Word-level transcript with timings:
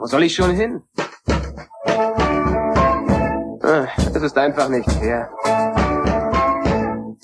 Wo 0.00 0.06
soll 0.06 0.22
ich 0.22 0.34
schon 0.34 0.52
hin? 0.52 0.82
Ah, 3.62 3.86
Es 4.14 4.22
ist 4.22 4.38
einfach 4.38 4.70
nicht 4.70 4.90
fair. 4.90 5.28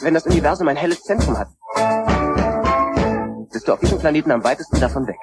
Wenn 0.03 0.13
das 0.13 0.27
Universum 0.27 0.69
ein 0.69 0.77
helles 0.77 1.01
Zentrum 1.03 1.39
hat, 1.39 1.49
bist 3.51 3.67
du 3.67 3.73
auf 3.73 3.81
diesem 3.81 3.99
Planeten 3.99 4.31
am 4.31 4.45
weitesten 4.45 4.79
davon 4.79 5.07
weg. 5.07 5.17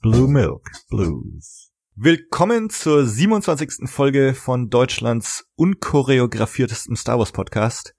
Blue 0.00 0.26
Milk 0.26 0.66
Blues. 0.88 1.70
Willkommen 1.96 2.70
zur 2.70 3.04
27. 3.06 3.90
Folge 3.90 4.32
von 4.32 4.70
Deutschlands 4.70 5.44
unchoreografiertestem 5.56 6.96
Star 6.96 7.18
Wars 7.18 7.32
Podcast. 7.32 7.94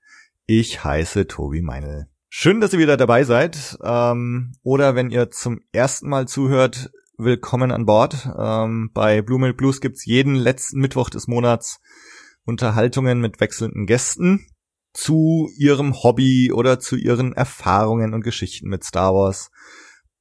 Ich 0.48 0.84
heiße 0.84 1.28
Tobi 1.28 1.62
Meinl. 1.62 2.08
Schön, 2.40 2.62
dass 2.62 2.72
ihr 2.72 2.78
wieder 2.78 2.98
dabei 2.98 3.24
seid. 3.24 3.80
Ähm, 3.84 4.54
oder 4.62 4.94
wenn 4.94 5.10
ihr 5.10 5.32
zum 5.32 5.62
ersten 5.72 6.08
Mal 6.08 6.28
zuhört, 6.28 6.92
willkommen 7.18 7.72
an 7.72 7.88
Bord. 7.88 8.30
Ähm, 8.38 8.92
bei 8.94 9.24
Blue 9.24 9.40
Milk 9.40 9.58
Blues 9.58 9.82
gibt's 9.82 10.06
jeden 10.06 10.36
letzten 10.36 10.80
Mittwoch 10.80 11.10
des 11.10 11.28
Monats 11.28 11.80
Unterhaltungen 12.46 13.22
mit 13.22 13.40
wechselnden 13.40 13.88
Gästen 13.88 14.46
zu 14.94 15.50
ihrem 15.58 16.04
Hobby 16.04 16.52
oder 16.54 16.80
zu 16.80 16.96
ihren 16.96 17.34
Erfahrungen 17.34 18.14
und 18.14 18.22
Geschichten 18.22 18.70
mit 18.70 18.84
Star 18.84 19.16
Wars. 19.16 19.50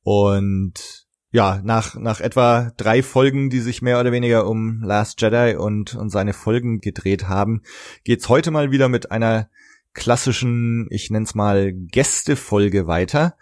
Und 0.02 1.06
ja, 1.32 1.60
nach, 1.64 1.96
nach 1.96 2.22
etwa 2.22 2.72
drei 2.78 3.02
Folgen, 3.02 3.50
die 3.50 3.60
sich 3.60 3.82
mehr 3.82 4.00
oder 4.00 4.10
weniger 4.10 4.46
um 4.46 4.80
Last 4.82 5.20
Jedi 5.20 5.54
und, 5.54 5.94
und 5.94 6.08
seine 6.08 6.32
Folgen 6.32 6.80
gedreht 6.80 7.28
haben, 7.28 7.60
geht's 8.04 8.30
heute 8.30 8.50
mal 8.50 8.70
wieder 8.70 8.88
mit 8.88 9.10
einer 9.10 9.50
klassischen, 9.96 10.86
ich 10.90 11.10
nenn's 11.10 11.34
mal 11.34 11.72
Gästefolge 11.72 12.86
weiter. 12.86 13.36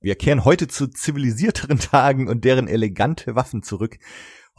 Wir 0.00 0.16
kehren 0.16 0.44
heute 0.44 0.68
zu 0.68 0.88
zivilisierteren 0.88 1.78
Tagen 1.90 2.28
und 2.28 2.44
deren 2.44 2.68
elegante 2.68 3.34
Waffen 3.34 3.62
zurück. 3.62 3.96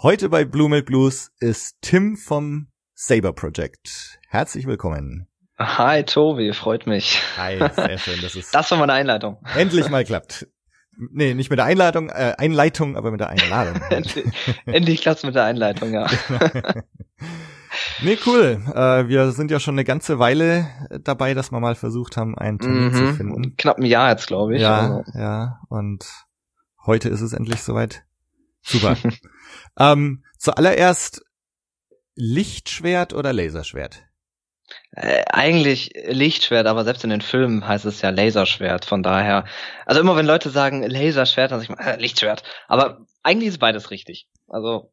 Heute 0.01 0.29
bei 0.29 0.43
Blue 0.45 0.69
Milk 0.69 0.87
Blues 0.87 1.31
ist 1.39 1.77
Tim 1.81 2.17
vom 2.17 2.67
Saber 2.95 3.33
Project. 3.33 4.19
Herzlich 4.27 4.65
willkommen. 4.65 5.27
Hi 5.59 6.03
Tobi, 6.03 6.51
freut 6.53 6.87
mich. 6.87 7.21
Hi, 7.37 7.57
sehr 7.75 7.97
schön, 7.97 8.21
das 8.21 8.35
ist 8.35 8.55
Das 8.55 8.71
war 8.71 8.77
meine 8.77 8.93
Einleitung. 8.93 9.37
endlich 9.55 9.89
mal 9.89 10.03
klappt. 10.03 10.47
Nee, 10.97 11.33
nicht 11.33 11.49
mit 11.49 11.59
der 11.59 11.65
Einladung, 11.65 12.09
äh, 12.09 12.35
Einleitung, 12.37 12.95
aber 12.95 13.11
mit 13.11 13.19
der 13.19 13.29
Einladung. 13.29 13.81
endlich, 13.89 14.25
endlich 14.65 15.01
klappt's 15.01 15.23
mit 15.23 15.35
der 15.35 15.43
Einleitung, 15.43 15.93
ja. 15.93 16.07
Nee, 18.01 18.17
cool. 18.25 18.61
Äh, 18.73 19.07
wir 19.07 19.31
sind 19.31 19.51
ja 19.51 19.59
schon 19.59 19.75
eine 19.75 19.83
ganze 19.83 20.19
Weile 20.19 20.67
dabei, 21.01 21.33
dass 21.33 21.51
wir 21.51 21.59
mal 21.59 21.75
versucht 21.75 22.17
haben, 22.17 22.37
einen 22.37 22.59
Termin 22.59 22.93
zu 22.93 23.13
finden. 23.13 23.41
Mhm. 23.41 23.55
Knapp 23.57 23.77
ein 23.77 23.85
Jahr 23.85 24.09
jetzt, 24.11 24.27
glaube 24.27 24.55
ich. 24.55 24.61
Ja, 24.61 24.79
Also, 24.79 25.03
ja. 25.19 25.59
Und 25.69 26.05
heute 26.85 27.09
ist 27.09 27.21
es 27.21 27.33
endlich 27.33 27.61
soweit. 27.61 28.03
Super. 28.61 28.97
ähm, 29.79 30.23
zuallererst 30.37 31.23
Lichtschwert 32.15 33.13
oder 33.13 33.33
Laserschwert? 33.33 34.03
äh, 34.91 35.23
eigentlich 35.27 35.91
Lichtschwert, 36.07 36.67
aber 36.67 36.83
selbst 36.83 37.03
in 37.03 37.09
den 37.09 37.21
Filmen 37.21 37.67
heißt 37.67 37.85
es 37.85 38.01
ja 38.01 38.09
Laserschwert. 38.09 38.85
Von 38.85 39.03
daher, 39.03 39.45
also 39.85 40.01
immer 40.01 40.15
wenn 40.15 40.25
Leute 40.25 40.49
sagen 40.49 40.83
Laserschwert, 40.83 41.51
dann 41.51 41.59
sag 41.59 41.69
ich 41.69 41.75
mal 41.75 41.83
äh, 41.85 41.99
Lichtschwert. 41.99 42.43
Aber 42.67 43.05
eigentlich 43.23 43.49
ist 43.49 43.59
beides 43.59 43.91
richtig. 43.91 44.27
Also 44.47 44.91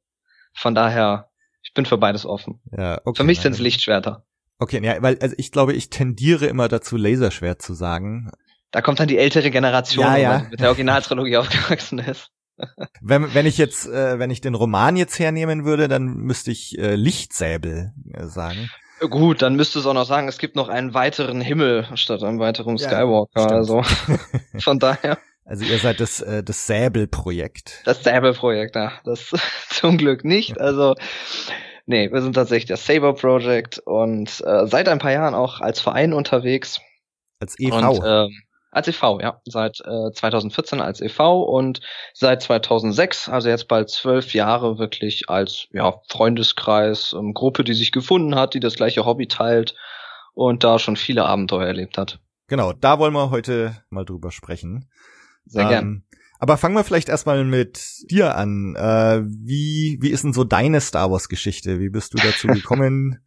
von 0.55 0.74
daher, 0.74 1.30
ich 1.73 1.75
bin 1.75 1.87
für 1.87 1.97
beides 1.97 2.27
offen. 2.27 2.61
Ja, 2.77 3.01
okay. 3.06 3.17
Für 3.17 3.25
mich 3.25 3.39
nein, 3.39 3.45
sind's 3.45 3.59
Lichtschwerter. 3.61 4.27
Okay, 4.59 4.84
ja, 4.84 5.01
weil 5.03 5.19
also 5.23 5.34
ich 5.39 5.51
glaube, 5.53 5.73
ich 5.73 5.89
tendiere 5.89 6.45
immer 6.45 6.69
dazu, 6.69 6.98
Laserschwert 6.98 7.62
zu 7.62 7.73
sagen. 7.73 8.31
Da 8.73 8.83
kommt 8.83 9.01
dann 9.01 9.09
die 9.09 9.17
ältere 9.17 9.51
Generation, 9.51 10.05
Ja, 10.05 10.14
die 10.17 10.20
ja. 10.23 10.47
mit 10.51 10.61
der 10.61 10.69
Originaltrilogie 10.69 11.37
aufgewachsen 11.39 11.98
ist. 11.98 12.29
Wenn, 13.01 13.33
wenn 13.34 13.47
ich 13.47 13.56
jetzt, 13.56 13.87
äh, 13.89 14.19
wenn 14.19 14.31
ich 14.31 14.42
den 14.42 14.55
Roman 14.55 14.97
jetzt 14.97 15.19
hernehmen 15.19 15.64
würde, 15.64 15.89
dann 15.89 16.05
müsste 16.05 16.51
ich 16.51 16.79
äh, 16.79 16.95
Lichtsäbel 16.95 17.92
äh, 18.13 18.27
sagen. 18.27 18.69
Gut, 19.01 19.41
dann 19.41 19.57
müsstest 19.57 19.86
du 19.86 19.91
auch 19.91 19.95
noch 19.95 20.07
sagen, 20.07 20.29
es 20.29 20.36
gibt 20.39 20.55
noch 20.55 20.69
einen 20.69 20.92
weiteren 20.92 21.41
Himmel 21.41 21.89
statt 21.95 22.23
einem 22.23 22.39
weiteren 22.39 22.77
Ja, 22.77 22.89
Skywalker. 22.89 23.41
stimmt. 23.41 23.52
Also 23.52 23.83
von 24.61 24.79
daher, 24.79 25.19
Also 25.46 25.64
ihr 25.64 25.79
seid 25.79 25.98
das, 25.98 26.20
äh, 26.20 26.45
das 26.45 26.67
Säbelprojekt. 26.67 27.80
das 27.86 28.05
Saber-Projekt, 28.05 28.77
ja, 28.77 28.92
das 29.05 29.33
zum 29.70 29.96
Glück 29.96 30.23
nicht. 30.25 30.61
Also 30.61 30.95
nee, 31.87 32.11
wir 32.13 32.23
sind 32.23 32.35
tatsächlich 32.35 32.69
das 32.69 32.87
Saber 32.87 33.15
Project 33.15 33.79
und 33.79 34.43
äh, 34.47 34.67
seit 34.67 34.89
ein 34.89 34.98
paar 34.98 35.13
Jahren 35.13 35.35
auch 35.35 35.61
als 35.61 35.81
Verein 35.81 36.13
unterwegs. 36.13 36.81
Als 37.41 37.59
EV. 37.59 37.75
Und, 37.75 38.03
ähm, 38.05 38.43
als 38.73 38.89
e.V., 38.89 39.20
ja. 39.20 39.41
Seit 39.45 39.81
äh, 39.81 40.13
2014 40.13 40.81
als 40.81 41.01
e.V. 41.03 41.43
und 41.43 41.83
seit 42.15 42.43
2006, 42.43 43.29
also 43.29 43.51
jetzt 43.51 43.69
bald 43.69 43.91
zwölf 43.91 44.33
Jahre, 44.33 44.79
wirklich 44.79 45.29
als 45.29 45.69
ja, 45.73 46.01
Freundeskreis, 46.09 47.13
ähm, 47.13 47.35
Gruppe, 47.35 47.65
die 47.65 47.75
sich 47.75 47.93
gefunden 47.93 48.35
hat, 48.35 48.55
die 48.55 48.61
das 48.61 48.75
gleiche 48.75 49.05
Hobby 49.05 49.29
teilt 49.29 49.75
und 50.33 50.64
da 50.64 50.79
schon 50.79 50.97
viele 50.97 51.27
Abenteuer 51.27 51.67
erlebt 51.67 51.99
hat. 51.99 52.19
genau, 52.47 52.73
da 52.73 52.99
wollen 52.99 53.13
wir 53.13 53.31
heute 53.31 53.77
mal 53.91 54.07
drüber 54.07 54.31
sprechen. 54.31 54.89
Sehr 55.45 55.69
gern. 55.69 56.05
Aber 56.42 56.57
fangen 56.57 56.75
wir 56.75 56.83
vielleicht 56.83 57.08
erstmal 57.08 57.45
mit 57.45 58.11
dir 58.11 58.35
an. 58.35 58.75
Äh, 58.75 59.23
wie, 59.25 59.98
wie 60.01 60.11
ist 60.11 60.25
denn 60.25 60.33
so 60.33 60.42
deine 60.42 60.80
Star 60.80 61.08
Wars 61.08 61.29
Geschichte? 61.29 61.79
Wie 61.79 61.89
bist 61.89 62.14
du 62.14 62.19
dazu 62.19 62.47
gekommen? 62.48 63.25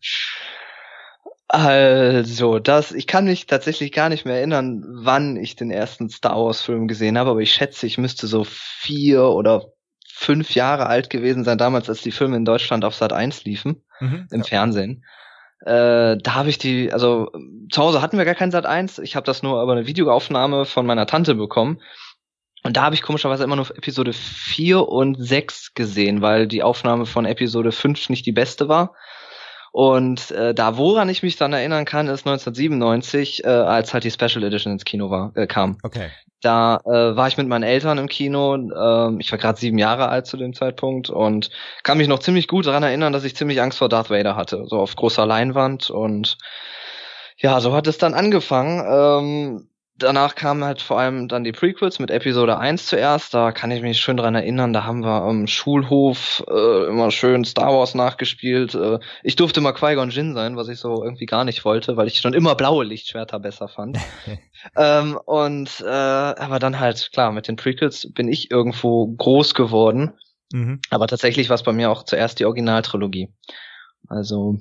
Also, 1.47 2.59
das, 2.59 2.91
ich 2.91 3.07
kann 3.07 3.23
mich 3.23 3.45
tatsächlich 3.45 3.93
gar 3.93 4.09
nicht 4.09 4.25
mehr 4.25 4.35
erinnern, 4.35 4.83
wann 4.89 5.37
ich 5.37 5.55
den 5.55 5.71
ersten 5.71 6.09
Star 6.09 6.35
Wars 6.43 6.59
Film 6.59 6.89
gesehen 6.89 7.17
habe, 7.17 7.29
aber 7.29 7.39
ich 7.39 7.53
schätze, 7.53 7.87
ich 7.87 7.97
müsste 7.97 8.27
so 8.27 8.43
vier 8.43 9.23
oder 9.23 9.63
fünf 10.05 10.53
Jahre 10.53 10.87
alt 10.87 11.09
gewesen 11.09 11.45
sein, 11.45 11.57
damals, 11.57 11.87
als 11.87 12.01
die 12.01 12.11
Filme 12.11 12.35
in 12.35 12.43
Deutschland 12.43 12.83
auf 12.83 12.95
Sat 12.95 13.13
1 13.13 13.45
liefen. 13.45 13.85
Mhm. 14.01 14.27
im 14.29 14.43
Fernsehen. 14.43 15.05
Äh, 15.61 16.17
da 16.17 16.35
habe 16.35 16.49
ich 16.49 16.57
die, 16.57 16.91
also 16.91 17.31
zu 17.71 17.81
Hause 17.81 18.01
hatten 18.01 18.17
wir 18.17 18.25
gar 18.25 18.35
kein 18.35 18.51
Sat 18.51 18.65
1. 18.65 18.99
Ich 18.99 19.15
habe 19.15 19.25
das 19.25 19.41
nur 19.41 19.63
über 19.63 19.71
eine 19.71 19.87
Videoaufnahme 19.87 20.65
von 20.65 20.85
meiner 20.85 21.07
Tante 21.07 21.33
bekommen. 21.33 21.79
Und 22.65 22.77
da 22.77 22.81
habe 22.81 22.95
ich 22.95 23.03
komischerweise 23.03 23.43
immer 23.43 23.55
nur 23.55 23.69
Episode 23.77 24.11
4 24.11 24.87
und 24.87 25.17
6 25.19 25.75
gesehen, 25.75 26.23
weil 26.23 26.47
die 26.47 26.63
Aufnahme 26.63 27.05
von 27.05 27.25
Episode 27.25 27.71
5 27.71 28.09
nicht 28.09 28.25
die 28.25 28.31
beste 28.31 28.67
war. 28.67 28.95
Und 29.71 30.31
äh, 30.31 30.55
da, 30.55 30.75
woran 30.75 31.07
ich 31.07 31.21
mich 31.21 31.35
dann 31.35 31.53
erinnern 31.53 31.85
kann, 31.85 32.07
ist 32.07 32.25
1997, 32.25 33.43
äh, 33.43 33.47
als 33.49 33.93
halt 33.93 34.03
die 34.03 34.09
Special 34.09 34.43
Edition 34.43 34.73
ins 34.73 34.83
Kino 34.83 35.11
war, 35.11 35.31
äh, 35.35 35.45
kam. 35.45 35.77
Okay. 35.83 36.09
Da 36.41 36.79
äh, 36.85 37.15
war 37.15 37.27
ich 37.27 37.37
mit 37.37 37.47
meinen 37.47 37.61
Eltern 37.61 37.99
im 37.99 38.07
Kino. 38.07 38.55
Ähm, 38.55 39.19
ich 39.19 39.31
war 39.31 39.37
gerade 39.37 39.59
sieben 39.59 39.77
Jahre 39.77 40.09
alt 40.09 40.25
zu 40.25 40.35
dem 40.35 40.55
Zeitpunkt 40.55 41.11
und 41.11 41.51
kann 41.83 41.99
mich 41.99 42.07
noch 42.07 42.17
ziemlich 42.17 42.47
gut 42.47 42.65
daran 42.65 42.81
erinnern, 42.81 43.13
dass 43.13 43.25
ich 43.25 43.35
ziemlich 43.35 43.61
Angst 43.61 43.77
vor 43.77 43.89
Darth 43.89 44.09
Vader 44.09 44.35
hatte, 44.35 44.65
so 44.65 44.79
auf 44.79 44.95
großer 44.95 45.27
Leinwand. 45.27 45.91
Und 45.91 46.39
ja, 47.37 47.59
so 47.59 47.73
hat 47.73 47.85
es 47.85 47.99
dann 47.99 48.15
angefangen. 48.15 48.83
Ähm, 48.89 49.69
danach 49.97 50.35
kamen 50.35 50.63
halt 50.63 50.81
vor 50.81 50.99
allem 50.99 51.27
dann 51.27 51.43
die 51.43 51.51
Prequels 51.51 51.99
mit 51.99 52.11
Episode 52.11 52.57
1 52.57 52.87
zuerst. 52.87 53.33
Da 53.33 53.51
kann 53.51 53.71
ich 53.71 53.81
mich 53.81 53.99
schön 53.99 54.17
dran 54.17 54.35
erinnern. 54.35 54.73
Da 54.73 54.83
haben 54.83 55.03
wir 55.03 55.21
am 55.23 55.47
Schulhof 55.47 56.43
äh, 56.49 56.87
immer 56.87 57.11
schön 57.11 57.45
Star 57.45 57.73
Wars 57.73 57.95
nachgespielt. 57.95 58.75
Äh, 58.75 58.99
ich 59.23 59.35
durfte 59.35 59.61
mal 59.61 59.73
Qui-Gon 59.73 60.09
Jinn 60.09 60.33
sein, 60.33 60.57
was 60.57 60.67
ich 60.67 60.79
so 60.79 61.03
irgendwie 61.03 61.25
gar 61.25 61.43
nicht 61.45 61.63
wollte, 61.65 61.97
weil 61.97 62.07
ich 62.07 62.19
schon 62.19 62.33
immer 62.33 62.55
blaue 62.55 62.83
Lichtschwerter 62.83 63.39
besser 63.39 63.67
fand. 63.67 63.97
ähm, 64.77 65.17
und 65.25 65.69
äh, 65.81 65.89
aber 65.89 66.59
dann 66.59 66.79
halt, 66.79 67.11
klar, 67.13 67.31
mit 67.31 67.47
den 67.47 67.55
Prequels 67.55 68.11
bin 68.13 68.27
ich 68.27 68.51
irgendwo 68.51 69.07
groß 69.07 69.53
geworden. 69.53 70.13
Mhm. 70.51 70.81
Aber 70.89 71.07
tatsächlich 71.07 71.49
war 71.49 71.55
es 71.55 71.63
bei 71.63 71.73
mir 71.73 71.89
auch 71.89 72.03
zuerst 72.03 72.39
die 72.39 72.45
Originaltrilogie. 72.45 73.29
Also 74.07 74.59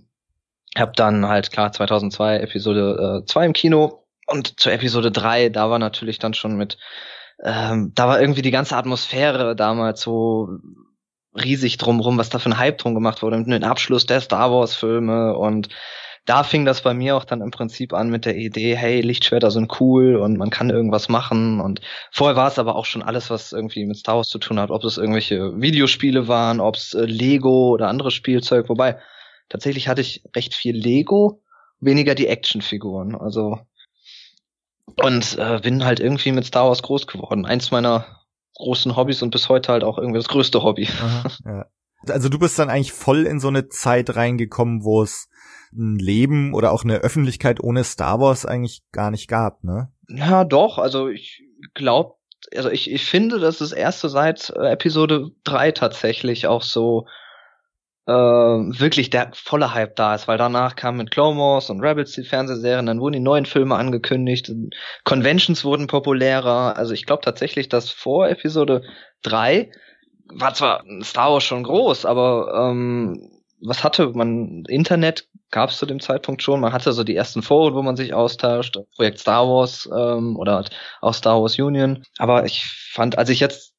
hab 0.77 0.95
dann 0.95 1.29
halt 1.29 1.51
klar 1.51 1.73
2002 1.73 2.39
Episode 2.39 3.23
äh, 3.23 3.27
2 3.27 3.47
im 3.47 3.53
Kino 3.53 4.04
und 4.27 4.61
zur 4.61 4.73
Episode 4.73 5.11
3, 5.11 5.51
da 5.51 5.71
war 5.71 5.79
natürlich 5.79 6.19
dann 6.19 6.35
schon 6.35 6.57
mit, 6.57 6.79
ähm, 7.43 7.93
da 7.95 8.09
war 8.09 8.21
irgendwie 8.21 8.43
die 8.43 8.51
ganze 8.51 8.77
Atmosphäre 8.77 9.57
damals 9.57 10.01
so 10.01 10.49
riesig 11.35 11.79
drumrum, 11.79 12.17
was 12.17 12.31
da 12.31 12.39
für 12.39 12.51
ein 12.51 12.59
Hype 12.59 12.79
drum 12.79 12.95
gemacht 12.95 13.23
wurde, 13.23 13.39
mit 13.39 13.49
dem 13.49 13.69
Abschluss 13.69 14.07
der 14.07 14.21
Star 14.21 14.53
Wars 14.53 14.75
Filme 14.75 15.37
und 15.37 15.69
da 16.27 16.43
fing 16.43 16.65
das 16.65 16.81
bei 16.83 16.95
mir 16.95 17.17
auch 17.17 17.25
dann 17.25 17.43
im 17.43 17.51
Prinzip 17.51 17.93
an 17.93 18.09
mit 18.09 18.25
der 18.25 18.37
Idee, 18.37 18.77
hey, 18.77 19.03
Lichtschwerter 19.03 19.51
sind 19.51 19.81
cool 19.81 20.17
und 20.17 20.39
man 20.39 20.49
kann 20.49 20.71
irgendwas 20.71 21.09
machen. 21.09 21.61
Und 21.61 21.83
vorher 22.11 22.37
war 22.37 22.49
es 22.49 22.59
aber 22.59 22.77
auch 22.77 22.87
schon 22.87 23.03
alles, 23.03 23.29
was 23.29 23.53
irgendwie 23.53 23.85
mit 23.85 23.99
Star 23.99 24.17
Wars 24.17 24.29
zu 24.29 24.39
tun 24.39 24.59
hat, 24.59 24.71
ob 24.71 24.85
es 24.85 24.97
irgendwelche 24.97 25.61
Videospiele 25.61 26.27
waren, 26.27 26.61
ob 26.61 26.77
es 26.77 26.95
äh, 26.95 27.05
Lego 27.05 27.71
oder 27.71 27.89
anderes 27.89 28.15
Spielzeug, 28.15 28.69
wobei 28.69 28.99
tatsächlich 29.51 29.89
hatte 29.89 30.01
ich 30.01 30.25
recht 30.35 30.55
viel 30.55 30.75
Lego, 30.75 31.43
weniger 31.81 32.15
die 32.15 32.29
Actionfiguren, 32.29 33.15
also 33.15 33.59
und 34.97 35.39
äh, 35.39 35.61
bin 35.63 35.85
halt 35.85 36.01
irgendwie 36.01 36.33
mit 36.33 36.45
Star 36.45 36.69
Wars 36.69 36.83
groß 36.83 37.07
geworden. 37.07 37.47
Eins 37.47 37.71
meiner 37.71 38.07
großen 38.57 38.97
Hobbys 38.97 39.23
und 39.23 39.31
bis 39.31 39.49
heute 39.49 39.73
halt 39.73 39.85
auch 39.85 39.99
irgendwie 39.99 40.19
das 40.19 40.29
größte 40.29 40.63
Hobby. 40.63 40.89
Aha, 41.01 41.31
ja. 41.45 41.67
Also 42.09 42.29
du 42.29 42.39
bist 42.39 42.59
dann 42.59 42.69
eigentlich 42.69 42.93
voll 42.93 43.27
in 43.27 43.41
so 43.41 43.49
eine 43.49 43.69
Zeit 43.69 44.15
reingekommen, 44.15 44.85
wo 44.85 45.03
es 45.03 45.29
ein 45.73 45.97
Leben 45.97 46.53
oder 46.55 46.71
auch 46.73 46.85
eine 46.85 46.99
Öffentlichkeit 46.99 47.63
ohne 47.63 47.83
Star 47.83 48.21
Wars 48.21 48.45
eigentlich 48.47 48.83
gar 48.93 49.11
nicht 49.11 49.27
gab, 49.27 49.65
ne? 49.65 49.91
Ja, 50.09 50.45
doch, 50.45 50.79
also 50.79 51.09
ich 51.09 51.43
glaube 51.73 52.15
also 52.55 52.71
ich, 52.71 52.91
ich 52.91 53.05
finde, 53.07 53.39
das 53.39 53.61
ist 53.61 53.73
erst 53.73 54.01
so 54.01 54.09
seit 54.09 54.51
äh, 54.51 54.73
Episode 54.73 55.31
3 55.45 55.73
tatsächlich 55.73 56.47
auch 56.47 56.63
so 56.63 57.07
äh, 58.07 58.13
wirklich 58.13 59.11
der 59.11 59.31
volle 59.35 59.75
Hype 59.75 59.97
da 59.97 60.15
ist, 60.15 60.29
weil 60.29 60.39
danach 60.39 60.77
kamen 60.77 60.99
mit 60.99 61.11
Clone 61.11 61.39
Wars 61.39 61.71
und 61.71 61.81
Rebels 61.81 62.13
die 62.13 62.25
Fernsehserien, 62.25 62.87
dann 62.87 63.01
wurden 63.01 63.15
die 63.15 63.21
neuen 63.21 63.47
Filme 63.47 63.77
angekündigt, 63.77 64.53
Conventions 65.05 65.65
wurden 65.65 65.87
populärer, 65.87 66.77
also 66.77 66.93
ich 66.93 67.07
glaube 67.07 67.23
tatsächlich, 67.23 67.69
dass 67.69 67.91
vor 67.91 68.29
Episode 68.29 68.83
3 69.23 69.71
war 70.27 70.55
zwar 70.55 70.85
Star 71.03 71.33
Wars 71.33 71.45
schon 71.45 71.63
groß, 71.63 72.07
aber 72.07 72.71
ähm, 72.71 73.31
was 73.61 73.83
hatte 73.83 74.11
man? 74.15 74.65
Internet 74.69 75.29
gab 75.51 75.71
es 75.71 75.79
zu 75.79 75.87
dem 75.87 76.01
Zeitpunkt 76.01 76.43
schon. 76.43 76.61
Man 76.61 76.73
hatte 76.73 76.93
so 76.93 77.05
die 77.05 77.17
ersten 77.17 77.43
Foren, 77.43 77.75
wo 77.75 77.83
man 77.83 77.97
sich 77.97 78.13
austauscht, 78.13 78.79
Projekt 78.97 79.21
Star 79.21 79.49
Wars 79.49 79.89
ähm, 79.97 80.37
oder 80.37 80.65
auch 81.01 81.15
Star 81.15 81.41
Wars 81.41 81.59
Union. 81.59 82.05
Aber 82.19 82.45
ich 82.45 82.65
fand, 82.93 83.17
als 83.17 83.31
ich 83.31 83.41
jetzt 83.41 83.74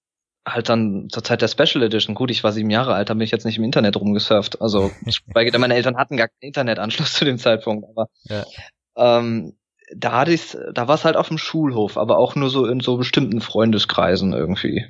halt 0.46 0.70
dann 0.70 1.08
zur 1.10 1.24
Zeit 1.24 1.42
der 1.42 1.48
Special 1.48 1.84
Edition, 1.84 2.16
gut, 2.16 2.30
ich 2.32 2.44
war 2.44 2.52
sieben 2.52 2.70
Jahre 2.70 2.94
alt, 2.94 3.10
da 3.10 3.14
bin 3.14 3.22
ich 3.22 3.32
jetzt 3.32 3.46
nicht 3.46 3.58
im 3.58 3.64
Internet 3.64 3.98
rumgesurft. 3.98 4.62
Also, 4.62 4.92
weil 5.34 5.52
meine 5.58 5.76
Eltern 5.76 5.98
hatten 5.98 6.18
gar 6.18 6.28
keinen 6.28 6.48
Internetanschluss 6.48 7.14
zu 7.14 7.26
dem 7.26 7.38
Zeitpunkt. 7.38 7.86
Aber 7.90 8.10
ja. 8.26 8.46
ähm, 8.96 9.54
da 9.96 10.12
hatte 10.20 10.34
ich's, 10.34 10.58
da 10.74 10.88
war 10.88 10.96
es 10.96 11.06
halt 11.06 11.18
auf 11.18 11.28
dem 11.28 11.38
Schulhof, 11.38 11.98
aber 11.98 12.18
auch 12.18 12.36
nur 12.36 12.50
so 12.50 12.66
in 12.66 12.80
so 12.80 12.98
bestimmten 12.98 13.42
Freundeskreisen 13.42 14.34
irgendwie. 14.34 14.86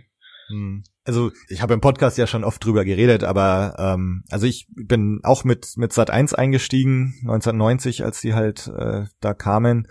Hm. 0.48 0.84
Also 1.06 1.32
ich 1.50 1.62
habe 1.62 1.74
im 1.74 1.82
Podcast 1.82 2.18
ja 2.18 2.28
schon 2.28 2.44
oft 2.44 2.64
drüber 2.64 2.84
geredet, 2.84 3.24
aber 3.24 3.76
ähm, 3.78 4.24
also 4.30 4.48
ich 4.48 4.68
bin 4.76 5.20
auch 5.24 5.44
mit 5.44 5.74
mit 5.76 5.94
Sat 5.94 6.10
1 6.10 6.34
eingestiegen 6.34 7.16
1990, 7.22 8.04
als 8.04 8.22
die 8.22 8.34
halt 8.34 8.68
äh, 8.68 9.06
da 9.20 9.34
kamen 9.34 9.88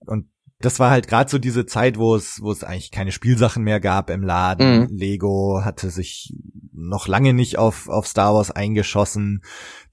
und 0.00 0.28
das 0.58 0.78
war 0.80 0.90
halt 0.90 1.06
gerade 1.06 1.30
so 1.30 1.38
diese 1.38 1.66
Zeit, 1.66 1.98
wo 1.98 2.16
es, 2.16 2.40
wo 2.40 2.50
es 2.50 2.64
eigentlich 2.64 2.90
keine 2.90 3.12
Spielsachen 3.12 3.62
mehr 3.62 3.78
gab 3.78 4.08
im 4.08 4.22
Laden. 4.22 4.80
Mhm. 4.80 4.88
Lego 4.90 5.60
hatte 5.62 5.90
sich 5.90 6.32
noch 6.72 7.08
lange 7.08 7.34
nicht 7.34 7.58
auf, 7.58 7.88
auf 7.88 8.06
Star 8.06 8.34
Wars 8.34 8.50
eingeschossen. 8.50 9.42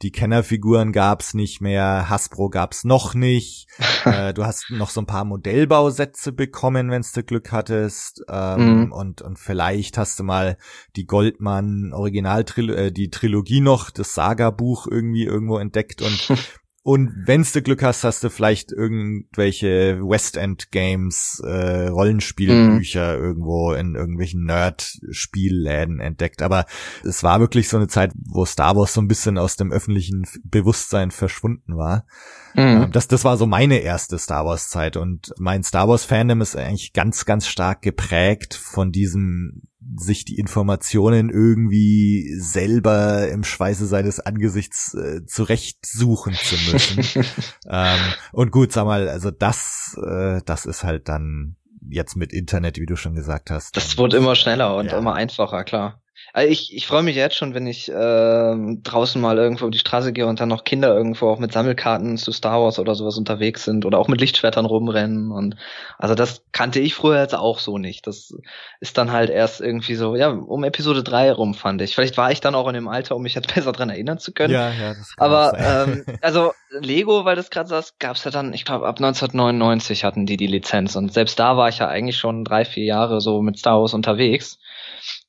Die 0.01 0.11
Kennerfiguren 0.11 0.93
gab's 0.93 1.33
nicht 1.33 1.59
mehr. 1.59 2.09
Hasbro 2.09 2.49
gab's 2.49 2.85
noch 2.85 3.13
nicht. 3.13 3.67
äh, 4.05 4.33
du 4.33 4.45
hast 4.45 4.69
noch 4.69 4.89
so 4.89 5.01
ein 5.01 5.05
paar 5.05 5.25
Modellbausätze 5.25 6.31
bekommen, 6.31 6.91
wenn's 6.91 7.11
du 7.11 7.23
Glück 7.23 7.51
hattest. 7.51 8.23
Ähm, 8.29 8.85
mhm. 8.85 8.91
und, 8.93 9.21
und 9.21 9.39
vielleicht 9.39 9.97
hast 9.97 10.19
du 10.19 10.23
mal 10.23 10.57
die 10.95 11.05
Goldmann 11.05 11.91
Original, 11.93 12.45
äh, 12.57 12.91
die 12.91 13.09
Trilogie 13.09 13.61
noch, 13.61 13.89
das 13.89 14.13
Saga-Buch 14.13 14.87
irgendwie 14.89 15.25
irgendwo 15.25 15.57
entdeckt 15.57 16.01
und 16.01 16.29
Und 16.85 17.13
wenn's 17.27 17.53
du 17.53 17.61
Glück 17.61 17.81
hast, 17.81 18.03
hast 18.03 18.25
du 18.25 18.29
vielleicht 18.29 18.73
irgendwelche 18.73 20.01
West 20.01 20.35
End 20.35 20.69
Games, 20.71 21.41
äh, 21.45 21.87
Rollenspielbücher 21.87 23.17
mm. 23.17 23.23
irgendwo 23.23 23.71
in 23.71 23.95
irgendwelchen 23.95 24.43
Nerd-Spielläden 24.43 26.01
entdeckt. 26.01 26.41
Aber 26.41 26.65
es 27.05 27.23
war 27.23 27.39
wirklich 27.39 27.69
so 27.69 27.77
eine 27.77 27.87
Zeit, 27.87 28.11
wo 28.15 28.45
Star 28.45 28.75
Wars 28.75 28.93
so 28.93 29.01
ein 29.01 29.07
bisschen 29.07 29.37
aus 29.37 29.55
dem 29.55 29.71
öffentlichen 29.71 30.27
Bewusstsein 30.43 31.11
verschwunden 31.11 31.77
war. 31.77 32.05
Mm. 32.53 32.91
Das, 32.91 33.07
das 33.07 33.23
war 33.23 33.37
so 33.37 33.45
meine 33.45 33.77
erste 33.77 34.19
Star 34.19 34.45
Wars 34.45 34.67
Zeit 34.67 34.97
und 34.97 35.33
mein 35.39 35.63
Star 35.63 35.87
Wars 35.87 36.03
Fandom 36.03 36.41
ist 36.41 36.57
eigentlich 36.57 36.91
ganz, 36.91 37.23
ganz 37.23 37.47
stark 37.47 37.81
geprägt 37.81 38.55
von 38.55 38.91
diesem 38.91 39.61
sich 39.97 40.25
die 40.25 40.37
Informationen 40.37 41.29
irgendwie 41.29 42.33
selber 42.37 43.27
im 43.29 43.43
Schweiße 43.43 43.85
seines 43.85 44.19
Angesichts 44.19 44.93
äh, 44.93 45.25
zurechtsuchen 45.25 46.33
zu 46.33 46.55
müssen. 46.71 47.25
ähm, 47.69 47.99
und 48.31 48.51
gut, 48.51 48.71
sag 48.71 48.85
mal, 48.85 49.09
also 49.09 49.31
das, 49.31 49.97
äh, 50.05 50.41
das 50.45 50.65
ist 50.65 50.83
halt 50.83 51.09
dann 51.09 51.55
jetzt 51.89 52.15
mit 52.15 52.33
Internet, 52.33 52.77
wie 52.77 52.85
du 52.85 52.95
schon 52.95 53.15
gesagt 53.15 53.51
hast. 53.51 53.75
Das 53.77 53.97
wird 53.97 54.13
immer 54.13 54.35
schneller 54.35 54.75
und 54.75 54.87
ja. 54.87 54.97
immer 54.97 55.13
einfacher, 55.15 55.63
klar. 55.63 56.02
Also 56.35 56.51
ich, 56.51 56.75
ich 56.75 56.87
freue 56.87 57.03
mich 57.03 57.15
jetzt 57.15 57.35
schon, 57.35 57.53
wenn 57.53 57.67
ich 57.67 57.89
äh, 57.89 58.55
draußen 58.83 59.21
mal 59.21 59.37
irgendwo 59.37 59.65
auf 59.65 59.71
die 59.71 59.77
Straße 59.77 60.13
gehe 60.13 60.25
und 60.25 60.39
dann 60.39 60.49
noch 60.49 60.63
Kinder 60.63 60.91
irgendwo 60.95 61.29
auch 61.29 61.37
mit 61.37 61.53
Sammelkarten 61.53 62.17
zu 62.17 62.31
Star 62.31 62.59
Wars 62.59 62.79
oder 62.79 62.95
sowas 62.95 63.19
unterwegs 63.19 63.63
sind 63.63 63.85
oder 63.85 63.99
auch 63.99 64.07
mit 64.07 64.19
Lichtschwertern 64.19 64.65
rumrennen. 64.65 65.31
Und 65.31 65.55
also 65.99 66.15
das 66.15 66.43
kannte 66.51 66.79
ich 66.79 66.95
früher 66.95 67.19
jetzt 67.19 67.35
auch 67.35 67.59
so 67.59 67.77
nicht. 67.77 68.07
Das 68.07 68.33
ist 68.79 68.97
dann 68.97 69.11
halt 69.11 69.29
erst 69.29 69.61
irgendwie 69.61 69.93
so, 69.93 70.15
ja, 70.15 70.29
um 70.29 70.63
Episode 70.63 71.03
3 71.03 71.31
rum 71.31 71.53
fand 71.53 71.83
ich. 71.83 71.93
Vielleicht 71.93 72.17
war 72.17 72.31
ich 72.31 72.41
dann 72.41 72.55
auch 72.55 72.67
in 72.67 72.73
dem 72.73 72.87
Alter, 72.87 73.15
um 73.15 73.21
mich 73.21 73.35
jetzt 73.35 73.47
besser 73.53 73.71
dran 73.71 73.91
erinnern 73.91 74.17
zu 74.17 74.33
können. 74.33 74.55
Ja, 74.55 74.71
ja, 74.71 74.95
das 74.95 75.15
kann 75.15 75.31
Aber 75.31 75.53
ähm, 75.59 76.03
also 76.21 76.53
Lego, 76.71 77.25
weil 77.25 77.35
das 77.35 77.51
gerade 77.51 77.69
sagst, 77.69 77.99
gab's 77.99 78.23
ja 78.23 78.31
dann, 78.31 78.53
ich 78.53 78.65
glaube, 78.65 78.87
ab 78.87 78.97
1999 78.97 80.03
hatten 80.03 80.25
die 80.25 80.37
die 80.37 80.47
Lizenz. 80.47 80.95
Und 80.95 81.13
selbst 81.13 81.37
da 81.37 81.57
war 81.57 81.69
ich 81.69 81.77
ja 81.77 81.89
eigentlich 81.89 82.17
schon 82.17 82.43
drei, 82.43 82.65
vier 82.65 82.85
Jahre 82.85 83.21
so 83.21 83.43
mit 83.43 83.59
Star 83.59 83.79
Wars 83.79 83.93
unterwegs. 83.93 84.57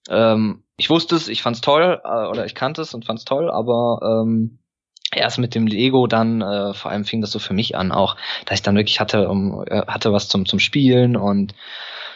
Ähm, 0.08 0.63
ich 0.76 0.90
wusste 0.90 1.16
es, 1.16 1.28
ich 1.28 1.42
fand's 1.42 1.60
toll, 1.60 2.00
äh, 2.04 2.26
oder 2.26 2.46
ich 2.46 2.54
kannte 2.54 2.82
es 2.82 2.94
und 2.94 3.04
fand's 3.04 3.24
toll, 3.24 3.50
aber 3.50 4.00
ähm, 4.02 4.58
erst 5.12 5.38
mit 5.38 5.54
dem 5.54 5.66
Lego 5.66 6.06
dann, 6.06 6.42
äh, 6.42 6.74
vor 6.74 6.90
allem 6.90 7.04
fing 7.04 7.20
das 7.20 7.30
so 7.30 7.38
für 7.38 7.54
mich 7.54 7.76
an, 7.76 7.92
auch, 7.92 8.16
dass 8.46 8.58
ich 8.58 8.62
dann 8.62 8.76
wirklich 8.76 9.00
hatte, 9.00 9.28
um, 9.28 9.64
äh, 9.66 9.86
hatte 9.86 10.12
was 10.12 10.28
zum, 10.28 10.46
zum 10.46 10.58
Spielen 10.58 11.16
und 11.16 11.54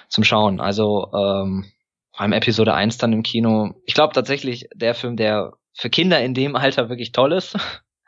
zum 0.08 0.24
Schauen. 0.24 0.60
Also 0.60 1.10
ähm, 1.12 1.66
vor 2.12 2.22
allem 2.22 2.32
Episode 2.32 2.74
1 2.74 2.98
dann 2.98 3.12
im 3.12 3.22
Kino. 3.22 3.74
Ich 3.84 3.94
glaube 3.94 4.14
tatsächlich 4.14 4.68
der 4.74 4.94
Film, 4.94 5.16
der 5.16 5.52
für 5.74 5.90
Kinder 5.90 6.20
in 6.20 6.34
dem 6.34 6.56
Alter 6.56 6.88
wirklich 6.88 7.12
toll 7.12 7.32
ist. 7.32 7.56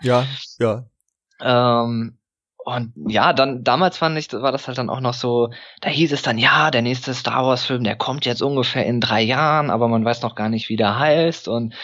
Ja, 0.02 0.26
ja. 0.58 0.87
ähm, 1.41 2.19
und 2.65 2.93
ja, 3.09 3.33
dann 3.33 3.65
damals 3.65 3.97
fand 3.97 4.19
ich, 4.19 4.33
war 4.33 4.53
das 4.53 4.69
halt 4.69 4.79
dann 4.79 4.91
auch 4.91 5.01
noch 5.01 5.15
so, 5.15 5.51
da 5.81 5.89
hieß 5.89 6.12
es 6.12 6.23
dann, 6.23 6.39
ja, 6.39 6.71
der 6.71 6.83
nächste 6.83 7.15
Star 7.15 7.47
Wars 7.47 7.65
Film, 7.65 7.85
der 7.85 7.97
kommt 7.97 8.27
jetzt 8.27 8.43
ungefähr 8.43 8.85
in 8.87 9.01
drei 9.01 9.23
Jahren, 9.23 9.71
aber 9.71 9.89
man 9.89 10.05
weiß 10.05 10.23
noch 10.23 10.35
gar 10.35 10.49
nicht, 10.49 10.69
wie 10.69 10.77
der 10.77 10.99
heißt. 10.99 11.49
Und 11.49 11.75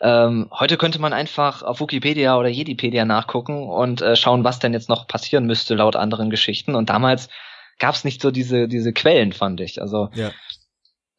ähm, 0.00 0.48
heute 0.52 0.76
könnte 0.76 1.00
man 1.00 1.12
einfach 1.12 1.62
auf 1.62 1.80
Wikipedia 1.80 2.36
oder 2.36 2.48
Jedipedia 2.48 3.04
nachgucken 3.04 3.68
und 3.68 4.02
äh, 4.02 4.16
schauen, 4.16 4.44
was 4.44 4.58
denn 4.58 4.72
jetzt 4.72 4.88
noch 4.88 5.06
passieren 5.06 5.46
müsste 5.46 5.74
laut 5.74 5.96
anderen 5.96 6.30
Geschichten. 6.30 6.74
Und 6.74 6.90
damals 6.90 7.28
gab 7.78 7.94
es 7.94 8.04
nicht 8.04 8.20
so 8.20 8.30
diese 8.30 8.68
diese 8.68 8.92
Quellen, 8.92 9.32
fand 9.32 9.60
ich. 9.60 9.80
Also 9.80 10.10
ja. 10.14 10.30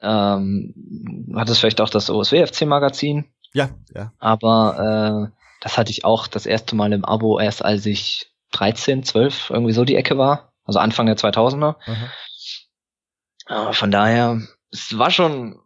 ähm, 0.02 1.34
hat 1.36 1.50
es 1.50 1.60
vielleicht 1.60 1.82
auch 1.82 1.90
das 1.90 2.10
OSWFC 2.10 2.66
Magazin. 2.66 3.26
Ja, 3.54 3.70
ja. 3.94 4.14
Aber 4.20 5.32
äh, 5.32 5.40
das 5.62 5.78
hatte 5.78 5.92
ich 5.92 6.06
auch 6.06 6.28
das 6.28 6.46
erste 6.46 6.76
Mal 6.76 6.94
im 6.94 7.04
Abo 7.04 7.40
erst, 7.40 7.66
als 7.66 7.86
ich 7.86 8.30
13, 8.52 9.04
12, 9.04 9.50
irgendwie 9.52 9.74
so 9.74 9.86
die 9.86 9.96
Ecke 9.96 10.18
war. 10.18 10.54
Also 10.64 10.80
Anfang 10.80 11.06
der 11.06 11.18
2000er. 11.18 11.76
Mhm. 11.88 13.74
Von 13.74 13.92
daher, 13.92 14.42
es 14.72 14.98
war 14.98 15.10
schon, 15.10 15.60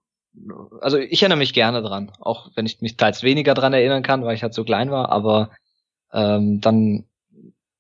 also 0.79 0.97
ich 0.97 1.21
erinnere 1.21 1.39
mich 1.39 1.53
gerne 1.53 1.81
dran, 1.81 2.11
auch 2.19 2.49
wenn 2.55 2.65
ich 2.65 2.79
mich 2.81 2.95
teils 2.95 3.23
weniger 3.23 3.53
dran 3.53 3.73
erinnern 3.73 4.03
kann, 4.03 4.23
weil 4.23 4.35
ich 4.35 4.43
halt 4.43 4.53
so 4.53 4.63
klein 4.63 4.89
war, 4.91 5.09
aber 5.09 5.51
ähm, 6.13 6.61
dann 6.61 7.05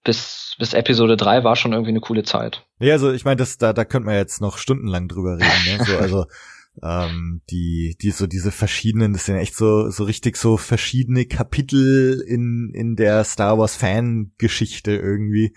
bis, 0.03 0.55
bis 0.59 0.73
Episode 0.73 1.15
3 1.15 1.43
war 1.43 1.55
schon 1.55 1.71
irgendwie 1.71 1.91
eine 1.91 2.01
coole 2.01 2.23
Zeit. 2.23 2.65
Ja, 2.79 2.93
also 2.93 3.11
ich 3.13 3.23
meine, 3.23 3.37
das 3.37 3.57
da, 3.57 3.71
da 3.71 3.85
könnte 3.85 4.07
man 4.07 4.15
jetzt 4.15 4.41
noch 4.41 4.57
stundenlang 4.57 5.07
drüber 5.07 5.37
reden. 5.37 5.77
Ne? 5.77 5.85
So, 5.85 5.97
also 5.97 6.25
ähm, 6.81 7.41
die, 7.49 7.97
die 8.01 8.11
so 8.11 8.27
diese 8.27 8.51
verschiedenen, 8.51 9.13
das 9.13 9.25
sind 9.25 9.35
echt 9.35 9.55
so, 9.55 9.89
so 9.89 10.03
richtig 10.03 10.37
so 10.37 10.57
verschiedene 10.57 11.25
Kapitel 11.25 12.23
in, 12.27 12.71
in 12.73 12.95
der 12.95 13.23
Star 13.23 13.57
Wars 13.57 13.75
Fan-Geschichte 13.75 14.95
irgendwie. 14.95 15.55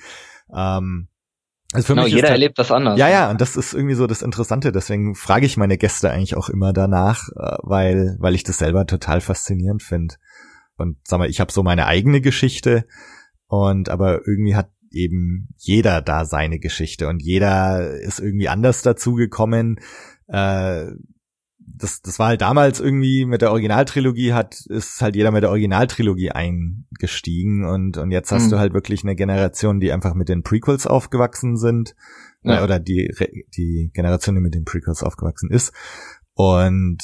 Ähm, 0.55 1.09
also 1.73 1.87
für 1.87 1.93
genau, 1.95 2.05
mich 2.05 2.15
jeder 2.15 2.29
halt, 2.29 2.35
erlebt 2.35 2.59
das 2.59 2.71
anders. 2.71 2.99
Ja, 2.99 3.09
ja, 3.09 3.31
und 3.31 3.41
das 3.41 3.57
ist 3.57 3.75
irgendwie 3.75 3.95
so 3.95 4.07
das 4.07 4.23
Interessante. 4.23 4.73
Deswegen 4.73 5.15
frage 5.15 5.47
ich 5.47 5.57
meine 5.57 5.79
Gäste 5.79 6.11
eigentlich 6.11 6.37
auch 6.37 6.49
immer 6.49 6.73
danach, 6.73 7.29
äh, 7.31 7.57
weil, 7.63 8.17
weil 8.19 8.35
ich 8.35 8.45
das 8.45 8.59
selber 8.59 8.87
total 8.87 9.21
faszinierend 9.21 9.83
finde. 9.83 10.17
Und 10.77 10.99
sag 11.05 11.19
mal, 11.19 11.31
ich 11.31 11.41
habe 11.41 11.51
so 11.51 11.63
meine 11.63 11.87
eigene 11.87 12.21
Geschichte 12.21 12.87
und 13.47 13.89
aber 13.89 14.27
irgendwie 14.27 14.55
hat 14.55 14.71
eben 14.91 15.49
jeder 15.57 16.03
da 16.03 16.25
seine 16.25 16.59
Geschichte 16.59 17.09
und 17.09 17.23
jeder 17.23 17.91
ist 17.99 18.21
irgendwie 18.21 18.49
anders 18.49 18.83
dazu 18.83 19.15
gekommen 19.15 19.81
äh, 20.28 20.87
das, 21.78 22.00
das 22.00 22.18
war 22.18 22.28
halt 22.28 22.40
damals 22.40 22.80
irgendwie 22.80 23.25
mit 23.25 23.42
der 23.42 23.50
Originaltrilogie 23.50 24.33
hat, 24.33 24.61
ist 24.66 25.00
halt 25.00 25.16
jeder 25.16 25.30
mit 25.30 25.42
der 25.42 25.50
Originaltrilogie 25.50 26.30
eingestiegen 26.30 27.64
und, 27.64 27.99
und 27.99 28.11
jetzt 28.11 28.33
hast 28.33 28.47
mhm. 28.47 28.50
du 28.50 28.59
halt 28.59 28.73
wirklich 28.73 29.02
eine 29.02 29.16
Generation, 29.16 29.80
die 29.80 29.92
einfach 29.92 30.14
mit 30.14 30.28
den 30.28 30.42
Prequels 30.42 30.87
aufgewachsen 30.87 31.56
sind, 31.56 31.95
ja. 32.42 32.61
äh, 32.61 32.64
oder 32.64 32.78
die, 32.78 33.12
die 33.56 33.90
Generation, 33.92 34.37
die 34.37 34.40
mit 34.40 34.54
den 34.54 34.64
Prequels 34.64 35.02
aufgewachsen 35.02 35.50
ist 35.50 35.73
und, 36.35 36.99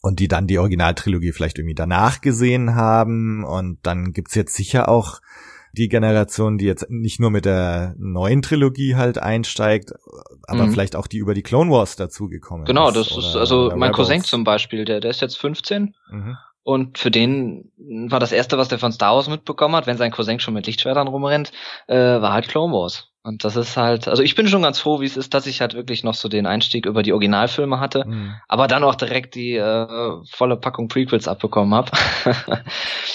und 0.00 0.20
die 0.20 0.28
dann 0.28 0.46
die 0.46 0.58
Originaltrilogie 0.58 1.32
vielleicht 1.32 1.58
irgendwie 1.58 1.74
danach 1.74 2.20
gesehen 2.20 2.74
haben 2.74 3.44
und 3.44 3.78
dann 3.82 4.12
gibt's 4.12 4.34
jetzt 4.34 4.54
sicher 4.54 4.88
auch 4.88 5.20
die 5.74 5.88
Generation, 5.88 6.58
die 6.58 6.64
jetzt 6.64 6.86
nicht 6.88 7.20
nur 7.20 7.30
mit 7.30 7.44
der 7.44 7.94
neuen 7.98 8.42
Trilogie 8.42 8.94
halt 8.94 9.18
einsteigt, 9.18 9.92
aber 10.46 10.66
mhm. 10.66 10.72
vielleicht 10.72 10.96
auch 10.96 11.06
die 11.06 11.18
über 11.18 11.34
die 11.34 11.42
Clone 11.42 11.70
Wars 11.70 11.96
dazugekommen 11.96 12.64
genau, 12.64 12.88
ist. 12.88 12.94
Genau, 12.94 13.04
das 13.04 13.26
ist 13.26 13.36
also 13.36 13.70
mein 13.70 13.90
Rebels. 13.90 13.96
Cousin 13.96 14.24
zum 14.24 14.44
Beispiel, 14.44 14.84
der, 14.84 15.00
der 15.00 15.10
ist 15.10 15.20
jetzt 15.20 15.38
15 15.38 15.94
mhm. 16.10 16.36
und 16.62 16.98
für 16.98 17.10
den 17.10 17.72
war 18.08 18.20
das 18.20 18.32
erste, 18.32 18.56
was 18.58 18.68
der 18.68 18.78
von 18.78 18.92
Star 18.92 19.14
Wars 19.14 19.28
mitbekommen 19.28 19.74
hat, 19.74 19.86
wenn 19.86 19.96
sein 19.96 20.12
Cousin 20.12 20.40
schon 20.40 20.54
mit 20.54 20.66
Lichtschwertern 20.66 21.08
rumrennt, 21.08 21.52
äh, 21.86 21.96
war 21.96 22.32
halt 22.32 22.48
Clone 22.48 22.72
Wars. 22.72 23.13
Und 23.26 23.42
das 23.42 23.56
ist 23.56 23.78
halt, 23.78 24.06
also 24.06 24.22
ich 24.22 24.34
bin 24.34 24.48
schon 24.48 24.60
ganz 24.60 24.78
froh, 24.78 25.00
wie 25.00 25.06
es 25.06 25.16
ist, 25.16 25.32
dass 25.32 25.46
ich 25.46 25.62
halt 25.62 25.72
wirklich 25.72 26.04
noch 26.04 26.12
so 26.12 26.28
den 26.28 26.44
Einstieg 26.44 26.84
über 26.84 27.02
die 27.02 27.14
Originalfilme 27.14 27.80
hatte, 27.80 28.04
mhm. 28.06 28.34
aber 28.48 28.68
dann 28.68 28.84
auch 28.84 28.96
direkt 28.96 29.34
die 29.34 29.56
äh, 29.56 30.10
volle 30.30 30.58
Packung 30.58 30.88
Prequels 30.88 31.26
abbekommen 31.26 31.72
habe. 31.72 31.90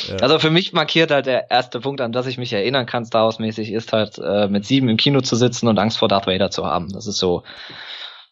ja. 0.07 0.15
Also 0.19 0.39
für 0.39 0.49
mich 0.49 0.73
markiert 0.73 1.11
halt 1.11 1.27
der 1.27 1.51
erste 1.51 1.79
Punkt, 1.79 2.01
an 2.01 2.11
das 2.11 2.25
ich 2.25 2.39
mich 2.39 2.51
erinnern 2.51 2.87
kann, 2.87 3.05
Star 3.05 3.25
Wars 3.25 3.37
mäßig, 3.37 3.71
ist 3.71 3.93
halt 3.93 4.17
äh, 4.17 4.47
mit 4.47 4.65
sieben 4.65 4.89
im 4.89 4.97
Kino 4.97 5.21
zu 5.21 5.35
sitzen 5.35 5.67
und 5.67 5.77
Angst 5.77 5.99
vor 5.99 6.07
Darth 6.07 6.25
Vader 6.25 6.49
zu 6.49 6.65
haben. 6.65 6.89
Das 6.91 7.05
ist 7.05 7.19
so 7.19 7.43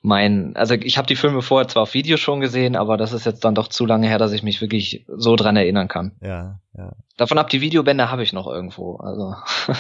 mein, 0.02 0.56
also 0.56 0.74
ich 0.74 0.98
habe 0.98 1.06
die 1.06 1.16
Filme 1.16 1.44
vorher 1.44 1.68
zwar 1.68 1.84
auf 1.84 1.94
Video 1.94 2.18
schon 2.18 2.40
gesehen, 2.40 2.76
aber 2.76 2.98
das 2.98 3.14
ist 3.14 3.28
jetzt 3.28 3.46
dann 3.46 3.54
doch 3.54 3.68
zu 3.68 3.86
lange 3.86 4.08
her, 4.08 4.18
dass 4.18 4.32
ich 4.32 4.42
mich 4.42 4.62
wirklich 4.62 5.06
so 5.16 5.36
dran 5.36 5.56
erinnern 5.56 5.88
kann. 5.88 6.14
Ja, 6.22 6.60
ja. 6.76 6.94
Davon 7.18 7.38
ab 7.38 7.52
die 7.52 7.62
Videobänder 7.62 8.10
habe 8.10 8.24
ich 8.24 8.34
noch 8.34 8.48
irgendwo, 8.48 8.96
also. 8.96 9.36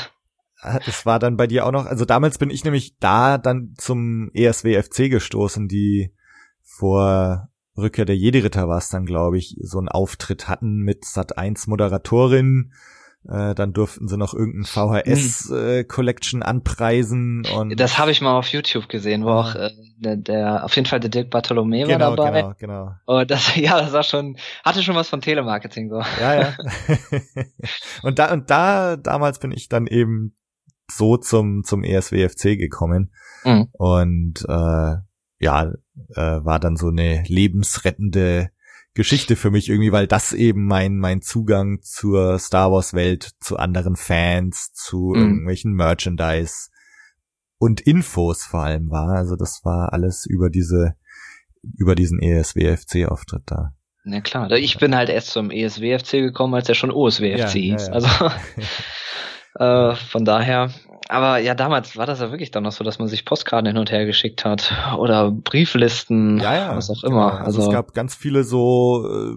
es 0.85 1.05
war 1.05 1.19
dann 1.19 1.37
bei 1.37 1.47
dir 1.47 1.65
auch 1.65 1.71
noch, 1.71 1.85
also 1.85 2.05
damals 2.05 2.37
bin 2.37 2.49
ich 2.49 2.63
nämlich 2.63 2.97
da 2.99 3.37
dann 3.37 3.73
zum 3.77 4.31
ESWFC 4.33 5.09
gestoßen, 5.09 5.67
die 5.67 6.13
vor 6.63 7.49
Rückkehr 7.77 8.05
der 8.05 8.17
Jedi-Ritter 8.17 8.67
war 8.67 8.79
es 8.79 8.89
dann, 8.89 9.05
glaube 9.05 9.37
ich, 9.37 9.55
so 9.61 9.77
einen 9.77 9.89
Auftritt 9.89 10.47
hatten 10.47 10.77
mit 10.77 11.05
Sat 11.05 11.37
1 11.37 11.67
Moderatorin. 11.67 12.73
Äh, 13.27 13.55
dann 13.55 13.73
durften 13.73 14.07
sie 14.07 14.17
noch 14.17 14.33
irgendein 14.33 14.63
VHS 14.63 15.49
äh, 15.51 15.83
Collection 15.83 16.43
anpreisen 16.43 17.45
und 17.45 17.77
das 17.77 17.97
habe 17.97 18.11
ich 18.11 18.21
mal 18.21 18.37
auf 18.37 18.47
YouTube 18.47 18.87
gesehen, 18.87 19.25
wo 19.25 19.31
auch 19.31 19.53
äh, 19.53 19.71
der, 19.97 20.15
der 20.15 20.63
auf 20.63 20.73
jeden 20.77 20.87
Fall 20.87 21.01
der 21.01 21.09
Dirk 21.09 21.33
Bartolomé 21.33 21.85
genau, 21.85 22.11
war 22.11 22.15
dabei. 22.15 22.41
Genau, 22.41 22.53
genau. 22.57 22.91
Und 23.05 23.29
das 23.29 23.53
ja, 23.57 23.81
das 23.81 23.91
war 23.91 24.03
schon 24.03 24.37
hatte 24.63 24.81
schon 24.81 24.95
was 24.95 25.09
von 25.09 25.19
Telemarketing 25.19 25.89
so. 25.89 25.99
Ja, 26.21 26.35
ja. 26.35 26.57
und 28.03 28.17
da 28.17 28.31
und 28.31 28.49
da 28.49 28.95
damals 28.95 29.39
bin 29.39 29.51
ich 29.51 29.67
dann 29.67 29.87
eben 29.87 30.36
so 30.91 31.17
zum, 31.17 31.63
zum 31.63 31.83
ESWFC 31.83 32.57
gekommen. 32.57 33.11
Mhm. 33.43 33.67
Und 33.73 34.45
äh, 34.47 34.95
ja, 35.39 35.73
äh, 36.15 36.21
war 36.21 36.59
dann 36.59 36.75
so 36.75 36.87
eine 36.87 37.23
lebensrettende 37.27 38.49
Geschichte 38.93 39.35
für 39.35 39.51
mich 39.51 39.69
irgendwie, 39.69 39.91
weil 39.91 40.07
das 40.07 40.33
eben 40.33 40.65
mein, 40.65 40.97
mein 40.97 41.21
Zugang 41.21 41.81
zur 41.83 42.39
Star 42.39 42.71
Wars 42.71 42.93
Welt, 42.93 43.31
zu 43.39 43.57
anderen 43.57 43.95
Fans, 43.95 44.73
zu 44.73 45.13
mhm. 45.13 45.21
irgendwelchen 45.21 45.73
Merchandise 45.73 46.69
und 47.59 47.81
Infos 47.81 48.43
vor 48.43 48.63
allem 48.63 48.89
war. 48.89 49.15
Also 49.15 49.35
das 49.35 49.61
war 49.63 49.93
alles 49.93 50.25
über 50.25 50.49
diese, 50.49 50.95
über 51.77 51.93
diesen 51.93 52.19
ESWFC 52.19 53.05
Auftritt 53.07 53.43
da. 53.45 53.73
Na 54.03 54.21
klar, 54.21 54.49
ich 54.51 54.77
bin 54.77 54.95
halt 54.95 55.09
erst 55.09 55.31
zum 55.31 55.51
ESWFC 55.51 56.13
gekommen, 56.13 56.55
als 56.55 56.69
er 56.69 56.75
schon 56.75 56.91
OSWFC 56.91 57.37
ja, 57.37 57.49
hieß. 57.49 57.87
Ja, 57.87 57.87
ja. 57.87 57.93
Also 57.93 58.07
Äh, 59.59 59.95
von 59.95 60.23
daher, 60.23 60.69
aber 61.09 61.39
ja, 61.39 61.55
damals 61.55 61.97
war 61.97 62.05
das 62.05 62.19
ja 62.19 62.29
wirklich 62.31 62.51
dann 62.51 62.63
noch 62.63 62.71
so, 62.71 62.83
dass 62.83 62.99
man 62.99 63.07
sich 63.07 63.25
Postkarten 63.25 63.67
hin 63.67 63.77
und 63.77 63.91
her 63.91 64.05
geschickt 64.05 64.45
hat 64.45 64.73
oder 64.97 65.31
Brieflisten, 65.31 66.39
ja, 66.39 66.55
ja, 66.55 66.75
was 66.75 66.89
auch 66.89 67.03
immer. 67.03 67.31
Genau. 67.31 67.45
Also, 67.45 67.61
also, 67.61 67.69
es 67.69 67.75
gab 67.75 67.93
ganz 67.93 68.13
viele 68.13 68.43
so 68.43 69.07
äh, 69.09 69.35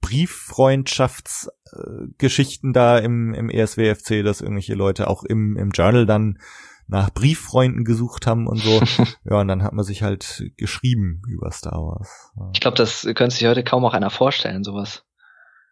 Brieffreundschaftsgeschichten 0.00 2.70
äh, 2.70 2.74
da 2.74 2.98
im, 2.98 3.34
im 3.34 3.50
ESWFC, 3.50 4.22
dass 4.24 4.40
irgendwelche 4.40 4.74
Leute 4.74 5.08
auch 5.08 5.24
im, 5.24 5.56
im 5.56 5.70
Journal 5.70 6.06
dann 6.06 6.38
nach 6.86 7.10
Brieffreunden 7.10 7.84
gesucht 7.84 8.26
haben 8.26 8.46
und 8.46 8.58
so. 8.58 8.80
ja, 9.28 9.40
und 9.40 9.48
dann 9.48 9.62
hat 9.62 9.74
man 9.74 9.84
sich 9.84 10.02
halt 10.02 10.50
geschrieben 10.56 11.20
über 11.28 11.50
Star 11.50 11.82
Wars. 11.82 12.32
Ich 12.54 12.60
glaube, 12.60 12.76
das 12.76 13.02
könnte 13.02 13.36
sich 13.36 13.46
heute 13.46 13.64
kaum 13.64 13.84
auch 13.84 13.92
einer 13.92 14.10
vorstellen, 14.10 14.64
sowas. 14.64 15.04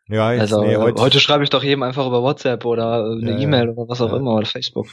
Ja, 0.09 0.33
jetzt, 0.33 0.43
also 0.43 0.63
nee, 0.63 0.77
heute, 0.77 1.03
heute 1.03 1.19
schreibe 1.19 1.43
ich 1.43 1.51
doch 1.51 1.65
jedem 1.65 1.83
einfach 1.83 2.07
über 2.07 2.23
WhatsApp 2.23 2.65
oder 2.65 3.05
eine 3.05 3.33
ja, 3.33 3.39
E-Mail 3.39 3.71
oder 3.71 3.89
was 3.89 4.01
auch 4.01 4.13
ja. 4.13 4.17
immer 4.17 4.35
oder 4.35 4.47
Facebook. 4.47 4.87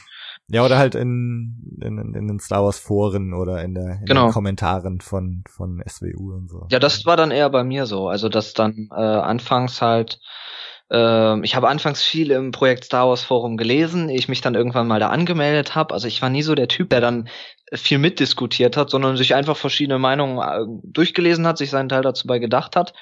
Ja, 0.48 0.64
oder 0.64 0.76
halt 0.76 0.94
in, 0.94 1.78
in, 1.80 1.98
in 2.14 2.28
den 2.28 2.40
Star 2.40 2.64
Wars 2.64 2.80
Foren 2.80 3.32
oder 3.32 3.62
in, 3.62 3.74
der, 3.74 3.98
in 4.00 4.04
genau. 4.06 4.26
den 4.26 4.32
Kommentaren 4.32 5.00
von, 5.00 5.44
von 5.48 5.82
SWU 5.88 6.34
und 6.34 6.50
so. 6.50 6.66
Ja, 6.70 6.80
das 6.80 7.06
war 7.06 7.16
dann 7.16 7.30
eher 7.30 7.48
bei 7.48 7.62
mir 7.62 7.86
so. 7.86 8.08
Also, 8.08 8.28
dass 8.28 8.54
dann 8.54 8.88
äh, 8.90 9.00
anfangs 9.00 9.80
halt, 9.80 10.18
äh, 10.90 11.40
ich 11.44 11.54
habe 11.54 11.68
anfangs 11.68 12.02
viel 12.02 12.32
im 12.32 12.50
Projekt 12.50 12.84
Star 12.84 13.08
Wars 13.08 13.22
Forum 13.22 13.56
gelesen, 13.56 14.08
ich 14.08 14.28
mich 14.28 14.40
dann 14.40 14.56
irgendwann 14.56 14.88
mal 14.88 15.00
da 15.00 15.10
angemeldet 15.10 15.76
habe. 15.76 15.94
Also 15.94 16.08
ich 16.08 16.20
war 16.20 16.28
nie 16.28 16.42
so 16.42 16.56
der 16.56 16.68
Typ, 16.68 16.90
der 16.90 17.00
dann 17.00 17.28
viel 17.72 17.98
mitdiskutiert 17.98 18.76
hat, 18.76 18.90
sondern 18.90 19.16
sich 19.16 19.34
einfach 19.34 19.56
verschiedene 19.56 20.00
Meinungen 20.00 20.38
äh, 20.38 20.66
durchgelesen 20.82 21.46
hat, 21.46 21.56
sich 21.56 21.70
seinen 21.70 21.88
Teil 21.88 22.02
dazu 22.02 22.26
bei 22.26 22.40
gedacht 22.40 22.74
hat 22.74 22.94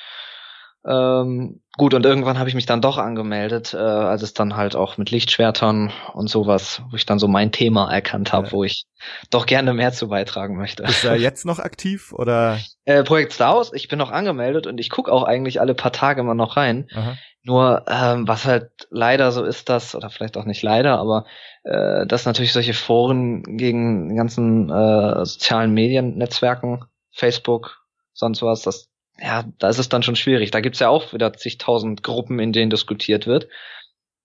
ähm, 0.84 1.60
gut, 1.76 1.94
und 1.94 2.04
irgendwann 2.04 2.38
habe 2.38 2.48
ich 2.48 2.56
mich 2.56 2.66
dann 2.66 2.80
doch 2.80 2.98
angemeldet, 2.98 3.72
äh, 3.72 3.76
als 3.76 4.22
es 4.22 4.34
dann 4.34 4.56
halt 4.56 4.74
auch 4.74 4.98
mit 4.98 5.10
Lichtschwertern 5.10 5.92
und 6.12 6.28
sowas, 6.28 6.82
wo 6.90 6.96
ich 6.96 7.06
dann 7.06 7.20
so 7.20 7.28
mein 7.28 7.52
Thema 7.52 7.92
erkannt 7.92 8.32
habe, 8.32 8.48
ja. 8.48 8.52
wo 8.52 8.64
ich 8.64 8.86
doch 9.30 9.46
gerne 9.46 9.74
mehr 9.74 9.92
zu 9.92 10.08
beitragen 10.08 10.56
möchte. 10.56 10.82
Ist 10.82 11.04
er 11.04 11.16
jetzt 11.20 11.46
noch 11.46 11.60
aktiv 11.60 12.12
oder? 12.12 12.58
Äh, 12.84 13.04
Projekt 13.04 13.32
Star 13.32 13.54
Wars, 13.54 13.72
ich 13.72 13.86
bin 13.86 13.98
noch 13.98 14.10
angemeldet 14.10 14.66
und 14.66 14.78
ich 14.78 14.90
gucke 14.90 15.12
auch 15.12 15.22
eigentlich 15.22 15.60
alle 15.60 15.74
paar 15.74 15.92
Tage 15.92 16.20
immer 16.20 16.34
noch 16.34 16.56
rein. 16.56 16.88
Aha. 16.94 17.16
Nur 17.44 17.84
ähm, 17.88 18.26
was 18.26 18.44
halt 18.44 18.70
leider 18.90 19.32
so 19.32 19.44
ist, 19.44 19.68
dass, 19.68 19.94
oder 19.94 20.10
vielleicht 20.10 20.36
auch 20.36 20.44
nicht 20.44 20.62
leider, 20.62 20.98
aber 20.98 21.26
äh, 21.64 22.06
dass 22.06 22.24
natürlich 22.24 22.52
solche 22.52 22.74
Foren 22.74 23.42
gegen 23.56 24.08
den 24.08 24.16
ganzen 24.16 24.70
äh, 24.70 25.24
sozialen 25.24 25.72
Mediennetzwerken, 25.74 26.84
Facebook, 27.10 27.82
sonst 28.12 28.42
was, 28.42 28.62
dass 28.62 28.91
ja, 29.22 29.44
da 29.58 29.68
ist 29.68 29.78
es 29.78 29.88
dann 29.88 30.02
schon 30.02 30.16
schwierig. 30.16 30.50
Da 30.50 30.60
gibt's 30.60 30.80
ja 30.80 30.88
auch 30.88 31.12
wieder 31.12 31.32
zigtausend 31.32 32.02
Gruppen, 32.02 32.40
in 32.40 32.52
denen 32.52 32.70
diskutiert 32.70 33.26
wird. 33.26 33.48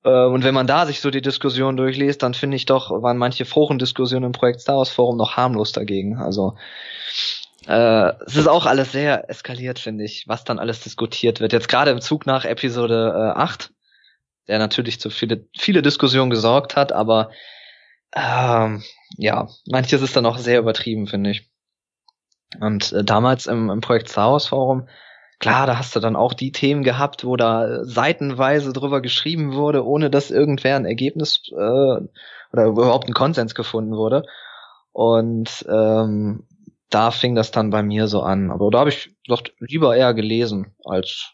Äh, 0.04 0.26
und 0.26 0.44
wenn 0.44 0.56
man 0.56 0.68
da 0.68 0.86
sich 0.88 1.00
so 1.02 1.12
die 1.12 1.22
Diskussion 1.22 1.78
durchliest, 1.78 2.24
dann 2.24 2.34
finde 2.34 2.58
ich 2.58 2.66
doch, 2.66 2.90
waren 2.90 3.18
manche 3.18 3.46
Forendiskussionen 3.46 4.26
im 4.26 4.32
Projekt 4.32 4.62
Star 4.62 4.78
Wars 4.78 4.90
Forum 4.90 5.18
noch 5.18 5.38
harmlos 5.38 5.72
dagegen. 5.72 6.18
Also 6.18 6.58
äh, 7.68 8.12
es 8.26 8.36
ist 8.36 8.48
auch 8.48 8.66
alles 8.66 8.92
sehr 8.92 9.30
eskaliert, 9.30 9.78
finde 9.78 10.04
ich, 10.04 10.28
was 10.28 10.44
dann 10.44 10.58
alles 10.58 10.82
diskutiert 10.82 11.42
wird. 11.42 11.54
Jetzt 11.54 11.70
gerade 11.70 11.92
im 11.92 12.02
Zug 12.02 12.26
nach 12.26 12.46
Episode 12.46 13.14
äh, 13.36 13.40
8, 13.40 13.72
der 14.48 14.58
natürlich 14.58 15.00
zu 15.00 15.12
viele, 15.12 15.46
viele 15.56 15.84
Diskussionen 15.84 16.32
gesorgt 16.32 16.76
hat, 16.76 16.92
aber 16.92 17.30
ähm, 18.16 18.84
ja, 19.18 19.48
manches 19.68 20.02
ist 20.02 20.16
dann 20.16 20.26
auch 20.26 20.40
sehr 20.40 20.60
übertrieben, 20.60 21.06
finde 21.06 21.32
ich. 21.32 21.52
Und 22.60 22.92
äh, 22.94 23.04
damals 23.04 23.46
im, 23.46 23.70
im 23.70 23.82
Projekt 23.82 24.10
Star 24.10 24.32
Wars 24.32 24.48
Forum, 24.48 24.88
klar, 25.40 25.68
da 25.68 25.78
hast 25.78 25.96
du 25.96 26.00
dann 26.00 26.16
auch 26.16 26.34
die 26.34 26.52
Themen 26.52 26.84
gehabt, 26.84 27.24
wo 27.24 27.36
da 27.36 27.84
seitenweise 27.84 28.74
drüber 28.74 29.02
geschrieben 29.02 29.54
wurde, 29.54 29.86
ohne 29.86 30.10
dass 30.10 30.32
irgendwer 30.32 30.76
ein 30.76 30.86
Ergebnis 30.86 31.42
äh, 31.52 31.56
oder 31.56 32.66
überhaupt 32.66 33.08
ein 33.08 33.14
Konsens 33.14 33.56
gefunden 33.56 33.96
wurde. 33.96 34.24
Und 34.92 35.66
ähm, 35.70 36.48
da 36.90 37.12
fing 37.12 37.36
das 37.36 37.52
dann 37.52 37.70
bei 37.70 37.84
mir 37.84 38.08
so 38.08 38.22
an. 38.22 38.52
Aber 38.52 38.70
da 38.72 38.80
habe 38.80 38.90
ich 38.90 39.16
doch 39.28 39.44
lieber 39.60 39.96
eher 39.96 40.14
gelesen 40.14 40.76
als 40.86 41.34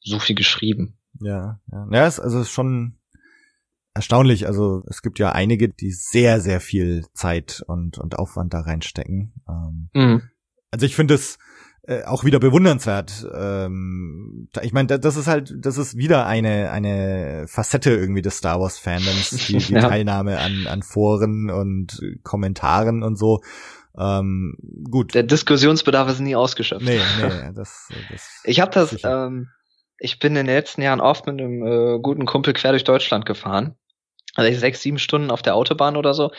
so 0.00 0.18
viel 0.18 0.34
geschrieben. 0.34 0.98
Ja, 1.20 1.60
ja. 1.70 1.86
Ja, 1.90 2.06
es, 2.06 2.18
also 2.18 2.38
es 2.38 2.48
ist 2.48 2.52
schon 2.52 2.98
erstaunlich. 3.94 4.46
Also 4.46 4.82
es 4.88 5.02
gibt 5.02 5.18
ja 5.18 5.32
einige, 5.32 5.68
die 5.68 5.92
sehr, 5.92 6.40
sehr 6.40 6.60
viel 6.60 7.06
Zeit 7.14 7.62
und, 7.66 7.98
und 7.98 8.18
Aufwand 8.18 8.52
da 8.52 8.60
reinstecken. 8.60 9.32
Ähm, 9.48 9.88
mhm. 9.94 10.22
Also 10.70 10.86
ich 10.86 10.96
finde 10.96 11.14
es 11.14 11.38
äh, 11.86 12.02
auch 12.04 12.24
wieder 12.24 12.40
bewundernswert. 12.40 13.26
Ähm, 13.34 14.48
ich 14.62 14.72
meine, 14.72 14.98
das 14.98 15.16
ist 15.16 15.28
halt, 15.28 15.54
das 15.58 15.78
ist 15.78 15.96
wieder 15.96 16.26
eine 16.26 16.70
eine 16.70 17.44
Facette 17.46 17.90
irgendwie 17.90 18.22
des 18.22 18.38
Star 18.38 18.58
Wars 18.60 18.78
Fandoms, 18.78 19.30
die, 19.46 19.58
die 19.58 19.74
ja. 19.74 19.80
Teilnahme 19.80 20.38
an 20.38 20.66
an 20.66 20.82
Foren 20.82 21.50
und 21.50 22.00
Kommentaren 22.22 23.02
und 23.02 23.16
so. 23.16 23.42
Ähm, 23.96 24.56
gut. 24.90 25.14
Der 25.14 25.22
Diskussionsbedarf 25.22 26.08
ist 26.08 26.20
nie 26.20 26.34
ausgeschöpft. 26.34 26.84
Nee, 26.84 27.00
nee, 27.20 27.52
das, 27.54 27.88
das 28.10 28.40
Ich 28.42 28.58
habe 28.58 28.72
das, 28.72 28.96
ähm, 29.04 29.50
ich 29.98 30.18
bin 30.18 30.32
in 30.32 30.46
den 30.46 30.56
letzten 30.56 30.82
Jahren 30.82 31.00
oft 31.00 31.26
mit 31.26 31.40
einem 31.40 31.64
äh, 31.64 32.00
guten 32.00 32.26
Kumpel 32.26 32.54
quer 32.54 32.72
durch 32.72 32.82
Deutschland 32.82 33.24
gefahren 33.24 33.76
also 34.34 34.58
sechs, 34.58 34.82
sieben 34.82 34.98
Stunden 34.98 35.30
auf 35.30 35.42
der 35.42 35.54
Autobahn 35.54 35.96
oder 35.96 36.12
so. 36.12 36.30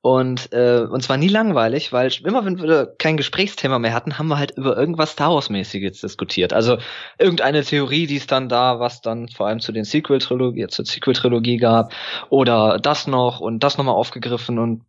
Und 0.00 0.52
äh, 0.52 0.80
uns 0.80 1.08
war 1.08 1.16
nie 1.16 1.28
langweilig, 1.28 1.92
weil 1.92 2.10
immer 2.24 2.44
wenn 2.44 2.60
wir 2.60 2.94
kein 2.98 3.16
Gesprächsthema 3.16 3.78
mehr 3.78 3.94
hatten, 3.94 4.18
haben 4.18 4.28
wir 4.28 4.38
halt 4.38 4.52
über 4.52 4.76
irgendwas 4.76 5.12
Star 5.12 5.32
Wars-mäßiges 5.32 6.00
diskutiert. 6.00 6.52
Also 6.52 6.78
irgendeine 7.18 7.64
Theorie, 7.64 8.06
die 8.06 8.16
es 8.16 8.26
dann 8.26 8.48
da, 8.48 8.80
was 8.80 9.00
dann 9.00 9.28
vor 9.28 9.46
allem 9.46 9.60
zu 9.60 9.72
den 9.72 9.84
Sequel-Trilogie, 9.84 10.66
zur 10.66 10.84
Sequel-Trilogie 10.84 11.56
gab, 11.58 11.92
oder 12.28 12.78
das 12.78 13.06
noch 13.06 13.40
und 13.40 13.60
das 13.60 13.78
nochmal 13.78 13.94
aufgegriffen 13.94 14.58
und 14.58 14.82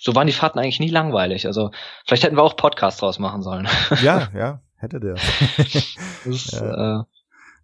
so 0.00 0.14
waren 0.14 0.26
die 0.26 0.32
Fahrten 0.32 0.58
eigentlich 0.58 0.80
nie 0.80 0.88
langweilig. 0.88 1.46
Also 1.46 1.70
vielleicht 2.06 2.24
hätten 2.24 2.36
wir 2.36 2.42
auch 2.42 2.56
Podcasts 2.56 3.00
draus 3.00 3.18
machen 3.18 3.42
sollen. 3.42 3.68
Ja, 4.02 4.28
ja, 4.34 4.62
hätte 4.76 5.00
der. 5.00 5.16
das, 6.24 6.50
ja. 6.52 7.00
äh, 7.00 7.04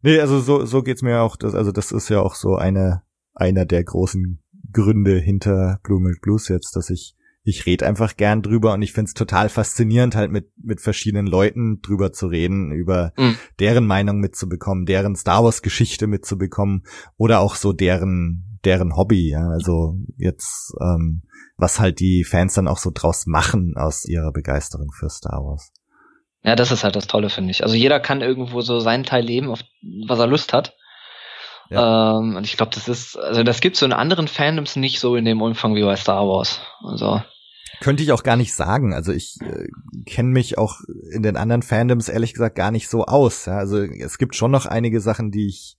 nee, 0.02 0.20
also 0.20 0.40
so, 0.40 0.66
so 0.66 0.82
geht's 0.82 1.00
mir 1.00 1.22
auch. 1.22 1.36
Das, 1.36 1.54
also 1.54 1.72
das 1.72 1.92
ist 1.92 2.10
ja 2.10 2.20
auch 2.20 2.34
so 2.34 2.56
eine 2.56 3.05
einer 3.36 3.64
der 3.64 3.84
großen 3.84 4.42
Gründe 4.72 5.18
hinter 5.18 5.78
Blue 5.84 6.00
Milk 6.00 6.20
Blues 6.20 6.48
jetzt, 6.48 6.74
dass 6.74 6.90
ich 6.90 7.14
ich 7.48 7.64
rede 7.64 7.86
einfach 7.86 8.16
gern 8.16 8.42
drüber 8.42 8.74
und 8.74 8.82
ich 8.82 8.92
find's 8.92 9.14
total 9.14 9.48
faszinierend, 9.48 10.16
halt 10.16 10.32
mit, 10.32 10.50
mit 10.60 10.80
verschiedenen 10.80 11.28
Leuten 11.28 11.80
drüber 11.80 12.12
zu 12.12 12.26
reden, 12.26 12.72
über 12.72 13.12
mhm. 13.16 13.36
deren 13.60 13.86
Meinung 13.86 14.18
mitzubekommen, 14.18 14.84
deren 14.84 15.14
Star 15.14 15.44
Wars 15.44 15.62
Geschichte 15.62 16.08
mitzubekommen 16.08 16.82
oder 17.16 17.38
auch 17.38 17.54
so 17.54 17.72
deren, 17.72 18.58
deren 18.64 18.96
Hobby, 18.96 19.30
ja. 19.30 19.48
Also 19.48 19.96
jetzt, 20.16 20.74
ähm, 20.80 21.22
was 21.56 21.78
halt 21.78 22.00
die 22.00 22.24
Fans 22.24 22.54
dann 22.54 22.66
auch 22.66 22.78
so 22.78 22.90
draus 22.92 23.26
machen 23.26 23.74
aus 23.76 24.06
ihrer 24.06 24.32
Begeisterung 24.32 24.90
für 24.90 25.08
Star 25.08 25.40
Wars. 25.44 25.70
Ja, 26.42 26.56
das 26.56 26.72
ist 26.72 26.82
halt 26.82 26.96
das 26.96 27.06
Tolle, 27.06 27.30
finde 27.30 27.52
ich. 27.52 27.62
Also 27.62 27.76
jeder 27.76 28.00
kann 28.00 28.22
irgendwo 28.22 28.60
so 28.60 28.80
seinen 28.80 29.04
Teil 29.04 29.24
leben, 29.24 29.50
auf 29.50 29.60
was 30.08 30.18
er 30.18 30.26
Lust 30.26 30.52
hat. 30.52 30.74
Ja. 31.70 32.18
Ähm, 32.18 32.36
und 32.36 32.44
ich 32.44 32.56
glaube, 32.56 32.72
das 32.74 32.88
ist, 32.88 33.16
also 33.16 33.42
das 33.42 33.60
gibt 33.60 33.76
so 33.76 33.86
in 33.86 33.92
anderen 33.92 34.28
Fandoms 34.28 34.76
nicht 34.76 35.00
so 35.00 35.16
in 35.16 35.24
dem 35.24 35.42
Umfang 35.42 35.74
wie 35.74 35.82
bei 35.82 35.96
Star 35.96 36.26
Wars. 36.26 36.60
Also 36.82 37.20
könnte 37.80 38.02
ich 38.02 38.12
auch 38.12 38.22
gar 38.22 38.36
nicht 38.36 38.54
sagen. 38.54 38.94
Also 38.94 39.12
ich 39.12 39.36
äh, 39.42 39.68
kenne 40.06 40.30
mich 40.30 40.58
auch 40.58 40.80
in 41.12 41.22
den 41.22 41.36
anderen 41.36 41.62
Fandoms 41.62 42.08
ehrlich 42.08 42.32
gesagt 42.32 42.56
gar 42.56 42.70
nicht 42.70 42.88
so 42.88 43.04
aus. 43.04 43.46
Ja? 43.46 43.58
Also 43.58 43.78
es 43.82 44.18
gibt 44.18 44.34
schon 44.34 44.50
noch 44.50 44.66
einige 44.66 45.00
Sachen, 45.00 45.30
die 45.30 45.48
ich 45.48 45.76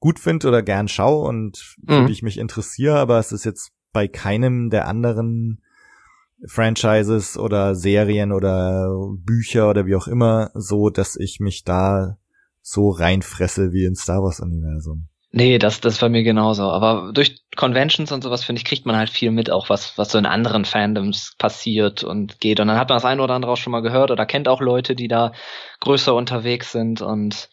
gut 0.00 0.18
finde 0.18 0.48
oder 0.48 0.62
gern 0.62 0.88
schaue 0.88 1.28
und 1.28 1.58
für 1.86 2.02
mhm. 2.02 2.06
die 2.06 2.12
ich 2.12 2.22
mich 2.22 2.38
interessiere, 2.38 2.98
aber 2.98 3.18
es 3.18 3.32
ist 3.32 3.44
jetzt 3.44 3.72
bei 3.92 4.08
keinem 4.08 4.70
der 4.70 4.88
anderen 4.88 5.62
Franchises 6.46 7.36
oder 7.36 7.74
Serien 7.74 8.32
oder 8.32 8.88
Bücher 9.18 9.68
oder 9.68 9.84
wie 9.84 9.96
auch 9.96 10.08
immer 10.08 10.50
so, 10.54 10.88
dass 10.88 11.16
ich 11.16 11.38
mich 11.38 11.64
da 11.64 12.16
so 12.62 12.90
reinfresse 12.90 13.72
wie 13.72 13.84
in 13.84 13.94
Star 13.94 14.22
Wars 14.22 14.40
Universum. 14.40 15.09
Nee, 15.32 15.58
das, 15.58 15.80
das 15.80 16.02
war 16.02 16.08
mir 16.08 16.24
genauso. 16.24 16.64
Aber 16.64 17.12
durch 17.12 17.42
Conventions 17.56 18.10
und 18.10 18.22
sowas, 18.22 18.44
finde 18.44 18.58
ich, 18.58 18.64
kriegt 18.64 18.84
man 18.84 18.96
halt 18.96 19.10
viel 19.10 19.30
mit, 19.30 19.50
auch 19.50 19.68
was, 19.68 19.96
was 19.96 20.10
so 20.10 20.18
in 20.18 20.26
anderen 20.26 20.64
Fandoms 20.64 21.36
passiert 21.38 22.02
und 22.02 22.40
geht. 22.40 22.58
Und 22.58 22.66
dann 22.66 22.78
hat 22.78 22.88
man 22.88 22.96
das 22.96 23.04
eine 23.04 23.22
oder 23.22 23.34
andere 23.34 23.52
auch 23.52 23.56
schon 23.56 23.70
mal 23.70 23.82
gehört 23.82 24.10
oder 24.10 24.26
kennt 24.26 24.48
auch 24.48 24.60
Leute, 24.60 24.96
die 24.96 25.06
da 25.06 25.32
größer 25.80 26.14
unterwegs 26.14 26.72
sind 26.72 27.00
und 27.00 27.48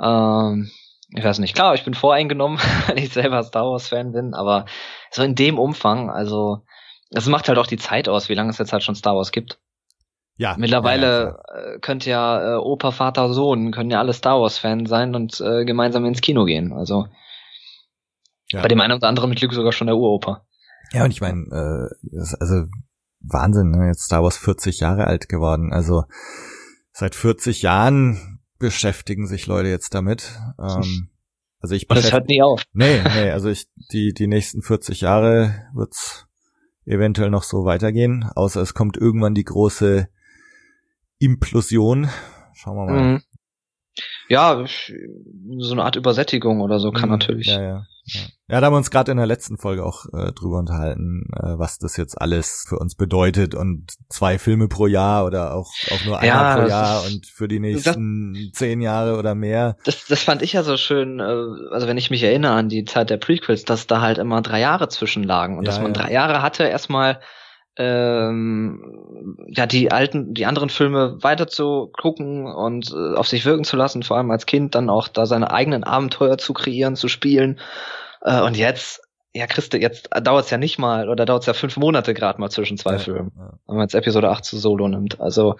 ähm, 0.00 0.70
ich 1.10 1.24
weiß 1.24 1.38
nicht, 1.38 1.54
klar, 1.54 1.74
ich 1.74 1.84
bin 1.84 1.94
voreingenommen, 1.94 2.58
weil 2.86 2.98
ich 2.98 3.12
selber 3.12 3.42
Star 3.42 3.64
Wars-Fan 3.64 4.12
bin, 4.12 4.34
aber 4.34 4.66
so 5.10 5.22
in 5.22 5.34
dem 5.34 5.58
Umfang, 5.58 6.10
also 6.10 6.64
es 7.10 7.26
macht 7.26 7.48
halt 7.48 7.58
auch 7.58 7.66
die 7.66 7.76
Zeit 7.76 8.08
aus, 8.08 8.28
wie 8.28 8.34
lange 8.34 8.50
es 8.50 8.58
jetzt 8.58 8.72
halt 8.72 8.82
schon 8.82 8.94
Star 8.96 9.14
Wars 9.14 9.32
gibt. 9.32 9.58
Ja. 10.36 10.56
Mittlerweile 10.58 11.06
ja, 11.06 11.24
ja, 11.24 11.74
äh, 11.74 11.78
könnte 11.78 12.10
ja 12.10 12.54
äh, 12.54 12.56
Opa, 12.56 12.90
Vater, 12.90 13.32
Sohn, 13.32 13.70
können 13.70 13.90
ja 13.90 14.00
alle 14.00 14.12
Star 14.12 14.40
Wars-Fan 14.40 14.86
sein 14.86 15.14
und 15.14 15.40
äh, 15.40 15.64
gemeinsam 15.64 16.04
ins 16.04 16.20
Kino 16.20 16.44
gehen. 16.44 16.72
Also 16.72 17.06
ja. 18.50 18.60
bei 18.60 18.68
dem 18.68 18.80
einen 18.80 18.94
oder 18.94 19.08
anderen 19.08 19.30
mit 19.30 19.38
Glück 19.38 19.54
sogar 19.54 19.72
schon 19.72 19.86
der 19.86 19.96
Uropa. 19.96 20.44
Ja, 20.92 21.04
und 21.04 21.12
ich 21.12 21.20
meine, 21.20 21.42
äh, 21.50 22.18
also 22.40 22.66
Wahnsinn, 23.20 23.70
ne? 23.70 23.86
jetzt 23.86 24.04
Star 24.04 24.22
Wars 24.22 24.36
40 24.36 24.80
Jahre 24.80 25.06
alt 25.06 25.28
geworden. 25.28 25.72
Also 25.72 26.04
seit 26.92 27.14
40 27.14 27.62
Jahren 27.62 28.40
beschäftigen 28.58 29.26
sich 29.26 29.46
Leute 29.46 29.68
jetzt 29.68 29.94
damit. 29.94 30.38
Ähm, 30.58 31.10
also 31.60 31.74
ich 31.74 31.86
das 31.88 32.12
hört 32.12 32.28
nie 32.28 32.42
auf. 32.42 32.62
Nee, 32.72 33.02
nee, 33.14 33.30
also 33.30 33.48
ich 33.48 33.68
die 33.92 34.12
die 34.12 34.26
nächsten 34.26 34.62
40 34.62 35.00
Jahre 35.00 35.68
wird's 35.74 36.26
eventuell 36.84 37.30
noch 37.30 37.42
so 37.42 37.64
weitergehen, 37.64 38.28
außer 38.34 38.60
es 38.60 38.74
kommt 38.74 38.96
irgendwann 38.96 39.34
die 39.34 39.44
große 39.44 40.08
Implosion. 41.18 42.08
Schauen 42.54 42.76
wir 42.76 42.86
mal. 42.86 43.02
Mhm. 43.02 43.22
Ja, 44.28 44.64
so 45.58 45.72
eine 45.72 45.84
Art 45.84 45.96
Übersättigung 45.96 46.60
oder 46.60 46.80
so 46.80 46.90
kann 46.90 47.08
mhm, 47.08 47.16
natürlich. 47.16 47.46
Ja, 47.46 47.62
ja. 47.62 47.86
Ja. 48.06 48.20
ja, 48.48 48.60
da 48.60 48.66
haben 48.66 48.74
wir 48.74 48.78
uns 48.78 48.90
gerade 48.90 49.10
in 49.12 49.16
der 49.16 49.26
letzten 49.26 49.56
Folge 49.56 49.84
auch 49.84 50.04
äh, 50.12 50.32
drüber 50.32 50.58
unterhalten, 50.58 51.24
äh, 51.32 51.58
was 51.58 51.78
das 51.78 51.96
jetzt 51.96 52.20
alles 52.20 52.66
für 52.68 52.78
uns 52.78 52.96
bedeutet 52.96 53.54
und 53.54 53.94
zwei 54.10 54.38
Filme 54.38 54.68
pro 54.68 54.86
Jahr 54.86 55.24
oder 55.24 55.54
auch, 55.54 55.72
auch 55.90 56.04
nur 56.04 56.18
einer 56.18 56.26
ja, 56.26 56.56
pro 56.56 56.68
Jahr 56.68 57.06
ist, 57.06 57.14
und 57.14 57.26
für 57.26 57.48
die 57.48 57.60
nächsten 57.60 58.34
das, 58.34 58.58
zehn 58.58 58.82
Jahre 58.82 59.16
oder 59.18 59.34
mehr. 59.34 59.76
Das, 59.84 60.04
das 60.06 60.22
fand 60.22 60.42
ich 60.42 60.52
ja 60.52 60.62
so 60.62 60.76
schön, 60.76 61.18
äh, 61.18 61.72
also 61.72 61.86
wenn 61.86 61.96
ich 61.96 62.10
mich 62.10 62.22
erinnere 62.22 62.52
an 62.52 62.68
die 62.68 62.84
Zeit 62.84 63.08
der 63.08 63.16
Prequels, 63.16 63.64
dass 63.64 63.86
da 63.86 64.02
halt 64.02 64.18
immer 64.18 64.42
drei 64.42 64.60
Jahre 64.60 64.88
zwischenlagen 64.88 65.56
und 65.56 65.64
ja, 65.64 65.70
dass 65.70 65.80
man 65.80 65.94
ja. 65.94 66.02
drei 66.02 66.12
Jahre 66.12 66.42
hatte, 66.42 66.64
erstmal 66.64 67.20
ähm, 67.76 69.36
ja 69.48 69.66
die 69.66 69.90
alten, 69.90 70.34
die 70.34 70.46
anderen 70.46 70.68
Filme 70.68 71.22
weiter 71.22 71.48
zu 71.48 71.90
gucken 71.92 72.46
und 72.46 72.92
äh, 72.92 73.14
auf 73.16 73.26
sich 73.26 73.44
wirken 73.44 73.64
zu 73.64 73.76
lassen, 73.76 74.02
vor 74.02 74.16
allem 74.16 74.30
als 74.30 74.46
Kind 74.46 74.74
dann 74.74 74.90
auch 74.90 75.08
da 75.08 75.26
seine 75.26 75.50
eigenen 75.50 75.82
Abenteuer 75.84 76.38
zu 76.38 76.52
kreieren, 76.52 76.94
zu 76.94 77.08
spielen. 77.08 77.58
Äh, 78.22 78.42
und 78.42 78.56
jetzt, 78.56 79.02
ja 79.32 79.46
Christe, 79.46 79.78
jetzt 79.78 80.08
dauert 80.22 80.44
es 80.44 80.50
ja 80.50 80.58
nicht 80.58 80.78
mal 80.78 81.08
oder 81.08 81.24
dauert 81.24 81.42
es 81.42 81.46
ja 81.46 81.54
fünf 81.54 81.76
Monate 81.76 82.14
gerade 82.14 82.40
mal 82.40 82.50
zwischen 82.50 82.78
zwei 82.78 82.92
ja, 82.92 82.98
Filmen, 82.98 83.32
ja. 83.36 83.52
wenn 83.66 83.76
man 83.76 83.84
jetzt 83.84 83.94
Episode 83.94 84.30
8 84.30 84.44
zu 84.44 84.58
Solo 84.58 84.86
nimmt. 84.86 85.20
Also 85.20 85.56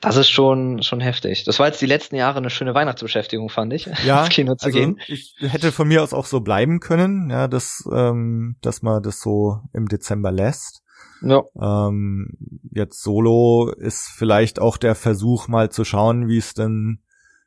das 0.00 0.16
ist 0.16 0.30
schon 0.30 0.82
schon 0.82 1.00
heftig. 1.00 1.44
Das 1.44 1.58
war 1.58 1.66
jetzt 1.66 1.80
die 1.80 1.86
letzten 1.86 2.16
Jahre 2.16 2.38
eine 2.38 2.50
schöne 2.50 2.74
Weihnachtsbeschäftigung, 2.74 3.48
fand 3.48 3.72
ich, 3.72 3.88
ja, 4.04 4.20
ins 4.24 4.28
Kino 4.30 4.54
zu 4.56 4.66
also 4.66 4.78
gehen. 4.78 5.00
Ich 5.06 5.36
hätte 5.40 5.70
von 5.70 5.86
mir 5.86 6.02
aus 6.02 6.12
auch 6.12 6.26
so 6.26 6.40
bleiben 6.40 6.80
können, 6.80 7.30
ja, 7.30 7.46
dass 7.48 7.84
ähm, 7.92 8.56
dass 8.60 8.82
man 8.82 9.02
das 9.02 9.20
so 9.20 9.60
im 9.72 9.86
Dezember 9.86 10.32
lässt. 10.32 10.82
Ja. 11.22 11.42
Ähm, 11.60 12.36
jetzt 12.70 13.02
Solo 13.02 13.72
ist 13.76 14.10
vielleicht 14.14 14.60
auch 14.60 14.76
der 14.76 14.94
Versuch, 14.94 15.48
mal 15.48 15.70
zu 15.70 15.84
schauen, 15.84 16.28
wie 16.28 16.38
es 16.38 16.54
denn 16.54 17.00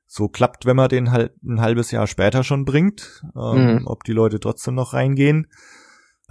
so 0.08 0.28
klappt, 0.28 0.66
wenn 0.66 0.76
man 0.76 0.90
den 0.90 1.12
halt 1.12 1.42
ein 1.44 1.62
halbes 1.62 1.92
Jahr 1.92 2.06
später 2.06 2.44
schon 2.44 2.66
bringt, 2.66 3.24
ähm, 3.36 3.76
mhm. 3.76 3.88
ob 3.88 4.04
die 4.04 4.12
Leute 4.12 4.40
trotzdem 4.40 4.76
noch 4.76 4.94
reingehen. 4.94 5.48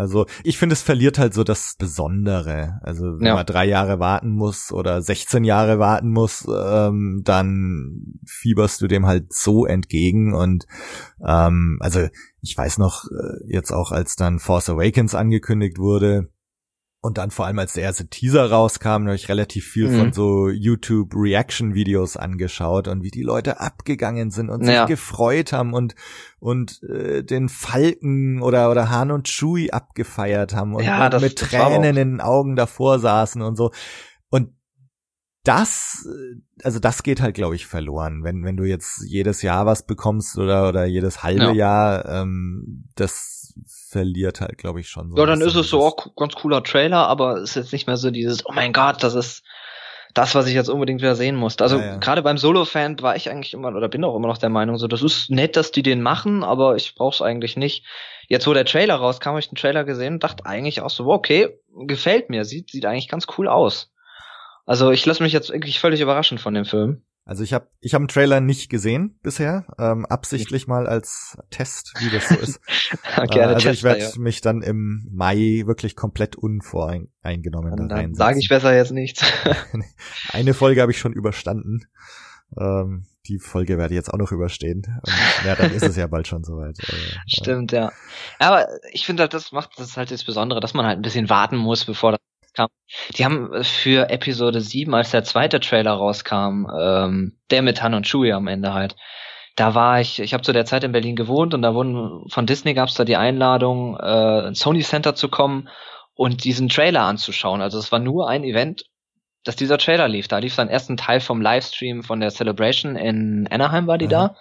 Also 0.00 0.26
ich 0.44 0.58
finde, 0.58 0.72
es 0.72 0.82
verliert 0.82 1.18
halt 1.18 1.34
so 1.34 1.44
das 1.44 1.76
Besondere. 1.78 2.80
Also 2.82 3.18
wenn 3.18 3.26
ja. 3.26 3.34
man 3.34 3.46
drei 3.46 3.66
Jahre 3.66 4.00
warten 4.00 4.30
muss 4.30 4.72
oder 4.72 5.00
16 5.02 5.44
Jahre 5.44 5.78
warten 5.78 6.10
muss, 6.10 6.46
ähm, 6.48 7.22
dann 7.24 8.18
fieberst 8.26 8.80
du 8.80 8.88
dem 8.88 9.06
halt 9.06 9.32
so 9.32 9.66
entgegen. 9.66 10.34
Und 10.34 10.66
ähm, 11.24 11.78
also 11.80 12.08
ich 12.40 12.56
weiß 12.56 12.78
noch, 12.78 13.04
äh, 13.04 13.52
jetzt 13.52 13.72
auch 13.72 13.92
als 13.92 14.16
dann 14.16 14.38
Force 14.38 14.70
Awakens 14.70 15.14
angekündigt 15.14 15.78
wurde, 15.78 16.30
und 17.02 17.16
dann 17.16 17.30
vor 17.30 17.46
allem, 17.46 17.58
als 17.58 17.72
der 17.72 17.84
erste 17.84 18.08
Teaser 18.08 18.50
rauskam, 18.50 19.06
habe 19.06 19.14
ich 19.14 19.30
relativ 19.30 19.66
viel 19.66 19.88
mhm. 19.88 19.98
von 19.98 20.12
so 20.12 20.48
YouTube-Reaction-Videos 20.50 22.18
angeschaut 22.18 22.88
und 22.88 23.02
wie 23.02 23.10
die 23.10 23.22
Leute 23.22 23.58
abgegangen 23.58 24.30
sind 24.30 24.50
und 24.50 24.66
ja. 24.66 24.82
sich 24.82 24.96
gefreut 24.96 25.54
haben 25.54 25.72
und 25.72 25.94
und 26.40 26.82
äh, 26.82 27.22
den 27.24 27.48
Falken 27.48 28.42
oder 28.42 28.70
oder 28.70 28.90
Han 28.90 29.10
und 29.12 29.28
Chewie 29.28 29.70
abgefeiert 29.70 30.54
haben 30.54 30.74
und, 30.74 30.84
ja, 30.84 31.08
das, 31.08 31.22
mit 31.22 31.38
Tränen 31.38 31.84
in 31.84 31.94
den 31.94 32.20
Augen 32.20 32.54
davor 32.54 32.98
saßen 32.98 33.40
und 33.40 33.56
so. 33.56 33.70
Das, 35.44 36.06
äh, 36.06 36.40
also 36.64 36.78
das 36.78 37.02
geht 37.02 37.20
halt, 37.20 37.34
glaube 37.34 37.54
ich, 37.54 37.66
verloren, 37.66 38.24
wenn 38.24 38.44
wenn 38.44 38.56
du 38.56 38.64
jetzt 38.64 39.02
jedes 39.06 39.42
Jahr 39.42 39.66
was 39.66 39.86
bekommst 39.86 40.36
oder 40.38 40.68
oder 40.68 40.84
jedes 40.84 41.22
halbe 41.22 41.44
ja. 41.44 41.52
Jahr, 41.52 42.04
ähm, 42.06 42.84
das 42.94 43.54
verliert 43.90 44.40
halt, 44.40 44.58
glaube 44.58 44.80
ich, 44.80 44.88
schon 44.88 45.10
so. 45.10 45.16
Ja, 45.16 45.26
dann 45.26 45.40
ist 45.40 45.56
es 45.56 45.68
so 45.68 45.82
auch 45.82 46.14
ganz 46.14 46.34
cooler 46.34 46.62
Trailer, 46.62 47.08
aber 47.08 47.38
es 47.38 47.50
ist 47.50 47.56
jetzt 47.56 47.72
nicht 47.72 47.86
mehr 47.86 47.96
so 47.96 48.10
dieses, 48.10 48.46
oh 48.46 48.52
mein 48.52 48.72
Gott, 48.72 49.02
das 49.02 49.14
ist 49.14 49.42
das, 50.14 50.34
was 50.34 50.46
ich 50.46 50.54
jetzt 50.54 50.68
unbedingt 50.68 51.00
wieder 51.00 51.14
sehen 51.14 51.36
musste. 51.36 51.64
Also 51.64 51.78
ja, 51.78 51.86
ja. 51.86 51.96
gerade 51.96 52.22
beim 52.22 52.38
Solo-Fan 52.38 53.00
war 53.00 53.16
ich 53.16 53.30
eigentlich 53.30 53.54
immer 53.54 53.68
oder 53.74 53.88
bin 53.88 54.04
auch 54.04 54.16
immer 54.16 54.28
noch 54.28 54.38
der 54.38 54.48
Meinung, 54.48 54.76
so 54.76 54.88
das 54.88 55.02
ist 55.02 55.30
nett, 55.30 55.56
dass 55.56 55.72
die 55.72 55.82
den 55.82 56.02
machen, 56.02 56.42
aber 56.42 56.76
ich 56.76 56.94
brauch's 56.94 57.22
eigentlich 57.22 57.56
nicht. 57.56 57.84
Jetzt, 58.28 58.46
wo 58.46 58.54
der 58.54 58.64
Trailer 58.64 58.96
rauskam, 58.96 59.30
habe 59.30 59.40
ich 59.40 59.48
den 59.48 59.56
Trailer 59.56 59.84
gesehen 59.84 60.14
und 60.14 60.24
dachte 60.24 60.46
eigentlich 60.46 60.82
auch 60.82 60.90
so, 60.90 61.06
okay, 61.06 61.58
gefällt 61.86 62.30
mir, 62.30 62.44
sieht 62.44 62.70
sieht 62.70 62.86
eigentlich 62.86 63.08
ganz 63.08 63.26
cool 63.38 63.48
aus. 63.48 63.92
Also 64.66 64.90
ich 64.90 65.04
lasse 65.06 65.22
mich 65.22 65.32
jetzt 65.32 65.50
wirklich 65.50 65.80
völlig 65.80 66.00
überraschen 66.00 66.38
von 66.38 66.54
dem 66.54 66.64
Film. 66.64 67.02
Also 67.24 67.44
ich 67.44 67.52
habe 67.52 67.68
ich 67.80 67.94
hab 67.94 68.00
einen 68.00 68.08
Trailer 68.08 68.40
nicht 68.40 68.70
gesehen 68.70 69.18
bisher, 69.22 69.64
ähm, 69.78 70.04
absichtlich 70.06 70.66
mal 70.66 70.88
als 70.88 71.38
Test, 71.50 71.92
wie 72.00 72.10
das 72.10 72.28
so 72.28 72.34
ist. 72.34 72.60
okay, 73.16 73.38
äh, 73.38 73.42
also 73.42 73.70
ich 73.70 73.84
werde 73.84 74.00
ja. 74.00 74.10
mich 74.16 74.40
dann 74.40 74.62
im 74.62 75.06
Mai 75.12 75.62
wirklich 75.64 75.94
komplett 75.94 76.34
unvoreingenommen 76.34 77.88
da 77.88 77.94
rein. 77.94 78.14
Sage 78.14 78.40
ich 78.40 78.48
besser 78.48 78.74
jetzt 78.74 78.90
nichts. 78.90 79.24
Eine 80.32 80.54
Folge 80.54 80.80
habe 80.80 80.90
ich 80.90 80.98
schon 80.98 81.12
überstanden. 81.12 81.86
Ähm, 82.58 83.06
die 83.28 83.38
Folge 83.38 83.78
werde 83.78 83.94
ich 83.94 83.98
jetzt 83.98 84.12
auch 84.12 84.18
noch 84.18 84.32
überstehen. 84.32 84.82
Und, 85.02 85.46
ja, 85.46 85.54
dann 85.54 85.72
ist 85.72 85.86
es 85.86 85.96
ja 85.96 86.06
bald 86.06 86.26
schon 86.26 86.42
soweit. 86.42 86.78
Äh, 86.88 87.18
Stimmt, 87.28 87.70
ja. 87.70 87.92
Aber 88.38 88.66
ich 88.92 89.06
finde 89.06 89.22
halt, 89.22 89.34
das 89.34 89.52
macht 89.52 89.78
das 89.78 89.96
halt 89.96 90.10
das 90.10 90.24
Besondere, 90.24 90.60
dass 90.60 90.74
man 90.74 90.86
halt 90.86 90.98
ein 90.98 91.02
bisschen 91.02 91.28
warten 91.28 91.56
muss, 91.56 91.84
bevor 91.84 92.12
das 92.12 92.20
kam. 92.52 92.68
Die 93.16 93.24
haben 93.24 93.52
äh, 93.52 93.64
für 93.64 94.10
Episode 94.10 94.60
7, 94.60 94.94
als 94.94 95.10
der 95.10 95.24
zweite 95.24 95.60
Trailer 95.60 95.92
rauskam, 95.92 96.66
ähm, 96.76 97.38
der 97.50 97.62
mit 97.62 97.82
Han 97.82 97.94
und 97.94 98.06
Chewie 98.06 98.32
am 98.32 98.46
Ende 98.46 98.74
halt, 98.74 98.96
da 99.56 99.74
war 99.74 100.00
ich, 100.00 100.20
ich 100.20 100.32
habe 100.32 100.42
zu 100.42 100.52
der 100.52 100.64
Zeit 100.64 100.84
in 100.84 100.92
Berlin 100.92 101.16
gewohnt 101.16 101.54
und 101.54 101.62
da 101.62 101.74
wurden 101.74 102.24
von 102.28 102.46
Disney 102.46 102.74
gab 102.74 102.88
es 102.88 102.94
da 102.94 103.04
die 103.04 103.16
Einladung, 103.16 103.98
äh, 103.98 104.48
ins 104.48 104.60
Sony 104.60 104.80
Center 104.80 105.14
zu 105.14 105.28
kommen 105.28 105.68
und 106.14 106.44
diesen 106.44 106.68
Trailer 106.68 107.02
anzuschauen. 107.02 107.60
Also 107.60 107.78
es 107.78 107.92
war 107.92 107.98
nur 107.98 108.28
ein 108.28 108.44
Event, 108.44 108.84
dass 109.44 109.56
dieser 109.56 109.78
Trailer 109.78 110.08
lief. 110.08 110.28
Da 110.28 110.38
lief 110.38 110.56
dann 110.56 110.68
erst 110.68 110.90
ein 110.90 110.96
Teil 110.96 111.20
vom 111.20 111.40
Livestream 111.40 112.02
von 112.02 112.20
der 112.20 112.30
Celebration 112.30 112.96
in 112.96 113.48
Anaheim 113.50 113.86
war 113.86 113.98
die 113.98 114.06
mhm. 114.06 114.10
da. 114.10 114.36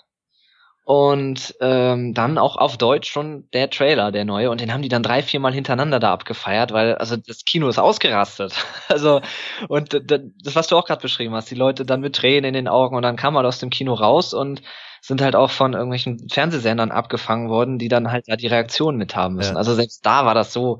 Und 0.90 1.54
ähm, 1.62 2.16
dann 2.16 2.40
auch 2.40 2.56
auf 2.56 2.76
Deutsch 2.76 3.12
schon 3.12 3.48
der 3.54 3.70
Trailer, 3.70 4.12
der 4.12 4.26
neue. 4.26 4.50
Und 4.50 4.60
den 4.60 4.74
haben 4.74 4.82
die 4.82 4.90
dann 4.90 5.04
drei, 5.04 5.22
vier 5.22 5.40
Mal 5.40 5.54
hintereinander 5.54 6.00
da 6.00 6.12
abgefeiert, 6.12 6.74
weil 6.74 6.96
also 6.96 7.16
das 7.16 7.46
Kino 7.46 7.68
ist 7.68 7.78
ausgerastet. 7.78 8.56
Also 8.88 9.22
und 9.68 9.94
das, 10.10 10.56
was 10.56 10.66
du 10.66 10.76
auch 10.76 10.86
gerade 10.86 11.04
beschrieben 11.04 11.36
hast, 11.36 11.52
die 11.52 11.56
Leute 11.56 11.86
dann 11.86 12.02
mit 12.02 12.16
Tränen 12.16 12.44
in 12.46 12.54
den 12.56 12.68
Augen 12.68 12.96
und 12.96 13.04
dann 13.04 13.18
kam 13.18 13.36
man 13.36 13.46
aus 13.46 13.60
dem 13.60 13.70
Kino 13.70 13.94
raus 13.94 14.34
und 14.34 14.64
sind 15.00 15.22
halt 15.22 15.36
auch 15.36 15.52
von 15.52 15.74
irgendwelchen 15.74 16.28
Fernsehsendern 16.28 16.90
abgefangen 16.90 17.50
worden, 17.50 17.78
die 17.78 17.88
dann 17.88 18.12
halt 18.12 18.26
da 18.28 18.36
die 18.36 18.48
Reaktion 18.48 18.98
mit 18.98 19.16
haben 19.16 19.36
müssen. 19.36 19.54
Ja. 19.54 19.58
Also 19.58 19.76
selbst 19.76 20.04
da 20.08 20.26
war 20.26 20.34
das 20.34 20.52
so, 20.52 20.80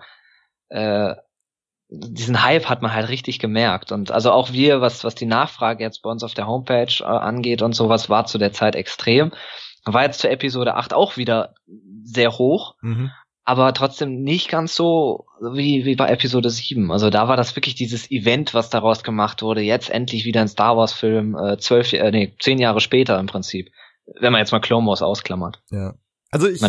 äh, 0.70 1.14
diesen 1.90 2.44
Hype 2.44 2.68
hat 2.68 2.82
man 2.82 2.96
halt 2.96 3.10
richtig 3.10 3.38
gemerkt. 3.38 3.92
Und 3.92 4.10
also 4.10 4.32
auch 4.32 4.52
wir, 4.52 4.82
was, 4.82 5.04
was 5.04 5.14
die 5.14 5.28
Nachfrage 5.28 5.84
jetzt 5.84 6.02
bei 6.02 6.10
uns 6.10 6.24
auf 6.24 6.34
der 6.34 6.48
Homepage 6.48 6.96
äh, 7.00 7.04
angeht 7.04 7.62
und 7.62 7.74
sowas, 7.74 8.10
war 8.10 8.26
zu 8.26 8.40
der 8.40 8.54
Zeit 8.54 8.76
extrem. 8.76 9.32
War 9.94 10.04
jetzt 10.04 10.20
zur 10.20 10.32
Episode 10.32 10.76
8 10.76 10.94
auch 10.94 11.18
wieder 11.18 11.56
sehr 12.04 12.32
hoch, 12.32 12.76
mhm. 12.82 13.12
aber 13.44 13.74
trotzdem 13.74 14.22
nicht 14.22 14.50
ganz 14.50 14.76
so 14.76 15.26
wie, 15.42 15.86
wie 15.86 15.96
bei 15.96 16.10
Episode 16.10 16.50
7. 16.50 16.92
Also 16.92 17.10
da 17.10 17.28
war 17.28 17.38
das 17.38 17.56
wirklich 17.56 17.76
dieses 17.76 18.10
Event, 18.12 18.54
was 18.54 18.70
daraus 18.70 19.04
gemacht 19.04 19.42
wurde. 19.42 19.62
Jetzt 19.62 19.90
endlich 19.90 20.26
wieder 20.26 20.42
ein 20.42 20.48
Star 20.48 20.78
Wars 20.78 20.94
Film, 20.94 21.36
äh, 21.36 21.58
zwölf, 21.58 21.94
äh, 21.94 22.12
nee, 22.12 22.34
zehn 22.40 22.60
Jahre 22.60 22.82
später 22.82 23.20
im 23.20 23.28
Prinzip. 23.28 23.70
Wenn 24.20 24.32
man 24.32 24.40
jetzt 24.40 24.52
mal 24.52 24.60
Clone 24.60 24.88
Wars 24.88 25.02
ausklammert. 25.02 25.62
Ja. 25.70 25.94
Also 26.32 26.48
ich, 26.48 26.62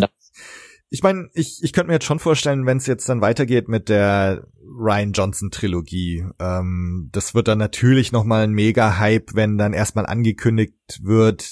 ich 0.92 1.02
meine, 1.02 1.28
ich, 1.34 1.62
ich 1.62 1.72
könnte 1.72 1.88
mir 1.88 1.94
jetzt 1.94 2.04
schon 2.04 2.18
vorstellen, 2.18 2.66
wenn 2.66 2.78
es 2.78 2.86
jetzt 2.86 3.08
dann 3.08 3.20
weitergeht 3.20 3.68
mit 3.68 3.88
der 3.88 4.46
Ryan 4.60 5.12
Johnson 5.12 5.50
Trilogie. 5.50 6.24
Ähm, 6.40 7.10
das 7.12 7.34
wird 7.34 7.46
dann 7.46 7.58
natürlich 7.58 8.10
nochmal 8.10 8.44
ein 8.44 8.52
Mega-Hype, 8.52 9.34
wenn 9.34 9.56
dann 9.56 9.72
erstmal 9.72 10.06
angekündigt 10.06 10.74
wird, 11.02 11.48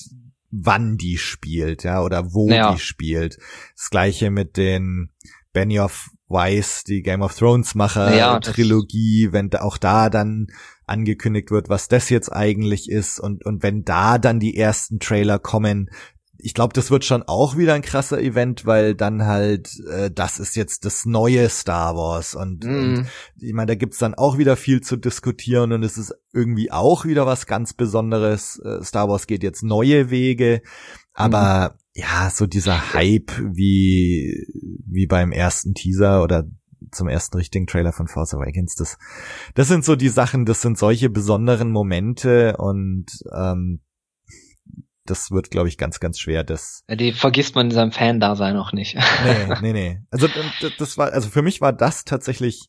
wann 0.50 0.96
die 0.96 1.18
spielt, 1.18 1.84
ja, 1.84 2.02
oder 2.02 2.32
wo 2.32 2.48
ja. 2.48 2.72
die 2.72 2.80
spielt. 2.80 3.38
Das 3.76 3.90
gleiche 3.90 4.30
mit 4.30 4.56
den 4.56 5.10
Benioff 5.52 6.10
Weiss, 6.28 6.84
die 6.84 7.02
Game 7.02 7.22
of 7.22 7.34
Thrones 7.34 7.74
Macher 7.74 8.14
ja, 8.14 8.38
Trilogie, 8.40 9.32
wenn 9.32 9.54
auch 9.54 9.78
da 9.78 10.10
dann 10.10 10.48
angekündigt 10.86 11.50
wird, 11.50 11.68
was 11.68 11.88
das 11.88 12.10
jetzt 12.10 12.30
eigentlich 12.30 12.90
ist 12.90 13.18
und 13.18 13.44
und 13.44 13.62
wenn 13.62 13.84
da 13.84 14.18
dann 14.18 14.40
die 14.40 14.56
ersten 14.56 15.00
Trailer 15.00 15.38
kommen, 15.38 15.90
ich 16.40 16.54
glaube, 16.54 16.72
das 16.72 16.90
wird 16.90 17.04
schon 17.04 17.24
auch 17.24 17.56
wieder 17.56 17.74
ein 17.74 17.82
krasser 17.82 18.20
Event, 18.20 18.64
weil 18.64 18.94
dann 18.94 19.26
halt, 19.26 19.70
äh, 19.90 20.10
das 20.10 20.38
ist 20.38 20.54
jetzt 20.54 20.84
das 20.84 21.04
neue 21.04 21.48
Star 21.48 21.96
Wars 21.96 22.36
und, 22.36 22.64
mm. 22.64 22.68
und 22.68 23.06
ich 23.40 23.52
meine, 23.52 23.66
da 23.66 23.74
gibt's 23.74 23.98
dann 23.98 24.14
auch 24.14 24.38
wieder 24.38 24.56
viel 24.56 24.80
zu 24.80 24.96
diskutieren 24.96 25.72
und 25.72 25.82
es 25.82 25.98
ist 25.98 26.14
irgendwie 26.32 26.70
auch 26.70 27.04
wieder 27.04 27.26
was 27.26 27.46
ganz 27.46 27.74
Besonderes. 27.74 28.60
Äh, 28.64 28.82
Star 28.84 29.08
Wars 29.08 29.26
geht 29.26 29.42
jetzt 29.42 29.64
neue 29.64 30.10
Wege, 30.10 30.62
aber 31.12 31.74
mm. 31.74 31.98
ja, 31.98 32.30
so 32.32 32.46
dieser 32.46 32.94
Hype 32.94 33.32
wie, 33.40 34.46
wie 34.86 35.06
beim 35.08 35.32
ersten 35.32 35.74
Teaser 35.74 36.22
oder 36.22 36.44
zum 36.92 37.08
ersten 37.08 37.36
richtigen 37.36 37.66
Trailer 37.66 37.92
von 37.92 38.06
Force 38.06 38.32
Awakens, 38.34 38.76
das, 38.76 38.96
das 39.54 39.66
sind 39.66 39.84
so 39.84 39.96
die 39.96 40.08
Sachen, 40.08 40.44
das 40.44 40.62
sind 40.62 40.78
solche 40.78 41.10
besonderen 41.10 41.72
Momente 41.72 42.56
und 42.56 43.06
ähm, 43.34 43.80
das 45.10 45.30
wird, 45.30 45.50
glaube 45.50 45.68
ich, 45.68 45.78
ganz, 45.78 46.00
ganz 46.00 46.18
schwer. 46.18 46.44
Das 46.44 46.84
die 46.88 47.12
vergisst 47.12 47.54
man 47.54 47.66
in 47.66 47.72
seinem 47.72 47.92
Fan-Dasein 47.92 48.56
auch 48.56 48.72
nicht. 48.72 48.96
nee, 49.24 49.54
nee, 49.60 49.72
nee. 49.72 50.00
Also 50.10 50.28
das 50.78 50.98
war, 50.98 51.12
also 51.12 51.28
für 51.28 51.42
mich 51.42 51.60
war 51.60 51.72
das 51.72 52.04
tatsächlich 52.04 52.68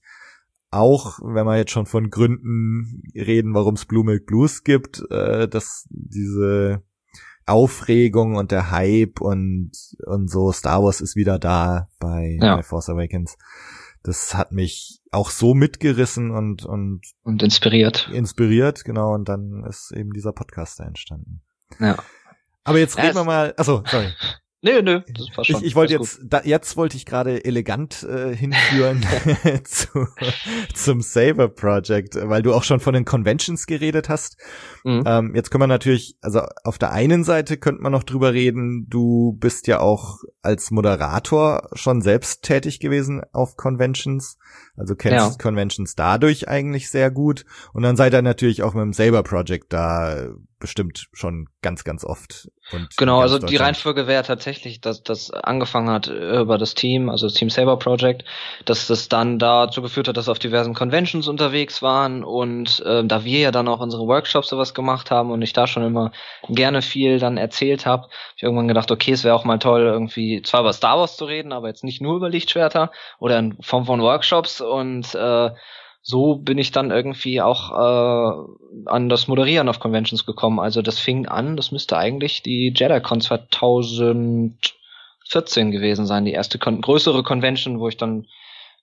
auch, 0.71 1.19
wenn 1.21 1.45
wir 1.45 1.57
jetzt 1.57 1.71
schon 1.71 1.85
von 1.85 2.09
Gründen 2.09 3.03
reden, 3.15 3.53
warum 3.53 3.75
es 3.75 3.85
Blue 3.85 4.03
Milk 4.03 4.25
Blues 4.27 4.63
gibt, 4.63 5.01
äh, 5.09 5.47
dass 5.47 5.87
diese 5.89 6.83
Aufregung 7.45 8.35
und 8.35 8.51
der 8.51 8.69
Hype 8.69 9.21
und 9.21 9.71
und 10.05 10.29
so 10.29 10.51
Star 10.51 10.83
Wars 10.83 11.01
ist 11.01 11.15
wieder 11.15 11.39
da 11.39 11.89
bei, 11.99 12.37
ja. 12.39 12.57
bei 12.57 12.63
Force 12.63 12.89
Awakens. 12.89 13.37
Das 14.03 14.35
hat 14.35 14.51
mich 14.51 15.01
auch 15.11 15.31
so 15.31 15.55
mitgerissen 15.55 16.31
und 16.31 16.63
und 16.65 17.01
und 17.23 17.41
inspiriert. 17.41 18.09
Inspiriert, 18.13 18.85
genau. 18.85 19.13
Und 19.13 19.27
dann 19.27 19.65
ist 19.67 19.91
eben 19.91 20.13
dieser 20.13 20.31
Podcast 20.31 20.79
da 20.79 20.85
entstanden. 20.85 21.41
Ja. 21.79 21.97
Aber 22.63 22.79
jetzt 22.79 22.97
reden 22.97 23.15
wir 23.15 23.23
mal. 23.23 23.53
Achso, 23.57 23.83
sorry. 23.87 24.13
Nö, 24.61 24.81
nö, 24.81 24.99
das 25.07 25.37
war 25.37 25.45
schon. 25.45 25.55
Ich, 25.61 25.67
ich 25.67 25.75
wollte 25.75 25.93
jetzt, 25.93 26.19
da, 26.21 26.41
jetzt 26.43 26.75
wollte 26.75 26.97
ich 26.97 27.05
gerade 27.05 27.45
elegant 27.45 28.03
äh, 28.03 28.35
hinführen 28.35 29.01
zu, 29.63 30.05
zum 30.73 30.99
Saber 30.99 31.47
Project, 31.47 32.15
weil 32.15 32.41
du 32.41 32.53
auch 32.53 32.63
schon 32.63 32.81
von 32.81 32.93
den 32.93 33.05
Conventions 33.05 33.67
geredet 33.67 34.09
hast. 34.09 34.37
Mhm. 34.83 35.03
Ähm, 35.05 35.31
jetzt 35.33 35.49
können 35.49 35.61
wir 35.61 35.67
natürlich, 35.67 36.17
also 36.19 36.41
auf 36.65 36.77
der 36.77 36.91
einen 36.91 37.23
Seite 37.23 37.55
könnte 37.55 37.81
man 37.81 37.93
noch 37.93 38.03
drüber 38.03 38.33
reden, 38.33 38.85
du 38.89 39.37
bist 39.39 39.67
ja 39.67 39.79
auch 39.79 40.17
als 40.41 40.71
Moderator 40.71 41.69
schon 41.73 42.01
selbst 42.01 42.43
tätig 42.43 42.81
gewesen 42.81 43.21
auf 43.31 43.55
Conventions, 43.55 44.37
also 44.75 44.93
kennst 44.95 45.37
ja. 45.37 45.41
Conventions 45.41 45.95
dadurch 45.95 46.49
eigentlich 46.49 46.89
sehr 46.89 47.11
gut. 47.11 47.45
Und 47.71 47.83
dann 47.83 47.95
seid 47.95 48.13
ihr 48.13 48.21
natürlich 48.21 48.61
auch 48.61 48.73
mit 48.73 48.83
dem 48.83 48.93
Saber 48.93 49.23
Project 49.23 49.71
da 49.71 50.33
bestimmt 50.59 51.07
schon 51.13 51.47
ganz, 51.61 51.83
ganz 51.83 52.03
oft. 52.03 52.49
Und 52.71 52.95
genau, 52.97 53.21
also 53.21 53.39
die 53.39 53.55
Reihenfolge 53.55 54.05
wäre 54.05 54.23
tatsächlich, 54.23 54.81
dass 54.81 55.01
das 55.01 55.31
angefangen 55.31 55.89
hat 55.89 56.07
über 56.07 56.57
das 56.57 56.75
Team, 56.75 57.09
also 57.09 57.27
das 57.27 57.33
Team 57.33 57.49
Saber 57.49 57.79
Project, 57.79 58.25
dass 58.65 58.87
das 58.87 59.09
dann 59.09 59.39
dazu 59.39 59.81
geführt 59.81 60.07
hat, 60.07 60.17
dass 60.17 60.27
wir 60.27 60.31
auf 60.31 60.39
diversen 60.39 60.73
Conventions 60.73 61.27
unterwegs 61.27 61.81
waren 61.81 62.23
und 62.23 62.81
äh, 62.85 63.03
da 63.03 63.23
wir 63.23 63.39
ja 63.39 63.51
dann 63.51 63.67
auch 63.67 63.79
unsere 63.79 64.05
Workshops 64.05 64.49
sowas 64.49 64.73
gemacht 64.73 65.09
haben 65.09 65.31
und 65.31 65.41
ich 65.41 65.53
da 65.53 65.65
schon 65.65 65.83
immer 65.83 66.11
gerne 66.47 66.81
viel 66.81 67.19
dann 67.19 67.37
erzählt 67.37 67.85
habe, 67.85 68.03
hab 68.03 68.11
ich 68.35 68.43
irgendwann 68.43 68.67
gedacht, 68.67 68.91
okay, 68.91 69.13
es 69.13 69.23
wäre 69.23 69.35
auch 69.35 69.45
mal 69.45 69.59
toll, 69.59 69.81
irgendwie 69.81 70.41
zwar 70.41 70.61
über 70.61 70.73
Star 70.73 70.97
Wars 70.97 71.17
zu 71.17 71.25
reden, 71.25 71.53
aber 71.53 71.69
jetzt 71.69 71.83
nicht 71.83 72.01
nur 72.01 72.17
über 72.17 72.29
Lichtschwerter 72.29 72.91
oder 73.17 73.39
in 73.39 73.57
Form 73.61 73.85
von 73.85 74.01
Workshops 74.01 74.61
und 74.61 75.15
äh, 75.15 75.51
so 76.09 76.35
bin 76.37 76.57
ich 76.57 76.71
dann 76.71 76.89
irgendwie 76.89 77.39
auch 77.39 77.69
äh, 77.69 78.33
an 78.87 79.09
das 79.09 79.27
Moderieren 79.27 79.69
auf 79.69 79.79
Conventions 79.79 80.25
gekommen. 80.25 80.59
Also 80.59 80.81
das 80.81 80.97
fing 80.97 81.27
an, 81.27 81.55
das 81.55 81.71
müsste 81.71 81.99
eigentlich 81.99 82.41
die 82.41 82.73
JediCon 82.75 83.21
2014 83.21 85.69
gewesen 85.69 86.07
sein, 86.07 86.25
die 86.25 86.31
erste 86.31 86.57
Kon 86.57 86.81
größere 86.81 87.21
Convention, 87.21 87.79
wo 87.79 87.89
ich 87.89 87.97
dann 87.97 88.25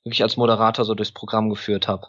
wirklich 0.04 0.22
als 0.22 0.36
Moderator 0.36 0.84
so 0.84 0.94
durchs 0.94 1.10
Programm 1.10 1.50
geführt 1.50 1.88
habe. 1.88 2.06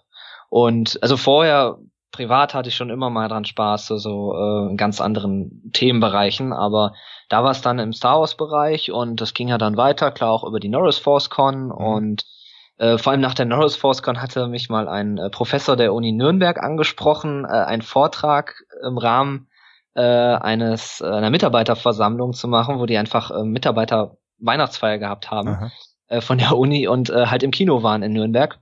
Und 0.49 0.99
also 1.01 1.17
vorher 1.17 1.79
privat 2.11 2.53
hatte 2.53 2.69
ich 2.69 2.75
schon 2.75 2.91
immer 2.91 3.09
mal 3.09 3.27
dran 3.27 3.45
Spaß, 3.45 3.87
so 3.87 4.35
äh, 4.35 4.69
in 4.69 4.77
ganz 4.77 5.01
anderen 5.01 5.71
Themenbereichen, 5.73 6.53
aber 6.53 6.93
da 7.27 7.43
war 7.43 7.49
es 7.49 7.61
dann 7.61 7.79
im 7.79 7.91
Star 7.91 8.19
Wars 8.19 8.37
Bereich 8.37 8.91
und 8.91 9.19
das 9.19 9.33
ging 9.33 9.47
ja 9.47 9.57
dann 9.57 9.77
weiter, 9.77 10.11
klar 10.11 10.29
auch 10.29 10.43
über 10.43 10.59
die 10.59 10.69
Norris 10.69 10.99
Force 10.99 11.31
Con 11.31 11.65
mhm. 11.65 11.71
und 11.71 12.36
äh, 12.77 12.97
vor 12.97 13.11
allem 13.11 13.21
nach 13.21 13.33
der 13.33 13.45
Norris 13.45 13.75
ForceCon 13.75 14.21
hatte 14.21 14.47
mich 14.47 14.69
mal 14.69 14.87
ein 14.87 15.17
äh, 15.17 15.29
Professor 15.29 15.75
der 15.75 15.93
Uni 15.93 16.11
Nürnberg 16.11 16.61
angesprochen, 16.61 17.45
äh, 17.45 17.47
einen 17.47 17.81
Vortrag 17.81 18.55
im 18.83 18.97
Rahmen 18.97 19.47
äh, 19.95 20.01
eines 20.01 21.01
äh, 21.01 21.05
einer 21.05 21.31
Mitarbeiterversammlung 21.31 22.33
zu 22.33 22.47
machen, 22.47 22.79
wo 22.79 22.85
die 22.85 22.97
einfach 22.97 23.31
äh, 23.31 23.43
Mitarbeiter 23.43 24.17
Weihnachtsfeier 24.39 24.99
gehabt 24.99 25.31
haben 25.31 25.71
äh, 26.07 26.21
von 26.21 26.37
der 26.37 26.55
Uni 26.55 26.87
und 26.87 27.09
äh, 27.09 27.27
halt 27.27 27.43
im 27.43 27.51
Kino 27.51 27.81
waren 27.81 28.03
in 28.03 28.13
Nürnberg 28.13 28.59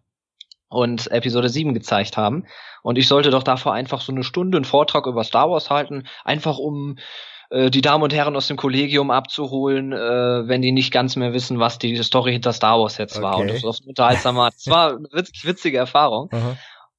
und 0.70 1.12
Episode 1.12 1.50
7 1.50 1.74
gezeigt 1.74 2.18
haben. 2.18 2.46
Und 2.84 2.98
ich 2.98 3.08
sollte 3.08 3.32
doch 3.32 3.44
davor 3.44 3.74
einfach 3.74 4.02
so 4.02 4.12
eine 4.12 4.24
Stunde 4.24 4.58
einen 4.58 4.66
Vortrag 4.66 5.08
über 5.08 5.24
Star 5.24 5.50
Wars 5.50 5.70
halten, 5.70 6.08
einfach 6.24 6.58
um 6.58 6.98
äh, 7.56 7.72
die 7.72 7.82
Damen 7.82 8.04
und 8.04 8.14
Herren 8.14 8.36
aus 8.36 8.48
dem 8.48 8.58
Kollegium 8.58 9.12
abzuholen, 9.12 9.94
äh, 9.94 10.48
wenn 10.48 10.62
die 10.62 10.74
nicht 10.74 10.92
ganz 10.92 11.16
mehr 11.16 11.32
wissen, 11.32 11.58
was 11.58 11.80
die 11.80 11.96
Story 12.04 12.34
hinter 12.34 12.52
Star 12.52 12.80
Wars 12.80 12.98
jetzt 12.98 13.16
okay. 13.16 13.24
war. 13.24 13.38
Und 13.38 13.48
das 13.50 13.64
auf 13.64 13.78
unterhaltsamer 13.86 14.50
Das 14.52 14.68
war 14.68 14.90
eine 14.90 15.08
witzig, 15.12 15.46
witzige 15.46 15.78
Erfahrung. 15.78 16.30
Aha. 16.34 16.58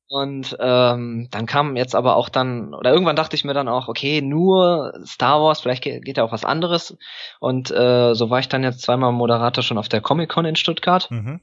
Und 0.08 0.56
ähm, 0.60 1.28
dann 1.30 1.46
kam 1.46 1.76
jetzt 1.76 1.94
aber 1.94 2.16
auch 2.16 2.28
dann, 2.28 2.72
oder 2.74 2.92
irgendwann 2.92 3.16
dachte 3.16 3.34
ich 3.34 3.44
mir 3.44 3.54
dann 3.54 3.68
auch, 3.68 3.88
okay, 3.88 4.22
nur 4.22 4.94
Star 5.04 5.42
Wars, 5.42 5.60
vielleicht 5.60 5.82
geht, 5.82 6.04
geht 6.04 6.16
ja 6.16 6.24
auch 6.24 6.32
was 6.32 6.44
anderes. 6.44 6.96
Und 7.40 7.70
äh, 7.70 8.14
so 8.14 8.30
war 8.30 8.38
ich 8.38 8.48
dann 8.48 8.62
jetzt 8.62 8.82
zweimal 8.82 9.12
Moderator 9.12 9.62
schon 9.62 9.78
auf 9.78 9.88
der 9.88 10.00
Comic-Con 10.00 10.44
in 10.46 10.56
Stuttgart. 10.56 11.10
Mhm. 11.10 11.40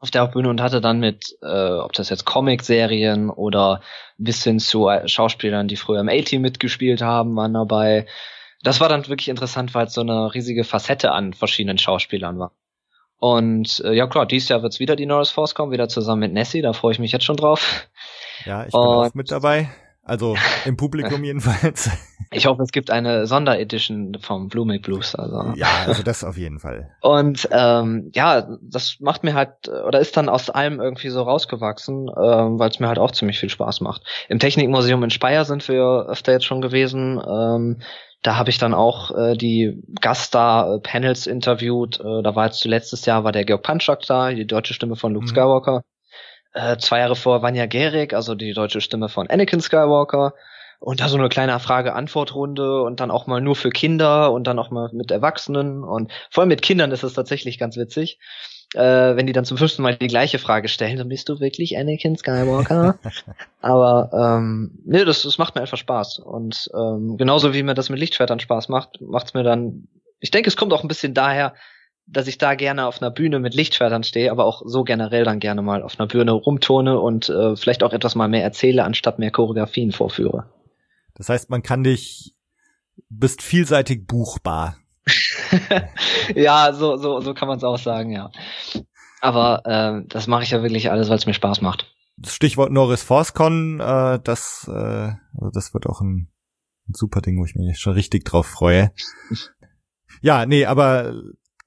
Auf 0.00 0.10
der 0.10 0.26
Bühne 0.28 0.48
und 0.48 0.62
hatte 0.62 0.80
dann 0.80 1.00
mit, 1.00 1.36
äh, 1.42 1.70
ob 1.72 1.92
das 1.92 2.08
jetzt 2.08 2.24
Comic-Serien 2.24 3.30
oder 3.30 3.82
bis 4.16 4.42
hin 4.42 4.58
zu 4.58 4.88
Schauspielern, 5.06 5.68
die 5.68 5.76
früher 5.76 6.00
im 6.00 6.08
A-Team 6.08 6.40
mitgespielt 6.40 7.02
haben, 7.02 7.36
waren 7.36 7.54
dabei 7.54 8.06
das 8.62 8.80
war 8.80 8.88
dann 8.88 9.06
wirklich 9.08 9.28
interessant, 9.28 9.74
weil 9.74 9.86
es 9.86 9.94
so 9.94 10.00
eine 10.00 10.34
riesige 10.34 10.64
Facette 10.64 11.12
an 11.12 11.32
verschiedenen 11.32 11.78
Schauspielern 11.78 12.38
war. 12.38 12.52
Und 13.18 13.82
äh, 13.84 13.92
ja 13.92 14.06
klar, 14.06 14.26
dieses 14.26 14.48
Jahr 14.48 14.62
wird's 14.62 14.78
wieder 14.78 14.94
die 14.94 15.06
Norris 15.06 15.30
Force 15.30 15.54
kommen, 15.54 15.72
wieder 15.72 15.88
zusammen 15.88 16.20
mit 16.20 16.32
Nessie, 16.32 16.62
da 16.62 16.72
freue 16.72 16.92
ich 16.92 16.98
mich 16.98 17.12
jetzt 17.12 17.24
schon 17.24 17.36
drauf. 17.36 17.88
Ja, 18.44 18.64
ich 18.64 18.70
bin 18.70 18.80
auch 18.80 19.14
mit 19.14 19.30
dabei. 19.30 19.68
Also 20.08 20.36
im 20.64 20.78
Publikum 20.78 21.22
jedenfalls. 21.24 21.90
Ich 22.30 22.46
hoffe, 22.46 22.62
es 22.62 22.72
gibt 22.72 22.90
eine 22.90 23.26
Sonderedition 23.26 24.16
vom 24.20 24.48
Blue 24.48 24.66
Make 24.66 24.80
Blues. 24.80 25.14
Also. 25.14 25.52
Ja, 25.54 25.68
also 25.86 26.02
das 26.02 26.24
auf 26.24 26.38
jeden 26.38 26.60
Fall. 26.60 26.90
Und 27.02 27.46
ähm, 27.52 28.10
ja, 28.14 28.48
das 28.62 28.96
macht 29.00 29.22
mir 29.22 29.34
halt, 29.34 29.68
oder 29.68 30.00
ist 30.00 30.16
dann 30.16 30.30
aus 30.30 30.48
allem 30.48 30.80
irgendwie 30.80 31.10
so 31.10 31.22
rausgewachsen, 31.22 32.08
ähm, 32.08 32.58
weil 32.58 32.70
es 32.70 32.80
mir 32.80 32.88
halt 32.88 32.98
auch 32.98 33.10
ziemlich 33.10 33.38
viel 33.38 33.50
Spaß 33.50 33.82
macht. 33.82 34.02
Im 34.28 34.38
Technikmuseum 34.38 35.02
in 35.04 35.10
Speyer 35.10 35.44
sind 35.44 35.66
wir 35.68 36.06
öfter 36.08 36.32
jetzt 36.32 36.46
schon 36.46 36.62
gewesen. 36.62 37.20
Ähm, 37.26 37.82
Da 38.22 38.36
habe 38.36 38.50
ich 38.50 38.58
dann 38.58 38.74
auch 38.74 39.16
äh, 39.16 39.36
die 39.36 39.82
Gaststar-Panels 40.00 41.26
interviewt. 41.26 42.00
Äh, 42.00 42.22
da 42.22 42.34
war 42.34 42.46
jetzt 42.46 42.64
letztes 42.64 43.06
Jahr 43.06 43.24
war 43.24 43.32
der 43.32 43.44
Georg 43.44 43.62
Panchak 43.62 44.02
da, 44.06 44.30
die 44.30 44.46
deutsche 44.46 44.74
Stimme 44.74 44.96
von 44.96 45.14
Luke 45.14 45.26
mhm. 45.26 45.30
Skywalker. 45.30 45.84
Äh, 46.52 46.78
zwei 46.78 46.98
Jahre 46.98 47.14
vor 47.14 47.42
Vanya 47.42 47.66
Gerig, 47.66 48.14
also 48.14 48.34
die 48.34 48.52
deutsche 48.52 48.80
Stimme 48.80 49.08
von 49.08 49.30
Anakin 49.30 49.60
Skywalker. 49.60 50.34
Und 50.80 51.00
da 51.00 51.08
so 51.08 51.16
eine 51.16 51.28
kleine 51.28 51.58
Frage-Antwort-Runde 51.58 52.82
und 52.82 53.00
dann 53.00 53.10
auch 53.10 53.26
mal 53.26 53.40
nur 53.40 53.56
für 53.56 53.70
Kinder 53.70 54.32
und 54.32 54.46
dann 54.46 54.60
auch 54.60 54.70
mal 54.70 54.90
mit 54.92 55.10
Erwachsenen. 55.10 55.82
Und 55.82 56.12
vor 56.30 56.42
allem 56.42 56.48
mit 56.48 56.62
Kindern 56.62 56.92
ist 56.92 57.02
es 57.02 57.14
tatsächlich 57.14 57.58
ganz 57.58 57.76
witzig 57.76 58.18
äh, 58.74 59.16
wenn 59.16 59.26
die 59.26 59.32
dann 59.32 59.44
zum 59.44 59.56
fünften 59.56 59.82
Mal 59.82 59.96
die 59.96 60.08
gleiche 60.08 60.38
Frage 60.38 60.68
stellen, 60.68 60.98
dann 60.98 61.08
bist 61.08 61.28
du 61.28 61.40
wirklich 61.40 61.76
Anakin 61.76 62.16
Skywalker. 62.16 62.98
Aber 63.60 64.10
ähm, 64.12 64.78
nee, 64.84 65.04
das, 65.04 65.22
das 65.22 65.38
macht 65.38 65.54
mir 65.54 65.62
einfach 65.62 65.78
Spaß. 65.78 66.18
Und 66.18 66.70
ähm, 66.74 67.16
genauso 67.16 67.54
wie 67.54 67.62
mir 67.62 67.74
das 67.74 67.88
mit 67.88 67.98
Lichtschwertern 67.98 68.40
Spaß 68.40 68.68
macht, 68.68 69.00
macht's 69.00 69.34
mir 69.34 69.42
dann. 69.42 69.88
Ich 70.20 70.30
denke, 70.30 70.48
es 70.48 70.56
kommt 70.56 70.72
auch 70.72 70.82
ein 70.82 70.88
bisschen 70.88 71.14
daher, 71.14 71.54
dass 72.06 72.26
ich 72.26 72.38
da 72.38 72.54
gerne 72.54 72.86
auf 72.86 73.00
einer 73.00 73.10
Bühne 73.10 73.38
mit 73.38 73.54
Lichtschwertern 73.54 74.02
stehe, 74.02 74.30
aber 74.30 74.44
auch 74.44 74.62
so 74.64 74.82
generell 74.82 75.24
dann 75.24 75.40
gerne 75.40 75.62
mal 75.62 75.82
auf 75.82 75.98
einer 75.98 76.08
Bühne 76.08 76.32
rumtone 76.32 76.98
und 76.98 77.28
äh, 77.28 77.54
vielleicht 77.56 77.82
auch 77.82 77.92
etwas 77.92 78.14
mal 78.14 78.28
mehr 78.28 78.42
erzähle, 78.42 78.84
anstatt 78.84 79.18
mehr 79.18 79.30
Choreografien 79.30 79.92
vorführe. 79.92 80.50
Das 81.14 81.28
heißt, 81.28 81.50
man 81.50 81.62
kann 81.62 81.84
dich 81.84 82.34
bist 83.08 83.42
vielseitig 83.42 84.06
buchbar. 84.06 84.76
ja, 86.34 86.72
so, 86.72 86.96
so, 86.96 87.20
so 87.20 87.34
kann 87.34 87.48
man 87.48 87.58
es 87.58 87.64
auch 87.64 87.78
sagen, 87.78 88.12
ja. 88.12 88.30
Aber 89.20 89.62
äh, 89.64 90.06
das 90.08 90.26
mache 90.26 90.42
ich 90.42 90.50
ja 90.50 90.62
wirklich 90.62 90.90
alles, 90.90 91.08
weil 91.08 91.16
es 91.16 91.26
mir 91.26 91.34
Spaß 91.34 91.60
macht. 91.60 91.92
Stichwort 92.24 92.72
Norris 92.72 93.02
ForceCon, 93.02 93.80
äh, 93.80 94.20
das, 94.22 94.68
äh, 94.68 94.72
also 94.72 95.50
das 95.52 95.74
wird 95.74 95.86
auch 95.86 96.00
ein, 96.00 96.30
ein 96.88 96.94
super 96.94 97.20
Ding, 97.20 97.38
wo 97.38 97.44
ich 97.44 97.54
mich 97.54 97.78
schon 97.78 97.92
richtig 97.94 98.24
drauf 98.24 98.46
freue. 98.46 98.92
ja, 100.22 100.46
nee, 100.46 100.66
aber 100.66 101.14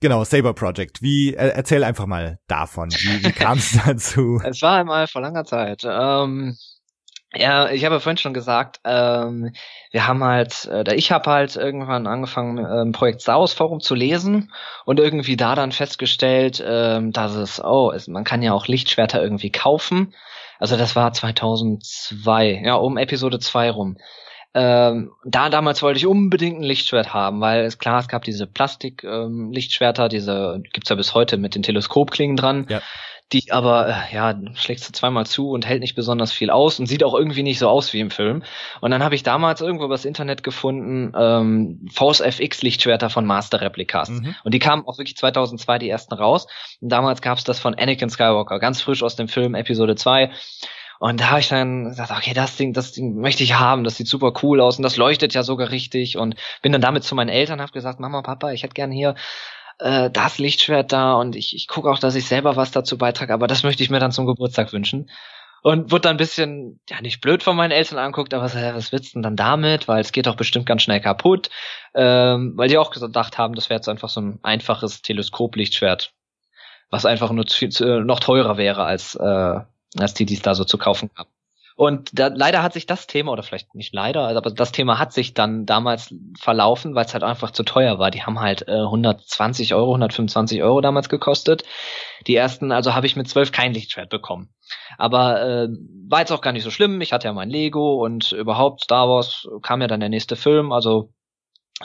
Genau, 0.01 0.23
Saber 0.23 0.55
Project. 0.55 1.03
Wie 1.03 1.35
erzähl 1.35 1.83
einfach 1.83 2.07
mal 2.07 2.39
davon. 2.47 2.89
Wie, 2.89 3.23
wie 3.23 3.31
kam 3.31 3.59
es 3.59 3.77
dazu? 3.85 4.41
Es 4.43 4.59
war 4.63 4.79
einmal 4.79 5.05
vor 5.05 5.21
langer 5.21 5.45
Zeit. 5.45 5.83
Ähm, 5.85 6.57
ja, 7.33 7.69
ich 7.69 7.85
habe 7.85 7.95
ja 7.95 7.99
vorhin 7.99 8.17
schon 8.17 8.33
gesagt, 8.33 8.81
ähm, 8.83 9.53
wir 9.91 10.07
haben 10.07 10.23
halt, 10.23 10.65
äh, 10.65 10.93
ich 10.95 11.11
habe 11.11 11.29
halt 11.29 11.55
irgendwann 11.55 12.05
angefangen, 12.05 12.57
ähm, 12.57 12.91
Projekt 12.91 13.25
Wars 13.27 13.53
Forum 13.53 13.79
zu 13.79 13.95
lesen 13.95 14.51
und 14.85 14.99
irgendwie 14.99 15.37
da 15.37 15.55
dann 15.55 15.71
festgestellt, 15.71 16.61
ähm, 16.65 17.13
dass 17.13 17.35
es, 17.35 17.63
oh, 17.63 17.91
es, 17.95 18.07
man 18.07 18.25
kann 18.25 18.41
ja 18.41 18.51
auch 18.51 18.67
Lichtschwerter 18.67 19.23
irgendwie 19.23 19.49
kaufen. 19.49 20.13
Also 20.59 20.75
das 20.75 20.95
war 20.95 21.13
2002, 21.13 22.63
ja, 22.65 22.75
um 22.75 22.97
Episode 22.97 23.39
2 23.39 23.71
rum. 23.71 23.97
Ähm, 24.53 25.13
da 25.23 25.49
damals 25.49 25.81
wollte 25.81 25.97
ich 25.97 26.05
unbedingt 26.05 26.59
ein 26.59 26.63
Lichtschwert 26.63 27.13
haben, 27.13 27.39
weil 27.39 27.63
es 27.63 27.77
klar, 27.77 28.01
es 28.01 28.09
gab 28.09 28.25
diese 28.25 28.45
Plastik-Lichtschwerter, 28.45 30.03
ähm, 30.03 30.09
diese 30.09 30.61
gibt's 30.73 30.89
ja 30.89 30.97
bis 30.97 31.13
heute 31.13 31.37
mit 31.37 31.55
den 31.55 31.63
Teleskopklingen 31.63 32.35
dran. 32.35 32.65
Ja 32.67 32.81
die 33.33 33.51
aber, 33.51 33.87
äh, 33.87 34.15
ja, 34.15 34.35
schlägst 34.55 34.87
du 34.87 34.93
zweimal 34.93 35.25
zu 35.25 35.51
und 35.51 35.65
hält 35.65 35.81
nicht 35.81 35.95
besonders 35.95 36.31
viel 36.31 36.49
aus 36.49 36.79
und 36.79 36.87
sieht 36.87 37.03
auch 37.03 37.13
irgendwie 37.13 37.43
nicht 37.43 37.59
so 37.59 37.69
aus 37.69 37.93
wie 37.93 37.99
im 37.99 38.11
Film. 38.11 38.43
Und 38.81 38.91
dann 38.91 39.03
habe 39.03 39.15
ich 39.15 39.23
damals 39.23 39.61
irgendwo 39.61 39.85
übers 39.85 40.05
Internet 40.05 40.43
gefunden, 40.43 41.13
ähm, 41.15 41.87
FX 41.95 42.61
Lichtschwerter 42.61 43.09
von 43.09 43.25
Master 43.25 43.61
Replicas. 43.61 44.09
Mhm. 44.09 44.35
Und 44.43 44.53
die 44.53 44.59
kamen 44.59 44.85
auch 44.85 44.97
wirklich 44.97 45.15
2002 45.15 45.79
die 45.79 45.89
ersten 45.89 46.13
raus. 46.13 46.47
Und 46.81 46.89
damals 46.89 47.21
gab's 47.21 47.43
das 47.43 47.59
von 47.59 47.75
Anakin 47.75 48.09
Skywalker, 48.09 48.59
ganz 48.59 48.81
frisch 48.81 49.01
aus 49.01 49.15
dem 49.15 49.29
Film 49.29 49.55
Episode 49.55 49.95
2. 49.95 50.31
Und 50.99 51.19
da 51.19 51.31
habe 51.31 51.39
ich 51.39 51.47
dann 51.47 51.85
gesagt, 51.85 52.11
okay, 52.11 52.33
das 52.33 52.57
Ding, 52.57 52.73
das 52.73 52.91
Ding 52.91 53.15
möchte 53.15 53.43
ich 53.43 53.57
haben, 53.57 53.83
das 53.83 53.95
sieht 53.95 54.07
super 54.07 54.33
cool 54.43 54.61
aus 54.61 54.77
und 54.77 54.83
das 54.83 54.97
leuchtet 54.97 55.33
ja 55.33 55.41
sogar 55.41 55.71
richtig. 55.71 56.17
Und 56.17 56.35
bin 56.61 56.73
dann 56.73 56.81
damit 56.81 57.03
zu 57.03 57.15
meinen 57.15 57.29
Eltern, 57.29 57.59
habe 57.59 57.71
gesagt, 57.71 57.99
Mama, 57.99 58.21
Papa, 58.21 58.51
ich 58.51 58.61
hätte 58.61 58.75
gerne 58.75 58.93
hier 58.93 59.15
äh, 59.81 60.09
das 60.11 60.37
Lichtschwert 60.37 60.91
da 60.91 61.13
und 61.13 61.35
ich, 61.35 61.55
ich 61.55 61.67
gucke 61.67 61.89
auch, 61.89 61.99
dass 61.99 62.15
ich 62.15 62.25
selber 62.27 62.55
was 62.55 62.71
dazu 62.71 62.97
beitrage, 62.97 63.33
aber 63.33 63.47
das 63.47 63.63
möchte 63.63 63.83
ich 63.83 63.89
mir 63.89 63.99
dann 63.99 64.11
zum 64.11 64.25
Geburtstag 64.25 64.73
wünschen. 64.73 65.09
Und 65.63 65.91
wurde 65.91 66.01
dann 66.01 66.15
ein 66.15 66.17
bisschen, 66.17 66.79
ja, 66.89 67.01
nicht 67.01 67.21
blöd 67.21 67.43
von 67.43 67.55
meinen 67.55 67.71
Eltern 67.71 67.99
anguckt, 67.99 68.33
aber 68.33 68.43
was, 68.43 68.55
was 68.55 68.91
willst 68.91 69.09
du 69.09 69.17
denn 69.17 69.23
dann 69.23 69.35
damit? 69.35 69.87
Weil 69.87 70.01
es 70.01 70.11
geht 70.11 70.25
doch 70.25 70.35
bestimmt 70.35 70.65
ganz 70.65 70.81
schnell 70.81 71.01
kaputt. 71.01 71.51
Ähm, 71.93 72.53
weil 72.55 72.67
die 72.67 72.79
auch 72.79 72.89
gedacht 72.89 73.37
haben, 73.37 73.53
das 73.53 73.69
wäre 73.69 73.77
jetzt 73.77 73.87
einfach 73.87 74.09
so 74.09 74.21
ein 74.21 74.39
einfaches 74.41 75.03
Teleskoplichtschwert, 75.03 76.13
was 76.89 77.05
einfach 77.05 77.31
nur 77.31 77.45
zu, 77.45 77.69
zu, 77.69 78.01
noch 78.01 78.19
teurer 78.19 78.57
wäre 78.57 78.85
als, 78.85 79.13
äh, 79.15 79.59
als 79.99 80.13
die, 80.15 80.25
die 80.25 80.33
es 80.33 80.41
da 80.41 80.55
so 80.55 80.63
zu 80.63 80.79
kaufen 80.79 81.11
haben. 81.15 81.29
Und 81.81 82.11
da, 82.13 82.27
leider 82.27 82.61
hat 82.61 82.73
sich 82.73 82.85
das 82.85 83.07
Thema, 83.07 83.31
oder 83.31 83.41
vielleicht 83.41 83.73
nicht 83.73 83.91
leider, 83.91 84.27
aber 84.27 84.51
das 84.51 84.71
Thema 84.71 84.99
hat 84.99 85.13
sich 85.13 85.33
dann 85.33 85.65
damals 85.65 86.13
verlaufen, 86.39 86.93
weil 86.93 87.05
es 87.05 87.13
halt 87.13 87.23
einfach 87.23 87.49
zu 87.49 87.63
teuer 87.63 87.97
war. 87.97 88.11
Die 88.11 88.21
haben 88.21 88.39
halt 88.39 88.67
äh, 88.67 88.81
120 88.81 89.73
Euro, 89.73 89.93
125 89.93 90.61
Euro 90.61 90.81
damals 90.81 91.09
gekostet. 91.09 91.63
Die 92.27 92.35
ersten, 92.35 92.71
also 92.71 92.93
habe 92.93 93.07
ich 93.07 93.15
mit 93.15 93.27
zwölf 93.27 93.51
kein 93.51 93.73
Lichtschwert 93.73 94.11
bekommen. 94.11 94.53
Aber 94.99 95.41
äh, 95.41 95.69
war 96.07 96.19
jetzt 96.19 96.31
auch 96.31 96.41
gar 96.41 96.53
nicht 96.53 96.61
so 96.61 96.69
schlimm. 96.69 97.01
Ich 97.01 97.13
hatte 97.13 97.27
ja 97.27 97.33
mein 97.33 97.49
Lego 97.49 97.95
und 97.95 98.31
überhaupt 98.31 98.83
Star 98.83 99.09
Wars 99.09 99.47
kam 99.63 99.81
ja 99.81 99.87
dann 99.87 100.01
der 100.01 100.09
nächste 100.09 100.35
Film. 100.35 100.71
Also 100.71 101.11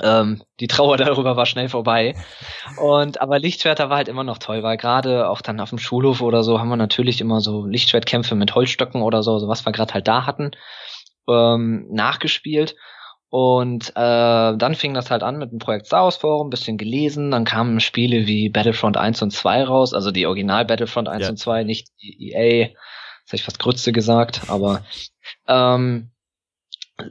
ähm, 0.03 0.43
die 0.61 0.67
Trauer 0.67 0.97
darüber 0.97 1.37
war 1.37 1.47
schnell 1.47 1.69
vorbei. 1.69 2.15
Und 2.81 3.21
aber 3.21 3.39
Lichtschwerter 3.39 3.91
war 3.91 3.99
halt 3.99 4.09
immer 4.09 4.25
noch 4.25 4.39
toll, 4.39 4.63
weil 4.63 4.77
gerade 4.77 5.29
auch 5.29 5.41
dann 5.41 5.61
auf 5.61 5.71
dem 5.71 5.79
Schulhof 5.79 6.21
oder 6.21 6.43
so 6.43 6.59
haben 6.59 6.69
wir 6.69 6.77
natürlich 6.77 7.21
immer 7.21 7.41
so 7.41 7.67
Lichtschwertkämpfe 7.67 8.35
mit 8.35 8.55
Holzstöcken 8.55 9.03
oder 9.03 9.23
so, 9.23 9.39
so 9.39 9.49
was 9.49 9.65
wir 9.65 9.73
gerade 9.73 9.95
halt 9.95 10.09
da 10.09 10.27
hatten, 10.27 10.53
ähm, 11.29 11.89
nachgespielt. 11.91 12.77
Und 13.29 13.91
äh, 13.91 14.57
dann 14.57 14.75
fing 14.77 14.95
das 14.95 15.11
halt 15.11 15.23
an 15.23 15.39
mit 15.39 15.51
dem 15.51 15.59
Projekt 15.59 15.87
Star 15.87 16.05
Wars 16.05 16.17
Forum, 16.17 16.49
bisschen 16.49 16.79
gelesen, 16.79 17.33
dann 17.33 17.45
kamen 17.45 17.81
Spiele 17.81 18.27
wie 18.27 18.49
Battlefront 18.49 18.97
1 18.97 19.21
und 19.21 19.33
2 19.33 19.65
raus, 19.65 19.93
also 19.95 20.13
die 20.13 20.27
Original 20.27 20.65
Battlefront 20.65 21.09
1 21.09 21.23
ja. 21.23 21.31
und 21.31 21.37
2, 21.37 21.65
nicht 21.65 21.89
die 22.01 22.31
EA, 22.31 22.69
das 22.69 23.33
habe 23.33 23.37
ich 23.37 23.43
fast 23.43 23.59
Grütze 23.59 23.93
gesagt, 23.93 24.43
aber 24.49 24.85
ähm, 25.49 26.13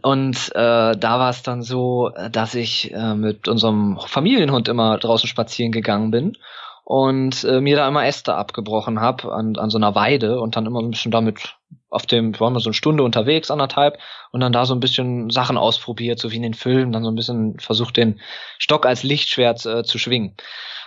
und 0.02 0.52
äh, 0.56 0.98
da 0.98 1.20
war 1.20 1.30
es 1.30 1.44
dann 1.44 1.62
so, 1.62 2.12
dass 2.32 2.56
ich 2.56 2.92
äh, 2.94 3.14
mit 3.14 3.48
unserem 3.48 4.00
Familienhund 4.08 4.68
immer 4.68 4.98
draußen 4.98 5.30
spazieren 5.30 5.72
gegangen 5.72 6.10
bin 6.10 6.38
und 6.84 7.44
äh, 7.44 7.62
mir 7.62 7.76
da 7.76 7.88
immer 7.88 8.06
Äste 8.06 8.36
abgebrochen 8.36 9.00
habe 9.00 9.32
an, 9.32 9.58
an 9.58 9.70
so 9.70 9.78
einer 9.78 9.94
Weide 9.96 10.40
und 10.40 10.56
dann 10.56 10.66
immer 10.66 10.82
ein 10.82 10.92
bisschen 10.92 11.12
damit 11.12 11.56
auf 11.90 12.06
dem, 12.06 12.34
wir 12.34 12.40
waren 12.40 12.54
mal 12.54 12.60
so 12.60 12.70
eine 12.70 12.74
Stunde 12.74 13.04
unterwegs, 13.04 13.50
anderthalb, 13.50 14.00
und 14.32 14.42
dann 14.42 14.52
da 14.52 14.66
so 14.66 14.74
ein 14.74 14.80
bisschen 14.80 15.30
Sachen 15.30 15.58
ausprobiert, 15.58 16.20
so 16.20 16.32
wie 16.32 16.36
in 16.36 16.42
den 16.42 16.54
Filmen, 16.54 16.92
dann 16.92 17.04
so 17.04 17.10
ein 17.10 17.16
bisschen 17.16 17.60
versucht, 17.60 17.96
den 17.96 18.20
Stock 18.60 18.86
als 18.86 19.04
Lichtschwert 19.04 19.66
äh, 19.66 19.84
zu 19.84 19.98
schwingen. 19.98 20.36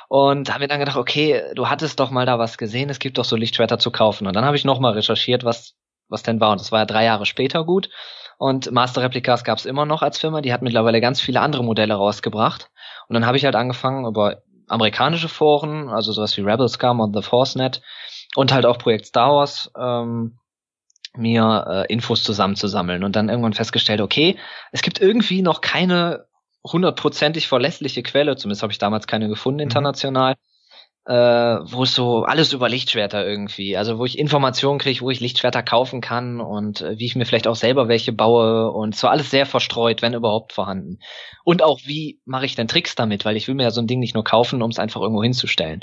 Und 0.08 0.48
da 0.48 0.54
haben 0.54 0.60
wir 0.60 0.68
dann 0.68 0.80
gedacht, 0.80 0.96
okay, 0.96 1.42
du 1.54 1.68
hattest 1.68 2.00
doch 2.00 2.10
mal 2.10 2.26
da 2.26 2.38
was 2.38 2.58
gesehen, 2.58 2.90
es 2.90 2.98
gibt 2.98 3.18
doch 3.18 3.24
so 3.24 3.36
Lichtschwerter 3.36 3.78
zu 3.78 3.90
kaufen. 3.90 4.26
Und 4.26 4.34
dann 4.34 4.44
habe 4.44 4.56
ich 4.56 4.64
nochmal 4.64 4.94
recherchiert, 4.94 5.44
was, 5.44 5.74
was 6.08 6.22
denn 6.22 6.40
war. 6.40 6.52
Und 6.52 6.60
das 6.60 6.72
war 6.72 6.80
ja 6.80 6.86
drei 6.86 7.04
Jahre 7.04 7.26
später 7.26 7.64
gut. 7.64 7.90
Und 8.38 8.70
Master 8.70 9.02
Replicas 9.02 9.42
gab 9.42 9.58
es 9.58 9.66
immer 9.66 9.84
noch 9.84 10.00
als 10.00 10.18
Firma, 10.18 10.40
die 10.40 10.52
hat 10.52 10.62
mittlerweile 10.62 11.00
ganz 11.00 11.20
viele 11.20 11.40
andere 11.40 11.64
Modelle 11.64 11.94
rausgebracht. 11.94 12.70
Und 13.08 13.14
dann 13.14 13.26
habe 13.26 13.36
ich 13.36 13.44
halt 13.44 13.56
angefangen 13.56 14.06
über 14.06 14.42
amerikanische 14.68 15.28
Foren, 15.28 15.88
also 15.88 16.12
sowas 16.12 16.36
wie 16.36 16.42
Rebel 16.42 16.68
Scum 16.68 17.00
und 17.00 17.14
The 17.14 17.22
Forcenet 17.22 17.82
und 18.36 18.52
halt 18.52 18.64
auch 18.64 18.78
Projekt 18.78 19.06
Star 19.06 19.34
Wars, 19.34 19.72
ähm, 19.76 20.38
mir 21.16 21.64
äh, 21.68 21.92
Infos 21.92 22.22
zusammenzusammeln 22.22 23.02
und 23.02 23.16
dann 23.16 23.28
irgendwann 23.28 23.54
festgestellt, 23.54 24.00
okay, 24.00 24.38
es 24.70 24.82
gibt 24.82 25.00
irgendwie 25.00 25.42
noch 25.42 25.60
keine 25.60 26.26
hundertprozentig 26.64 27.48
verlässliche 27.48 28.02
Quelle, 28.02 28.36
zumindest 28.36 28.62
habe 28.62 28.72
ich 28.72 28.78
damals 28.78 29.06
keine 29.06 29.28
gefunden 29.28 29.64
mhm. 29.64 29.70
Äh, 31.08 31.12
wo 31.12 31.84
es 31.84 31.94
so 31.94 32.24
alles 32.24 32.52
über 32.52 32.68
Lichtschwerter 32.68 33.26
irgendwie, 33.26 33.78
also 33.78 33.98
wo 33.98 34.04
ich 34.04 34.18
Informationen 34.18 34.78
kriege, 34.78 35.00
wo 35.00 35.08
ich 35.08 35.20
Lichtschwerter 35.20 35.62
kaufen 35.62 36.02
kann 36.02 36.38
und 36.38 36.82
äh, 36.82 36.98
wie 36.98 37.06
ich 37.06 37.16
mir 37.16 37.24
vielleicht 37.24 37.48
auch 37.48 37.56
selber 37.56 37.88
welche 37.88 38.12
baue 38.12 38.70
und 38.70 38.94
so 38.94 39.08
alles 39.08 39.30
sehr 39.30 39.46
verstreut, 39.46 40.02
wenn 40.02 40.12
überhaupt 40.12 40.52
vorhanden. 40.52 40.98
Und 41.44 41.62
auch 41.62 41.80
wie 41.84 42.20
mache 42.26 42.44
ich 42.44 42.56
denn 42.56 42.68
Tricks 42.68 42.94
damit, 42.94 43.24
weil 43.24 43.38
ich 43.38 43.48
will 43.48 43.54
mir 43.54 43.62
ja 43.62 43.70
so 43.70 43.80
ein 43.80 43.86
Ding 43.86 44.00
nicht 44.00 44.14
nur 44.14 44.22
kaufen, 44.22 44.60
um 44.60 44.70
es 44.70 44.78
einfach 44.78 45.00
irgendwo 45.00 45.22
hinzustellen. 45.22 45.80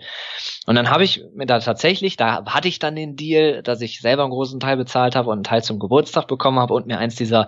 Und 0.68 0.76
dann 0.76 0.92
habe 0.92 1.04
ich 1.04 1.24
mir 1.34 1.48
da 1.48 1.58
tatsächlich, 1.58 2.18
da 2.18 2.46
hatte 2.46 2.68
ich 2.68 2.78
dann 2.78 2.96
den 2.96 3.16
Deal, 3.16 3.64
dass 3.64 3.82
ich 3.82 4.02
selber 4.02 4.24
einen 4.24 4.32
großen 4.32 4.60
Teil 4.60 4.78
bezahlt 4.78 5.16
habe 5.16 5.32
und 5.32 5.38
einen 5.38 5.44
Teil 5.44 5.64
zum 5.64 5.80
Geburtstag 5.80 6.28
bekommen 6.28 6.60
habe 6.60 6.76
und 6.76 6.86
mir 6.86 7.00
eins 7.00 7.16
dieser 7.16 7.48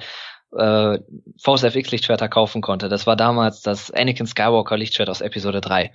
äh, 0.56 1.00
Force 1.40 1.64
FX 1.64 1.92
Lichtschwerter 1.92 2.30
kaufen 2.30 2.62
konnte. 2.62 2.90
Das 2.90 3.06
war 3.06 3.16
damals 3.16 3.62
das 3.62 3.92
Anakin 3.92 4.26
Skywalker 4.26 4.78
Lichtschwert 4.78 5.10
aus 5.10 5.22
Episode 5.22 5.62
3. 5.62 5.92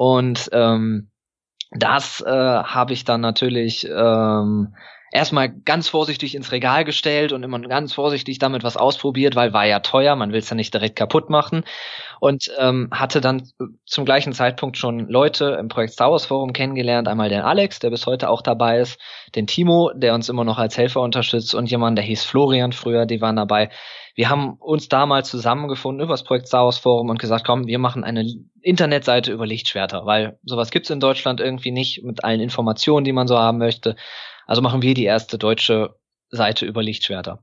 Und 0.00 0.48
ähm, 0.54 1.10
das 1.72 2.22
äh, 2.22 2.30
habe 2.30 2.94
ich 2.94 3.04
dann 3.04 3.20
natürlich 3.20 3.86
ähm, 3.86 4.74
erstmal 5.12 5.48
ganz 5.48 5.88
vorsichtig 5.88 6.34
ins 6.34 6.52
Regal 6.52 6.84
gestellt 6.84 7.32
und 7.32 7.42
immer 7.42 7.58
ganz 7.60 7.92
vorsichtig 7.92 8.38
damit 8.38 8.62
was 8.62 8.76
ausprobiert, 8.76 9.34
weil 9.34 9.52
war 9.52 9.66
ja 9.66 9.80
teuer, 9.80 10.16
man 10.16 10.32
will 10.32 10.38
es 10.38 10.50
ja 10.50 10.56
nicht 10.56 10.72
direkt 10.72 10.96
kaputt 10.96 11.30
machen. 11.30 11.64
Und 12.20 12.50
ähm, 12.58 12.88
hatte 12.92 13.20
dann 13.20 13.48
zum 13.86 14.04
gleichen 14.04 14.34
Zeitpunkt 14.34 14.76
schon 14.76 15.08
Leute 15.08 15.56
im 15.58 15.68
Projekt 15.68 15.94
Star 15.94 16.10
Wars 16.10 16.26
Forum 16.26 16.52
kennengelernt. 16.52 17.08
Einmal 17.08 17.30
den 17.30 17.40
Alex, 17.40 17.78
der 17.78 17.90
bis 17.90 18.06
heute 18.06 18.28
auch 18.28 18.42
dabei 18.42 18.80
ist, 18.80 19.00
den 19.34 19.46
Timo, 19.46 19.90
der 19.94 20.14
uns 20.14 20.28
immer 20.28 20.44
noch 20.44 20.58
als 20.58 20.76
Helfer 20.76 21.00
unterstützt 21.00 21.54
und 21.54 21.70
jemand, 21.70 21.96
der 21.96 22.04
hieß 22.04 22.24
Florian 22.24 22.72
früher, 22.72 23.06
die 23.06 23.20
waren 23.20 23.36
dabei. 23.36 23.70
Wir 24.14 24.28
haben 24.28 24.54
uns 24.58 24.88
damals 24.88 25.30
zusammengefunden 25.30 26.04
über 26.04 26.12
das 26.12 26.24
Projekt 26.24 26.48
Star 26.48 26.64
Wars 26.64 26.78
Forum 26.78 27.08
und 27.08 27.18
gesagt, 27.18 27.46
komm, 27.46 27.66
wir 27.66 27.78
machen 27.78 28.04
eine 28.04 28.26
Internetseite 28.60 29.32
über 29.32 29.46
Lichtschwerter, 29.46 30.04
weil 30.04 30.38
sowas 30.44 30.70
gibt's 30.70 30.90
in 30.90 31.00
Deutschland 31.00 31.40
irgendwie 31.40 31.70
nicht 31.70 32.02
mit 32.04 32.22
allen 32.22 32.40
Informationen, 32.40 33.04
die 33.04 33.12
man 33.12 33.28
so 33.28 33.38
haben 33.38 33.58
möchte. 33.58 33.96
Also 34.46 34.62
machen 34.62 34.82
wir 34.82 34.94
die 34.94 35.04
erste 35.04 35.38
deutsche 35.38 35.96
Seite 36.30 36.66
über 36.66 36.82
Lichtschwerter. 36.82 37.42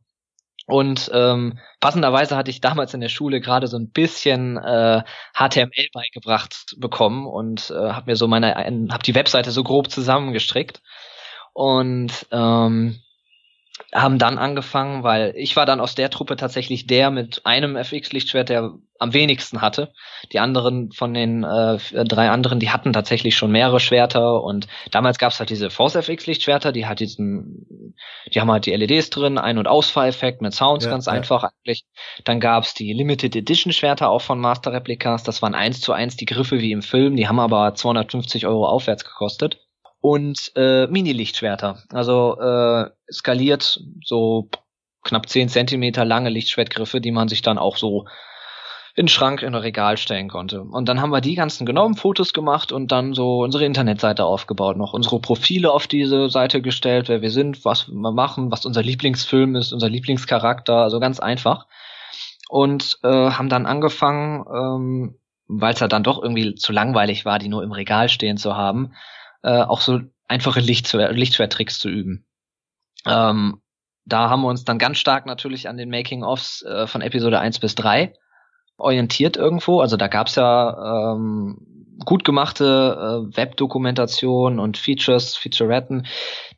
Und 0.67 1.09
ähm, 1.13 1.59
passenderweise 1.79 2.35
hatte 2.35 2.51
ich 2.51 2.59
damals 2.59 2.93
in 2.93 2.99
der 2.99 3.07
Schule 3.07 3.39
gerade 3.39 3.67
so 3.67 3.77
ein 3.77 3.89
bisschen 3.89 4.57
äh, 4.57 5.01
HTML 5.33 5.87
beigebracht 5.93 6.75
bekommen 6.77 7.25
und 7.25 7.69
äh, 7.69 7.91
habe 7.91 8.11
mir 8.11 8.15
so 8.17 8.27
meine, 8.27 8.53
habe 8.55 9.03
die 9.03 9.15
Webseite 9.15 9.51
so 9.51 9.63
grob 9.63 9.89
zusammengestrickt 9.89 10.81
und 11.53 12.27
ähm, 12.31 12.99
haben 13.93 14.17
dann 14.19 14.37
angefangen, 14.37 15.03
weil 15.03 15.33
ich 15.37 15.55
war 15.55 15.65
dann 15.65 15.79
aus 15.79 15.95
der 15.95 16.09
Truppe 16.09 16.35
tatsächlich 16.35 16.87
der 16.87 17.09
mit 17.09 17.45
einem 17.45 17.75
FX-Lichtschwert, 17.75 18.49
der 18.49 18.73
am 18.99 19.13
wenigsten 19.13 19.61
hatte. 19.61 19.93
Die 20.33 20.39
anderen 20.39 20.91
von 20.91 21.13
den 21.13 21.43
äh, 21.43 21.77
drei 22.05 22.29
anderen, 22.29 22.59
die 22.59 22.69
hatten 22.69 22.93
tatsächlich 22.93 23.35
schon 23.35 23.51
mehrere 23.51 23.79
Schwerter 23.79 24.43
und 24.43 24.67
damals 24.91 25.19
gab 25.19 25.31
es 25.31 25.39
halt 25.39 25.49
diese 25.49 25.69
Force 25.69 25.95
FX-Lichtschwerter, 25.95 26.71
die 26.71 26.85
hat 26.85 26.99
diesen, 26.99 27.95
die 28.33 28.41
haben 28.41 28.51
halt 28.51 28.65
die 28.65 28.73
LEDs 28.75 29.09
drin, 29.09 29.37
Ein- 29.37 29.57
und 29.57 29.67
Ausfahreffekt 29.67 30.41
mit 30.41 30.53
Sounds, 30.53 30.85
ja, 30.85 30.91
ganz 30.91 31.05
ja. 31.05 31.13
einfach 31.13 31.43
eigentlich. 31.43 31.85
Dann 32.23 32.39
gab's 32.39 32.73
die 32.73 32.93
Limited 32.93 33.35
Edition 33.35 33.71
Schwerter 33.71 34.09
auch 34.09 34.21
von 34.21 34.39
Master 34.39 34.73
Replicas, 34.73 35.23
das 35.23 35.41
waren 35.41 35.55
eins 35.55 35.79
zu 35.81 35.93
eins 35.93 36.17
die 36.17 36.25
Griffe 36.25 36.59
wie 36.59 36.71
im 36.71 36.81
Film, 36.81 37.15
die 37.15 37.27
haben 37.27 37.39
aber 37.39 37.73
250 37.75 38.47
Euro 38.47 38.67
aufwärts 38.67 39.05
gekostet 39.05 39.59
und 40.07 40.53
äh, 40.55 40.87
Mini-Lichtschwerter. 40.87 41.79
Also 41.91 42.39
äh, 42.39 42.89
skaliert 43.11 43.81
so 44.05 44.49
knapp 45.03 45.27
10 45.27 45.49
Zentimeter 45.49 46.05
lange 46.05 46.29
Lichtschwertgriffe, 46.29 47.01
die 47.01 47.11
man 47.11 47.27
sich 47.27 47.41
dann 47.41 47.57
auch 47.57 47.75
so 47.75 48.05
in 48.95 49.03
den 49.03 49.09
Schrank, 49.09 49.41
in 49.41 49.53
ein 49.53 49.61
Regal 49.61 49.97
stellen 49.97 50.29
konnte. 50.29 50.61
Und 50.61 50.87
dann 50.87 51.01
haben 51.01 51.09
wir 51.09 51.19
die 51.19 51.35
ganzen 51.35 51.65
genommen, 51.65 51.95
Fotos 51.95 52.31
gemacht 52.31 52.71
und 52.71 52.93
dann 52.93 53.13
so 53.13 53.39
unsere 53.39 53.65
Internetseite 53.65 54.23
aufgebaut, 54.23 54.77
noch 54.77 54.93
unsere 54.93 55.19
Profile 55.19 55.73
auf 55.73 55.87
diese 55.87 56.29
Seite 56.29 56.61
gestellt, 56.61 57.09
wer 57.09 57.21
wir 57.21 57.29
sind, 57.29 57.65
was 57.65 57.89
wir 57.89 58.13
machen, 58.13 58.49
was 58.49 58.65
unser 58.65 58.83
Lieblingsfilm 58.83 59.57
ist, 59.57 59.73
unser 59.73 59.89
Lieblingscharakter, 59.89 60.77
also 60.77 61.01
ganz 61.01 61.19
einfach. 61.19 61.67
Und 62.47 62.97
äh, 63.03 63.31
haben 63.31 63.49
dann 63.49 63.65
angefangen, 63.65 64.45
ähm, 64.55 65.19
weil 65.49 65.73
es 65.73 65.81
ja 65.81 65.89
dann 65.89 66.03
doch 66.03 66.23
irgendwie 66.23 66.55
zu 66.55 66.71
langweilig 66.71 67.25
war, 67.25 67.39
die 67.39 67.49
nur 67.49 67.61
im 67.61 67.73
Regal 67.73 68.07
stehen 68.07 68.37
zu 68.37 68.55
haben, 68.55 68.93
äh, 69.47 69.61
auch 69.61 69.79
so 69.79 70.01
einfache 70.27 70.59
Lichtschwer 70.59 71.13
Lichtschwertricks 71.13 71.79
zu 71.79 71.87
üben. 71.87 72.25
Ähm, 73.05 73.61
da 74.03 74.29
haben 74.29 74.41
wir 74.41 74.49
uns 74.49 74.65
dann 74.65 74.77
ganz 74.77 74.97
stark 74.97 75.25
natürlich 75.25 75.69
an 75.69 75.77
den 75.77 75.89
Making-ofs 75.89 76.63
äh, 76.63 76.85
von 76.85 77.01
Episode 77.01 77.39
1 77.39 77.59
bis 77.59 77.75
3 77.75 78.13
orientiert 78.77 79.37
irgendwo. 79.37 79.79
Also 79.79 79.95
da 79.95 80.07
gab's 80.07 80.35
ja 80.35 81.13
ähm, 81.13 81.95
gut 82.05 82.25
gemachte 82.25 83.25
äh, 83.31 83.37
Webdokumentation 83.37 84.59
und 84.59 84.77
Features, 84.77 85.37
Featuretten, 85.37 86.05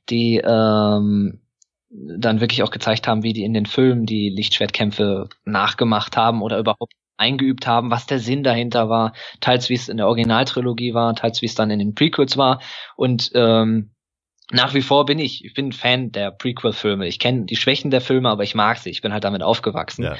die 0.09 0.41
ähm, 0.43 1.41
dann 1.89 2.41
wirklich 2.41 2.63
auch 2.63 2.71
gezeigt 2.71 3.07
haben, 3.07 3.21
wie 3.23 3.33
die 3.33 3.43
in 3.43 3.53
den 3.53 3.67
Filmen 3.67 4.05
die 4.07 4.29
Lichtschwertkämpfe 4.29 5.29
nachgemacht 5.45 6.17
haben 6.17 6.41
oder 6.41 6.57
überhaupt 6.57 6.93
eingeübt 7.19 7.67
haben, 7.67 7.91
was 7.91 8.05
der 8.05 8.19
Sinn 8.19 8.43
dahinter 8.43 8.89
war, 8.89 9.13
teils 9.41 9.69
wie 9.69 9.75
es 9.75 9.89
in 9.89 9.97
der 9.97 10.07
Originaltrilogie 10.07 10.93
war, 10.93 11.15
teils 11.15 11.41
wie 11.41 11.45
es 11.45 11.55
dann 11.55 11.71
in 11.71 11.79
den 11.79 11.95
Prequels 11.95 12.37
war 12.37 12.61
und 12.95 13.31
ähm, 13.35 13.91
nach 14.51 14.73
wie 14.73 14.81
vor 14.81 15.05
bin 15.05 15.19
ich, 15.19 15.45
ich 15.45 15.53
bin 15.53 15.71
Fan 15.71 16.11
der 16.11 16.31
Prequel-Filme. 16.31 17.07
Ich 17.07 17.19
kenne 17.19 17.45
die 17.45 17.55
Schwächen 17.55 17.91
der 17.91 18.01
Filme, 18.01 18.29
aber 18.29 18.43
ich 18.43 18.55
mag 18.55 18.79
sie. 18.79 18.89
Ich 18.89 19.01
bin 19.01 19.13
halt 19.13 19.23
damit 19.23 19.43
aufgewachsen. 19.43 20.03
Ja. 20.03 20.17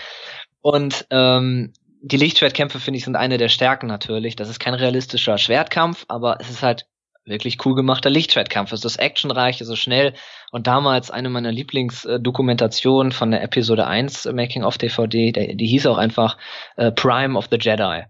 Und 0.62 1.08
ähm, 1.10 1.74
die 2.02 2.18
Lichtschwertkämpfe 2.18 2.80
finde 2.80 3.00
ich 3.00 3.06
sind 3.06 3.16
eine 3.16 3.38
der 3.38 3.50
Stärken 3.50 3.88
natürlich. 3.88 4.36
Das 4.36 4.50
ist 4.50 4.60
kein 4.60 4.74
realistischer 4.74 5.38
Schwertkampf, 5.38 6.06
aber 6.08 6.38
es 6.40 6.50
ist 6.50 6.62
halt 6.62 6.86
wirklich 7.30 7.65
cool 7.65 7.76
gemachter 7.76 8.10
Lichtschwertkampf. 8.10 8.72
Es 8.72 8.84
ist 8.84 8.98
actionreich, 8.98 9.62
es 9.62 9.70
ist 9.70 9.80
schnell 9.80 10.13
und 10.52 10.68
damals 10.68 11.12
eine 11.12 11.30
meiner 11.30 11.52
Lieblingsdokumentationen 11.52 13.12
von 13.12 13.32
der 13.32 13.44
Episode 13.44 13.88
1 13.88 14.26
Making 14.34 14.63
of 14.63 14.78
DVD, 14.78 15.32
die, 15.32 15.56
die 15.56 15.68
hieß 15.68 15.86
auch 15.88 15.98
einfach 15.98 16.38
äh, 16.76 16.92
Prime 16.92 17.38
of 17.38 17.48
the 17.50 17.58
Jedi. 17.60 18.04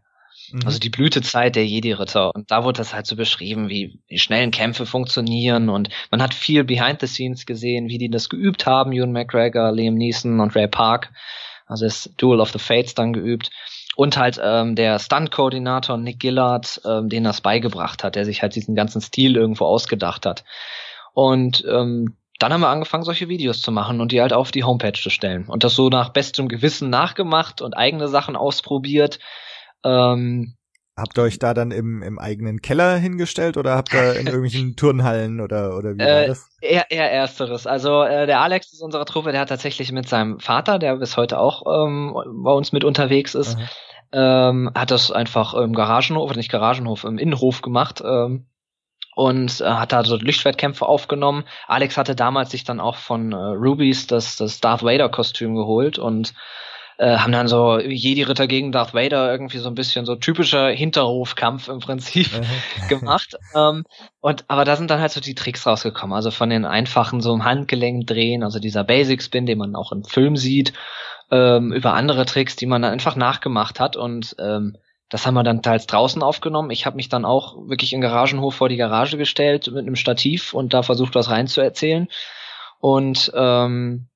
Mhm. 0.52 0.62
Also 0.66 0.80
die 0.80 0.90
Blütezeit 0.90 1.56
der 1.56 1.66
Jedi-Ritter. 1.66 2.34
Und 2.34 2.50
da 2.52 2.64
wurde 2.64 2.78
das 2.78 2.94
halt 2.94 3.06
so 3.06 3.16
beschrieben, 3.16 3.70
wie 3.70 4.00
die 4.10 4.20
schnellen 4.20 4.52
Kämpfe 4.52 4.86
funktionieren. 4.86 5.70
Und 5.70 5.90
man 6.12 6.22
hat 6.22 6.34
viel 6.34 6.64
behind 6.64 7.02
the 7.02 7.08
scenes 7.08 7.46
gesehen, 7.46 7.90
wie 7.90 7.98
die 7.98 8.10
das 8.10 8.30
geübt 8.30 8.66
haben, 8.66 8.94
Ewan 8.94 9.12
McGregor, 9.12 9.72
Liam 9.72 9.96
Neeson 9.96 10.40
und 10.40 10.56
Ray 10.56 10.68
Park. 10.68 11.12
Also 11.68 11.86
das 11.86 12.10
Duel 12.18 12.40
of 12.40 12.52
the 12.52 12.60
Fates 12.60 12.96
dann 12.96 13.14
geübt 13.14 13.52
und 14.00 14.16
halt 14.16 14.40
ähm, 14.42 14.76
der 14.76 14.98
Stunt-Koordinator 14.98 15.98
Nick 15.98 16.22
Gillard, 16.22 16.80
ähm, 16.86 17.10
den 17.10 17.26
das 17.26 17.42
beigebracht 17.42 18.02
hat, 18.02 18.16
der 18.16 18.24
sich 18.24 18.42
halt 18.42 18.56
diesen 18.56 18.74
ganzen 18.74 19.02
Stil 19.02 19.36
irgendwo 19.36 19.66
ausgedacht 19.66 20.26
hat. 20.26 20.46
Und 21.12 21.66
ähm, 21.70 22.16
dann 22.40 22.54
haben 22.54 22.62
wir 22.62 22.70
angefangen, 22.70 23.04
solche 23.04 23.28
Videos 23.28 23.62
zu 23.62 23.74
machen 23.74 24.00
und 24.00 24.14
die 24.14 24.22
halt 24.22 24.32
auf 24.32 24.52
die 24.52 24.64
Homepage 24.64 24.98
zu 24.98 25.10
stellen. 25.10 25.50
Und 25.50 25.66
das 25.66 25.76
so 25.76 25.90
nach 25.90 26.14
bestem 26.14 26.48
Gewissen 26.48 26.90
nachgemacht 26.90 27.62
und 27.62 27.74
eigene 27.74 28.08
Sachen 28.08 28.38
ausprobiert. 28.38 29.20
Ähm, 29.84 30.56
Habt 30.96 31.18
ihr 31.18 31.24
euch 31.24 31.40
da 31.40 31.54
dann 31.54 31.72
im, 31.72 32.02
im 32.02 32.20
eigenen 32.20 32.62
Keller 32.62 32.96
hingestellt 32.96 33.58
oder 33.58 33.76
habt 33.76 33.94
ihr 33.94 34.14
in 34.14 34.28
irgendwelchen 34.28 34.78
Turnhallen 34.78 35.42
oder, 35.42 35.76
oder 35.76 35.96
wie 35.96 36.00
war 36.00 36.24
äh, 36.24 36.28
das? 36.28 36.50
Eher, 36.62 36.90
eher 36.90 37.12
ersteres. 37.12 37.68
Also 37.68 38.04
äh, 38.04 38.28
der 38.28 38.40
Alex 38.40 38.72
ist 38.72 38.82
unserer 38.82 39.06
Truppe, 39.06 39.34
der 39.34 39.42
hat 39.42 39.50
tatsächlich 39.50 39.92
mit 39.92 40.08
seinem 40.08 40.40
Vater, 40.40 40.80
der 40.80 40.96
bis 40.96 41.18
heute 41.18 41.38
auch 41.38 41.64
ähm, 41.86 42.16
bei 42.44 42.52
uns 42.52 42.72
mit 42.72 42.86
unterwegs 42.86 43.36
ist, 43.36 43.58
ähm, 44.12 44.72
hat 44.76 44.92
das 44.92 45.12
einfach 45.12 45.54
im 45.54 45.74
Garagenhof, 45.74 46.36
nicht 46.36 46.52
Garagenhof, 46.52 47.04
im 47.04 47.18
Innenhof 47.18 47.62
gemacht. 47.62 48.02
Ähm, 48.04 48.46
und 49.16 49.60
äh, 49.60 49.66
hat 49.66 49.92
da 49.92 50.04
so 50.06 50.16
Lichtschwertkämpfe 50.16 50.86
aufgenommen. 50.86 51.44
Alex 51.68 51.98
hatte 51.98 52.16
damals 52.16 52.52
sich 52.52 52.64
dann 52.64 52.80
auch 52.80 52.96
von 52.96 53.34
äh, 53.34 53.36
Rubies 53.36 54.08
das, 54.08 54.38
das 54.38 54.62
Darth 54.62 54.84
Vader 54.84 55.10
Kostüm 55.10 55.56
geholt 55.56 56.00
und 56.00 56.34
äh, 57.00 57.18
haben 57.18 57.32
dann 57.32 57.48
so 57.48 57.80
Jedi-Ritter 57.80 58.48
gegen 58.48 58.72
Darth 58.72 58.94
Vader 58.94 59.32
irgendwie 59.32 59.58
so 59.58 59.70
ein 59.70 59.76
bisschen 59.76 60.06
so 60.06 60.16
typischer 60.16 60.70
Hinterhofkampf 60.70 61.68
im 61.68 61.80
Prinzip 61.80 62.30
gemacht. 62.90 63.36
Ähm, 63.56 63.84
und 64.20 64.46
aber 64.48 64.66
da 64.66 64.76
sind 64.76 64.92
dann 64.92 65.02
halt 65.02 65.12
so 65.12 65.22
die 65.22 65.36
Tricks 65.36 65.66
rausgekommen. 65.66 66.16
Also 66.16 66.32
von 66.32 66.50
den 66.50 66.66
einfachen 66.66 67.22
so 67.22 67.34
im 67.34 67.46
Handgelenk 67.46 68.06
drehen, 68.08 68.44
also 68.44 68.60
dieser 68.60 68.84
Basic 68.84 69.22
Spin, 69.24 69.46
den 69.46 69.58
man 69.58 69.76
auch 69.76 69.92
im 69.92 70.04
Film 70.04 70.36
sieht, 70.36 70.74
ähm, 71.32 71.72
über 71.72 71.94
andere 71.94 72.26
Tricks, 72.26 72.56
die 72.56 72.66
man 72.66 72.82
dann 72.82 72.94
einfach 72.94 73.16
nachgemacht 73.16 73.80
hat 73.80 73.96
und 73.96 74.36
ähm, 74.40 74.78
das 75.10 75.26
haben 75.26 75.34
wir 75.34 75.44
dann 75.44 75.64
teils 75.64 75.88
draußen 75.88 76.22
aufgenommen. 76.22 76.70
Ich 76.70 76.86
habe 76.86 76.96
mich 76.96 77.10
dann 77.10 77.26
auch 77.26 77.68
wirklich 77.68 77.94
im 77.94 78.02
Garagenhof 78.02 78.54
vor 78.54 78.70
die 78.70 78.78
Garage 78.78 79.18
gestellt 79.18 79.68
mit 79.68 79.80
einem 79.80 79.96
Stativ 79.96 80.54
und 80.54 80.74
da 80.74 80.84
versucht, 80.84 81.16
was 81.16 81.32
reinzuerzählen. 81.32 82.08
Und 82.80 83.32
ähm, 83.36 84.08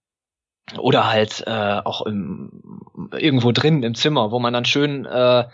oder 0.78 1.10
halt 1.10 1.44
äh, 1.48 1.82
auch 1.84 2.06
im, 2.06 2.82
irgendwo 3.12 3.52
drin 3.52 3.84
im 3.84 3.96
Zimmer, 3.96 4.32
wo 4.32 4.40
man 4.40 4.54
dann 4.54 4.66
schön 4.66 5.06
äh, 5.06 5.46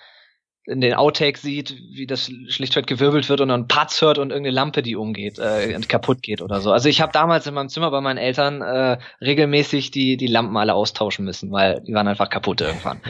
in 0.70 0.82
den 0.82 0.94
Outtake 0.94 1.40
sieht, 1.40 1.76
wie 1.92 2.06
das 2.06 2.32
schlichtweg 2.48 2.86
gewirbelt 2.86 3.28
wird 3.28 3.42
und 3.42 3.50
dann 3.50 3.68
Patz 3.68 4.02
hört 4.02 4.20
und 4.20 4.30
irgendeine 4.30 4.56
Lampe, 4.56 4.84
die 4.84 4.96
umgeht, 4.96 5.40
äh, 5.40 5.80
kaputt 5.88 6.22
geht 6.22 6.42
oder 6.42 6.62
so. 6.62 6.72
Also 6.72 6.90
ich 6.90 7.02
habe 7.02 7.12
damals 7.12 7.48
in 7.48 7.56
meinem 7.56 7.70
Zimmer 7.70 7.90
bei 7.90 8.02
meinen 8.02 8.18
Eltern 8.18 8.62
äh, 8.62 9.00
regelmäßig 9.20 9.90
die 9.92 10.16
die 10.16 10.28
Lampen 10.28 10.56
alle 10.58 10.76
austauschen 10.76 11.26
müssen, 11.26 11.52
weil 11.52 11.82
die 11.88 11.94
waren 11.94 12.08
einfach 12.08 12.30
kaputt 12.30 12.62
irgendwann. 12.62 13.02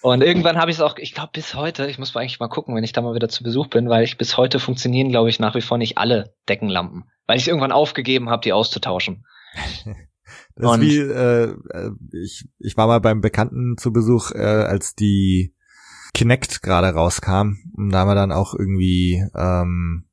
Und 0.00 0.22
irgendwann 0.22 0.56
habe 0.56 0.70
ich 0.70 0.78
es 0.78 0.80
auch, 0.80 0.96
ich 0.96 1.14
glaube 1.14 1.30
bis 1.32 1.54
heute, 1.54 1.86
ich 1.86 1.98
muss 1.98 2.16
eigentlich 2.16 2.40
mal 2.40 2.48
gucken, 2.48 2.74
wenn 2.74 2.84
ich 2.84 2.92
da 2.92 3.00
mal 3.00 3.14
wieder 3.14 3.28
zu 3.28 3.44
Besuch 3.44 3.68
bin, 3.68 3.88
weil 3.88 4.04
ich 4.04 4.18
bis 4.18 4.36
heute 4.36 4.58
funktionieren, 4.58 5.10
glaube 5.10 5.28
ich, 5.28 5.38
nach 5.38 5.54
wie 5.54 5.60
vor 5.60 5.78
nicht 5.78 5.98
alle 5.98 6.34
Deckenlampen, 6.48 7.04
weil 7.26 7.38
ich 7.38 7.48
irgendwann 7.48 7.72
aufgegeben 7.72 8.30
habe, 8.30 8.42
die 8.42 8.52
auszutauschen. 8.52 9.24
Das 10.56 10.76
ist 10.76 10.80
wie, 10.82 10.98
äh, 10.98 11.54
ich, 12.12 12.44
ich 12.58 12.76
war 12.76 12.86
mal 12.86 13.00
beim 13.00 13.20
Bekannten 13.20 13.76
zu 13.78 13.92
Besuch, 13.92 14.32
äh, 14.32 14.42
als 14.42 14.94
die 14.94 15.54
Kinect 16.14 16.62
gerade 16.62 16.88
rauskam. 16.88 17.58
Und 17.76 17.90
da 17.90 18.00
haben 18.00 18.08
wir 18.08 18.14
dann 18.14 18.32
auch 18.32 18.54
irgendwie 18.54 19.24
ähm, 19.34 20.04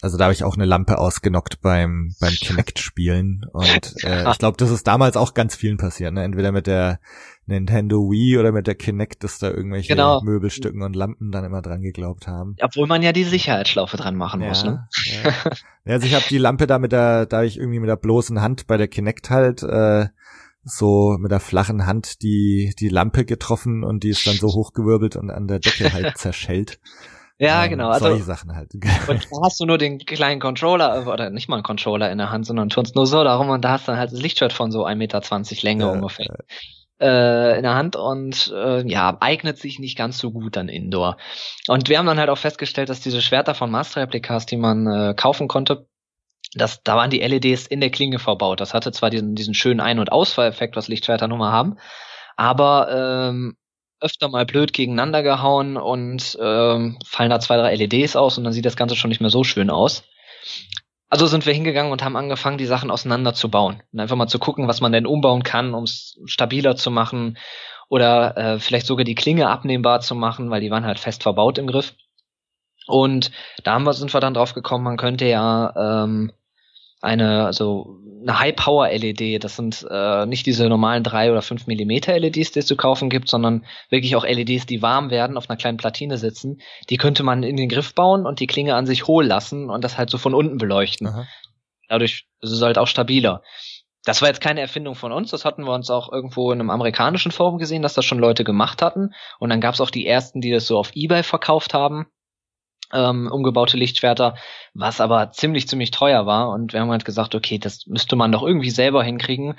Also 0.00 0.16
da 0.16 0.24
habe 0.24 0.34
ich 0.34 0.44
auch 0.44 0.56
eine 0.56 0.64
Lampe 0.64 0.98
ausgenockt 0.98 1.60
beim 1.60 2.14
beim 2.20 2.32
Kinect-Spielen 2.32 3.44
und 3.52 3.94
äh, 4.04 4.30
ich 4.30 4.38
glaube, 4.38 4.56
das 4.56 4.70
ist 4.70 4.86
damals 4.86 5.16
auch 5.16 5.34
ganz 5.34 5.54
vielen 5.54 5.76
passiert. 5.76 6.12
Ne? 6.12 6.24
Entweder 6.24 6.52
mit 6.52 6.66
der 6.66 6.98
Nintendo 7.46 8.10
Wii 8.10 8.38
oder 8.38 8.52
mit 8.52 8.66
der 8.66 8.76
Kinect, 8.76 9.24
dass 9.24 9.38
da 9.38 9.50
irgendwelche 9.50 9.88
genau. 9.88 10.22
Möbelstücken 10.22 10.82
und 10.82 10.94
Lampen 10.94 11.32
dann 11.32 11.44
immer 11.44 11.60
dran 11.60 11.82
geglaubt 11.82 12.28
haben. 12.28 12.56
Obwohl 12.62 12.86
man 12.86 13.02
ja 13.02 13.12
die 13.12 13.24
Sicherheitsschlaufe 13.24 13.96
dran 13.96 14.16
machen 14.16 14.40
ja, 14.40 14.48
muss. 14.48 14.64
Ne? 14.64 14.88
Ja. 15.24 15.32
also 15.92 16.06
ich 16.06 16.14
habe 16.14 16.24
die 16.28 16.38
Lampe 16.38 16.66
da 16.66 16.78
mit 16.78 16.92
der, 16.92 17.26
da 17.26 17.42
ich 17.42 17.58
irgendwie 17.58 17.80
mit 17.80 17.88
der 17.88 17.96
bloßen 17.96 18.40
Hand 18.40 18.66
bei 18.68 18.76
der 18.76 18.88
Kinect 18.88 19.30
halt 19.30 19.62
äh, 19.62 20.06
so 20.64 21.16
mit 21.18 21.30
der 21.30 21.40
flachen 21.40 21.86
Hand 21.86 22.22
die 22.22 22.74
die 22.78 22.88
Lampe 22.88 23.24
getroffen 23.24 23.84
und 23.84 24.04
die 24.04 24.10
ist 24.10 24.26
dann 24.26 24.36
so 24.36 24.48
hochgewirbelt 24.48 25.16
und 25.16 25.30
an 25.30 25.48
der 25.48 25.58
Decke 25.58 25.92
halt 25.92 26.16
zerschellt. 26.18 26.78
Ja, 27.38 27.64
ähm, 27.64 27.70
genau. 27.70 27.88
Also, 27.88 28.06
solche 28.06 28.22
Sachen 28.22 28.54
halt. 28.54 28.72
Und 29.08 29.24
da 29.24 29.36
hast 29.42 29.58
du 29.58 29.66
nur 29.66 29.76
den 29.76 29.98
kleinen 29.98 30.40
Controller, 30.40 31.08
oder 31.08 31.30
nicht 31.30 31.48
mal 31.48 31.56
einen 31.56 31.64
Controller 31.64 32.10
in 32.12 32.18
der 32.18 32.30
Hand, 32.30 32.46
sondern 32.46 32.68
turnst 32.68 32.94
nur 32.94 33.06
so 33.06 33.24
darum 33.24 33.48
und 33.48 33.64
da 33.64 33.70
hast 33.70 33.88
du 33.88 33.92
dann 33.92 33.98
halt 33.98 34.12
das 34.12 34.20
Lichtschwert 34.20 34.52
von 34.52 34.70
so 34.70 34.86
1,20 34.86 34.94
Meter 34.96 35.20
Länge 35.62 35.84
ja, 35.84 35.90
ungefähr. 35.90 36.36
Äh, 37.00 37.56
in 37.56 37.64
der 37.64 37.74
Hand 37.74 37.96
und 37.96 38.52
äh, 38.54 38.86
ja, 38.88 39.16
eignet 39.18 39.58
sich 39.58 39.80
nicht 39.80 39.98
ganz 39.98 40.18
so 40.18 40.30
gut 40.30 40.54
dann 40.54 40.68
Indoor. 40.68 41.16
Und 41.66 41.88
wir 41.88 41.98
haben 41.98 42.06
dann 42.06 42.20
halt 42.20 42.30
auch 42.30 42.38
festgestellt, 42.38 42.90
dass 42.90 43.00
diese 43.00 43.20
Schwerter 43.20 43.56
von 43.56 43.72
Master 43.72 44.02
Replikas, 44.02 44.46
die 44.46 44.56
man 44.56 44.86
äh, 44.86 45.14
kaufen 45.16 45.48
konnte, 45.48 45.88
das, 46.54 46.82
da 46.82 46.96
waren 46.96 47.10
die 47.10 47.20
LEDs 47.20 47.66
in 47.66 47.80
der 47.80 47.90
Klinge 47.90 48.18
verbaut. 48.18 48.60
Das 48.60 48.74
hatte 48.74 48.92
zwar 48.92 49.10
diesen, 49.10 49.34
diesen 49.34 49.54
schönen 49.54 49.80
Ein- 49.80 49.98
und 49.98 50.12
Ausfalleffekt, 50.12 50.76
was 50.76 50.88
Lichtschwerter 50.88 51.28
nun 51.28 51.38
mal 51.38 51.52
haben, 51.52 51.76
aber 52.36 53.28
ähm, 53.30 53.56
öfter 54.00 54.28
mal 54.28 54.44
blöd 54.44 54.72
gegeneinander 54.72 55.22
gehauen 55.22 55.76
und 55.76 56.36
ähm, 56.40 56.98
fallen 57.06 57.30
da 57.30 57.40
zwei, 57.40 57.56
drei 57.56 57.74
LEDs 57.74 58.16
aus 58.16 58.36
und 58.36 58.44
dann 58.44 58.52
sieht 58.52 58.66
das 58.66 58.76
Ganze 58.76 58.96
schon 58.96 59.08
nicht 59.08 59.20
mehr 59.20 59.30
so 59.30 59.44
schön 59.44 59.70
aus. 59.70 60.04
Also 61.08 61.26
sind 61.26 61.46
wir 61.46 61.52
hingegangen 61.52 61.92
und 61.92 62.02
haben 62.02 62.16
angefangen, 62.16 62.58
die 62.58 62.66
Sachen 62.66 62.90
auseinanderzubauen 62.90 63.82
und 63.92 64.00
einfach 64.00 64.16
mal 64.16 64.28
zu 64.28 64.38
gucken, 64.38 64.66
was 64.66 64.80
man 64.80 64.92
denn 64.92 65.06
umbauen 65.06 65.42
kann, 65.42 65.74
um 65.74 65.84
es 65.84 66.18
stabiler 66.24 66.74
zu 66.74 66.90
machen 66.90 67.38
oder 67.88 68.36
äh, 68.36 68.58
vielleicht 68.58 68.86
sogar 68.86 69.04
die 69.04 69.14
Klinge 69.14 69.48
abnehmbar 69.48 70.00
zu 70.00 70.14
machen, 70.14 70.50
weil 70.50 70.62
die 70.62 70.70
waren 70.70 70.86
halt 70.86 70.98
fest 70.98 71.22
verbaut 71.22 71.58
im 71.58 71.66
Griff. 71.66 71.94
Und 72.86 73.30
da 73.62 73.74
haben 73.74 73.84
wir, 73.84 73.92
sind 73.92 74.12
wir 74.12 74.20
dann 74.20 74.34
drauf 74.34 74.54
gekommen, 74.54 74.84
man 74.84 74.96
könnte 74.96 75.26
ja 75.26 76.04
ähm, 76.04 76.32
eine, 77.02 77.44
also 77.44 77.98
eine 78.22 78.38
High-Power-LED. 78.38 79.42
Das 79.42 79.56
sind 79.56 79.86
äh, 79.90 80.24
nicht 80.24 80.46
diese 80.46 80.68
normalen 80.68 81.02
drei 81.02 81.30
oder 81.30 81.42
fünf 81.42 81.66
Millimeter 81.66 82.18
LEDs, 82.18 82.52
die 82.52 82.60
es 82.60 82.66
zu 82.66 82.76
kaufen 82.76 83.10
gibt, 83.10 83.28
sondern 83.28 83.66
wirklich 83.90 84.16
auch 84.16 84.24
LEDs, 84.24 84.66
die 84.66 84.80
warm 84.80 85.10
werden, 85.10 85.36
auf 85.36 85.50
einer 85.50 85.56
kleinen 85.56 85.76
Platine 85.76 86.16
sitzen. 86.16 86.60
Die 86.88 86.96
könnte 86.96 87.24
man 87.24 87.42
in 87.42 87.56
den 87.56 87.68
Griff 87.68 87.94
bauen 87.94 88.24
und 88.24 88.40
die 88.40 88.46
Klinge 88.46 88.76
an 88.76 88.86
sich 88.86 89.06
hohl 89.06 89.26
lassen 89.26 89.68
und 89.68 89.82
das 89.82 89.98
halt 89.98 90.10
so 90.10 90.16
von 90.16 90.32
unten 90.32 90.58
beleuchten. 90.58 91.08
Aha. 91.08 91.26
Dadurch 91.88 92.26
ist 92.40 92.52
es 92.52 92.62
halt 92.62 92.78
auch 92.78 92.86
stabiler. 92.86 93.42
Das 94.04 94.22
war 94.22 94.28
jetzt 94.28 94.40
keine 94.40 94.60
Erfindung 94.60 94.94
von 94.94 95.12
uns, 95.12 95.30
das 95.30 95.44
hatten 95.44 95.64
wir 95.64 95.72
uns 95.72 95.88
auch 95.88 96.10
irgendwo 96.10 96.50
in 96.50 96.60
einem 96.60 96.70
amerikanischen 96.70 97.30
Forum 97.30 97.58
gesehen, 97.58 97.82
dass 97.82 97.94
das 97.94 98.04
schon 98.04 98.18
Leute 98.18 98.42
gemacht 98.42 98.82
hatten. 98.82 99.10
Und 99.38 99.50
dann 99.50 99.60
gab 99.60 99.74
es 99.74 99.80
auch 99.80 99.90
die 99.90 100.06
ersten, 100.06 100.40
die 100.40 100.50
das 100.50 100.66
so 100.66 100.78
auf 100.78 100.90
Ebay 100.94 101.22
verkauft 101.22 101.74
haben 101.74 102.06
ähm, 102.92 103.30
umgebaute 103.30 103.76
Lichtschwerter, 103.76 104.36
was 104.74 105.00
aber 105.00 105.32
ziemlich, 105.32 105.68
ziemlich 105.68 105.90
teuer 105.90 106.26
war. 106.26 106.50
Und 106.50 106.72
wir 106.72 106.80
haben 106.80 106.90
halt 106.90 107.04
gesagt, 107.04 107.34
okay, 107.34 107.58
das 107.58 107.86
müsste 107.86 108.16
man 108.16 108.32
doch 108.32 108.42
irgendwie 108.42 108.70
selber 108.70 109.02
hinkriegen. 109.02 109.58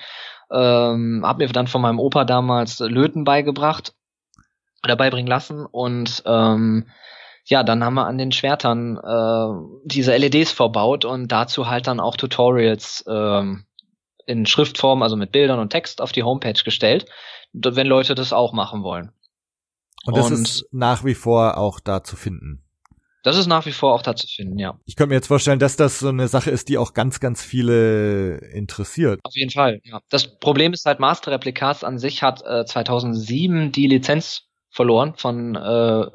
Ähm, 0.52 1.24
hab 1.26 1.38
mir 1.38 1.48
dann 1.48 1.68
von 1.68 1.82
meinem 1.82 2.00
Opa 2.00 2.26
damals 2.26 2.80
Löten 2.80 3.24
beigebracht 3.24 3.94
oder 4.84 4.96
beibringen 4.96 5.28
lassen 5.28 5.66
und 5.66 6.22
ähm, 6.26 6.88
ja, 7.46 7.64
dann 7.64 7.84
haben 7.84 7.96
wir 7.96 8.06
an 8.06 8.18
den 8.18 8.32
Schwertern 8.32 8.98
äh, 8.98 9.80
diese 9.86 10.16
LEDs 10.16 10.52
verbaut 10.52 11.06
und 11.06 11.32
dazu 11.32 11.68
halt 11.68 11.88
dann 11.88 12.00
auch 12.00 12.16
Tutorials 12.16 13.04
ähm, 13.08 13.66
in 14.26 14.46
Schriftform, 14.46 15.02
also 15.02 15.18
mit 15.18 15.32
Bildern 15.32 15.60
und 15.60 15.70
Text 15.70 16.02
auf 16.02 16.14
die 16.14 16.24
Homepage 16.24 16.62
gestellt, 16.64 17.06
wenn 17.52 17.88
Leute 17.88 18.16
das 18.16 18.32
auch 18.32 18.54
machen 18.54 18.84
wollen. 18.84 19.12
Und 20.06 20.18
das 20.18 20.32
und 20.32 20.42
ist 20.42 20.66
nach 20.72 21.04
wie 21.04 21.16
vor 21.16 21.58
auch 21.58 21.80
da 21.80 22.04
zu 22.04 22.16
finden. 22.16 22.63
Das 23.24 23.38
ist 23.38 23.48
nach 23.48 23.66
wie 23.66 23.72
vor 23.72 23.94
auch 23.94 24.02
da 24.02 24.16
zu 24.16 24.28
finden, 24.28 24.60
ja. 24.60 24.78
Ich 24.86 24.98
könnte 24.98 25.10
mir 25.10 25.16
jetzt 25.16 25.28
vorstellen, 25.28 25.60
dass 25.60 25.78
das 25.78 26.00
so 26.00 26.10
eine 26.10 26.28
Sache 26.28 26.52
ist, 26.52 26.68
die 26.68 26.78
auch 26.78 26.94
ganz, 26.94 27.22
ganz 27.22 27.42
viele 27.44 28.38
interessiert. 28.38 29.22
Auf 29.24 29.34
jeden 29.36 29.52
Fall, 29.52 29.80
ja. 29.86 30.02
Das 30.10 30.40
Problem 30.40 30.74
ist 30.74 30.86
halt, 30.86 31.00
Master 31.00 31.32
Replikas 31.32 31.86
an 31.86 31.98
sich 31.98 32.22
hat 32.22 32.44
äh, 32.46 32.66
2007 32.66 33.72
die 33.72 33.88
Lizenz 33.88 34.50
verloren, 34.70 35.14
von 35.16 35.56
äh, 35.56 36.06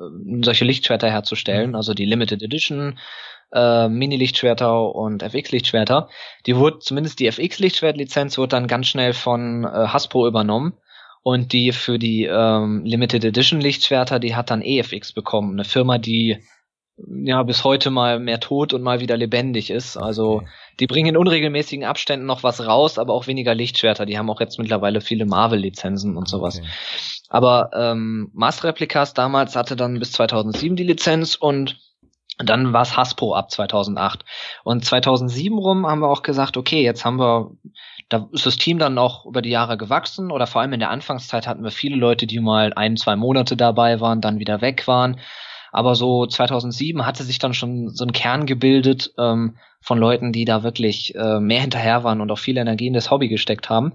solche 0.45 0.65
Lichtschwerter 0.65 1.11
herzustellen, 1.11 1.71
mhm. 1.71 1.77
also 1.77 1.95
die 1.95 2.05
Limited 2.05 2.43
Edition, 2.43 2.99
äh, 3.53 3.89
Mini-Lichtschwerter 3.89 4.95
und 4.95 5.23
FX-Lichtschwerter. 5.23 6.09
Die 6.45 6.57
wurde, 6.57 6.81
zumindest 6.81 7.21
die 7.21 7.27
FX-Lichtschwert-Lizenz 7.29 8.37
wurde 8.37 8.49
dann 8.49 8.67
ganz 8.67 8.89
schnell 8.89 9.15
von 9.15 9.65
äh, 9.65 9.69
Hasbro 9.69 10.27
übernommen. 10.27 10.75
Und 11.23 11.53
die 11.53 11.73
für 11.73 11.99
die 11.99 12.25
ähm, 12.25 12.85
Limited 12.85 13.25
Edition 13.25 13.61
Lichtschwerter, 13.61 14.19
die 14.19 14.35
hat 14.35 14.51
dann 14.51 14.63
EFX 14.63 15.13
bekommen, 15.13 15.53
eine 15.53 15.65
Firma, 15.65 15.99
die 15.99 16.39
ja 17.07 17.43
bis 17.43 17.65
heute 17.65 17.91
mal 17.91 18.19
mehr 18.19 18.41
tot 18.41 18.73
und 18.75 18.83
mal 18.83 19.01
wieder 19.01 19.17
lebendig 19.17 19.71
ist. 19.71 19.97
Also 19.97 20.37
okay. 20.37 20.49
die 20.81 20.87
bringen 20.87 21.11
in 21.11 21.17
unregelmäßigen 21.17 21.85
Abständen 21.85 22.27
noch 22.27 22.43
was 22.43 22.67
raus, 22.67 22.99
aber 22.99 23.15
auch 23.15 23.27
weniger 23.27 23.55
Lichtschwerter. 23.55 24.07
Die 24.07 24.19
haben 24.19 24.31
auch 24.31 24.41
jetzt 24.41 24.59
mittlerweile 24.59 25.01
viele 25.01 25.27
Marvel-Lizenzen 25.27 26.17
und 26.17 26.29
sowas. 26.29 26.59
Okay. 26.59 26.69
Aber 27.29 27.71
ähm, 27.75 28.31
Master 28.33 28.69
Replicas 28.69 29.15
damals 29.15 29.55
hatte 29.55 29.77
dann 29.77 29.99
bis 29.99 30.13
2007 30.13 30.77
die 30.77 30.85
Lizenz 30.85 31.35
und 31.37 31.79
dann 32.39 32.73
war 32.73 32.83
es 32.83 32.97
Hasbro 32.97 33.35
ab 33.35 33.51
2008. 33.51 34.25
Und 34.65 34.85
2007 34.85 35.59
rum 35.59 35.87
haben 35.87 36.01
wir 36.01 36.09
auch 36.09 36.23
gesagt, 36.23 36.57
okay, 36.57 36.83
jetzt 36.83 37.05
haben 37.05 37.19
wir, 37.19 37.51
da 38.09 38.29
ist 38.33 38.47
das 38.47 38.57
Team 38.57 38.79
dann 38.79 38.97
auch 38.97 39.27
über 39.27 39.43
die 39.43 39.51
Jahre 39.51 39.77
gewachsen 39.77 40.31
oder 40.31 40.47
vor 40.47 40.61
allem 40.61 40.73
in 40.73 40.81
der 40.81 40.91
Anfangszeit 40.91 41.47
hatten 41.47 41.65
wir 41.65 41.73
viele 41.73 41.97
Leute, 41.97 42.27
die 42.27 42.39
mal 42.39 42.73
ein, 42.75 42.97
zwei 42.97 43.17
Monate 43.17 43.57
dabei 43.57 44.01
waren, 44.01 44.21
dann 44.21 44.39
wieder 44.39 44.61
weg 44.61 44.87
waren. 44.87 45.19
Aber 45.73 45.95
so 45.95 46.27
2007 46.27 47.05
hatte 47.07 47.25
sich 47.25 47.39
dann 47.39 47.55
schon 47.55 47.91
so 47.91 48.05
ein 48.05 48.12
Kern 48.12 48.47
gebildet 48.47 49.12
ähm, 49.19 49.57
von 49.81 49.99
Leuten, 49.99 50.33
die 50.33 50.45
da 50.45 50.62
wirklich 50.62 51.14
äh, 51.14 51.41
mehr 51.41 51.61
hinterher 51.61 52.05
waren 52.05 52.21
und 52.21 52.31
auch 52.31 52.39
viel 52.39 52.57
Energie 52.57 52.87
in 52.87 52.95
das 52.95 53.11
Hobby 53.11 53.29
gesteckt 53.29 53.71
haben. 53.71 53.93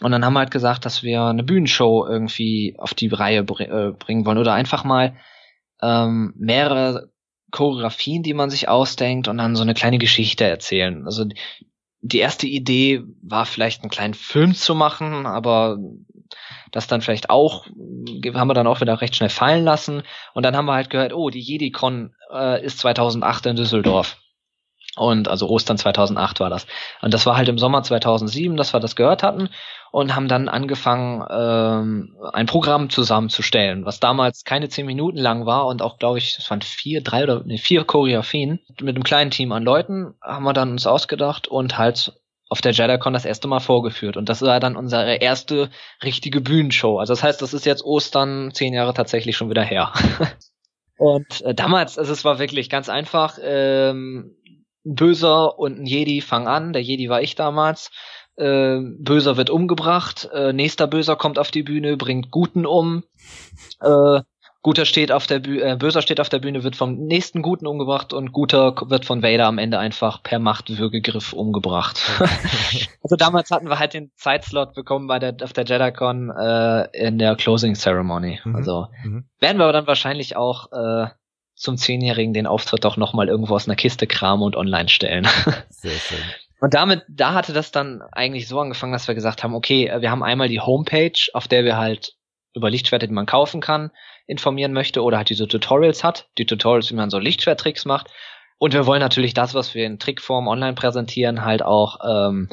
Und 0.00 0.12
dann 0.12 0.24
haben 0.24 0.32
wir 0.32 0.40
halt 0.40 0.50
gesagt, 0.50 0.86
dass 0.86 1.02
wir 1.02 1.22
eine 1.24 1.44
Bühnenshow 1.44 2.06
irgendwie 2.06 2.74
auf 2.78 2.94
die 2.94 3.08
Reihe 3.08 3.42
br 3.42 3.60
äh, 3.60 3.92
bringen 3.92 4.24
wollen 4.24 4.38
oder 4.38 4.54
einfach 4.54 4.84
mal 4.84 5.14
ähm, 5.82 6.32
mehrere 6.36 7.10
Choreografien, 7.50 8.22
die 8.22 8.34
man 8.34 8.50
sich 8.50 8.68
ausdenkt 8.68 9.28
und 9.28 9.38
dann 9.38 9.56
so 9.56 9.62
eine 9.62 9.74
kleine 9.74 9.98
Geschichte 9.98 10.44
erzählen. 10.44 11.04
Also 11.04 11.26
die 12.00 12.18
erste 12.18 12.46
Idee 12.46 13.02
war 13.22 13.44
vielleicht 13.44 13.82
einen 13.82 13.90
kleinen 13.90 14.14
Film 14.14 14.54
zu 14.54 14.74
machen, 14.74 15.26
aber 15.26 15.78
das 16.72 16.86
dann 16.86 17.00
vielleicht 17.00 17.30
auch, 17.30 17.66
haben 17.66 18.48
wir 18.48 18.54
dann 18.54 18.66
auch 18.66 18.80
wieder 18.80 19.00
recht 19.00 19.16
schnell 19.16 19.30
fallen 19.30 19.64
lassen. 19.64 20.02
Und 20.34 20.44
dann 20.44 20.56
haben 20.56 20.66
wir 20.66 20.74
halt 20.74 20.90
gehört, 20.90 21.12
oh, 21.12 21.30
die 21.30 21.40
JediCon 21.40 22.14
äh, 22.32 22.64
ist 22.64 22.78
2008 22.78 23.46
in 23.46 23.56
Düsseldorf. 23.56 24.16
Und 24.96 25.28
also 25.28 25.48
Ostern 25.48 25.78
2008 25.78 26.40
war 26.40 26.50
das. 26.50 26.66
Und 27.00 27.14
das 27.14 27.24
war 27.24 27.36
halt 27.36 27.48
im 27.48 27.58
Sommer 27.58 27.82
2007, 27.82 28.56
dass 28.56 28.74
wir 28.74 28.80
das 28.80 28.96
gehört 28.96 29.22
hatten 29.22 29.48
und 29.92 30.14
haben 30.14 30.28
dann 30.28 30.48
angefangen, 30.48 31.24
ähm, 31.30 32.16
ein 32.32 32.46
Programm 32.46 32.90
zusammenzustellen, 32.90 33.84
was 33.84 34.00
damals 34.00 34.44
keine 34.44 34.68
zehn 34.68 34.86
Minuten 34.86 35.18
lang 35.18 35.46
war 35.46 35.66
und 35.66 35.82
auch, 35.82 35.98
glaube 35.98 36.18
ich, 36.18 36.36
es 36.38 36.50
waren 36.50 36.62
vier, 36.62 37.02
drei 37.02 37.24
oder 37.24 37.42
nee, 37.44 37.58
vier 37.58 37.84
Choreografien. 37.84 38.60
Mit 38.80 38.96
einem 38.96 39.04
kleinen 39.04 39.30
Team 39.30 39.52
an 39.52 39.64
Leuten 39.64 40.14
haben 40.22 40.44
wir 40.44 40.52
dann 40.52 40.72
uns 40.72 40.86
ausgedacht 40.86 41.48
und 41.48 41.78
halt 41.78 42.19
auf 42.50 42.60
der 42.60 42.72
JediCon 42.72 43.12
das 43.12 43.24
erste 43.24 43.48
Mal 43.48 43.60
vorgeführt. 43.60 44.16
Und 44.16 44.28
das 44.28 44.42
war 44.42 44.58
dann 44.58 44.76
unsere 44.76 45.14
erste 45.14 45.70
richtige 46.02 46.40
Bühnenshow. 46.40 46.98
Also 46.98 47.12
das 47.12 47.22
heißt, 47.22 47.40
das 47.40 47.54
ist 47.54 47.64
jetzt 47.64 47.84
Ostern 47.84 48.50
zehn 48.52 48.74
Jahre 48.74 48.92
tatsächlich 48.92 49.36
schon 49.36 49.50
wieder 49.50 49.62
her. 49.62 49.92
und 50.98 51.42
äh, 51.42 51.54
damals, 51.54 51.96
also 51.96 52.12
es 52.12 52.24
war 52.24 52.40
wirklich 52.40 52.68
ganz 52.68 52.88
einfach. 52.88 53.38
Ähm, 53.40 54.36
ein 54.84 54.94
Böser 54.94 55.58
und 55.58 55.78
ein 55.78 55.86
Jedi 55.86 56.20
fangen 56.20 56.48
an. 56.48 56.72
Der 56.72 56.82
Jedi 56.82 57.08
war 57.08 57.22
ich 57.22 57.36
damals. 57.36 57.92
Äh, 58.34 58.80
Böser 58.98 59.36
wird 59.36 59.50
umgebracht. 59.50 60.28
Äh, 60.32 60.52
nächster 60.52 60.88
Böser 60.88 61.14
kommt 61.14 61.38
auf 61.38 61.52
die 61.52 61.62
Bühne, 61.62 61.96
bringt 61.96 62.32
Guten 62.32 62.66
um. 62.66 63.04
Äh, 63.80 64.22
Guter 64.62 64.84
steht 64.84 65.10
auf 65.10 65.26
der 65.26 65.38
Bühne, 65.38 65.62
äh, 65.62 65.76
Böser 65.76 66.02
steht 66.02 66.20
auf 66.20 66.28
der 66.28 66.38
Bühne, 66.38 66.62
wird 66.62 66.76
vom 66.76 66.94
nächsten 66.96 67.40
Guten 67.40 67.66
umgebracht 67.66 68.12
und 68.12 68.32
Guter 68.32 68.74
wird 68.88 69.06
von 69.06 69.22
Vader 69.22 69.46
am 69.46 69.56
Ende 69.56 69.78
einfach 69.78 70.22
per 70.22 70.38
Machtwürgegriff 70.38 71.32
umgebracht. 71.32 71.98
also 73.02 73.16
damals 73.16 73.50
hatten 73.50 73.68
wir 73.68 73.78
halt 73.78 73.94
den 73.94 74.10
Zeitslot 74.16 74.74
bekommen 74.74 75.06
bei 75.06 75.18
der 75.18 75.34
auf 75.42 75.54
der 75.54 75.64
JediCon 75.64 76.30
äh, 76.30 76.88
in 76.92 77.18
der 77.18 77.36
Closing 77.36 77.74
Ceremony. 77.74 78.40
Mhm. 78.44 78.56
Also 78.56 78.88
mhm. 79.02 79.24
werden 79.38 79.56
wir 79.58 79.64
aber 79.64 79.72
dann 79.72 79.86
wahrscheinlich 79.86 80.36
auch 80.36 80.70
äh, 80.72 81.08
zum 81.54 81.78
Zehnjährigen 81.78 82.34
den 82.34 82.46
Auftritt 82.46 82.84
auch 82.84 82.98
nochmal 82.98 83.28
irgendwo 83.28 83.54
aus 83.54 83.66
einer 83.66 83.76
Kiste 83.76 84.06
kramen 84.06 84.42
und 84.42 84.56
online 84.56 84.90
stellen. 84.90 85.26
Sehr 85.70 85.92
schön. 85.92 86.18
Und 86.60 86.74
damit, 86.74 87.02
da 87.08 87.32
hatte 87.32 87.54
das 87.54 87.72
dann 87.72 88.02
eigentlich 88.12 88.46
so 88.46 88.60
angefangen, 88.60 88.92
dass 88.92 89.08
wir 89.08 89.14
gesagt 89.14 89.42
haben, 89.42 89.54
okay, 89.54 89.90
wir 90.00 90.10
haben 90.10 90.22
einmal 90.22 90.48
die 90.48 90.60
Homepage, 90.60 91.18
auf 91.32 91.48
der 91.48 91.64
wir 91.64 91.78
halt 91.78 92.14
über 92.54 92.70
Lichtschwerter, 92.70 93.06
die 93.06 93.12
man 93.12 93.26
kaufen 93.26 93.60
kann, 93.60 93.90
informieren 94.26 94.72
möchte 94.72 95.02
oder 95.02 95.18
halt 95.18 95.30
diese 95.30 95.48
Tutorials 95.48 96.04
hat, 96.04 96.28
die 96.38 96.46
Tutorials, 96.46 96.90
wie 96.90 96.96
man 96.96 97.10
so 97.10 97.18
Lichtschwerttricks 97.18 97.84
macht. 97.84 98.08
Und 98.58 98.74
wir 98.74 98.86
wollen 98.86 99.00
natürlich 99.00 99.34
das, 99.34 99.54
was 99.54 99.74
wir 99.74 99.86
in 99.86 99.98
Trickform 99.98 100.48
online 100.48 100.74
präsentieren, 100.74 101.44
halt 101.44 101.62
auch 101.62 101.98
ähm, 102.06 102.48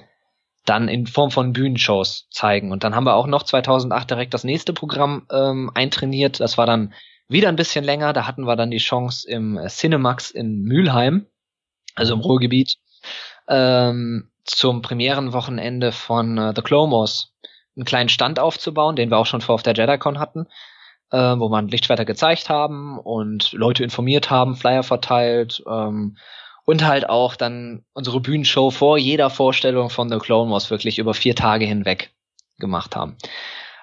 dann 0.66 0.88
in 0.88 1.08
Form 1.08 1.32
von 1.32 1.54
Bühnenshows 1.54 2.28
zeigen. 2.30 2.72
Und 2.72 2.84
dann 2.84 2.96
haben 2.96 3.06
wir 3.06 3.16
auch 3.16 3.28
noch 3.28 3.44
2008 3.44 4.10
direkt 4.12 4.34
das 4.34 4.44
nächste 4.44 4.74
Programm 4.74 5.26
ähm, 5.32 5.72
eintrainiert. 5.74 6.40
Das 6.40 6.58
war 6.58 6.66
dann 6.66 6.94
wieder 7.28 7.50
ein 7.50 7.56
bisschen 7.56 7.84
länger. 7.84 8.14
Da 8.14 8.28
hatten 8.28 8.46
wir 8.46 8.56
dann 8.56 8.72
die 8.72 8.78
Chance 8.78 9.30
im 9.30 9.60
Cinemax 9.68 10.32
in 10.32 10.62
Mülheim, 10.62 11.28
also 11.96 12.14
im 12.14 12.20
Ruhrgebiet, 12.20 12.78
ähm, 13.48 14.30
zum 14.44 14.82
Premierenwochenende 14.82 15.92
von 15.92 16.38
äh, 16.38 16.54
The 16.56 16.62
Wars 16.64 17.34
einen 17.78 17.86
kleinen 17.86 18.10
Stand 18.10 18.40
aufzubauen, 18.40 18.96
den 18.96 19.10
wir 19.10 19.18
auch 19.18 19.26
schon 19.26 19.42
vor 19.42 19.56
auf 19.56 19.64
der 19.64 19.74
JediCon 19.74 20.20
hatten, 20.20 20.48
äh, 21.12 21.18
wo 21.18 21.48
man 21.50 21.70
Lichtschwerter 21.70 22.06
gezeigt 22.06 22.50
haben 22.50 23.00
und 23.00 23.54
Leute 23.54 23.84
informiert 23.84 24.30
haben, 24.30 24.56
Flyer 24.56 24.84
verteilt 24.84 25.64
ähm, 25.68 26.18
und 26.66 26.86
halt 26.86 27.10
auch 27.10 27.36
dann 27.36 27.86
unsere 27.94 28.20
Bühnenshow 28.20 28.72
vor 28.72 28.98
jeder 28.98 29.30
Vorstellung 29.30 29.90
von 29.90 30.10
The 30.10 30.18
Clone 30.18 30.52
Wars 30.52 30.70
wirklich 30.70 31.00
über 31.00 31.14
vier 31.14 31.36
Tage 31.36 31.66
hinweg 31.66 32.12
gemacht 32.58 32.96
haben. 32.96 33.18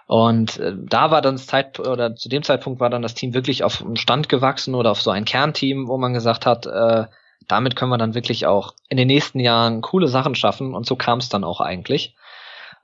Und 0.06 0.58
äh, 0.58 0.74
da 0.76 1.10
war 1.10 1.22
dann 1.22 1.36
das 1.36 1.46
Zeit 1.46 1.80
oder 1.80 2.14
zu 2.14 2.28
dem 2.28 2.42
Zeitpunkt 2.42 2.80
war 2.80 2.90
dann 2.90 3.02
das 3.02 3.14
Team 3.14 3.32
wirklich 3.32 3.64
auf 3.64 3.80
einen 3.80 3.96
Stand 3.96 4.28
gewachsen 4.28 4.74
oder 4.74 4.90
auf 4.90 5.00
so 5.00 5.10
ein 5.10 5.24
Kernteam, 5.24 5.88
wo 5.88 5.96
man 5.96 6.12
gesagt 6.12 6.44
hat, 6.44 6.66
äh, 6.66 7.06
damit 7.48 7.76
können 7.76 7.90
wir 7.90 7.98
dann 7.98 8.14
wirklich 8.14 8.46
auch 8.46 8.74
in 8.88 8.96
den 8.96 9.06
nächsten 9.06 9.40
Jahren 9.40 9.80
coole 9.80 10.08
Sachen 10.08 10.34
schaffen 10.34 10.74
und 10.74 10.86
so 10.86 10.96
kam 10.96 11.18
es 11.18 11.28
dann 11.28 11.44
auch 11.44 11.60
eigentlich. 11.60 12.14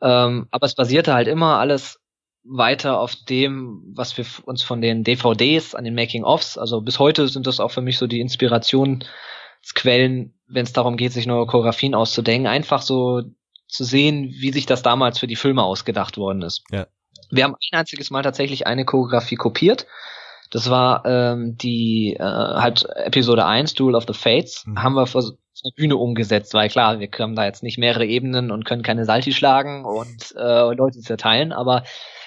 Ähm, 0.03 0.49
aber 0.51 0.67
es 0.67 0.75
basierte 0.75 1.15
halt 1.15 1.29
immer 1.29 1.59
alles 1.59 2.01
weiter 2.43 2.99
auf 2.99 3.15
dem, 3.15 3.83
was 3.95 4.17
wir 4.17 4.25
uns 4.45 4.63
von 4.63 4.81
den 4.81 5.05
DVDs 5.05 5.75
an 5.75 5.85
den 5.85 5.95
Making-ofs, 5.95 6.57
also 6.57 6.81
bis 6.81 6.99
heute 6.99 7.29
sind 7.29 7.47
das 7.47 7.61
auch 7.61 7.71
für 7.71 7.83
mich 7.83 7.99
so 7.99 8.07
die 8.07 8.21
Inspirationsquellen, 8.21 10.35
wenn 10.47 10.65
es 10.65 10.73
darum 10.73 10.97
geht, 10.97 11.13
sich 11.13 11.27
neue 11.27 11.47
Choreografien 11.47 11.95
auszudenken, 11.95 12.47
einfach 12.47 12.83
so 12.83 13.23
zu 13.69 13.85
sehen, 13.85 14.35
wie 14.39 14.53
sich 14.53 14.67
das 14.67 14.83
damals 14.83 15.19
für 15.19 15.27
die 15.27 15.37
Filme 15.37 15.63
ausgedacht 15.63 16.17
worden 16.17 16.43
ist. 16.43 16.65
Ja. 16.71 16.87
Wir 17.31 17.45
haben 17.45 17.55
ein 17.55 17.79
einziges 17.79 18.11
Mal 18.11 18.23
tatsächlich 18.23 18.67
eine 18.67 18.85
Choreografie 18.85 19.37
kopiert. 19.37 19.87
Das 20.51 20.69
war 20.69 21.05
ähm, 21.07 21.57
die 21.57 22.17
äh, 22.19 22.23
halt 22.23 22.85
Episode 22.97 23.47
1, 23.47 23.75
Duel 23.75 23.95
of 23.95 24.05
the 24.09 24.15
Fates, 24.15 24.67
mhm. 24.67 24.83
haben 24.83 24.95
wir 24.95 25.07
für 25.07 25.23
der 25.63 25.73
Bühne 25.77 25.97
umgesetzt, 25.97 26.55
weil 26.55 26.69
klar, 26.69 27.01
wir 27.01 27.09
können 27.09 27.37
da 27.37 27.45
jetzt 27.45 27.63
nicht 27.63 27.79
mehrere 27.79 28.07
Ebenen 28.07 28.51
und 28.51 28.65
können 28.65 28.83
keine 28.83 29.05
Salti 29.05 29.33
schlagen 29.33 29.85
und 29.85 30.35
äh, 30.37 30.75
Leute 30.75 31.01
zerteilen, 31.01 31.53
aber 31.53 31.85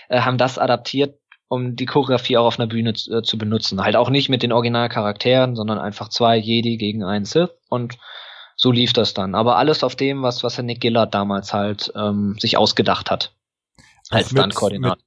äh, 0.10 0.22
haben 0.22 0.38
das 0.38 0.58
adaptiert, 0.58 1.20
um 1.48 1.76
die 1.76 1.86
Choreografie 1.86 2.38
auch 2.38 2.46
auf 2.46 2.60
einer 2.60 2.68
Bühne 2.68 2.94
zu, 2.94 3.18
äh, 3.18 3.24
zu 3.24 3.38
benutzen. 3.38 3.82
Halt 3.84 3.96
auch 3.96 4.10
nicht 4.10 4.30
mit 4.30 4.44
den 4.44 4.52
Originalcharakteren, 4.52 5.56
sondern 5.56 5.80
einfach 5.80 6.10
zwei 6.10 6.38
Jedi 6.38 6.78
gegen 6.78 7.04
einen 7.04 7.26
Sith 7.26 7.50
und 7.70 7.98
so 8.56 8.72
lief 8.72 8.94
das 8.94 9.14
dann. 9.14 9.36
Aber 9.36 9.58
alles 9.58 9.84
auf 9.84 9.96
dem, 9.96 10.22
was, 10.22 10.44
was 10.44 10.58
Herr 10.58 10.64
Nick 10.64 10.82
Gillard 10.82 11.14
damals 11.14 11.54
halt 11.54 11.92
ähm, 11.96 12.36
sich 12.40 12.58
ausgedacht 12.58 13.10
hat. 13.10 13.34
Als 14.10 14.30
Stunt-Koordinator 14.30 14.98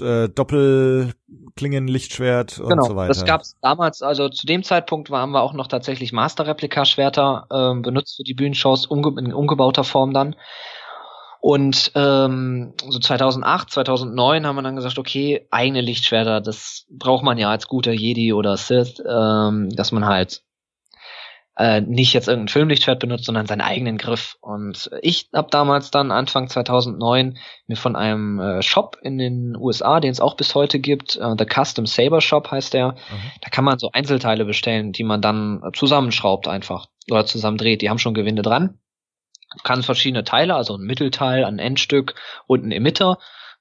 äh, 0.00 0.28
Doppelklingen, 0.28 1.88
Lichtschwert 1.88 2.58
und 2.58 2.68
genau, 2.70 2.84
so 2.84 2.96
weiter. 2.96 3.08
Das 3.08 3.24
gab's 3.24 3.56
damals, 3.60 4.02
also 4.02 4.28
zu 4.28 4.46
dem 4.46 4.62
Zeitpunkt 4.62 5.10
haben 5.10 5.32
wir 5.32 5.42
auch 5.42 5.52
noch 5.52 5.66
tatsächlich 5.66 6.12
Master-Replika-Schwerter 6.12 7.46
ähm, 7.52 7.82
benutzt 7.82 8.16
für 8.16 8.24
die 8.24 8.34
Bühnenshows, 8.34 8.86
umge 8.86 9.20
in 9.20 9.32
umgebauter 9.32 9.84
Form 9.84 10.12
dann. 10.12 10.36
Und 11.40 11.90
ähm, 11.96 12.74
so 12.88 13.00
2008, 13.00 13.70
2009 13.70 14.46
haben 14.46 14.54
wir 14.54 14.62
dann 14.62 14.76
gesagt, 14.76 14.98
okay, 14.98 15.46
eigene 15.50 15.80
Lichtschwerter, 15.80 16.40
das 16.40 16.86
braucht 16.88 17.24
man 17.24 17.36
ja 17.36 17.50
als 17.50 17.66
guter 17.66 17.90
Jedi 17.90 18.32
oder 18.32 18.56
Sith, 18.56 19.02
ähm, 19.04 19.68
dass 19.70 19.90
man 19.90 20.06
halt 20.06 20.42
äh, 21.56 21.82
nicht 21.82 22.14
jetzt 22.14 22.28
irgendein 22.28 22.48
Filmlichtschwert 22.48 23.00
benutzt, 23.00 23.26
sondern 23.26 23.46
seinen 23.46 23.60
eigenen 23.60 23.98
Griff. 23.98 24.36
Und 24.40 24.90
ich 25.02 25.28
habe 25.34 25.48
damals 25.50 25.90
dann 25.90 26.10
Anfang 26.10 26.48
2009 26.48 27.36
mir 27.66 27.76
von 27.76 27.94
einem 27.94 28.40
äh, 28.40 28.62
Shop 28.62 28.96
in 29.02 29.18
den 29.18 29.56
USA, 29.56 30.00
den 30.00 30.10
es 30.10 30.20
auch 30.20 30.34
bis 30.34 30.54
heute 30.54 30.78
gibt, 30.78 31.16
äh, 31.16 31.34
The 31.38 31.44
Custom 31.44 31.86
Saber 31.86 32.20
Shop 32.20 32.50
heißt 32.50 32.72
der, 32.72 32.92
mhm. 32.92 33.30
da 33.42 33.50
kann 33.50 33.64
man 33.64 33.78
so 33.78 33.90
Einzelteile 33.92 34.44
bestellen, 34.44 34.92
die 34.92 35.04
man 35.04 35.20
dann 35.20 35.62
zusammenschraubt 35.74 36.48
einfach 36.48 36.86
oder 37.10 37.26
zusammendreht. 37.26 37.82
Die 37.82 37.90
haben 37.90 37.98
schon 37.98 38.14
Gewinde 38.14 38.42
dran. 38.42 38.78
Kann 39.64 39.82
verschiedene 39.82 40.24
Teile, 40.24 40.54
also 40.54 40.76
ein 40.76 40.86
Mittelteil, 40.86 41.44
ein 41.44 41.58
Endstück 41.58 42.14
und 42.46 42.64
ein 42.64 42.72
Emitter. 42.72 43.18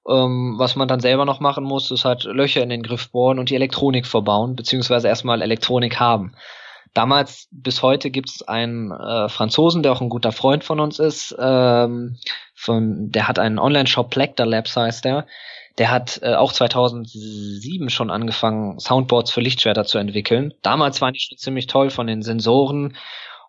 Ähm, 0.08 0.56
was 0.58 0.78
man 0.78 0.88
dann 0.88 1.02
selber 1.02 1.26
noch 1.26 1.42
machen 1.42 1.66
muss, 1.66 1.92
ist 1.92 2.06
halt 2.06 2.24
Löcher 2.24 2.64
in 2.64 2.70
den 2.70 2.84
Griff 2.84 3.12
bohren 3.12 3.38
und 3.38 3.50
die 3.50 3.56
Elektronik 3.56 4.08
verbauen, 4.08 4.56
beziehungsweise 4.56 5.10
erstmal 5.10 5.42
Elektronik 5.42 6.00
haben. 6.00 6.34
Damals 6.94 7.48
bis 7.52 7.82
heute 7.82 8.12
gibt 8.12 8.30
es 8.30 8.42
einen 8.42 8.92
äh, 8.92 9.30
Franzosen, 9.30 9.82
der 9.82 9.94
auch 9.94 10.02
ein 10.02 10.10
guter 10.10 10.32
Freund 10.32 10.64
von 10.64 10.80
uns 10.80 11.00
ist. 11.00 11.36
Ähm, 11.40 12.18
von, 12.54 13.12
der 13.12 13.28
hat 13.28 13.40
einen 13.40 13.60
Online-Shop, 13.60 14.10
Plector 14.10 14.46
Labs 14.46 14.76
heißt 14.76 15.06
der. 15.06 15.26
Der 15.78 15.90
hat 15.90 16.20
äh, 16.22 16.36
auch 16.36 16.52
2007 16.52 17.90
schon 17.90 18.12
angefangen, 18.12 18.78
Soundboards 18.78 19.32
für 19.32 19.40
Lichtschwerter 19.40 19.86
zu 19.86 20.00
entwickeln. 20.00 20.54
Damals 20.62 21.00
waren 21.00 21.14
die 21.14 21.22
schon 21.22 21.38
ziemlich 21.38 21.68
toll 21.68 21.90
von 21.90 22.08
den 22.08 22.24
Sensoren. 22.24 22.98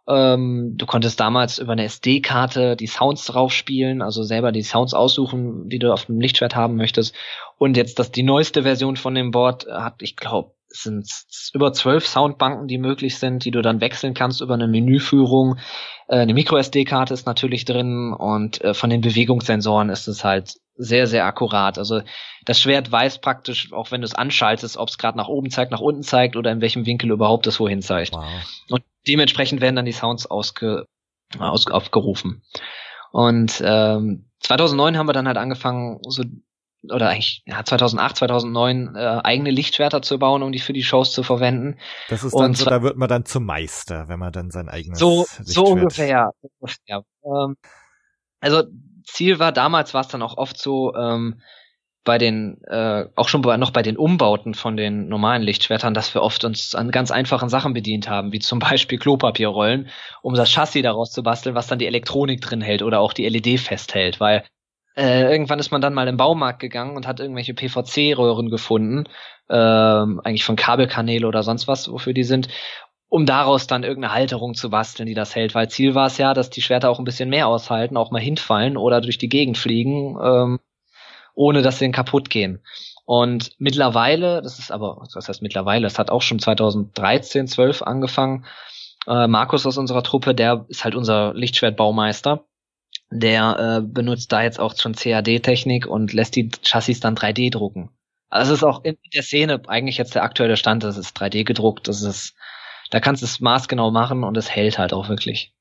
Ähm, 0.06 0.74
du 0.76 0.86
konntest 0.86 1.18
damals 1.18 1.58
über 1.58 1.72
eine 1.72 1.84
SD-Karte 1.84 2.76
die 2.76 2.86
Sounds 2.86 3.24
drauf 3.26 3.52
spielen, 3.52 4.02
also 4.02 4.22
selber 4.22 4.52
die 4.52 4.62
Sounds 4.62 4.94
aussuchen, 4.94 5.68
die 5.68 5.80
du 5.80 5.92
auf 5.92 6.06
dem 6.06 6.20
Lichtschwert 6.20 6.54
haben 6.54 6.76
möchtest. 6.76 7.14
Und 7.58 7.76
jetzt 7.76 7.98
das 7.98 8.12
die 8.12 8.22
neueste 8.22 8.62
Version 8.62 8.96
von 8.96 9.14
dem 9.14 9.32
Board 9.32 9.66
hat, 9.66 10.00
ich 10.00 10.16
glaube, 10.16 10.52
sind 10.72 11.08
über 11.52 11.72
zwölf 11.72 12.06
Soundbanken, 12.06 12.66
die 12.66 12.78
möglich 12.78 13.18
sind, 13.18 13.44
die 13.44 13.50
du 13.50 13.62
dann 13.62 13.80
wechseln 13.80 14.14
kannst 14.14 14.40
über 14.40 14.54
eine 14.54 14.68
Menüführung. 14.68 15.58
Äh, 16.08 16.20
eine 16.20 16.34
Micro-SD-Karte 16.34 17.14
ist 17.14 17.26
natürlich 17.26 17.64
drin 17.64 18.12
und 18.12 18.60
äh, 18.62 18.74
von 18.74 18.90
den 18.90 19.00
Bewegungssensoren 19.00 19.90
ist 19.90 20.08
es 20.08 20.24
halt 20.24 20.54
sehr, 20.76 21.06
sehr 21.06 21.26
akkurat. 21.26 21.78
Also 21.78 22.02
das 22.44 22.60
Schwert 22.60 22.90
weiß 22.90 23.20
praktisch, 23.20 23.72
auch 23.72 23.90
wenn 23.90 24.00
du 24.00 24.06
es 24.06 24.14
anschaltest, 24.14 24.76
ob 24.76 24.88
es 24.88 24.98
gerade 24.98 25.18
nach 25.18 25.28
oben 25.28 25.50
zeigt, 25.50 25.70
nach 25.70 25.80
unten 25.80 26.02
zeigt 26.02 26.36
oder 26.36 26.50
in 26.50 26.60
welchem 26.60 26.86
Winkel 26.86 27.10
überhaupt 27.10 27.46
es 27.46 27.60
wohin 27.60 27.82
zeigt. 27.82 28.14
Wow. 28.14 28.24
Und 28.70 28.82
dementsprechend 29.06 29.60
werden 29.60 29.76
dann 29.76 29.84
die 29.84 29.92
Sounds 29.92 30.26
ausge, 30.26 30.86
aus, 31.38 31.66
aufgerufen. 31.66 32.42
Und 33.12 33.62
ähm, 33.64 34.30
2009 34.40 34.96
haben 34.96 35.06
wir 35.06 35.12
dann 35.12 35.26
halt 35.26 35.36
angefangen, 35.36 35.98
so 36.08 36.22
oder 36.90 37.08
eigentlich 37.08 37.42
ja, 37.46 37.64
2008, 37.64 38.16
2009 38.16 38.94
äh, 38.96 39.20
eigene 39.22 39.50
Lichtschwerter 39.50 40.02
zu 40.02 40.18
bauen, 40.18 40.42
um 40.42 40.52
die 40.52 40.58
für 40.58 40.72
die 40.72 40.82
Shows 40.82 41.12
zu 41.12 41.22
verwenden. 41.22 41.78
Das 42.08 42.24
ist 42.24 42.34
dann 42.34 42.50
und 42.50 42.56
so, 42.56 42.64
da 42.64 42.82
wird 42.82 42.96
man 42.96 43.08
dann 43.08 43.24
zum 43.24 43.44
Meister, 43.44 44.08
wenn 44.08 44.18
man 44.18 44.32
dann 44.32 44.50
sein 44.50 44.68
eigenes 44.68 44.98
so 44.98 45.26
so 45.40 45.64
ungefähr 45.64 46.06
ja. 46.06 46.30
ja. 46.86 47.02
Ähm, 47.24 47.56
also 48.40 48.64
Ziel 49.04 49.38
war 49.38 49.52
damals 49.52 49.94
war 49.94 50.00
es 50.02 50.08
dann 50.08 50.22
auch 50.22 50.36
oft 50.36 50.58
so 50.58 50.94
ähm, 50.94 51.40
bei 52.04 52.18
den 52.18 52.60
äh, 52.64 53.06
auch 53.14 53.28
schon 53.28 53.42
bei, 53.42 53.56
noch 53.56 53.70
bei 53.70 53.82
den 53.82 53.96
Umbauten 53.96 54.54
von 54.54 54.76
den 54.76 55.08
normalen 55.08 55.42
Lichtschwertern, 55.42 55.94
dass 55.94 56.14
wir 56.14 56.22
oft 56.22 56.44
uns 56.44 56.74
an 56.74 56.90
ganz 56.90 57.12
einfachen 57.12 57.48
Sachen 57.48 57.74
bedient 57.74 58.08
haben, 58.08 58.32
wie 58.32 58.40
zum 58.40 58.58
Beispiel 58.58 58.98
Klopapierrollen, 58.98 59.88
um 60.20 60.34
das 60.34 60.50
Chassis 60.50 60.82
daraus 60.82 61.12
zu 61.12 61.22
basteln, 61.22 61.54
was 61.54 61.68
dann 61.68 61.78
die 61.78 61.86
Elektronik 61.86 62.40
drin 62.40 62.60
hält 62.60 62.82
oder 62.82 62.98
auch 62.98 63.12
die 63.12 63.28
LED 63.28 63.60
festhält, 63.60 64.18
weil 64.18 64.44
äh, 64.96 65.30
irgendwann 65.30 65.58
ist 65.58 65.70
man 65.70 65.80
dann 65.80 65.94
mal 65.94 66.08
im 66.08 66.16
Baumarkt 66.16 66.60
gegangen 66.60 66.96
und 66.96 67.06
hat 67.06 67.20
irgendwelche 67.20 67.54
PVC-Röhren 67.54 68.50
gefunden, 68.50 69.04
ähm, 69.48 70.20
eigentlich 70.24 70.44
von 70.44 70.56
Kabelkanäle 70.56 71.26
oder 71.26 71.42
sonst 71.42 71.66
was, 71.68 71.90
wofür 71.90 72.12
die 72.12 72.24
sind, 72.24 72.48
um 73.08 73.26
daraus 73.26 73.66
dann 73.66 73.84
irgendeine 73.84 74.14
Halterung 74.14 74.54
zu 74.54 74.70
basteln, 74.70 75.06
die 75.06 75.14
das 75.14 75.34
hält. 75.34 75.54
Weil 75.54 75.70
Ziel 75.70 75.94
war 75.94 76.06
es 76.06 76.18
ja, 76.18 76.34
dass 76.34 76.50
die 76.50 76.62
Schwerter 76.62 76.90
auch 76.90 76.98
ein 76.98 77.04
bisschen 77.04 77.30
mehr 77.30 77.48
aushalten, 77.48 77.96
auch 77.96 78.10
mal 78.10 78.20
hinfallen 78.20 78.76
oder 78.76 79.00
durch 79.00 79.18
die 79.18 79.28
Gegend 79.28 79.58
fliegen, 79.58 80.18
ähm, 80.22 80.60
ohne 81.34 81.62
dass 81.62 81.78
sie 81.78 81.90
kaputt 81.90 82.30
gehen. 82.30 82.62
Und 83.04 83.52
mittlerweile, 83.58 84.42
das 84.42 84.58
ist 84.58 84.70
aber, 84.70 84.98
was 85.14 85.28
heißt 85.28 85.42
mittlerweile, 85.42 85.82
das 85.82 85.98
hat 85.98 86.10
auch 86.10 86.22
schon 86.22 86.38
2013, 86.38 87.48
12 87.48 87.82
angefangen. 87.82 88.44
Äh, 89.06 89.26
Markus 89.26 89.66
aus 89.66 89.78
unserer 89.78 90.02
Truppe, 90.02 90.34
der 90.34 90.66
ist 90.68 90.84
halt 90.84 90.94
unser 90.94 91.34
Lichtschwertbaumeister 91.34 92.44
der 93.12 93.58
äh, 93.58 93.86
benutzt 93.86 94.32
da 94.32 94.42
jetzt 94.42 94.58
auch 94.58 94.74
schon 94.76 94.94
CAD-Technik 94.94 95.86
und 95.86 96.12
lässt 96.12 96.34
die 96.34 96.50
Chassis 96.62 97.00
dann 97.00 97.16
3D 97.16 97.50
drucken. 97.50 97.90
Also 98.30 98.52
es 98.52 98.60
ist 98.60 98.64
auch 98.64 98.82
in 98.84 98.96
der 99.14 99.22
Szene 99.22 99.60
eigentlich 99.68 99.98
jetzt 99.98 100.14
der 100.14 100.22
aktuelle 100.22 100.56
Stand, 100.56 100.82
das 100.84 100.96
ist 100.96 101.16
3D 101.16 101.44
gedruckt, 101.44 101.88
das 101.88 102.02
ist, 102.02 102.34
da 102.90 102.98
kannst 102.98 103.22
du 103.22 103.26
es 103.26 103.40
maßgenau 103.40 103.90
machen 103.90 104.24
und 104.24 104.36
es 104.36 104.50
hält 104.50 104.78
halt 104.78 104.94
auch 104.94 105.08
wirklich. 105.08 105.52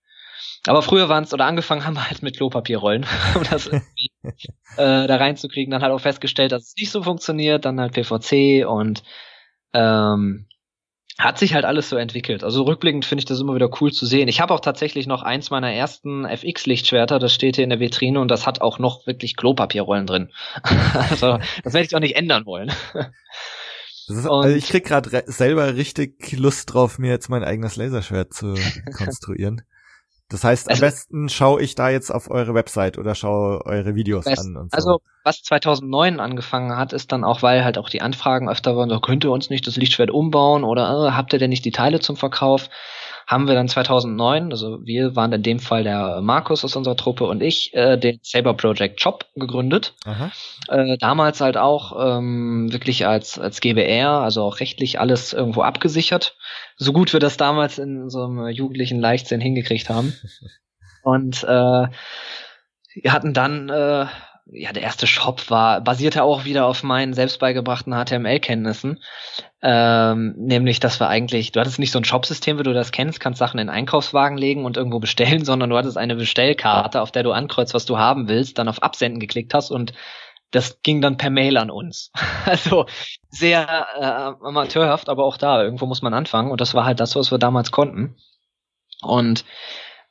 Aber 0.67 0.81
früher 0.81 1.09
waren 1.09 1.23
es, 1.23 1.33
oder 1.33 1.45
angefangen 1.45 1.85
haben 1.85 1.95
wir 1.95 2.07
halt 2.07 2.23
mit 2.23 2.37
Klopapierrollen, 2.37 3.05
um 3.35 3.43
das 3.43 3.67
irgendwie 3.67 4.11
äh, 4.77 5.07
da 5.07 5.15
reinzukriegen. 5.17 5.71
Dann 5.71 5.81
halt 5.81 5.91
auch 5.91 5.99
festgestellt, 5.99 6.51
dass 6.51 6.67
es 6.67 6.75
nicht 6.77 6.91
so 6.91 7.03
funktioniert, 7.03 7.65
dann 7.65 7.79
halt 7.79 7.93
PVC 7.93 8.65
und 8.65 9.03
ähm, 9.73 10.47
hat 11.23 11.37
sich 11.37 11.53
halt 11.53 11.65
alles 11.65 11.89
so 11.89 11.97
entwickelt. 11.97 12.43
Also 12.43 12.63
rückblickend 12.63 13.05
finde 13.05 13.21
ich 13.21 13.25
das 13.25 13.39
immer 13.39 13.55
wieder 13.55 13.69
cool 13.79 13.91
zu 13.91 14.05
sehen. 14.05 14.27
Ich 14.27 14.41
habe 14.41 14.53
auch 14.53 14.59
tatsächlich 14.59 15.07
noch 15.07 15.23
eins 15.23 15.51
meiner 15.51 15.71
ersten 15.71 16.25
FX-Lichtschwerter, 16.25 17.19
das 17.19 17.33
steht 17.33 17.55
hier 17.55 17.63
in 17.63 17.69
der 17.69 17.79
Vitrine 17.79 18.19
und 18.19 18.29
das 18.29 18.47
hat 18.47 18.61
auch 18.61 18.79
noch 18.79 19.05
wirklich 19.05 19.35
Klopapierrollen 19.35 20.07
drin. 20.07 20.31
also 20.93 21.39
das 21.63 21.73
werde 21.73 21.85
ich 21.85 21.95
auch 21.95 21.99
nicht 21.99 22.15
ändern 22.15 22.45
wollen. 22.45 22.71
Ist, 24.07 24.27
also 24.27 24.49
ich 24.49 24.67
krieg 24.67 24.85
gerade 24.85 25.23
selber 25.27 25.75
richtig 25.75 26.33
Lust 26.33 26.73
drauf, 26.73 26.99
mir 26.99 27.11
jetzt 27.11 27.29
mein 27.29 27.43
eigenes 27.43 27.75
Laserschwert 27.75 28.33
zu 28.33 28.55
konstruieren. 28.97 29.61
Das 30.31 30.45
heißt, 30.45 30.69
am 30.69 30.71
also, 30.71 30.81
besten 30.81 31.27
schaue 31.27 31.61
ich 31.61 31.75
da 31.75 31.89
jetzt 31.89 32.09
auf 32.09 32.31
eure 32.31 32.53
Website 32.53 32.97
oder 32.97 33.15
schaue 33.15 33.65
eure 33.65 33.95
Videos 33.95 34.23
best, 34.23 34.47
an 34.47 34.55
und 34.55 34.71
so. 34.71 34.75
Also, 34.75 35.01
was 35.25 35.43
2009 35.43 36.21
angefangen 36.21 36.77
hat, 36.77 36.93
ist 36.93 37.11
dann 37.11 37.25
auch, 37.25 37.41
weil 37.41 37.65
halt 37.65 37.77
auch 37.77 37.89
die 37.89 38.01
Anfragen 38.01 38.49
öfter 38.49 38.77
waren, 38.77 38.89
so, 38.89 38.99
könnt 39.01 39.25
ihr 39.25 39.31
uns 39.31 39.49
nicht 39.49 39.67
das 39.67 39.75
Lichtschwert 39.75 40.09
umbauen 40.09 40.63
oder 40.63 41.07
äh, 41.07 41.11
habt 41.11 41.33
ihr 41.33 41.39
denn 41.39 41.49
nicht 41.49 41.65
die 41.65 41.71
Teile 41.71 41.99
zum 41.99 42.15
Verkauf? 42.15 42.69
Haben 43.31 43.47
wir 43.47 43.55
dann 43.55 43.69
2009, 43.69 44.51
also 44.51 44.79
wir 44.83 45.15
waren 45.15 45.31
in 45.31 45.41
dem 45.41 45.59
Fall 45.59 45.85
der 45.85 46.19
Markus 46.21 46.65
aus 46.65 46.75
unserer 46.75 46.97
Truppe 46.97 47.23
und 47.23 47.41
ich, 47.41 47.73
äh, 47.73 47.95
den 47.95 48.19
Saber 48.23 48.53
Project 48.55 48.99
Shop 48.99 49.25
gegründet. 49.35 49.93
Äh, 50.67 50.97
damals 50.97 51.39
halt 51.39 51.55
auch 51.55 52.17
ähm, 52.17 52.73
wirklich 52.73 53.07
als, 53.07 53.39
als 53.39 53.61
GBR, 53.61 54.09
also 54.09 54.43
auch 54.43 54.59
rechtlich 54.59 54.99
alles 54.99 55.31
irgendwo 55.31 55.61
abgesichert. 55.61 56.35
So 56.75 56.91
gut 56.91 57.13
wir 57.13 57.21
das 57.21 57.37
damals 57.37 57.79
in 57.79 58.09
so 58.09 58.25
einem 58.25 58.49
jugendlichen 58.49 58.99
Leichtsinn 58.99 59.39
hingekriegt 59.39 59.87
haben. 59.87 60.13
Und 61.03 61.41
äh, 61.45 61.87
wir 61.87 63.13
hatten 63.13 63.33
dann 63.33 63.69
äh, 63.69 64.07
ja, 64.45 64.73
der 64.73 64.83
erste 64.83 65.07
Shop 65.07 65.49
war, 65.49 65.81
basierte 65.81 66.23
auch 66.23 66.45
wieder 66.45 66.65
auf 66.65 66.83
meinen 66.83 67.13
selbst 67.13 67.39
beigebrachten 67.39 67.93
HTML-Kenntnissen. 67.93 69.01
Ähm, 69.61 70.33
nämlich, 70.37 70.79
dass 70.79 70.99
wir 70.99 71.07
eigentlich, 71.07 71.51
du 71.51 71.59
hattest 71.59 71.79
nicht 71.79 71.91
so 71.91 71.99
ein 71.99 72.05
Shopsystem, 72.05 72.57
wie 72.57 72.63
du 72.63 72.73
das 72.73 72.91
kennst, 72.91 73.19
kannst 73.19 73.39
Sachen 73.39 73.59
in 73.59 73.69
Einkaufswagen 73.69 74.37
legen 74.37 74.65
und 74.65 74.77
irgendwo 74.77 74.99
bestellen, 74.99 75.45
sondern 75.45 75.69
du 75.69 75.77
hattest 75.77 75.97
eine 75.97 76.15
Bestellkarte, 76.15 77.01
auf 77.01 77.11
der 77.11 77.23
du 77.23 77.31
ankreuzt, 77.31 77.73
was 77.73 77.85
du 77.85 77.97
haben 77.97 78.27
willst, 78.27 78.57
dann 78.57 78.67
auf 78.67 78.81
Absenden 78.83 79.19
geklickt 79.19 79.53
hast 79.53 79.71
und 79.71 79.93
das 80.49 80.81
ging 80.83 80.99
dann 80.99 81.15
per 81.17 81.29
Mail 81.29 81.57
an 81.57 81.69
uns. 81.69 82.11
Also 82.45 82.87
sehr 83.29 83.87
äh, 83.97 84.45
amateurhaft, 84.45 85.07
aber 85.07 85.23
auch 85.23 85.37
da, 85.37 85.63
irgendwo 85.63 85.85
muss 85.85 86.01
man 86.01 86.13
anfangen 86.13 86.51
und 86.51 86.59
das 86.59 86.73
war 86.73 86.85
halt 86.85 86.99
das, 86.99 87.15
was 87.15 87.31
wir 87.31 87.37
damals 87.37 87.71
konnten. 87.71 88.15
Und 89.01 89.45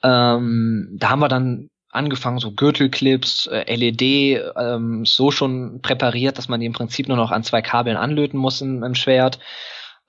ähm, 0.02 0.96
da 0.98 1.10
haben 1.10 1.20
wir 1.20 1.28
dann 1.28 1.70
angefangen, 1.90 2.38
so 2.38 2.52
Gürtelclips, 2.52 3.46
äh, 3.46 3.74
LED, 3.74 4.52
ähm, 4.56 5.04
so 5.04 5.30
schon 5.30 5.80
präpariert, 5.82 6.38
dass 6.38 6.48
man 6.48 6.60
die 6.60 6.66
im 6.66 6.72
Prinzip 6.72 7.08
nur 7.08 7.16
noch 7.16 7.30
an 7.30 7.42
zwei 7.42 7.62
Kabeln 7.62 7.96
anlöten 7.96 8.38
muss 8.38 8.60
im, 8.60 8.82
im 8.82 8.94
Schwert, 8.94 9.38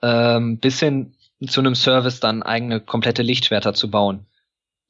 ähm, 0.02 0.58
bis 0.58 0.80
hin 0.80 1.14
zu 1.48 1.60
einem 1.60 1.74
Service 1.74 2.20
dann 2.20 2.42
eigene 2.42 2.80
komplette 2.80 3.22
Lichtschwerter 3.22 3.74
zu 3.74 3.90
bauen. 3.90 4.26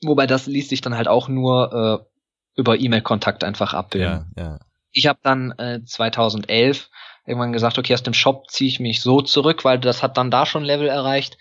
Wobei 0.05 0.27
das 0.27 0.47
ließ 0.47 0.69
sich 0.69 0.81
dann 0.81 0.97
halt 0.97 1.09
auch 1.09 1.29
nur 1.29 2.05
äh, 2.05 2.61
über 2.61 2.79
E-Mail-Kontakt 2.79 3.45
einfach 3.45 3.73
abbilden. 3.73 4.33
Ja, 4.37 4.43
ja. 4.43 4.59
Ich 4.91 5.07
habe 5.07 5.21
dann 5.23 5.53
äh, 5.53 5.81
2011 5.85 6.91
irgendwann 7.27 7.53
gesagt, 7.53 7.79
okay, 7.79 7.95
aus 7.95 8.03
dem 8.03 8.15
Shop 8.15 8.51
ziehe 8.51 8.69
ich 8.69 8.81
mich 8.81 9.01
so 9.01 9.23
zurück, 9.23 9.65
weil 9.65 9.79
das 9.79 10.03
hat 10.03 10.17
dann 10.17 10.31
da 10.31 10.45
schon 10.45 10.65
Level 10.65 10.89
erreicht, 10.89 11.39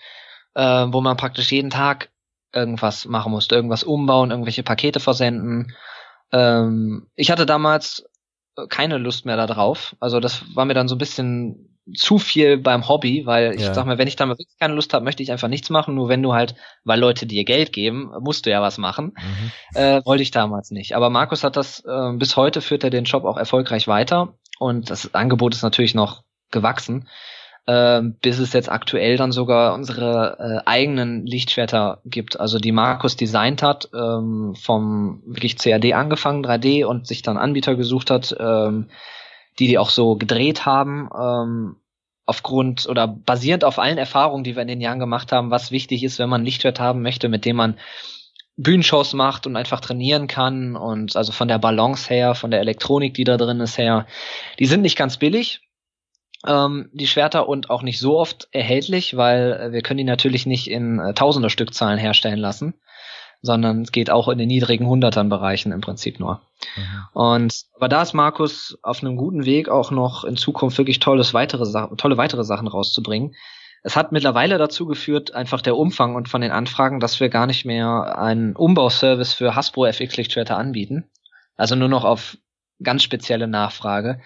äh, 0.53 0.61
wo 0.63 1.01
man 1.01 1.17
praktisch 1.17 1.51
jeden 1.51 1.69
Tag 1.69 2.11
irgendwas 2.53 3.05
machen 3.05 3.31
musste, 3.31 3.55
irgendwas 3.55 3.83
umbauen, 3.83 4.31
irgendwelche 4.31 4.63
Pakete 4.63 4.99
versenden. 4.99 5.73
Ähm, 6.31 7.07
ich 7.15 7.31
hatte 7.31 7.45
damals 7.45 8.05
keine 8.69 8.97
Lust 8.97 9.25
mehr 9.25 9.37
darauf. 9.37 9.95
Also 9.99 10.19
das 10.19 10.43
war 10.55 10.65
mir 10.65 10.73
dann 10.73 10.87
so 10.87 10.95
ein 10.95 10.99
bisschen 10.99 11.67
zu 11.95 12.19
viel 12.19 12.57
beim 12.57 12.87
Hobby, 12.87 13.25
weil 13.25 13.55
ich 13.55 13.61
ja. 13.61 13.73
sag 13.73 13.85
mal, 13.85 13.97
wenn 13.97 14.07
ich 14.07 14.15
da 14.15 14.25
mal 14.25 14.37
wirklich 14.37 14.57
keine 14.59 14.75
Lust 14.75 14.93
habe, 14.93 15.03
möchte 15.03 15.23
ich 15.23 15.31
einfach 15.31 15.47
nichts 15.47 15.69
machen. 15.69 15.95
Nur 15.95 16.09
wenn 16.09 16.21
du 16.21 16.33
halt, 16.33 16.55
weil 16.83 16.99
Leute 16.99 17.25
dir 17.25 17.43
Geld 17.43 17.73
geben, 17.73 18.11
musst 18.19 18.45
du 18.45 18.51
ja 18.51 18.61
was 18.61 18.77
machen. 18.77 19.13
Mhm. 19.17 19.51
Äh, 19.79 20.05
wollte 20.05 20.23
ich 20.23 20.31
damals 20.31 20.71
nicht. 20.71 20.95
Aber 20.95 21.09
Markus 21.09 21.43
hat 21.43 21.55
das, 21.55 21.83
äh, 21.85 22.13
bis 22.13 22.37
heute 22.37 22.61
führt 22.61 22.83
er 22.83 22.91
den 22.91 23.05
Job 23.05 23.25
auch 23.25 23.37
erfolgreich 23.37 23.87
weiter. 23.87 24.35
Und 24.59 24.89
das 24.89 25.13
Angebot 25.15 25.55
ist 25.55 25.63
natürlich 25.63 25.95
noch 25.95 26.23
gewachsen 26.51 27.07
äh, 27.65 28.01
bis 28.21 28.39
es 28.39 28.53
jetzt 28.53 28.71
aktuell 28.71 29.17
dann 29.17 29.31
sogar 29.31 29.73
unsere 29.73 30.37
äh, 30.39 30.69
eigenen 30.69 31.25
Lichtschwerter 31.25 32.01
gibt, 32.05 32.39
also 32.39 32.57
die 32.57 32.71
Markus 32.71 33.15
designt 33.15 33.61
hat, 33.61 33.89
ähm, 33.93 34.55
vom 34.55 35.21
wirklich 35.25 35.57
CAD 35.57 35.93
angefangen, 35.93 36.43
3D 36.43 36.85
und 36.85 37.07
sich 37.07 37.21
dann 37.21 37.37
Anbieter 37.37 37.75
gesucht 37.75 38.09
hat, 38.09 38.35
ähm, 38.39 38.89
die 39.59 39.67
die 39.67 39.77
auch 39.77 39.89
so 39.89 40.15
gedreht 40.15 40.65
haben, 40.65 41.09
ähm, 41.17 41.75
aufgrund 42.25 42.87
oder 42.87 43.07
basierend 43.07 43.63
auf 43.63 43.77
allen 43.77 43.97
Erfahrungen, 43.97 44.43
die 44.43 44.55
wir 44.55 44.61
in 44.61 44.67
den 44.67 44.81
Jahren 44.81 44.99
gemacht 44.99 45.31
haben, 45.31 45.51
was 45.51 45.71
wichtig 45.71 46.03
ist, 46.03 46.17
wenn 46.17 46.29
man 46.29 46.41
ein 46.41 46.45
Lichtschwert 46.45 46.79
haben 46.79 47.01
möchte, 47.01 47.29
mit 47.29 47.45
dem 47.45 47.57
man 47.57 47.77
Bühnenshows 48.57 49.13
macht 49.13 49.47
und 49.47 49.55
einfach 49.55 49.81
trainieren 49.81 50.27
kann 50.27 50.75
und 50.75 51.15
also 51.15 51.31
von 51.31 51.47
der 51.47 51.57
Balance 51.57 52.09
her, 52.09 52.35
von 52.35 52.51
der 52.51 52.59
Elektronik, 52.59 53.13
die 53.13 53.23
da 53.23 53.37
drin 53.37 53.59
ist 53.59 53.77
her, 53.77 54.07
die 54.59 54.65
sind 54.65 54.81
nicht 54.81 54.97
ganz 54.97 55.17
billig, 55.17 55.61
ähm, 56.47 56.89
die 56.93 57.07
Schwerter 57.07 57.47
und 57.47 57.69
auch 57.69 57.83
nicht 57.83 57.99
so 57.99 58.17
oft 58.17 58.47
erhältlich, 58.51 59.17
weil 59.17 59.53
äh, 59.53 59.71
wir 59.71 59.81
können 59.81 59.99
die 59.99 60.03
natürlich 60.03 60.45
nicht 60.45 60.69
in 60.69 60.99
äh, 60.99 61.13
Tausender 61.13 61.49
Stückzahlen 61.49 61.99
herstellen 61.99 62.39
lassen, 62.39 62.73
sondern 63.41 63.81
es 63.81 63.91
geht 63.91 64.09
auch 64.09 64.27
in 64.27 64.37
den 64.37 64.47
niedrigen 64.47 64.87
Hundertern 64.87 65.29
Bereichen 65.29 65.71
im 65.71 65.81
Prinzip 65.81 66.19
nur. 66.19 66.41
Mhm. 66.75 67.07
Und 67.13 67.63
aber 67.75 67.89
da 67.89 68.01
ist 68.01 68.13
Markus 68.13 68.77
auf 68.81 69.03
einem 69.03 69.17
guten 69.17 69.45
Weg 69.45 69.69
auch 69.69 69.91
noch 69.91 70.23
in 70.23 70.37
Zukunft 70.37 70.77
wirklich 70.77 70.99
tolles 70.99 71.33
weitere 71.33 71.65
tolle 71.97 72.17
weitere 72.17 72.43
Sachen 72.43 72.67
rauszubringen. 72.67 73.35
Es 73.83 73.95
hat 73.95 74.11
mittlerweile 74.11 74.59
dazu 74.59 74.85
geführt, 74.85 75.33
einfach 75.33 75.61
der 75.61 75.75
Umfang 75.75 76.15
und 76.15 76.29
von 76.29 76.41
den 76.41 76.51
Anfragen, 76.51 76.99
dass 76.99 77.19
wir 77.19 77.29
gar 77.29 77.47
nicht 77.47 77.65
mehr 77.65 78.17
einen 78.19 78.55
Umbauservice 78.55 79.33
für 79.33 79.55
Hasbro 79.55 79.87
FX 79.87 80.17
Lichtschwerter 80.17 80.55
anbieten. 80.55 81.09
Also 81.57 81.75
nur 81.75 81.89
noch 81.89 82.03
auf 82.03 82.37
ganz 82.83 83.03
spezielle 83.03 83.47
Nachfrage 83.47 84.21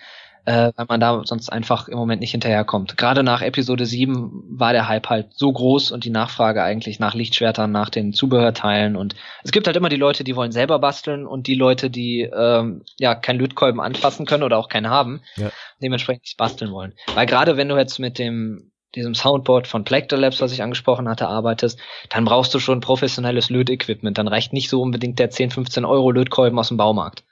äh, 0.46 0.72
weil 0.76 0.86
man 0.88 1.00
da 1.00 1.22
sonst 1.26 1.50
einfach 1.50 1.88
im 1.88 1.98
Moment 1.98 2.22
nicht 2.22 2.32
hinterherkommt. 2.32 2.98
Gerade 2.98 3.24
nach 3.24 3.41
Episode 3.41 3.86
7 3.86 4.43
war 4.50 4.74
der 4.74 4.88
Hype 4.88 5.10
halt 5.10 5.34
so 5.34 5.52
groß 5.52 5.91
und 5.91 6.06
die 6.06 6.10
Nachfrage 6.10 6.64
eigentlich 6.64 7.00
nach 7.00 7.16
Lichtschwertern, 7.16 7.72
nach 7.72 7.89
den 7.89 8.14
Zubehörteilen 8.14 8.96
und 8.96 9.16
es 9.43 9.52
gibt 9.52 9.68
halt 9.68 9.76
immer 9.76 9.89
die 9.89 9.96
Leute, 9.96 10.24
die 10.24 10.36
wollen 10.36 10.52
selber 10.52 10.80
basteln 10.80 11.26
und 11.26 11.48
die 11.48 11.56
Leute, 11.56 11.89
die 11.89 12.22
ähm, 12.22 12.84
ja 13.00 13.16
keinen 13.16 13.39
Lötkolben 13.39 13.82
anfassen 13.82 14.26
können 14.26 14.43
oder 14.43 14.58
auch 14.58 14.70
keinen 14.70 14.89
haben, 14.89 15.22
ja. 15.36 15.50
dementsprechend 15.82 16.24
nicht 16.24 16.38
basteln 16.38 16.72
wollen. 16.72 16.93
Weil 17.16 17.26
gerade 17.26 17.58
wenn 17.58 17.70
du 17.70 17.78
jetzt 17.78 18.00
mit 18.00 18.20
dem 18.20 18.72
diesem 18.96 19.14
Soundboard 19.14 19.68
von 19.68 19.84
Plektor 19.84 20.18
Labs, 20.18 20.41
was 20.41 20.54
ich 20.54 20.64
angesprochen 20.64 21.10
hatte, 21.10 21.28
arbeitest, 21.28 21.80
dann 22.10 22.26
brauchst 22.26 22.54
du 22.54 22.60
schon 22.60 22.80
professionelles 22.80 23.50
Lötequipment. 23.50 24.18
Dann 24.18 24.28
reicht 24.28 24.54
nicht 24.54 24.70
so 24.70 24.82
unbedingt 24.82 25.20
der 25.20 25.30
10, 25.30 25.52
15 25.52 25.86
Euro 25.86 26.12
Lötkolben 26.12 26.58
aus 26.58 26.70
dem 26.70 26.78
Baumarkt. 26.78 27.24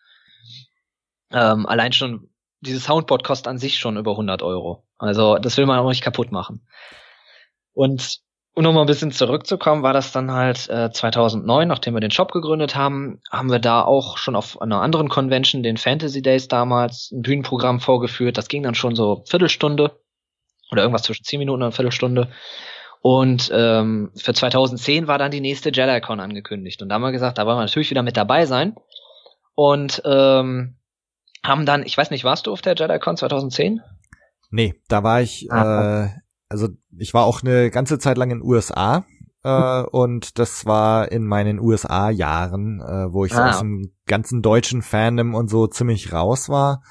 Ähm, 1.31 1.65
allein 1.65 1.93
schon, 1.93 2.29
dieses 2.63 2.85
Soundboard 2.85 3.23
kostet 3.23 3.47
an 3.47 3.57
sich 3.57 3.77
schon 3.77 3.97
über 3.97 4.11
100 4.11 4.41
Euro. 4.41 4.83
Also 4.97 5.37
das 5.37 5.57
will 5.57 5.65
man 5.65 5.79
auch 5.79 5.89
nicht 5.89 6.03
kaputt 6.03 6.31
machen. 6.31 6.65
Und 7.73 8.19
um 8.55 8.63
nochmal 8.63 8.83
ein 8.83 8.87
bisschen 8.87 9.11
zurückzukommen, 9.11 9.81
war 9.81 9.93
das 9.93 10.11
dann 10.11 10.31
halt 10.31 10.69
äh, 10.69 10.91
2009, 10.91 11.67
nachdem 11.67 11.95
wir 11.95 12.01
den 12.01 12.11
Shop 12.11 12.31
gegründet 12.31 12.75
haben, 12.75 13.19
haben 13.31 13.51
wir 13.51 13.59
da 13.59 13.81
auch 13.81 14.17
schon 14.17 14.35
auf 14.35 14.61
einer 14.61 14.81
anderen 14.81 15.09
Convention, 15.09 15.63
den 15.63 15.77
Fantasy 15.77 16.21
Days 16.21 16.47
damals, 16.47 17.11
ein 17.11 17.23
Bühnenprogramm 17.23 17.79
vorgeführt. 17.79 18.37
Das 18.37 18.47
ging 18.47 18.61
dann 18.61 18.75
schon 18.75 18.95
so 18.95 19.23
Viertelstunde 19.27 19.99
oder 20.71 20.83
irgendwas 20.83 21.03
zwischen 21.03 21.23
10 21.23 21.39
Minuten 21.39 21.63
und 21.63 21.73
Viertelstunde. 21.73 22.29
Und 23.01 23.51
ähm, 23.53 24.11
für 24.15 24.33
2010 24.33 25.07
war 25.07 25.17
dann 25.17 25.31
die 25.31 25.41
nächste 25.41 25.71
JediCon 25.71 26.19
angekündigt. 26.19 26.81
Und 26.81 26.89
da 26.89 26.95
haben 26.95 27.01
wir 27.01 27.11
gesagt, 27.11 27.37
da 27.37 27.45
wollen 27.45 27.57
wir 27.57 27.61
natürlich 27.61 27.89
wieder 27.89 28.03
mit 28.03 28.17
dabei 28.17 28.45
sein. 28.45 28.75
Und 29.55 30.01
ähm, 30.05 30.77
haben 31.43 31.65
dann, 31.65 31.83
ich 31.83 31.97
weiß 31.97 32.09
nicht, 32.09 32.23
warst 32.23 32.47
du 32.47 32.51
auf 32.51 32.61
der 32.61 32.75
JediCon 32.75 33.17
2010? 33.17 33.81
Nee, 34.49 34.75
da 34.87 35.03
war 35.03 35.21
ich, 35.21 35.51
ah, 35.51 36.05
äh, 36.05 36.09
also 36.47 36.69
ich 36.97 37.13
war 37.13 37.25
auch 37.25 37.41
eine 37.41 37.69
ganze 37.71 37.99
Zeit 37.99 38.17
lang 38.17 38.31
in 38.31 38.39
den 38.39 38.47
USA 38.47 39.05
äh, 39.43 39.81
und 39.83 40.39
das 40.39 40.65
war 40.65 41.11
in 41.11 41.25
meinen 41.25 41.59
USA-Jahren, 41.59 42.79
äh, 42.81 43.11
wo 43.11 43.25
ich 43.25 43.33
ah. 43.33 43.37
so 43.37 43.43
aus 43.43 43.59
dem 43.59 43.91
ganzen 44.05 44.41
deutschen 44.41 44.81
Fandom 44.81 45.35
und 45.35 45.49
so 45.49 45.67
ziemlich 45.67 46.13
raus 46.13 46.49
war. 46.49 46.81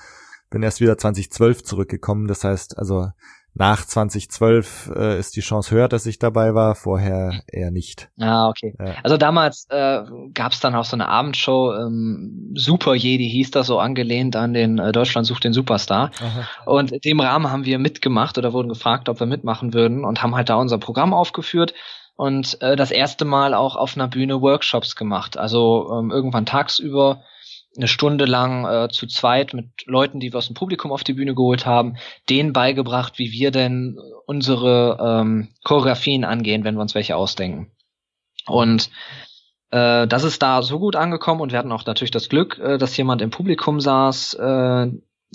Bin 0.50 0.62
erst 0.62 0.80
wieder 0.80 0.98
2012 0.98 1.64
zurückgekommen, 1.64 2.26
das 2.28 2.44
heißt, 2.44 2.76
also 2.78 3.09
nach 3.55 3.84
2012 3.84 4.92
äh, 4.96 5.18
ist 5.18 5.36
die 5.36 5.40
Chance 5.40 5.74
höher, 5.74 5.88
dass 5.88 6.07
ich 6.07 6.18
dabei 6.18 6.55
war, 6.55 6.74
vorher 6.74 7.42
eher 7.46 7.70
nicht. 7.70 8.09
Ah, 8.18 8.48
okay. 8.48 8.74
Ja. 8.78 8.94
Also 9.03 9.18
damals 9.18 9.66
äh, 9.68 10.03
gab 10.32 10.53
es 10.53 10.61
dann 10.61 10.74
auch 10.74 10.84
so 10.84 10.96
eine 10.96 11.09
Abendshow, 11.09 11.74
ähm, 11.74 12.55
Super 12.57 12.94
Jedi 12.94 13.28
hieß 13.28 13.50
das 13.50 13.66
so 13.66 13.78
angelehnt 13.78 14.36
an 14.36 14.55
den 14.55 14.78
äh, 14.78 14.92
Deutschland 14.92 15.26
sucht 15.26 15.44
den 15.44 15.53
Superstar. 15.53 16.11
Aha. 16.18 16.48
Und 16.64 16.92
in 16.92 17.00
dem 17.00 17.20
Rahmen 17.20 17.50
haben 17.50 17.66
wir 17.66 17.78
mitgemacht 17.78 18.38
oder 18.38 18.55
wurden 18.55 18.70
gefragt, 18.70 19.09
ob 19.09 19.20
wir 19.20 19.26
mitmachen 19.26 19.74
würden 19.74 20.05
und 20.05 20.22
haben 20.22 20.34
halt 20.34 20.48
da 20.48 20.55
unser 20.55 20.78
Programm 20.78 21.12
aufgeführt 21.12 21.74
und 22.16 22.61
äh, 22.62 22.74
das 22.76 22.90
erste 22.90 23.24
Mal 23.24 23.53
auch 23.53 23.76
auf 23.76 23.96
einer 23.96 24.09
Bühne 24.09 24.40
Workshops 24.40 24.96
gemacht. 24.96 25.36
Also 25.36 25.90
ähm, 25.92 26.11
irgendwann 26.11 26.46
tagsüber 26.46 27.22
eine 27.77 27.89
Stunde 27.89 28.27
lang 28.27 28.66
äh, 28.66 28.89
zu 28.91 29.07
zweit 29.07 29.55
mit 29.55 29.66
Leuten, 29.87 30.20
die 30.20 30.33
wir 30.33 30.39
aus 30.39 30.47
dem 30.47 30.55
Publikum 30.55 30.93
auf 30.93 31.05
die 31.05 31.14
Bühne 31.14 31.35
geholt 31.35 31.64
haben, 31.64 31.97
denen 32.29 32.53
beigebracht, 32.53 33.18
wie 33.18 33.33
wir 33.33 33.51
denn 33.51 33.99
unsere 34.27 34.99
ähm, 35.01 35.49
Choreografien 35.64 36.25
angehen, 36.25 36.64
wenn 36.64 36.75
wir 36.75 36.83
uns 36.83 36.95
welche 36.95 37.16
ausdenken. 37.16 37.70
Und 38.47 38.91
äh, 39.70 40.07
das 40.07 40.25
ist 40.25 40.43
da 40.43 40.62
so 40.62 40.79
gut 40.79 40.97
angekommen 40.97 41.41
und 41.41 41.53
wir 41.53 41.59
hatten 41.59 41.73
auch 41.73 41.87
natürlich 41.87 42.11
das 42.11 42.29
Glück, 42.29 42.59
äh, 42.59 42.77
dass 42.77 42.97
jemand 42.97 43.23
im 43.23 43.31
Publikum 43.31 43.81
saß, 43.81 44.35
äh, 44.35 44.87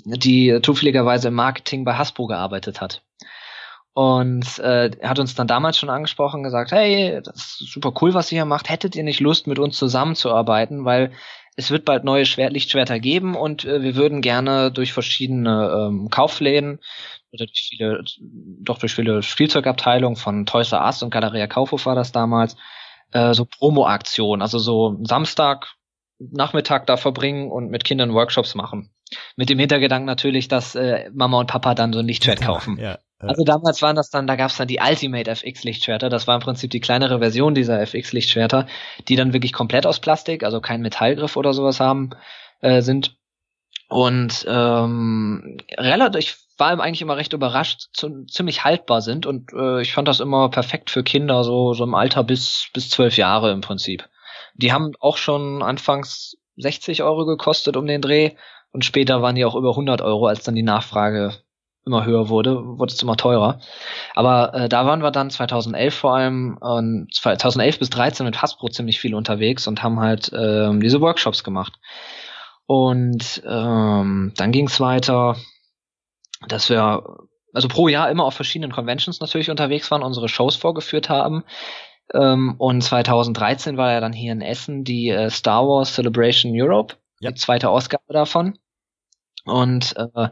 die 0.04 0.60
zufälligerweise 0.62 1.28
im 1.28 1.34
Marketing 1.34 1.84
bei 1.84 1.94
Hasbro 1.94 2.26
gearbeitet 2.28 2.80
hat. 2.80 3.02
und 3.94 4.60
äh, 4.60 4.90
er 4.96 5.08
hat 5.10 5.18
uns 5.18 5.34
dann 5.34 5.48
damals 5.48 5.76
schon 5.76 5.90
angesprochen, 5.90 6.44
gesagt, 6.44 6.70
hey, 6.70 7.20
das 7.20 7.34
ist 7.60 7.72
super 7.72 7.92
cool, 8.00 8.14
was 8.14 8.30
ihr 8.30 8.36
hier 8.36 8.44
macht. 8.44 8.68
Hättet 8.68 8.94
ihr 8.94 9.02
nicht 9.02 9.18
Lust, 9.18 9.48
mit 9.48 9.58
uns 9.58 9.76
zusammenzuarbeiten? 9.76 10.84
Weil 10.84 11.10
es 11.58 11.72
wird 11.72 11.84
bald 11.84 12.04
neue 12.04 12.24
Schwert 12.24 12.52
Lichtschwerter 12.52 13.00
geben 13.00 13.34
und 13.34 13.64
äh, 13.64 13.82
wir 13.82 13.96
würden 13.96 14.22
gerne 14.22 14.70
durch 14.70 14.92
verschiedene 14.92 15.88
ähm, 15.88 16.08
Kaufläden 16.08 16.78
oder 17.32 17.46
durch 17.46 17.66
viele, 17.68 18.04
doch 18.20 18.78
durch 18.78 18.94
viele 18.94 19.24
Spielzeugabteilungen 19.24 20.14
von 20.14 20.46
Toys 20.46 20.70
R 20.70 20.84
Us 20.84 21.02
und 21.02 21.10
Galeria 21.10 21.48
Kaufhof 21.48 21.84
war 21.84 21.96
das 21.96 22.12
damals, 22.12 22.56
äh, 23.10 23.34
so 23.34 23.44
Promo-Aktionen, 23.44 24.40
also 24.40 24.60
so 24.60 25.00
Samstag, 25.02 25.74
Nachmittag 26.20 26.86
da 26.86 26.96
verbringen 26.96 27.50
und 27.50 27.70
mit 27.70 27.82
Kindern 27.82 28.14
Workshops 28.14 28.54
machen. 28.54 28.90
Mit 29.36 29.50
dem 29.50 29.58
Hintergedanken 29.58 30.06
natürlich, 30.06 30.46
dass 30.46 30.76
äh, 30.76 31.10
Mama 31.12 31.40
und 31.40 31.50
Papa 31.50 31.74
dann 31.74 31.92
so 31.92 31.98
ein 31.98 32.06
Lichtschwert 32.06 32.40
kaufen. 32.40 32.78
Ja, 32.78 32.98
also 33.20 33.42
damals 33.44 33.82
waren 33.82 33.96
das 33.96 34.10
dann, 34.10 34.26
da 34.26 34.36
gab's 34.36 34.56
dann 34.56 34.68
die 34.68 34.78
Ultimate 34.80 35.30
FX 35.30 35.64
Lichtschwerter. 35.64 36.08
Das 36.08 36.26
war 36.26 36.36
im 36.36 36.40
Prinzip 36.40 36.70
die 36.70 36.80
kleinere 36.80 37.18
Version 37.18 37.54
dieser 37.54 37.80
FX 37.80 38.12
Lichtschwerter, 38.12 38.66
die 39.08 39.16
dann 39.16 39.32
wirklich 39.32 39.52
komplett 39.52 39.86
aus 39.86 39.98
Plastik, 39.98 40.44
also 40.44 40.60
kein 40.60 40.82
Metallgriff 40.82 41.36
oder 41.36 41.52
sowas 41.52 41.80
haben, 41.80 42.10
äh, 42.60 42.80
sind. 42.80 43.16
Und 43.88 44.44
ähm, 44.48 45.56
relativ, 45.76 46.20
ich 46.20 46.36
war 46.58 46.72
ihm 46.72 46.80
eigentlich 46.80 47.02
immer 47.02 47.16
recht 47.16 47.32
überrascht, 47.32 47.86
zu, 47.92 48.24
ziemlich 48.26 48.64
haltbar 48.64 49.00
sind 49.00 49.26
und 49.26 49.52
äh, 49.52 49.80
ich 49.80 49.92
fand 49.92 50.06
das 50.08 50.20
immer 50.20 50.50
perfekt 50.50 50.90
für 50.90 51.02
Kinder, 51.02 51.42
so, 51.42 51.72
so 51.72 51.84
im 51.84 51.94
Alter 51.94 52.22
bis, 52.22 52.68
bis 52.74 52.90
zwölf 52.90 53.16
Jahre 53.16 53.50
im 53.50 53.62
Prinzip. 53.62 54.08
Die 54.54 54.72
haben 54.72 54.92
auch 55.00 55.16
schon 55.16 55.62
anfangs 55.62 56.36
60 56.56 57.02
Euro 57.02 57.24
gekostet 57.24 57.76
um 57.76 57.86
den 57.86 58.02
Dreh 58.02 58.32
und 58.72 58.84
später 58.84 59.22
waren 59.22 59.36
die 59.36 59.44
auch 59.44 59.54
über 59.54 59.70
100 59.70 60.02
Euro, 60.02 60.26
als 60.26 60.44
dann 60.44 60.54
die 60.54 60.62
Nachfrage 60.62 61.38
immer 61.88 62.04
höher 62.04 62.28
wurde, 62.28 62.62
wurde 62.78 62.92
es 62.92 63.02
immer 63.02 63.16
teurer. 63.16 63.60
Aber 64.14 64.54
äh, 64.54 64.68
da 64.68 64.86
waren 64.86 65.02
wir 65.02 65.10
dann 65.10 65.30
2011 65.30 65.94
vor 65.94 66.14
allem, 66.14 66.58
äh, 66.62 67.10
2011 67.12 67.80
bis 67.80 67.90
13 67.90 68.24
mit 68.24 68.40
Hasbro 68.40 68.68
ziemlich 68.68 69.00
viel 69.00 69.14
unterwegs 69.14 69.66
und 69.66 69.82
haben 69.82 69.98
halt 69.98 70.32
äh, 70.32 70.70
diese 70.78 71.00
Workshops 71.00 71.42
gemacht. 71.42 71.74
Und 72.66 73.42
ähm, 73.46 74.32
dann 74.36 74.52
ging 74.52 74.66
es 74.66 74.78
weiter, 74.78 75.36
dass 76.46 76.68
wir 76.70 77.02
also 77.54 77.68
pro 77.68 77.88
Jahr 77.88 78.10
immer 78.10 78.24
auf 78.24 78.34
verschiedenen 78.34 78.72
Conventions 78.72 79.20
natürlich 79.20 79.50
unterwegs 79.50 79.90
waren, 79.90 80.02
unsere 80.02 80.28
Shows 80.28 80.54
vorgeführt 80.54 81.08
haben. 81.08 81.44
Ähm, 82.14 82.54
und 82.58 82.82
2013 82.82 83.76
war 83.76 83.92
ja 83.92 84.00
dann 84.00 84.12
hier 84.12 84.32
in 84.32 84.42
Essen 84.42 84.84
die 84.84 85.08
äh, 85.08 85.30
Star 85.30 85.66
Wars 85.66 85.94
Celebration 85.94 86.52
Europe, 86.54 86.96
ja. 87.20 87.30
die 87.30 87.36
zweite 87.36 87.70
Ausgabe 87.70 88.12
davon. 88.12 88.58
Und 89.44 89.94
äh, 89.96 90.28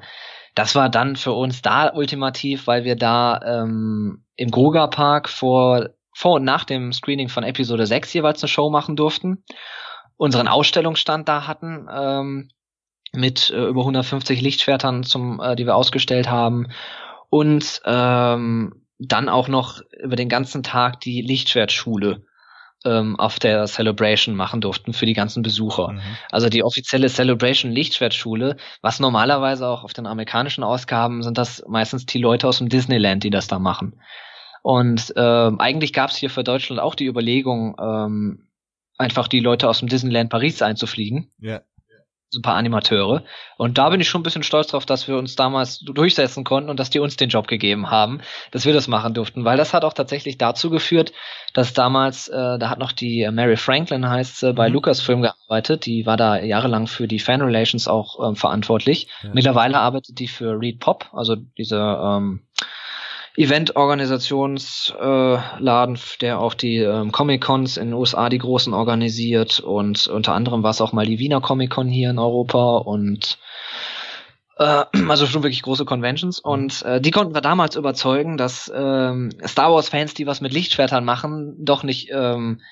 das 0.56 0.74
war 0.74 0.88
dann 0.88 1.16
für 1.16 1.32
uns 1.32 1.60
da 1.60 1.92
ultimativ, 1.92 2.66
weil 2.66 2.84
wir 2.84 2.96
da 2.96 3.40
ähm, 3.44 4.24
im 4.36 4.50
Gruger 4.50 4.88
Park 4.88 5.28
vor, 5.28 5.90
vor 6.14 6.36
und 6.36 6.44
nach 6.44 6.64
dem 6.64 6.94
Screening 6.94 7.28
von 7.28 7.44
Episode 7.44 7.86
6 7.86 8.14
jeweils 8.14 8.42
eine 8.42 8.48
Show 8.48 8.70
machen 8.70 8.96
durften, 8.96 9.44
unseren 10.16 10.48
Ausstellungsstand 10.48 11.28
da 11.28 11.46
hatten 11.46 11.86
ähm, 11.92 12.48
mit 13.12 13.50
äh, 13.50 13.66
über 13.66 13.82
150 13.82 14.40
Lichtschwertern, 14.40 15.04
zum, 15.04 15.40
äh, 15.40 15.56
die 15.56 15.66
wir 15.66 15.76
ausgestellt 15.76 16.30
haben. 16.30 16.68
Und 17.28 17.82
ähm, 17.84 18.86
dann 18.98 19.28
auch 19.28 19.48
noch 19.48 19.82
über 20.02 20.16
den 20.16 20.30
ganzen 20.30 20.62
Tag 20.62 21.00
die 21.00 21.20
Lichtschwertschule 21.20 22.24
ähm, 22.86 23.16
auf 23.16 23.38
der 23.38 23.66
Celebration 23.66 24.34
machen 24.34 24.60
durften 24.60 24.92
für 24.92 25.06
die 25.06 25.12
ganzen 25.12 25.42
Besucher. 25.42 25.92
Mhm. 25.92 26.00
Also 26.30 26.48
die 26.48 26.62
offizielle 26.62 27.08
Celebration 27.08 27.72
Lichtschwertschule, 27.72 28.56
was 28.80 29.00
normalerweise 29.00 29.66
auch 29.66 29.84
auf 29.84 29.92
den 29.92 30.06
amerikanischen 30.06 30.64
Ausgaben 30.64 31.22
sind 31.22 31.36
das 31.36 31.62
meistens 31.68 32.06
die 32.06 32.18
Leute 32.18 32.48
aus 32.48 32.58
dem 32.58 32.68
Disneyland, 32.68 33.24
die 33.24 33.30
das 33.30 33.48
da 33.48 33.58
machen. 33.58 34.00
Und 34.62 35.12
äh, 35.16 35.20
eigentlich 35.20 35.92
gab 35.92 36.10
es 36.10 36.16
hier 36.16 36.30
für 36.30 36.42
Deutschland 36.44 36.80
auch 36.80 36.94
die 36.94 37.06
Überlegung, 37.06 37.76
ähm, 37.80 38.48
einfach 38.98 39.28
die 39.28 39.40
Leute 39.40 39.68
aus 39.68 39.80
dem 39.80 39.88
Disneyland 39.88 40.30
Paris 40.30 40.62
einzufliegen. 40.62 41.30
Ja 41.38 41.60
so 42.28 42.40
ein 42.40 42.42
paar 42.42 42.56
Animateure. 42.56 43.22
Und 43.56 43.78
da 43.78 43.88
bin 43.88 44.00
ich 44.00 44.08
schon 44.08 44.20
ein 44.20 44.24
bisschen 44.24 44.42
stolz 44.42 44.68
drauf, 44.68 44.84
dass 44.84 45.06
wir 45.06 45.16
uns 45.16 45.36
damals 45.36 45.78
durchsetzen 45.80 46.44
konnten 46.44 46.70
und 46.70 46.80
dass 46.80 46.90
die 46.90 46.98
uns 46.98 47.16
den 47.16 47.28
Job 47.28 47.46
gegeben 47.46 47.90
haben, 47.90 48.20
dass 48.50 48.66
wir 48.66 48.72
das 48.72 48.88
machen 48.88 49.14
durften. 49.14 49.44
Weil 49.44 49.56
das 49.56 49.72
hat 49.72 49.84
auch 49.84 49.92
tatsächlich 49.92 50.36
dazu 50.36 50.68
geführt, 50.68 51.12
dass 51.54 51.72
damals, 51.72 52.28
äh, 52.28 52.58
da 52.58 52.68
hat 52.68 52.78
noch 52.78 52.92
die 52.92 53.28
Mary 53.30 53.56
Franklin 53.56 54.08
heißt 54.08 54.38
sie, 54.38 54.52
bei 54.52 54.68
mhm. 54.68 54.74
Lucasfilm 54.74 55.22
gearbeitet. 55.22 55.86
Die 55.86 56.04
war 56.04 56.16
da 56.16 56.38
jahrelang 56.38 56.86
für 56.86 57.06
die 57.06 57.20
Fan 57.20 57.42
Relations 57.42 57.86
auch 57.88 58.28
ähm, 58.28 58.36
verantwortlich. 58.36 59.08
Ja. 59.22 59.30
Mittlerweile 59.32 59.78
arbeitet 59.78 60.18
die 60.18 60.28
für 60.28 60.60
Read 60.60 60.80
Pop, 60.80 61.08
also 61.12 61.36
diese 61.36 61.76
ähm, 61.78 62.40
Event-Organisationsladen, 63.36 65.96
äh, 65.96 66.18
der 66.20 66.40
auch 66.40 66.54
die 66.54 66.78
ähm, 66.78 67.12
Comic-Cons 67.12 67.76
in 67.76 67.88
den 67.88 67.94
USA 67.94 68.30
die 68.30 68.38
großen 68.38 68.72
organisiert 68.72 69.60
und 69.60 70.08
unter 70.08 70.32
anderem 70.32 70.62
war 70.62 70.70
es 70.70 70.80
auch 70.80 70.92
mal 70.92 71.06
die 71.06 71.18
Wiener 71.18 71.40
Comic-Con 71.40 71.88
hier 71.88 72.10
in 72.10 72.18
Europa 72.18 72.78
und 72.78 73.38
äh, 74.58 74.84
also 75.08 75.26
schon 75.26 75.42
wirklich 75.42 75.62
große 75.62 75.84
Conventions 75.84 76.42
mhm. 76.42 76.50
und 76.50 76.82
äh, 76.82 77.00
die 77.00 77.10
konnten 77.10 77.34
wir 77.34 77.42
damals 77.42 77.76
überzeugen, 77.76 78.38
dass 78.38 78.72
ähm, 78.74 79.30
Star 79.46 79.72
Wars-Fans, 79.72 80.14
die 80.14 80.26
was 80.26 80.40
mit 80.40 80.54
Lichtschwertern 80.54 81.04
machen, 81.04 81.56
doch 81.58 81.82
nicht 81.82 82.08
ähm, 82.12 82.62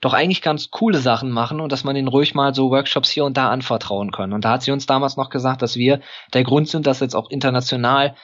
doch 0.00 0.14
eigentlich 0.14 0.42
ganz 0.42 0.70
coole 0.70 0.98
Sachen 0.98 1.30
machen 1.30 1.60
und 1.60 1.70
dass 1.70 1.84
man 1.84 1.94
ihnen 1.94 2.08
ruhig 2.08 2.34
mal 2.34 2.54
so 2.54 2.70
Workshops 2.70 3.08
hier 3.08 3.24
und 3.24 3.36
da 3.36 3.50
anvertrauen 3.50 4.10
kann. 4.10 4.32
Und 4.32 4.44
da 4.44 4.50
hat 4.50 4.62
sie 4.62 4.72
uns 4.72 4.86
damals 4.86 5.16
noch 5.16 5.30
gesagt, 5.30 5.62
dass 5.62 5.76
wir 5.76 6.00
der 6.34 6.42
Grund 6.42 6.68
sind, 6.68 6.88
dass 6.88 6.98
jetzt 6.98 7.14
auch 7.14 7.30
international 7.30 8.16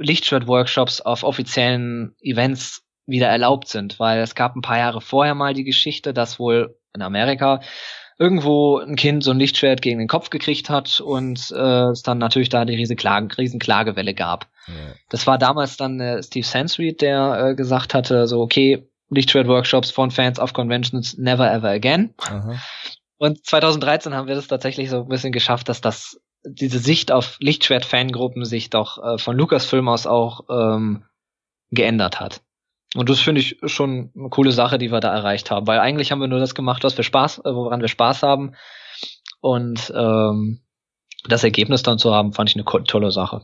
Lichtschwert-Workshops 0.00 1.00
auf 1.00 1.22
offiziellen 1.22 2.14
Events 2.20 2.82
wieder 3.06 3.28
erlaubt 3.28 3.68
sind, 3.68 3.98
weil 3.98 4.20
es 4.20 4.34
gab 4.34 4.56
ein 4.56 4.62
paar 4.62 4.78
Jahre 4.78 5.00
vorher 5.00 5.34
mal 5.34 5.54
die 5.54 5.64
Geschichte, 5.64 6.14
dass 6.14 6.38
wohl 6.38 6.76
in 6.94 7.02
Amerika 7.02 7.60
irgendwo 8.18 8.78
ein 8.78 8.96
Kind 8.96 9.24
so 9.24 9.32
ein 9.32 9.38
Lichtschwert 9.38 9.82
gegen 9.82 9.98
den 9.98 10.08
Kopf 10.08 10.30
gekriegt 10.30 10.70
hat 10.70 11.00
und 11.00 11.50
äh, 11.50 11.90
es 11.90 12.02
dann 12.02 12.18
natürlich 12.18 12.48
da 12.48 12.64
die 12.64 12.76
riesen, 12.76 12.96
Klagen, 12.96 13.30
riesen 13.32 13.58
Klagewelle 13.58 14.14
gab. 14.14 14.46
Ja. 14.68 14.94
Das 15.10 15.26
war 15.26 15.36
damals 15.36 15.76
dann 15.76 16.00
äh, 16.00 16.22
Steve 16.22 16.46
Sansweet, 16.46 17.02
der 17.02 17.48
äh, 17.50 17.54
gesagt 17.54 17.92
hatte, 17.92 18.28
so 18.28 18.40
okay, 18.40 18.88
Lichtschwert-Workshops 19.10 19.90
von 19.90 20.10
Fans 20.10 20.38
auf 20.38 20.52
Conventions 20.52 21.18
never 21.18 21.50
ever 21.50 21.70
again. 21.70 22.14
Aha. 22.18 22.56
Und 23.18 23.44
2013 23.44 24.14
haben 24.14 24.28
wir 24.28 24.34
das 24.34 24.48
tatsächlich 24.48 24.90
so 24.90 25.02
ein 25.02 25.08
bisschen 25.08 25.32
geschafft, 25.32 25.68
dass 25.68 25.80
das 25.80 26.20
diese 26.44 26.78
Sicht 26.78 27.12
auf 27.12 27.36
Lichtschwert-Fangruppen 27.40 28.44
sich 28.44 28.70
doch 28.70 29.02
äh, 29.02 29.18
von 29.18 29.36
Lucasfilm 29.36 29.88
aus 29.88 30.06
auch 30.06 30.42
ähm, 30.50 31.04
geändert 31.70 32.20
hat. 32.20 32.42
Und 32.94 33.10
das 33.10 33.20
finde 33.20 33.40
ich 33.40 33.58
schon 33.64 34.12
eine 34.16 34.28
coole 34.28 34.52
Sache, 34.52 34.78
die 34.78 34.92
wir 34.92 35.00
da 35.00 35.12
erreicht 35.12 35.50
haben, 35.50 35.66
weil 35.66 35.80
eigentlich 35.80 36.12
haben 36.12 36.20
wir 36.20 36.28
nur 36.28 36.38
das 36.38 36.54
gemacht, 36.54 36.84
was 36.84 36.96
wir 36.96 37.04
Spaß, 37.04 37.38
äh, 37.40 37.54
woran 37.54 37.80
wir 37.80 37.88
Spaß 37.88 38.22
haben. 38.22 38.54
Und 39.40 39.92
ähm, 39.94 40.60
das 41.28 41.42
Ergebnis 41.42 41.82
dann 41.82 41.98
zu 41.98 42.12
haben, 42.14 42.32
fand 42.32 42.50
ich 42.50 42.56
eine 42.56 42.84
tolle 42.84 43.10
Sache. 43.10 43.42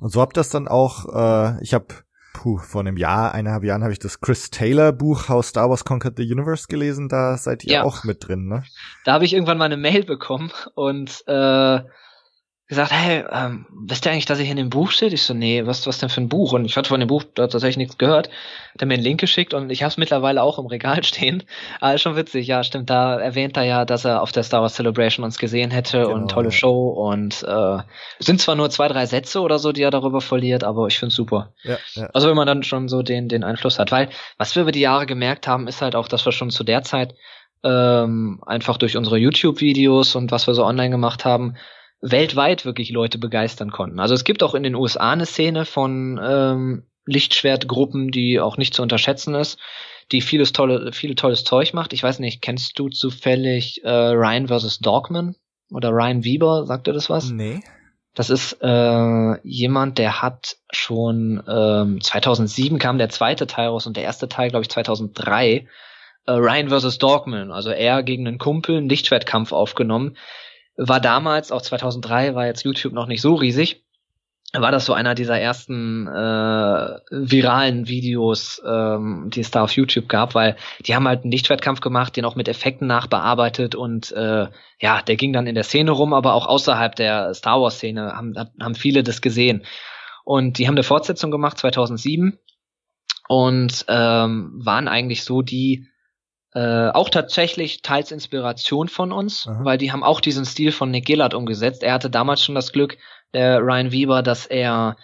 Und 0.00 0.12
so 0.12 0.20
habt 0.20 0.36
das 0.36 0.50
dann 0.50 0.68
auch, 0.68 1.06
äh, 1.14 1.62
ich 1.62 1.72
habe 1.72 1.86
puh, 2.34 2.58
vor 2.58 2.80
einem 2.80 2.96
Jahr, 2.96 3.32
eineinhalb 3.32 3.64
Jahren 3.64 3.82
habe 3.82 3.92
ich 3.92 3.98
das 3.98 4.20
Chris 4.20 4.50
Taylor 4.50 4.92
Buch 4.92 5.28
How 5.28 5.44
Star 5.44 5.68
Wars 5.68 5.84
Conquered 5.84 6.16
the 6.16 6.30
Universe 6.30 6.66
gelesen, 6.68 7.08
da 7.08 7.36
seid 7.36 7.64
ihr 7.64 7.72
ja. 7.72 7.82
auch 7.84 8.04
mit 8.04 8.26
drin, 8.26 8.46
ne? 8.48 8.64
Da 9.04 9.12
habe 9.12 9.24
ich 9.24 9.32
irgendwann 9.32 9.58
mal 9.58 9.66
eine 9.66 9.76
Mail 9.76 10.04
bekommen 10.04 10.52
und 10.74 11.22
äh, 11.26 11.80
gesagt, 12.70 12.92
hey, 12.92 13.24
ähm, 13.32 13.66
wisst 13.70 14.06
ihr 14.06 14.12
eigentlich, 14.12 14.26
dass 14.26 14.38
ich 14.38 14.48
in 14.48 14.56
dem 14.56 14.70
Buch 14.70 14.92
steht? 14.92 15.12
Ich 15.12 15.24
so, 15.24 15.34
nee, 15.34 15.66
was, 15.66 15.86
was 15.88 15.98
denn 15.98 16.08
für 16.08 16.20
ein 16.20 16.28
Buch? 16.28 16.52
Und 16.52 16.64
ich 16.64 16.76
hatte 16.76 16.88
von 16.88 17.00
dem 17.00 17.08
Buch 17.08 17.24
da 17.34 17.48
tatsächlich 17.48 17.76
nichts 17.76 17.98
gehört. 17.98 18.28
Hat 18.28 18.80
er 18.80 18.86
mir 18.86 18.94
einen 18.94 19.02
Link 19.02 19.18
geschickt 19.20 19.54
und 19.54 19.70
ich 19.70 19.82
habe 19.82 19.90
es 19.90 19.96
mittlerweile 19.96 20.42
auch 20.42 20.58
im 20.58 20.66
Regal 20.66 21.02
stehen. 21.04 21.42
Aber 21.80 21.94
ist 21.94 22.02
schon 22.02 22.14
witzig, 22.14 22.46
ja, 22.46 22.62
stimmt. 22.62 22.88
Da 22.88 23.18
erwähnt 23.18 23.56
er 23.56 23.64
ja, 23.64 23.84
dass 23.84 24.04
er 24.04 24.22
auf 24.22 24.30
der 24.30 24.44
Star 24.44 24.62
Wars 24.62 24.74
Celebration 24.74 25.24
uns 25.24 25.36
gesehen 25.36 25.72
hätte 25.72 26.02
genau. 26.02 26.14
und 26.14 26.30
tolle 26.30 26.52
Show 26.52 26.90
und 26.90 27.42
äh, 27.42 27.78
sind 28.20 28.40
zwar 28.40 28.54
nur 28.54 28.70
zwei, 28.70 28.86
drei 28.86 29.04
Sätze 29.04 29.40
oder 29.40 29.58
so, 29.58 29.72
die 29.72 29.82
er 29.82 29.90
darüber 29.90 30.20
verliert, 30.20 30.62
aber 30.62 30.86
ich 30.86 30.98
find's 30.98 31.16
super. 31.16 31.52
Ja, 31.64 31.76
ja. 31.94 32.08
Also 32.14 32.28
wenn 32.28 32.36
man 32.36 32.46
dann 32.46 32.62
schon 32.62 32.88
so 32.88 33.02
den, 33.02 33.28
den 33.28 33.42
Einfluss 33.42 33.80
hat. 33.80 33.90
Weil 33.90 34.10
was 34.38 34.54
wir 34.54 34.62
über 34.62 34.72
die 34.72 34.80
Jahre 34.80 35.06
gemerkt 35.06 35.48
haben, 35.48 35.66
ist 35.66 35.82
halt 35.82 35.96
auch, 35.96 36.06
dass 36.06 36.24
wir 36.24 36.32
schon 36.32 36.50
zu 36.50 36.62
der 36.62 36.82
Zeit 36.82 37.14
ähm, 37.64 38.40
einfach 38.46 38.78
durch 38.78 38.96
unsere 38.96 39.18
YouTube-Videos 39.18 40.14
und 40.14 40.30
was 40.30 40.46
wir 40.46 40.54
so 40.54 40.64
online 40.64 40.90
gemacht 40.90 41.24
haben, 41.24 41.56
weltweit 42.00 42.64
wirklich 42.64 42.90
Leute 42.90 43.18
begeistern 43.18 43.70
konnten. 43.70 44.00
Also 44.00 44.14
es 44.14 44.24
gibt 44.24 44.42
auch 44.42 44.54
in 44.54 44.62
den 44.62 44.74
USA 44.74 45.10
eine 45.10 45.26
Szene 45.26 45.64
von 45.64 46.18
ähm, 46.22 46.84
Lichtschwertgruppen, 47.06 48.10
die 48.10 48.40
auch 48.40 48.56
nicht 48.56 48.74
zu 48.74 48.82
unterschätzen 48.82 49.34
ist, 49.34 49.58
die 50.12 50.20
vieles 50.20 50.52
tolle, 50.52 50.92
viel 50.92 51.14
tolles 51.14 51.44
Zeug 51.44 51.74
macht. 51.74 51.92
Ich 51.92 52.02
weiß 52.02 52.18
nicht, 52.18 52.42
kennst 52.42 52.78
du 52.78 52.88
zufällig 52.88 53.84
äh, 53.84 53.90
Ryan 53.90 54.48
vs. 54.48 54.78
Dogman 54.78 55.36
oder 55.70 55.90
Ryan 55.90 56.24
Wieber? 56.24 56.66
Sagt 56.66 56.86
dir 56.86 56.92
das 56.92 57.10
was? 57.10 57.30
Nee. 57.30 57.60
Das 58.14 58.28
ist 58.28 58.58
äh, 58.60 59.46
jemand, 59.46 59.98
der 59.98 60.20
hat 60.20 60.56
schon 60.72 61.42
ähm, 61.46 62.00
2007 62.00 62.78
kam 62.78 62.98
der 62.98 63.08
zweite 63.08 63.46
Teil 63.46 63.68
raus 63.68 63.86
und 63.86 63.96
der 63.96 64.04
erste 64.04 64.28
Teil, 64.28 64.50
glaube 64.50 64.62
ich, 64.62 64.70
2003. 64.70 65.66
Äh, 66.26 66.32
Ryan 66.32 66.70
vs. 66.70 66.98
Dogman, 66.98 67.52
also 67.52 67.70
er 67.70 68.02
gegen 68.02 68.26
einen 68.26 68.38
Kumpel, 68.38 68.78
einen 68.78 68.88
Lichtschwertkampf 68.88 69.52
aufgenommen 69.52 70.16
war 70.80 71.00
damals, 71.00 71.52
auch 71.52 71.62
2003, 71.62 72.34
war 72.34 72.46
jetzt 72.46 72.64
YouTube 72.64 72.94
noch 72.94 73.06
nicht 73.06 73.20
so 73.20 73.34
riesig. 73.34 73.84
war 74.52 74.72
das 74.72 74.86
so 74.86 74.94
einer 74.94 75.14
dieser 75.14 75.38
ersten 75.38 76.06
äh, 76.08 76.10
viralen 77.10 77.86
Videos, 77.86 78.62
ähm, 78.66 79.30
die 79.32 79.40
es 79.40 79.50
da 79.50 79.62
auf 79.62 79.72
YouTube 79.72 80.08
gab, 80.08 80.34
weil 80.34 80.56
die 80.86 80.94
haben 80.94 81.06
halt 81.06 81.22
einen 81.22 81.32
Lichtschwertkampf 81.32 81.80
gemacht, 81.80 82.16
den 82.16 82.24
auch 82.24 82.34
mit 82.34 82.48
Effekten 82.48 82.86
nachbearbeitet 82.86 83.74
und 83.74 84.10
äh, 84.12 84.48
ja, 84.80 85.02
der 85.02 85.16
ging 85.16 85.32
dann 85.34 85.46
in 85.46 85.54
der 85.54 85.64
Szene 85.64 85.90
rum, 85.90 86.14
aber 86.14 86.32
auch 86.34 86.46
außerhalb 86.46 86.96
der 86.96 87.34
Star 87.34 87.60
Wars 87.60 87.76
Szene 87.76 88.14
haben, 88.16 88.34
haben 88.58 88.74
viele 88.74 89.02
das 89.02 89.20
gesehen. 89.20 89.64
Und 90.24 90.58
die 90.58 90.66
haben 90.66 90.74
eine 90.74 90.82
Fortsetzung 90.82 91.30
gemacht 91.30 91.58
2007 91.58 92.38
und 93.28 93.84
ähm, 93.88 94.52
waren 94.64 94.88
eigentlich 94.88 95.24
so 95.24 95.42
die 95.42 95.86
äh, 96.54 96.88
auch 96.88 97.08
tatsächlich 97.08 97.82
teils 97.82 98.10
Inspiration 98.10 98.88
von 98.88 99.12
uns, 99.12 99.46
Aha. 99.46 99.64
weil 99.64 99.78
die 99.78 99.92
haben 99.92 100.02
auch 100.02 100.20
diesen 100.20 100.44
Stil 100.44 100.72
von 100.72 100.90
Nick 100.90 101.06
Gillard 101.06 101.34
umgesetzt. 101.34 101.82
Er 101.82 101.94
hatte 101.94 102.10
damals 102.10 102.44
schon 102.44 102.54
das 102.54 102.72
Glück, 102.72 102.98
der 103.32 103.60
Ryan 103.60 103.92
Weber, 103.92 104.22
dass 104.22 104.46
er 104.46 104.96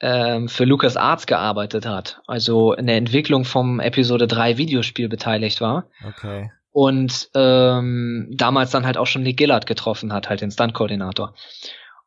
ähm, 0.00 0.48
für 0.48 0.64
Lucas 0.64 0.96
Arts 0.96 1.26
gearbeitet 1.26 1.86
hat, 1.86 2.20
also 2.26 2.72
in 2.72 2.86
der 2.86 2.96
Entwicklung 2.96 3.44
vom 3.44 3.80
Episode 3.80 4.26
3 4.26 4.58
Videospiel 4.58 5.08
beteiligt 5.08 5.60
war. 5.60 5.86
Okay. 6.06 6.50
Und 6.72 7.30
ähm, 7.34 8.28
damals 8.36 8.70
dann 8.70 8.84
halt 8.84 8.98
auch 8.98 9.06
schon 9.06 9.22
Nick 9.22 9.38
Gillard 9.38 9.66
getroffen 9.66 10.12
hat, 10.12 10.28
halt 10.28 10.42
den 10.42 10.50
Stunt-Koordinator. 10.50 11.34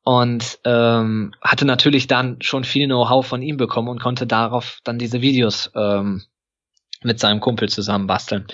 Und 0.03 0.59
ähm, 0.65 1.33
hatte 1.41 1.65
natürlich 1.65 2.07
dann 2.07 2.37
schon 2.41 2.63
viel 2.63 2.85
Know-how 2.85 3.25
von 3.25 3.41
ihm 3.41 3.57
bekommen 3.57 3.89
und 3.89 4.01
konnte 4.01 4.27
darauf 4.27 4.79
dann 4.83 4.99
diese 4.99 5.21
Videos 5.21 5.71
ähm, 5.75 6.23
mit 7.03 7.19
seinem 7.19 7.39
Kumpel 7.39 7.69
zusammen 7.69 8.07
basteln. 8.07 8.45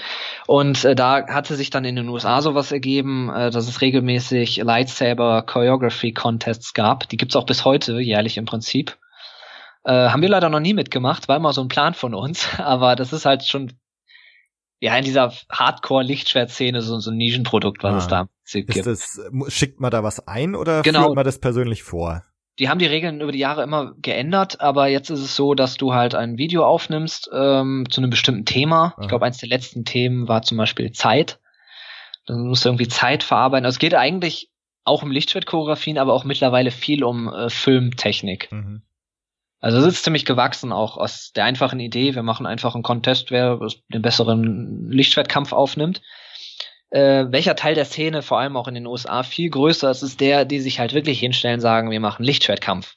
Und 0.47 0.85
äh, 0.85 0.95
da 0.95 1.27
hatte 1.27 1.55
sich 1.55 1.69
dann 1.69 1.85
in 1.85 1.95
den 1.95 2.09
USA 2.09 2.41
sowas 2.41 2.71
ergeben, 2.71 3.29
äh, 3.29 3.49
dass 3.49 3.67
es 3.67 3.81
regelmäßig 3.81 4.57
Lightsaber 4.57 5.43
Choreography 5.43 6.13
Contests 6.13 6.73
gab. 6.73 7.09
Die 7.09 7.17
gibt's 7.17 7.35
auch 7.35 7.45
bis 7.45 7.65
heute, 7.65 7.99
jährlich 7.99 8.37
im 8.37 8.45
Prinzip. 8.45 8.97
Äh, 9.83 10.09
haben 10.09 10.21
wir 10.21 10.29
leider 10.29 10.49
noch 10.49 10.59
nie 10.59 10.73
mitgemacht, 10.73 11.27
war 11.27 11.37
immer 11.37 11.53
so 11.53 11.61
ein 11.61 11.67
Plan 11.67 11.93
von 11.93 12.13
uns, 12.13 12.47
aber 12.59 12.95
das 12.95 13.13
ist 13.13 13.25
halt 13.25 13.43
schon 13.43 13.73
ja 14.79 14.95
in 14.97 15.05
dieser 15.05 15.33
Hardcore-Lichtschwert-Szene 15.51 16.81
so, 16.81 16.99
so 16.99 17.11
ein 17.11 17.17
Nischenprodukt, 17.17 17.83
was 17.83 17.93
ah. 17.93 17.97
es 17.97 18.07
da 18.07 18.27
gibt. 18.61 18.85
Das, 18.85 19.19
schickt 19.47 19.79
man 19.79 19.89
da 19.89 20.03
was 20.03 20.27
ein 20.27 20.55
oder 20.55 20.81
genau. 20.83 21.05
führt 21.05 21.15
man 21.15 21.25
das 21.25 21.39
persönlich 21.39 21.83
vor? 21.83 22.23
Die 22.59 22.69
haben 22.69 22.79
die 22.79 22.85
Regeln 22.85 23.21
über 23.21 23.31
die 23.31 23.39
Jahre 23.39 23.63
immer 23.63 23.93
geändert, 24.01 24.61
aber 24.61 24.87
jetzt 24.87 25.09
ist 25.09 25.19
es 25.19 25.35
so, 25.35 25.55
dass 25.55 25.75
du 25.75 25.93
halt 25.93 26.15
ein 26.15 26.37
Video 26.37 26.65
aufnimmst 26.65 27.29
ähm, 27.33 27.85
zu 27.89 28.01
einem 28.01 28.09
bestimmten 28.09 28.45
Thema. 28.45 28.93
Aha. 28.93 29.01
Ich 29.01 29.07
glaube, 29.07 29.25
eins 29.25 29.39
der 29.39 29.49
letzten 29.49 29.83
Themen 29.83 30.27
war 30.27 30.41
zum 30.41 30.57
Beispiel 30.57 30.91
Zeit. 30.91 31.39
Dann 32.25 32.47
musst 32.47 32.63
du 32.63 32.69
irgendwie 32.69 32.87
Zeit 32.87 33.23
verarbeiten. 33.23 33.65
Also 33.65 33.75
es 33.75 33.79
geht 33.79 33.93
eigentlich 33.93 34.51
auch 34.83 35.03
um 35.03 35.11
Lichtschwertchoreografien, 35.11 35.97
aber 35.97 36.13
auch 36.13 36.23
mittlerweile 36.23 36.71
viel 36.71 37.03
um 37.03 37.27
äh, 37.27 37.49
Filmtechnik. 37.49 38.51
Mhm. 38.51 38.83
Also 39.59 39.79
es 39.79 39.85
ist 39.85 40.03
ziemlich 40.03 40.25
gewachsen 40.25 40.71
auch 40.71 40.97
aus 40.97 41.31
der 41.31 41.45
einfachen 41.45 41.79
Idee, 41.79 42.13
wir 42.13 42.23
machen 42.23 42.45
einfach 42.45 42.75
einen 42.75 42.83
Contest, 42.83 43.31
wer 43.31 43.59
den 43.91 44.01
besseren 44.01 44.91
Lichtschwertkampf 44.91 45.53
aufnimmt 45.53 46.01
äh, 46.91 47.25
welcher 47.29 47.55
Teil 47.55 47.75
der 47.75 47.85
Szene, 47.85 48.21
vor 48.21 48.39
allem 48.39 48.57
auch 48.57 48.67
in 48.67 48.75
den 48.75 48.87
USA, 48.87 49.23
viel 49.23 49.49
größer 49.49 49.89
ist, 49.89 50.03
ist 50.03 50.21
der, 50.21 50.45
die 50.45 50.59
sich 50.59 50.79
halt 50.79 50.93
wirklich 50.93 51.19
hinstellen, 51.19 51.59
sagen, 51.59 51.91
wir 51.91 51.99
machen 51.99 52.23
Lichtschwertkampf. 52.23 52.95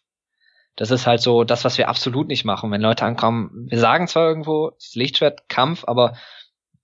Das 0.76 0.91
ist 0.93 1.07
halt 1.07 1.20
so 1.20 1.43
das, 1.43 1.64
was 1.64 1.76
wir 1.76 1.89
absolut 1.89 2.28
nicht 2.28 2.45
machen. 2.45 2.70
Wenn 2.70 2.80
Leute 2.80 3.05
ankommen, 3.05 3.66
wir 3.68 3.80
sagen 3.80 4.07
zwar 4.07 4.28
irgendwo, 4.28 4.70
es 4.78 4.89
ist 4.89 4.97
Lichtschwertkampf, 4.97 5.84
aber 5.86 6.16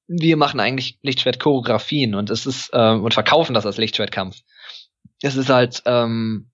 wir 0.09 0.37
machen 0.37 0.61
eigentlich 0.61 0.99
Lichtschwertchoreografien 1.03 2.15
und 2.15 2.29
es 2.31 2.47
ist 2.47 2.71
ähm, 2.75 3.05
und 3.05 3.15
verkaufen 3.15 3.55
das 3.55 3.67
als 3.67 3.79
Lichtschwertkampf. 3.79 4.37
Es 5.23 5.37
ist 5.37 5.49
halt, 5.49 5.83
ähm, 5.87 6.51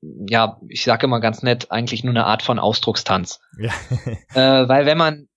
ja, 0.00 0.60
ich 0.68 0.84
sage 0.84 1.06
immer 1.06 1.20
ganz 1.20 1.42
nett, 1.42 1.70
eigentlich 1.70 2.04
nur 2.04 2.12
eine 2.12 2.26
Art 2.26 2.42
von 2.42 2.58
Ausdruckstanz. 2.58 3.40
Ja. 3.58 3.72
äh, 4.62 4.68
weil 4.68 4.86
wenn 4.86 4.98
man 4.98 5.28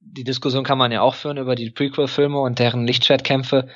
die 0.00 0.24
Diskussion 0.24 0.64
kann 0.64 0.78
man 0.78 0.92
ja 0.92 1.00
auch 1.00 1.14
führen 1.14 1.36
über 1.36 1.54
die 1.54 1.70
Prequel-Filme 1.70 2.38
und 2.38 2.58
deren 2.58 2.86
Lichtschwertkämpfe 2.86 3.68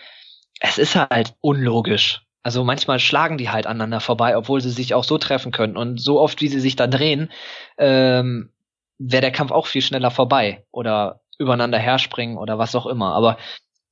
es 0.61 0.79
ist 0.79 0.95
halt 0.95 1.35
unlogisch. 1.41 2.23
Also 2.43 2.65
manchmal 2.65 3.01
schlagen 3.01 3.37
die 3.37 3.51
halt 3.51 3.67
aneinander 3.67 4.01
vorbei, 4.01 4.37
obwohl 4.37 4.61
sie 4.61 4.71
sich 4.71 4.95
auch 4.95 5.05
so 5.05 5.19
treffen 5.19 5.53
können. 5.53 5.77
Und 5.77 6.01
so 6.01 6.21
oft, 6.21 6.41
wie 6.41 6.49
sie 6.49 6.61
sich 6.61 6.77
dann 6.77 6.91
drehen, 6.91 7.31
ähm, 7.77 8.51
wäre 8.99 9.21
der 9.21 9.33
Kampf 9.33 9.51
auch 9.51 9.67
viel 9.67 9.83
schneller 9.83 10.11
vorbei. 10.11 10.65
Oder 10.71 11.21
übereinander 11.39 11.79
herspringen 11.79 12.39
oder 12.39 12.59
was 12.59 12.75
auch 12.75 12.87
immer. 12.87 13.15
Aber 13.15 13.39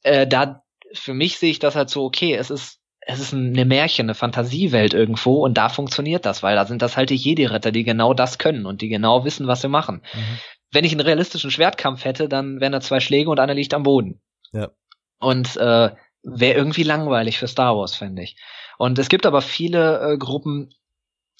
äh, 0.03 0.27
da 0.27 0.63
für 0.93 1.15
mich 1.15 1.39
sehe 1.39 1.51
ich 1.51 1.59
das 1.59 1.77
halt 1.77 1.91
so, 1.91 2.05
okay, 2.05 2.35
es 2.35 2.51
ist 2.51 2.79
es 3.11 3.21
ist 3.21 3.33
eine 3.33 3.65
Märchen, 3.65 4.05
eine 4.05 4.15
Fantasiewelt 4.15 4.93
irgendwo 4.93 5.43
und 5.43 5.55
da 5.55 5.71
funktioniert 5.71 6.27
das, 6.27 6.43
weil 6.43 6.57
da 6.57 6.67
sind 6.67 6.83
das 6.83 6.99
halt 6.99 7.09
die 7.09 7.17
Jedi-Ritter, 7.17 7.73
die 7.73 7.83
genau 7.83 8.13
das 8.13 8.37
können 8.37 8.67
und 8.67 8.83
die 8.83 8.91
genau 8.91 9.25
wissen, 9.25 9.47
was 9.47 9.63
sie 9.63 9.69
machen. 9.69 10.03
Mhm. 10.13 10.39
Wenn 10.73 10.85
ich 10.85 10.93
einen 10.93 11.01
realistischen 11.01 11.51
Schwertkampf 11.51 12.05
hätte, 12.05 12.29
dann 12.29 12.61
wären 12.61 12.73
da 12.73 12.83
zwei 12.83 13.01
Schläge 13.01 13.31
und 13.31 13.41
einer 13.41 13.55
liegt 13.55 13.73
am 13.73 13.83
Boden. 13.83 14.21
Ja. 14.53 14.73
Und 15.21 15.57
äh, 15.57 15.91
wäre 16.23 16.57
irgendwie 16.57 16.83
langweilig 16.83 17.39
für 17.39 17.49
Star 17.49 17.77
Wars, 17.77 17.95
fände 17.95 18.23
ich. 18.23 18.37
Und 18.79 18.99
es 18.99 19.09
gibt 19.09 19.27
aber 19.27 19.43
viele 19.43 20.13
äh, 20.13 20.19
Gruppen, 20.19 20.71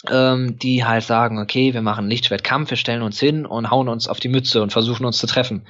ähm, 0.09 0.59
die 0.59 0.85
halt 0.85 1.05
sagen, 1.05 1.39
okay, 1.39 1.75
wir 1.75 1.83
machen 1.83 2.09
Lichtschwertkampf, 2.09 2.71
wir 2.71 2.77
stellen 2.77 3.03
uns 3.03 3.19
hin 3.19 3.47
und 3.47 3.71
hauen 3.71 3.89
uns 3.89 4.09
auf 4.09 4.21
die 4.21 4.29
Mütze 4.29 4.63
und 4.63 4.73
versuchen 4.73 5.05
uns 5.05 5.19
zu 5.19 5.27
treffen. 5.27 5.67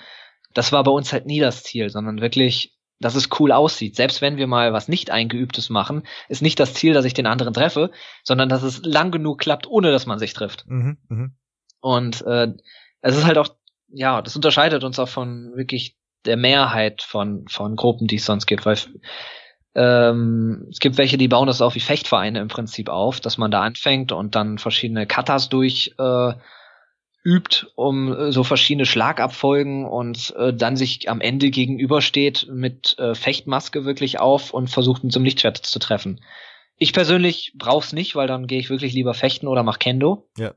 Das 0.54 0.72
war 0.72 0.84
bei 0.84 0.90
uns 0.90 1.12
halt 1.12 1.26
nie 1.26 1.40
das 1.40 1.62
Ziel, 1.62 1.90
sondern 1.90 2.20
wirklich, 2.20 2.76
dass 3.00 3.14
es 3.14 3.28
cool 3.38 3.52
aussieht. 3.52 3.96
Selbst 3.96 4.20
wenn 4.20 4.36
wir 4.36 4.46
mal 4.46 4.72
was 4.72 4.88
nicht 4.88 5.10
eingeübtes 5.10 5.70
machen, 5.70 6.02
ist 6.28 6.42
nicht 6.42 6.58
das 6.60 6.74
Ziel, 6.74 6.92
dass 6.92 7.04
ich 7.04 7.14
den 7.14 7.26
anderen 7.26 7.54
treffe, 7.54 7.90
sondern 8.22 8.48
dass 8.48 8.62
es 8.62 8.82
lang 8.84 9.10
genug 9.10 9.38
klappt, 9.38 9.66
ohne 9.66 9.92
dass 9.92 10.06
man 10.06 10.18
sich 10.18 10.32
trifft. 10.32 10.64
Mhm, 10.66 10.98
mh. 11.08 11.30
Und 11.80 12.22
äh, 12.26 12.48
es 13.00 13.16
ist 13.16 13.24
halt 13.24 13.38
auch, 13.38 13.48
ja, 13.88 14.20
das 14.20 14.36
unterscheidet 14.36 14.84
uns 14.84 14.98
auch 14.98 15.08
von 15.08 15.52
wirklich 15.54 15.97
der 16.24 16.36
Mehrheit 16.36 17.02
von, 17.02 17.46
von 17.48 17.76
Gruppen, 17.76 18.06
die 18.06 18.16
es 18.16 18.24
sonst 18.24 18.46
gibt, 18.46 18.66
weil 18.66 18.76
ähm, 19.74 20.66
es 20.70 20.80
gibt 20.80 20.98
welche, 20.98 21.18
die 21.18 21.28
bauen 21.28 21.46
das 21.46 21.62
auch 21.62 21.74
wie 21.74 21.80
Fechtvereine 21.80 22.40
im 22.40 22.48
Prinzip 22.48 22.88
auf, 22.88 23.20
dass 23.20 23.38
man 23.38 23.50
da 23.50 23.62
anfängt 23.62 24.12
und 24.12 24.34
dann 24.34 24.58
verschiedene 24.58 25.06
Katas 25.06 25.48
durch 25.48 25.94
äh, 25.98 26.32
übt, 27.24 27.66
um 27.74 28.12
äh, 28.12 28.32
so 28.32 28.42
verschiedene 28.42 28.86
Schlagabfolgen 28.86 29.84
und 29.84 30.34
äh, 30.36 30.52
dann 30.54 30.76
sich 30.76 31.08
am 31.08 31.20
Ende 31.20 31.50
gegenübersteht 31.50 32.48
mit 32.50 32.98
äh, 32.98 33.14
Fechtmaske 33.14 33.84
wirklich 33.84 34.18
auf 34.18 34.52
und 34.52 34.68
versucht 34.68 35.04
mit 35.04 35.12
so 35.12 35.18
einem 35.18 35.26
Lichtschwert 35.26 35.58
zu 35.58 35.78
treffen. 35.78 36.20
Ich 36.76 36.92
persönlich 36.92 37.52
brauch's 37.56 37.92
nicht, 37.92 38.14
weil 38.16 38.28
dann 38.28 38.46
gehe 38.46 38.60
ich 38.60 38.70
wirklich 38.70 38.94
lieber 38.94 39.14
fechten 39.14 39.48
oder 39.48 39.62
mach 39.62 39.78
Kendo. 39.78 40.28
Ja. 40.36 40.54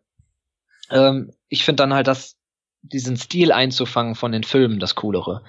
Ähm, 0.89 1.33
ich 1.49 1.65
finde 1.65 1.83
dann 1.83 1.93
halt, 1.93 2.07
dass 2.07 2.37
diesen 2.81 3.17
Stil 3.17 3.51
einzufangen 3.51 4.15
von 4.15 4.31
den 4.31 4.43
Filmen 4.43 4.79
das 4.79 4.95
Coolere. 4.95 5.43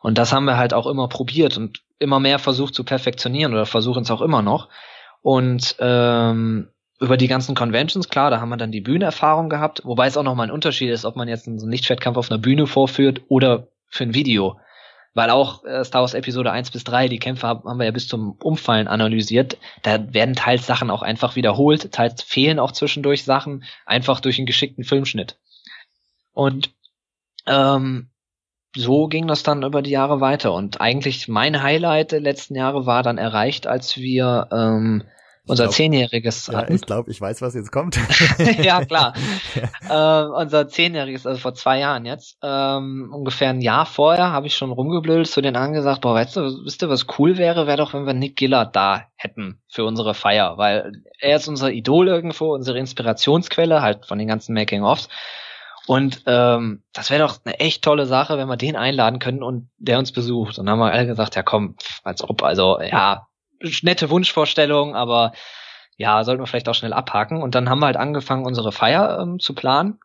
Und 0.00 0.18
das 0.18 0.32
haben 0.32 0.44
wir 0.44 0.56
halt 0.56 0.72
auch 0.72 0.86
immer 0.86 1.08
probiert 1.08 1.56
und 1.56 1.82
immer 1.98 2.20
mehr 2.20 2.38
versucht 2.38 2.74
zu 2.74 2.84
perfektionieren 2.84 3.52
oder 3.52 3.66
versuchen 3.66 4.02
es 4.02 4.10
auch 4.10 4.22
immer 4.22 4.42
noch. 4.42 4.68
Und 5.22 5.76
ähm, 5.78 6.68
über 7.00 7.16
die 7.16 7.28
ganzen 7.28 7.54
Conventions, 7.54 8.08
klar, 8.08 8.30
da 8.30 8.40
haben 8.40 8.48
wir 8.48 8.56
dann 8.56 8.72
die 8.72 8.80
Bühnenerfahrung 8.80 9.48
gehabt, 9.48 9.82
wobei 9.84 10.06
es 10.06 10.16
auch 10.16 10.22
nochmal 10.22 10.48
ein 10.48 10.52
Unterschied 10.52 10.90
ist, 10.90 11.04
ob 11.04 11.16
man 11.16 11.28
jetzt 11.28 11.46
einen 11.46 11.58
Lichtschwertkampf 11.70 12.16
auf 12.16 12.30
einer 12.30 12.38
Bühne 12.38 12.66
vorführt 12.66 13.22
oder 13.28 13.68
für 13.88 14.04
ein 14.04 14.14
Video. 14.14 14.58
Weil 15.12 15.30
auch 15.30 15.64
äh, 15.64 15.84
Star 15.84 16.02
Wars 16.02 16.14
Episode 16.14 16.52
1 16.52 16.70
bis 16.70 16.84
3, 16.84 17.08
die 17.08 17.18
Kämpfe 17.18 17.48
haben 17.48 17.78
wir 17.78 17.84
ja 17.84 17.90
bis 17.90 18.06
zum 18.06 18.32
Umfallen 18.42 18.86
analysiert. 18.86 19.58
Da 19.82 20.12
werden 20.14 20.36
teils 20.36 20.66
Sachen 20.66 20.90
auch 20.90 21.02
einfach 21.02 21.36
wiederholt, 21.36 21.90
teils 21.90 22.22
fehlen 22.22 22.58
auch 22.58 22.72
zwischendurch 22.72 23.24
Sachen, 23.24 23.64
einfach 23.86 24.20
durch 24.20 24.38
einen 24.38 24.46
geschickten 24.46 24.84
Filmschnitt. 24.84 25.36
Und 26.32 26.72
ähm, 27.46 28.10
so 28.76 29.08
ging 29.08 29.26
das 29.26 29.42
dann 29.42 29.62
über 29.62 29.82
die 29.82 29.90
Jahre 29.90 30.20
weiter. 30.20 30.52
Und 30.52 30.80
eigentlich 30.80 31.28
mein 31.28 31.62
Highlight 31.62 32.12
der 32.12 32.20
letzten 32.20 32.54
Jahre 32.54 32.86
war 32.86 33.02
dann 33.02 33.18
erreicht, 33.18 33.66
als 33.66 33.96
wir 33.96 34.48
ähm, 34.52 35.04
unser 35.46 35.64
glaub, 35.64 35.74
zehnjähriges 35.74 36.46
ja, 36.46 36.58
hatten. 36.58 36.74
Ich 36.74 36.82
glaube, 36.82 37.10
ich 37.10 37.20
weiß, 37.20 37.42
was 37.42 37.54
jetzt 37.54 37.72
kommt. 37.72 37.98
ja, 38.62 38.84
klar. 38.84 39.14
ja. 39.88 40.22
Äh, 40.22 40.28
unser 40.42 40.68
zehnjähriges, 40.68 41.26
also 41.26 41.40
vor 41.40 41.54
zwei 41.54 41.80
Jahren 41.80 42.04
jetzt, 42.04 42.38
ähm, 42.42 43.10
ungefähr 43.12 43.50
ein 43.50 43.60
Jahr 43.60 43.86
vorher, 43.86 44.30
habe 44.30 44.46
ich 44.46 44.54
schon 44.54 44.70
rumgeblödet 44.70 45.26
zu 45.26 45.40
den 45.40 45.56
anderen 45.56 45.74
gesagt, 45.74 46.02
boah, 46.02 46.14
weißt 46.14 46.36
du, 46.36 46.64
wisst 46.64 46.82
ihr, 46.82 46.88
was 46.88 47.06
cool 47.18 47.38
wäre, 47.38 47.66
wäre 47.66 47.78
doch, 47.78 47.94
wenn 47.94 48.06
wir 48.06 48.14
Nick 48.14 48.36
Gillard 48.36 48.76
da 48.76 49.06
hätten 49.16 49.60
für 49.68 49.84
unsere 49.84 50.14
Feier, 50.14 50.56
weil 50.56 50.92
er 51.18 51.36
ist 51.36 51.48
unser 51.48 51.72
Idol 51.72 52.08
irgendwo, 52.08 52.54
unsere 52.54 52.78
Inspirationsquelle, 52.78 53.82
halt 53.82 54.06
von 54.06 54.18
den 54.18 54.28
ganzen 54.28 54.54
Making-ofs. 54.54 55.08
Und 55.90 56.22
ähm, 56.26 56.84
das 56.92 57.10
wäre 57.10 57.26
doch 57.26 57.40
eine 57.44 57.58
echt 57.58 57.82
tolle 57.82 58.06
Sache, 58.06 58.38
wenn 58.38 58.46
wir 58.46 58.56
den 58.56 58.76
einladen 58.76 59.18
können 59.18 59.42
und 59.42 59.70
der 59.76 59.98
uns 59.98 60.12
besucht. 60.12 60.56
Und 60.56 60.66
dann 60.66 60.74
haben 60.74 60.78
wir 60.78 60.92
alle 60.92 61.08
gesagt, 61.08 61.34
ja 61.34 61.42
komm, 61.42 61.74
als 62.04 62.22
ob, 62.22 62.44
also 62.44 62.80
ja, 62.80 63.26
nette 63.82 64.08
Wunschvorstellung, 64.08 64.94
aber 64.94 65.32
ja, 65.96 66.22
sollten 66.22 66.40
wir 66.40 66.46
vielleicht 66.46 66.68
auch 66.68 66.76
schnell 66.76 66.92
abhaken. 66.92 67.42
Und 67.42 67.56
dann 67.56 67.68
haben 67.68 67.80
wir 67.80 67.86
halt 67.86 67.96
angefangen, 67.96 68.46
unsere 68.46 68.70
Feier 68.70 69.18
ähm, 69.20 69.40
zu 69.40 69.52
planen, 69.52 69.98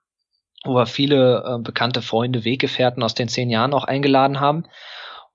wo 0.63 0.73
wir 0.73 0.87
viele 0.87 1.43
äh, 1.45 1.61
bekannte 1.61 2.01
Freunde, 2.01 2.45
Weggefährten 2.45 3.03
aus 3.03 3.13
den 3.13 3.27
zehn 3.27 3.51
Jahren 3.51 3.75
auch 3.75 3.83
eingeladen 3.83 4.39
haben. 4.39 4.63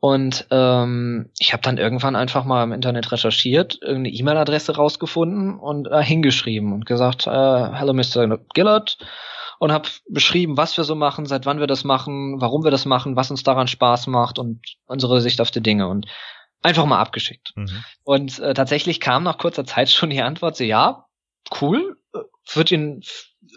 Und 0.01 0.49
ähm, 0.51 1.31
ich 1.39 1.53
habe 1.53 1.63
dann 1.63 1.79
irgendwann 1.79 2.17
einfach 2.17 2.43
mal 2.45 2.65
im 2.65 2.73
Internet 2.73 3.13
recherchiert, 3.13 3.79
irgendeine 3.81 4.17
E-Mail-Adresse 4.17 4.75
rausgefunden 4.75 5.61
und 5.61 5.87
äh, 5.87 6.03
hingeschrieben 6.03 6.73
und 6.73 6.87
gesagt, 6.87 7.29
äh, 7.29 7.31
Hello 7.31 7.93
Mr. 7.93 8.37
Gillard 8.53 8.99
und 9.61 9.73
habe 9.73 9.91
beschrieben, 10.09 10.57
was 10.57 10.79
wir 10.79 10.85
so 10.85 10.95
machen, 10.95 11.27
seit 11.27 11.45
wann 11.45 11.61
wir 11.61 11.67
das 11.67 11.85
machen, 11.85 12.41
warum 12.41 12.65
wir 12.65 12.71
das 12.71 12.87
machen, 12.87 13.15
was 13.15 13.31
uns 13.31 13.43
daran 13.43 13.69
Spaß 13.69 14.07
macht 14.07 14.39
und 14.39 14.59
unsere 14.87 15.21
Sicht 15.21 15.39
auf 15.39 15.51
die 15.51 15.61
Dinge 15.61 15.87
und 15.87 16.07
einfach 16.63 16.87
mal 16.87 16.99
abgeschickt. 16.99 17.53
Mhm. 17.57 17.85
Und 18.03 18.39
äh, 18.39 18.55
tatsächlich 18.55 19.01
kam 19.01 19.23
nach 19.23 19.37
kurzer 19.37 19.67
Zeit 19.67 19.91
schon 19.91 20.09
die 20.09 20.23
Antwort, 20.23 20.57
so 20.57 20.65
ja, 20.65 21.05
cool, 21.61 21.99
äh, 22.15 22.21
wird 22.55 22.73
ihn 22.73 23.03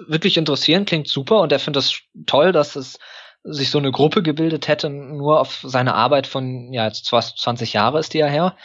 wirklich 0.06 0.36
interessieren, 0.36 0.84
klingt 0.84 1.08
super 1.08 1.40
und 1.40 1.54
er 1.54 1.60
findet 1.60 1.84
das 1.84 1.98
toll, 2.26 2.52
dass 2.52 2.76
es 2.76 3.00
sich 3.46 3.72
so 3.72 3.78
eine 3.78 3.92
Gruppe 3.92 4.24
gebildet 4.24 4.68
hätte, 4.68 4.90
nur 4.90 5.40
auf 5.40 5.62
seine 5.64 5.96
Arbeit 5.96 6.28
von, 6.28 6.74
ja, 6.74 6.86
jetzt 6.86 7.06
20 7.06 7.72
Jahre 7.72 8.00
ist 8.00 8.14
die 8.14 8.20
ja 8.20 8.28
her. 8.28 8.58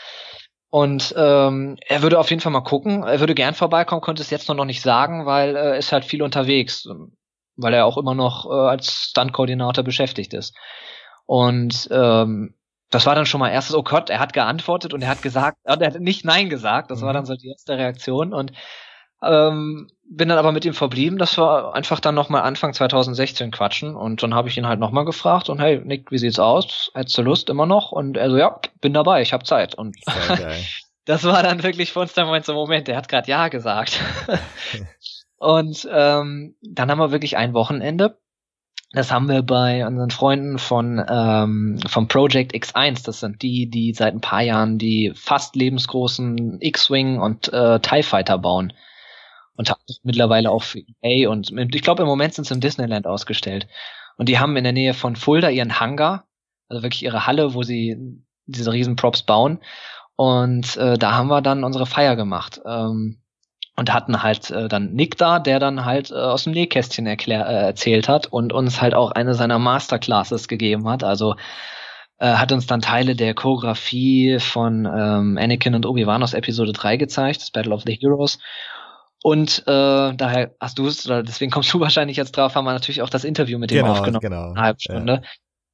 Und 0.70 1.14
ähm, 1.16 1.76
er 1.86 2.03
würde 2.03 2.18
auf 2.18 2.30
jeden 2.30 2.43
Fall 2.43 2.53
mal 2.53 2.61
gucken. 2.61 3.05
Er 3.05 3.20
würde 3.20 3.34
gern 3.34 3.55
vorbeikommen, 3.55 4.03
konnte 4.03 4.22
es 4.22 4.30
jetzt 4.30 4.49
noch 4.49 4.64
nicht 4.64 4.82
sagen, 4.82 5.24
weil 5.24 5.57
er 5.57 5.74
äh, 5.74 5.78
ist 5.78 5.93
halt 5.93 6.05
viel 6.05 6.22
unterwegs, 6.22 6.86
weil 7.59 7.74
er 7.74 7.84
auch 7.84 7.98
immer 7.98 8.14
noch 8.14 8.46
äh, 8.46 8.54
als 8.54 9.11
Stunt-Koordinator 9.11 9.84
beschäftigt 9.84 10.32
ist. 10.32 10.56
Und 11.26 11.88
ähm, 11.90 12.54
das 12.90 13.04
war 13.04 13.14
dann 13.14 13.26
schon 13.26 13.40
mal 13.40 13.50
erstes, 13.50 13.76
oh 13.76 13.82
Gott, 13.82 14.09
er 14.09 14.18
hat 14.18 14.32
geantwortet 14.32 14.94
und 14.94 15.02
er 15.02 15.11
hat 15.11 15.20
gesagt, 15.20 15.59
er 15.64 15.74
hat 15.74 16.00
nicht 16.00 16.24
Nein 16.24 16.48
gesagt. 16.48 16.90
Das 16.90 17.02
mhm. 17.02 17.06
war 17.06 17.12
dann 17.12 17.26
so 17.26 17.34
die 17.34 17.50
erste 17.50 17.76
Reaktion. 17.76 18.32
Und 18.32 18.52
ähm, 19.22 19.88
bin 20.09 20.28
dann 20.28 20.38
aber 20.38 20.52
mit 20.52 20.64
ihm 20.64 20.74
verblieben, 20.74 21.18
dass 21.18 21.36
wir 21.36 21.74
einfach 21.74 22.00
dann 22.00 22.14
nochmal 22.14 22.42
Anfang 22.42 22.72
2016 22.72 23.50
quatschen 23.50 23.96
und 23.96 24.22
dann 24.22 24.32
habe 24.32 24.48
ich 24.48 24.56
ihn 24.56 24.66
halt 24.66 24.78
nochmal 24.78 25.04
gefragt 25.04 25.48
und 25.48 25.61
hey, 25.61 25.80
Nick, 25.84 26.11
wie 26.12 26.18
sieht's 26.18 26.38
aus? 26.38 26.90
Hättest 26.94 27.18
du 27.18 27.22
Lust 27.22 27.50
immer 27.50 27.66
noch? 27.66 27.90
Und 27.90 28.16
er 28.16 28.30
so, 28.30 28.36
ja, 28.36 28.61
bin 28.80 28.94
dabei, 28.94 29.20
ich 29.20 29.32
habe 29.32 29.44
Zeit. 29.44 29.74
Und 29.74 29.96
das 31.04 31.24
war 31.24 31.42
dann 31.42 31.62
wirklich 31.62 31.92
für 31.92 32.00
uns 32.00 32.14
der 32.14 32.26
Moment 32.26 32.46
so, 32.46 32.54
Moment, 32.54 32.88
der 32.88 32.96
hat 32.96 33.09
gerade 33.09 33.28
Ja 33.28 33.48
gesagt. 33.48 34.00
und 35.39 35.89
ähm, 35.91 36.57
dann 36.62 36.91
haben 36.91 36.99
wir 36.99 37.11
wirklich 37.11 37.36
ein 37.36 37.55
Wochenende. 37.55 38.18
Das 38.93 39.12
haben 39.12 39.28
wir 39.28 39.43
bei 39.43 39.86
unseren 39.86 40.11
Freunden 40.11 40.59
von 40.59 41.05
ähm, 41.09 41.78
vom 41.86 42.09
Project 42.09 42.55
X1. 42.55 43.05
Das 43.05 43.20
sind 43.20 43.43
die, 43.43 43.68
die 43.68 43.93
seit 43.93 44.14
ein 44.14 44.22
paar 44.22 44.41
Jahren 44.41 44.78
die 44.78 45.12
fast 45.14 45.57
lebensgroßen 45.57 46.59
X-Wing 46.61 47.20
und 47.20 47.53
äh, 47.53 47.80
TIE 47.80 48.03
Fighter 48.03 48.39
bauen 48.39 48.72
und 49.57 49.70
haben 49.70 49.80
mittlerweile 50.05 50.51
auch 50.51 50.62
für 50.62 50.82
EA 51.03 51.28
und 51.28 51.53
ich 51.74 51.82
glaube 51.82 52.03
im 52.03 52.09
Moment 52.09 52.32
sind 52.32 52.47
sie 52.47 52.55
im 52.55 52.61
Disneyland 52.61 53.07
ausgestellt. 53.07 53.66
Und 54.16 54.28
die 54.28 54.39
haben 54.39 54.57
in 54.57 54.64
der 54.64 54.72
Nähe 54.72 54.95
von 54.95 55.16
Fulda 55.16 55.51
ihren 55.51 55.80
Hangar, 55.80 56.26
also 56.68 56.82
wirklich 56.82 57.05
ihre 57.05 57.26
Halle, 57.26 57.55
wo 57.55 57.62
sie 57.62 57.97
diese 58.47 58.72
riesen 58.72 58.97
Props 58.97 59.22
bauen. 59.22 59.61
Und 60.16 60.76
äh, 60.76 60.97
da 60.97 61.14
haben 61.14 61.28
wir 61.28 61.43
dann 61.43 61.62
unsere 61.62 61.86
Feier 61.86 62.16
gemacht. 62.16 62.61
Ähm, 62.66 63.20
und 63.79 63.95
hatten 63.95 64.24
halt 64.24 64.51
äh, 64.51 64.68
dann 64.68 64.93
Nick 64.93 65.16
da, 65.18 65.39
der 65.39 65.61
dann 65.61 65.85
halt 65.85 66.11
äh, 66.11 66.14
aus 66.14 66.45
dem 66.45 66.53
Nähkästchen 66.53 67.07
erklär, 67.07 67.47
äh, 67.47 67.66
erzählt 67.66 68.09
hat 68.09 68.26
und 68.26 68.53
uns 68.53 68.83
halt 68.83 68.93
auch 68.93 69.12
eine 69.12 69.35
seiner 69.35 69.61
Masterclasses 69.61 70.49
gegeben 70.49 70.89
hat. 70.89 71.05
Also 71.05 71.37
äh, 72.18 72.26
hat 72.26 72.51
uns 72.51 72.66
dann 72.66 72.81
Teile 72.81 73.14
der 73.14 73.35
Choreografie 73.35 74.41
von 74.41 74.85
ähm, 74.85 75.39
Anakin 75.41 75.76
und 75.76 75.87
Obi-Wan 75.87 76.24
aus 76.24 76.35
Episode 76.35 76.72
3 76.72 76.97
gezeigt, 76.97 77.41
das 77.41 77.53
Battle 77.53 77.72
of 77.72 77.85
the 77.87 77.95
Heroes. 77.95 78.41
Und 79.22 79.62
äh, 79.68 80.14
daher 80.14 80.51
hast 80.59 80.81
du 80.81 80.89
es, 80.89 81.07
oder 81.07 81.22
deswegen 81.22 81.53
kommst 81.53 81.72
du 81.72 81.79
wahrscheinlich 81.81 82.16
jetzt 82.16 82.37
drauf, 82.37 82.57
haben 82.57 82.64
wir 82.64 82.72
natürlich 82.72 83.03
auch 83.03 83.11
das 83.11 83.22
Interview 83.22 83.61
mit 83.61 83.70
ihm 83.70 83.79
genau, 83.79 83.93
aufgenommen. 83.93 84.20
Genau. 84.20 84.51
Eine 84.51 84.61
halbe 84.61 84.81
Stunde. 84.81 85.20
Ja. 85.22 85.29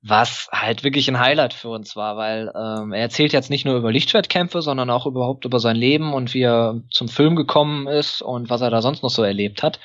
Was 0.07 0.49
halt 0.53 0.85
wirklich 0.85 1.09
ein 1.09 1.19
Highlight 1.19 1.55
für 1.55 1.71
uns 1.71 1.97
war, 1.97 2.19
weil 2.19 2.53
ähm, 2.55 2.93
er 2.93 3.01
erzählt 3.01 3.33
jetzt 3.33 3.49
nicht 3.49 3.65
nur 3.65 3.77
über 3.77 3.91
Lichtschwertkämpfe, 3.91 4.61
sondern 4.61 4.91
auch 4.91 5.07
überhaupt 5.07 5.47
über 5.47 5.61
sein 5.61 5.77
Leben 5.77 6.13
und 6.13 6.35
wie 6.35 6.43
er 6.43 6.83
zum 6.91 7.09
Film 7.09 7.37
gekommen 7.37 7.87
ist 7.87 8.21
und 8.21 8.51
was 8.51 8.61
er 8.61 8.71
da 8.71 8.83
sonst 8.83 9.03
noch 9.03 9.09
so 9.09 9.23
erlebt 9.23 9.63
hat. 9.63 9.81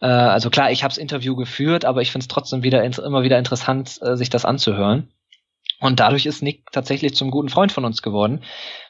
Äh, 0.00 0.06
also 0.06 0.48
klar, 0.48 0.70
ich 0.70 0.84
habe 0.84 0.90
das 0.90 0.98
Interview 0.98 1.36
geführt, 1.36 1.84
aber 1.84 2.00
ich 2.00 2.10
finde 2.10 2.24
es 2.24 2.28
trotzdem 2.28 2.62
wieder 2.62 2.82
immer 2.82 3.22
wieder 3.24 3.38
interessant, 3.38 3.98
äh, 4.00 4.16
sich 4.16 4.30
das 4.30 4.46
anzuhören. 4.46 5.12
Und 5.80 6.00
dadurch 6.00 6.24
ist 6.24 6.42
Nick 6.42 6.70
tatsächlich 6.72 7.14
zum 7.14 7.30
guten 7.30 7.50
Freund 7.50 7.72
von 7.72 7.84
uns 7.84 8.00
geworden, 8.00 8.42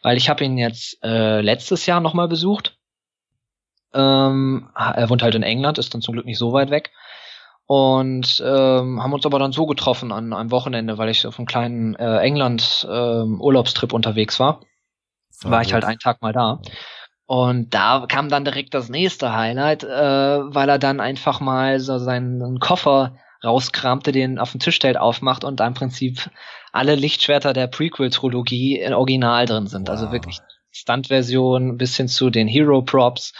weil 0.03 0.17
ich 0.17 0.29
habe 0.29 0.45
ihn 0.45 0.59
jetzt 0.59 1.03
äh, 1.03 1.41
letztes 1.41 1.87
Jahr 1.87 2.01
nochmal 2.01 2.29
besucht 2.29 2.77
ähm, 3.95 4.71
er 4.75 5.11
wohnt 5.11 5.23
halt 5.23 5.35
in 5.35 5.43
England, 5.43 5.79
ist 5.79 5.93
dann 5.93 6.03
zum 6.03 6.13
Glück 6.15 6.27
nicht 6.27 6.39
so 6.39 6.53
weit 6.53 6.71
weg. 6.71 6.91
Und 7.67 8.43
ähm, 8.45 9.03
haben 9.03 9.13
uns 9.13 9.25
aber 9.25 9.39
dann 9.39 9.53
so 9.53 9.67
getroffen 9.67 10.13
an 10.13 10.33
einem 10.33 10.51
Wochenende, 10.51 10.99
weil 10.99 11.09
ich 11.09 11.27
auf 11.27 11.39
einem 11.39 11.47
kleinen 11.47 11.95
äh, 11.95 12.19
England 12.19 12.87
ähm, 12.91 13.41
Urlaubstrip 13.41 13.93
unterwegs 13.93 14.39
war. 14.41 14.61
Ah, 15.45 15.51
war 15.51 15.63
ich 15.63 15.73
halt 15.73 15.85
einen 15.85 15.99
Tag 15.99 16.21
mal 16.21 16.33
da. 16.33 16.61
Und 17.27 17.73
da 17.73 18.05
kam 18.09 18.29
dann 18.29 18.45
direkt 18.45 18.75
das 18.75 18.89
nächste 18.89 19.35
Highlight, 19.35 19.85
äh, 19.85 19.89
weil 19.89 20.69
er 20.69 20.79
dann 20.79 21.01
einfach 21.01 21.41
mal 21.41 21.81
so 21.81 21.99
seinen 21.99 22.59
Koffer 22.59 23.17
rauskramte, 23.43 24.13
den 24.13 24.39
auf 24.39 24.53
den 24.53 24.61
Tisch 24.61 24.77
stellt, 24.77 24.99
aufmacht 24.99 25.43
und 25.43 25.61
da 25.61 25.67
im 25.67 25.75
Prinzip 25.75 26.31
alle 26.73 26.95
Lichtschwerter 26.95 27.53
der 27.53 27.69
Prequel-Trilogie 27.69 28.79
in 28.79 28.93
Original 28.93 29.47
drin 29.47 29.67
sind. 29.67 29.89
Also 29.89 30.07
wow. 30.07 30.13
Also 30.13 30.13
wirklich 30.13 30.41
Stunt-Version 30.71 31.77
bis 31.77 31.97
hin 31.97 32.09
zu 32.09 32.31
den 32.31 32.49
Hero-Props 32.49 33.33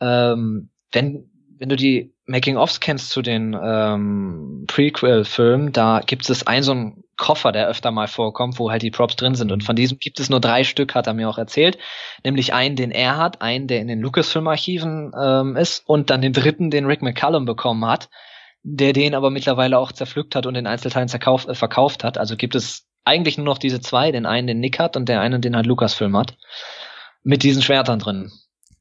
ähm, 0.00 0.70
wenn, 0.92 1.30
wenn 1.58 1.68
du 1.68 1.76
die 1.76 2.14
Making-ofs 2.26 2.80
kennst 2.80 3.10
zu 3.10 3.22
den 3.22 3.56
ähm, 3.60 4.64
Prequel-Filmen, 4.66 5.72
da 5.72 6.00
gibt 6.04 6.28
es 6.28 6.46
einen 6.46 6.62
so 6.62 6.72
einen 6.72 7.04
Koffer, 7.16 7.52
der 7.52 7.68
öfter 7.68 7.90
mal 7.90 8.08
vorkommt, 8.08 8.58
wo 8.58 8.70
halt 8.70 8.82
die 8.82 8.90
Props 8.90 9.16
drin 9.16 9.34
sind. 9.34 9.50
Und 9.50 9.64
von 9.64 9.76
diesem 9.76 9.98
gibt 9.98 10.20
es 10.20 10.28
nur 10.28 10.40
drei 10.40 10.64
Stück, 10.64 10.94
hat 10.94 11.06
er 11.06 11.14
mir 11.14 11.28
auch 11.28 11.38
erzählt. 11.38 11.78
Nämlich 12.24 12.52
einen, 12.52 12.76
den 12.76 12.90
er 12.90 13.16
hat, 13.16 13.40
einen, 13.40 13.68
der 13.68 13.80
in 13.80 13.88
den 13.88 14.00
Lucasfilm-Archiven 14.00 15.12
ähm, 15.18 15.56
ist 15.56 15.82
und 15.86 16.10
dann 16.10 16.20
den 16.20 16.32
dritten, 16.32 16.70
den 16.70 16.86
Rick 16.86 17.02
McCallum 17.02 17.46
bekommen 17.46 17.86
hat, 17.86 18.10
der 18.62 18.92
den 18.92 19.14
aber 19.14 19.30
mittlerweile 19.30 19.78
auch 19.78 19.92
zerpflückt 19.92 20.34
hat 20.34 20.46
und 20.46 20.56
in 20.56 20.66
Einzelteilen 20.66 21.08
zerkauf, 21.08 21.48
äh, 21.48 21.54
verkauft 21.54 22.04
hat. 22.04 22.18
Also 22.18 22.36
gibt 22.36 22.54
es 22.54 22.86
eigentlich 23.04 23.38
nur 23.38 23.46
noch 23.46 23.58
diese 23.58 23.80
zwei, 23.80 24.12
den 24.12 24.26
einen, 24.26 24.48
den 24.48 24.60
Nick 24.60 24.78
hat 24.78 24.96
und 24.96 25.08
der 25.08 25.20
eine, 25.20 25.40
den 25.40 25.56
halt 25.56 25.66
Lucasfilm 25.66 26.16
hat. 26.16 26.36
Mit 27.22 27.42
diesen 27.42 27.62
Schwertern 27.62 27.98
drin. 27.98 28.30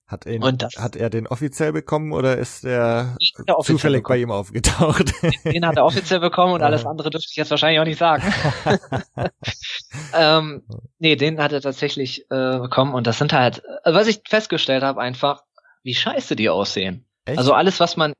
Hat, 0.08 0.28
ihn, 0.28 0.44
hat 0.44 0.96
er 0.96 1.10
den 1.10 1.26
offiziell 1.26 1.74
bekommen 1.74 2.12
oder 2.12 2.38
ist 2.38 2.64
er 2.64 3.18
zufällig 3.64 4.04
bekommen. 4.04 4.20
bei 4.20 4.22
ihm 4.22 4.32
aufgetaucht? 4.32 5.12
Den 5.46 5.66
hat 5.66 5.78
er 5.78 5.86
offiziell 5.86 6.20
bekommen 6.20 6.54
und 6.54 6.62
alles 6.62 6.86
andere 6.86 7.10
dürfte 7.10 7.30
ich 7.32 7.36
jetzt 7.36 7.50
wahrscheinlich 7.50 7.80
auch 7.80 7.86
nicht 7.86 7.98
sagen. 7.98 8.24
ähm, 10.14 10.64
nee, 11.00 11.16
den 11.16 11.42
hat 11.42 11.54
er 11.54 11.62
tatsächlich 11.62 12.30
äh, 12.30 12.60
bekommen 12.60 12.94
und 12.94 13.08
das 13.08 13.18
sind 13.18 13.34
halt, 13.34 13.64
also 13.84 14.00
was 14.00 14.06
ich 14.06 14.22
festgestellt 14.28 14.84
habe, 14.84 15.02
einfach, 15.02 15.42
wie 15.82 15.96
scheiße 15.96 16.36
die 16.36 16.50
aussehen. 16.50 17.08
Echt? 17.26 17.40
Also 17.40 17.54
alles, 17.54 17.80
was 17.80 17.98
man 17.98 18.14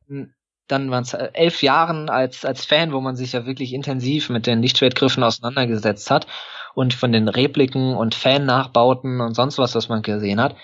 dann 0.68 0.90
waren 0.90 1.04
es 1.04 1.14
äh, 1.14 1.30
elf 1.34 1.62
Jahren 1.62 2.10
als, 2.10 2.46
als 2.46 2.66
Fan, 2.66 2.92
wo 2.92 3.02
man 3.02 3.16
sich 3.16 3.34
ja 3.34 3.46
wirklich 3.46 3.74
intensiv 3.74 4.30
mit 4.30 4.48
den 4.48 4.62
Lichtschwertgriffen 4.62 5.24
auseinandergesetzt 5.24 6.10
hat 6.10 6.28
und 6.74 6.94
von 6.94 7.12
den 7.12 7.28
Repliken 7.28 7.96
und 7.96 8.16
Fan-Nachbauten 8.16 9.22
und 9.22 9.36
sonst 9.36 9.58
was, 9.58 9.76
was 9.76 9.90
man 9.90 10.02
gesehen 10.02 10.42
hat, 10.42 10.56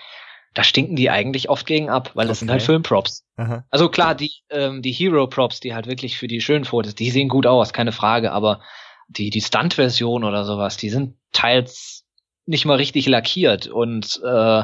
da 0.54 0.64
stinken 0.64 0.96
die 0.96 1.10
eigentlich 1.10 1.50
oft 1.50 1.66
gegen 1.66 1.90
ab, 1.90 2.12
weil 2.14 2.28
das 2.28 2.38
okay. 2.38 2.40
sind 2.40 2.52
halt 2.52 2.62
Filmprops. 2.64 3.26
Aha. 3.38 3.64
Also 3.70 3.90
klar, 3.90 4.16
die, 4.16 4.32
ähm, 4.50 4.82
die 4.82 4.92
Hero-Props, 4.92 5.62
die 5.62 5.74
halt 5.74 5.88
wirklich 5.88 6.18
für 6.18 6.28
die 6.28 6.42
schönen 6.42 6.66
Fotos, 6.66 6.96
die 6.96 7.10
sehen 7.10 7.30
gut 7.30 7.48
aus, 7.48 7.72
keine 7.74 7.94
Frage, 7.94 8.32
aber 8.32 8.62
die, 9.08 9.30
die 9.30 9.42
Stunt-Version 9.42 10.24
oder 10.24 10.44
sowas, 10.44 10.78
die 10.78 10.90
sind 10.90 11.16
teils 11.32 12.06
nicht 12.46 12.66
mal 12.66 12.76
richtig 12.76 13.08
lackiert 13.08 13.68
und 13.68 14.20
äh, 14.26 14.64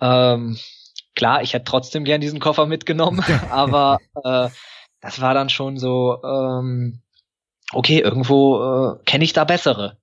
ähm, 0.00 0.58
klar, 1.14 1.42
ich 1.42 1.54
hätte 1.54 1.64
trotzdem 1.64 2.04
gern 2.04 2.20
diesen 2.20 2.40
Koffer 2.40 2.66
mitgenommen, 2.66 3.24
aber 3.50 3.98
äh, 4.24 4.48
das 5.00 5.20
war 5.20 5.32
dann 5.32 5.48
schon 5.48 5.78
so, 5.78 6.22
ähm, 6.22 7.00
okay, 7.72 8.00
irgendwo 8.00 8.98
äh, 8.98 9.04
kenne 9.04 9.24
ich 9.24 9.32
da 9.32 9.44
bessere. 9.44 9.96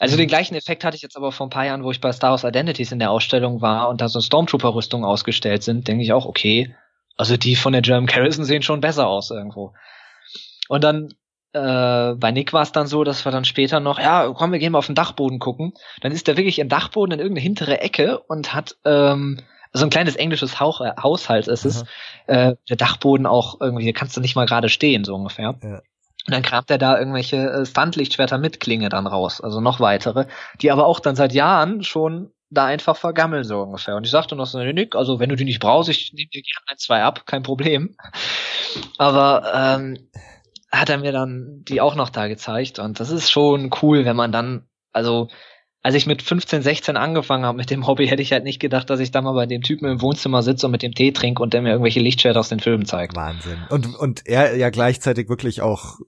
Also 0.00 0.16
den 0.16 0.24
mhm. 0.24 0.30
gleichen 0.30 0.54
Effekt 0.54 0.82
hatte 0.82 0.96
ich 0.96 1.02
jetzt 1.02 1.16
aber 1.16 1.30
vor 1.30 1.46
ein 1.46 1.50
paar 1.50 1.66
Jahren, 1.66 1.84
wo 1.84 1.90
ich 1.90 2.00
bei 2.00 2.10
Star 2.10 2.30
Wars 2.30 2.44
Identities 2.44 2.90
in 2.90 2.98
der 2.98 3.10
Ausstellung 3.10 3.60
war 3.60 3.90
und 3.90 4.00
da 4.00 4.08
so 4.08 4.20
Stormtrooper-Rüstungen 4.20 5.04
ausgestellt 5.04 5.62
sind, 5.62 5.86
denke 5.86 6.02
ich 6.02 6.12
auch, 6.12 6.24
okay, 6.24 6.74
also 7.16 7.36
die 7.36 7.54
von 7.54 7.74
der 7.74 7.82
German 7.82 8.06
Garrison 8.06 8.46
sehen 8.46 8.62
schon 8.62 8.80
besser 8.80 9.06
aus 9.06 9.30
irgendwo. 9.30 9.74
Und 10.68 10.82
dann 10.84 11.10
äh, 11.52 12.14
bei 12.14 12.30
Nick 12.30 12.52
war 12.52 12.62
es 12.62 12.72
dann 12.72 12.86
so, 12.86 13.04
dass 13.04 13.24
wir 13.26 13.32
dann 13.32 13.44
später 13.44 13.78
noch, 13.78 13.98
ja, 13.98 14.32
komm, 14.32 14.52
wir 14.52 14.58
gehen 14.58 14.72
mal 14.72 14.78
auf 14.78 14.86
den 14.86 14.94
Dachboden 14.94 15.38
gucken. 15.38 15.74
Dann 16.00 16.12
ist 16.12 16.28
er 16.28 16.36
wirklich 16.38 16.58
im 16.60 16.70
Dachboden 16.70 17.12
in 17.12 17.18
irgendeine 17.18 17.42
hintere 17.42 17.80
Ecke 17.80 18.20
und 18.20 18.54
hat 18.54 18.76
ähm, 18.86 19.38
so 19.72 19.84
ein 19.84 19.90
kleines 19.90 20.16
englisches 20.16 20.60
Hauch, 20.60 20.80
äh, 20.80 20.92
Haushalt 21.00 21.48
ist 21.48 21.64
es. 21.64 21.84
Äh, 22.26 22.54
der 22.68 22.76
Dachboden 22.76 23.26
auch 23.26 23.60
irgendwie, 23.60 23.92
kannst 23.92 24.16
du 24.16 24.20
nicht 24.20 24.36
mal 24.36 24.46
gerade 24.46 24.68
stehen, 24.68 25.04
so 25.04 25.14
ungefähr. 25.14 25.56
Ja. 25.62 25.80
Und 26.26 26.34
dann 26.34 26.42
kramt 26.42 26.70
er 26.70 26.78
da 26.78 26.98
irgendwelche 26.98 27.36
äh, 27.36 27.66
Stuntlichtschwerter 27.66 28.38
mit 28.38 28.60
Klinge 28.60 28.88
dann 28.88 29.06
raus, 29.06 29.40
also 29.40 29.60
noch 29.60 29.80
weitere, 29.80 30.26
die 30.60 30.70
aber 30.70 30.86
auch 30.86 31.00
dann 31.00 31.16
seit 31.16 31.32
Jahren 31.32 31.82
schon 31.82 32.32
da 32.50 32.66
einfach 32.66 32.96
vergammeln 32.96 33.44
so 33.44 33.62
ungefähr. 33.62 33.96
Und 33.96 34.04
ich 34.04 34.10
sagte 34.10 34.34
noch 34.36 34.46
so, 34.46 34.58
Nick, 34.58 34.96
also 34.96 35.20
wenn 35.20 35.28
du 35.28 35.36
die 35.36 35.44
nicht 35.44 35.60
brauchst, 35.60 35.88
ich 35.88 36.12
nehme 36.12 36.28
dir 36.28 36.42
gerne 36.42 36.64
ein, 36.66 36.78
zwei 36.78 37.02
ab, 37.02 37.24
kein 37.26 37.42
Problem. 37.42 37.96
Aber 38.98 39.52
ähm, 39.54 40.10
hat 40.72 40.90
er 40.90 40.98
mir 40.98 41.12
dann 41.12 41.62
die 41.68 41.80
auch 41.80 41.94
noch 41.94 42.10
da 42.10 42.28
gezeigt 42.28 42.78
und 42.78 43.00
das 43.00 43.10
ist 43.10 43.30
schon 43.30 43.70
cool, 43.82 44.04
wenn 44.04 44.16
man 44.16 44.32
dann, 44.32 44.68
also 44.92 45.28
als 45.82 45.94
ich 45.94 46.06
mit 46.06 46.22
15, 46.22 46.62
16 46.62 46.96
angefangen 46.96 47.44
habe 47.44 47.56
mit 47.56 47.70
dem 47.70 47.86
Hobby, 47.86 48.06
hätte 48.06 48.22
ich 48.22 48.32
halt 48.32 48.44
nicht 48.44 48.60
gedacht, 48.60 48.90
dass 48.90 49.00
ich 49.00 49.10
da 49.10 49.22
mal 49.22 49.32
bei 49.32 49.46
dem 49.46 49.62
Typen 49.62 49.88
im 49.88 50.02
Wohnzimmer 50.02 50.42
sitze 50.42 50.66
und 50.66 50.72
mit 50.72 50.82
dem 50.82 50.94
Tee 50.94 51.12
trinke 51.12 51.42
und 51.42 51.54
der 51.54 51.62
mir 51.62 51.70
irgendwelche 51.70 52.00
Lichtschwerter 52.00 52.40
aus 52.40 52.50
den 52.50 52.60
Filmen 52.60 52.84
zeigt. 52.84 53.16
Wahnsinn. 53.16 53.58
Und, 53.70 53.96
und 53.96 54.26
er 54.26 54.56
ja 54.56 54.68
gleichzeitig 54.70 55.28
wirklich 55.28 55.62
auch 55.62 55.98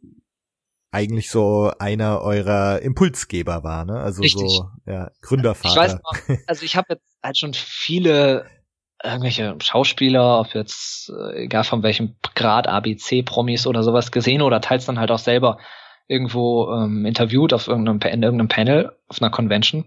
eigentlich 0.91 1.31
so 1.31 1.73
einer 1.79 2.21
eurer 2.21 2.83
Impulsgeber 2.83 3.65
war, 3.65 3.87
ne? 3.87 3.99
Also 3.99 4.21
Richtig. 4.21 4.51
so 4.51 4.69
ja, 4.87 5.11
Gründervater. 5.23 5.69
Ich 5.71 5.77
weiß 5.77 5.95
noch, 5.95 6.37
also 6.47 6.65
ich 6.65 6.77
habe 6.77 6.89
jetzt 6.91 7.05
halt 7.23 7.39
schon 7.39 7.55
viele 7.55 8.45
irgendwelche 9.03 9.57
Schauspieler, 9.61 10.41
ob 10.41 10.55
jetzt 10.55 11.11
äh, 11.11 11.45
egal 11.45 11.65
von 11.65 11.83
welchem 11.83 12.17
Grad 12.35 12.69
ABC 12.69 13.23
Promis 13.23 13.67
oder 13.67 13.83
sowas 13.83 14.13
gesehen 14.13 14.43
oder 14.43 14.61
teils 14.61 14.85
dann 14.85 14.99
halt 14.99 15.11
auch 15.11 15.19
selber 15.19 15.59
irgendwo 16.13 16.71
ähm, 16.73 17.07
interviewt 17.07 17.53
auf 17.53 17.69
irgendeinem 17.69 18.01
in 18.01 18.23
irgendeinem 18.23 18.49
Panel 18.49 18.93
auf 19.09 19.21
einer 19.21 19.31
Convention 19.31 19.85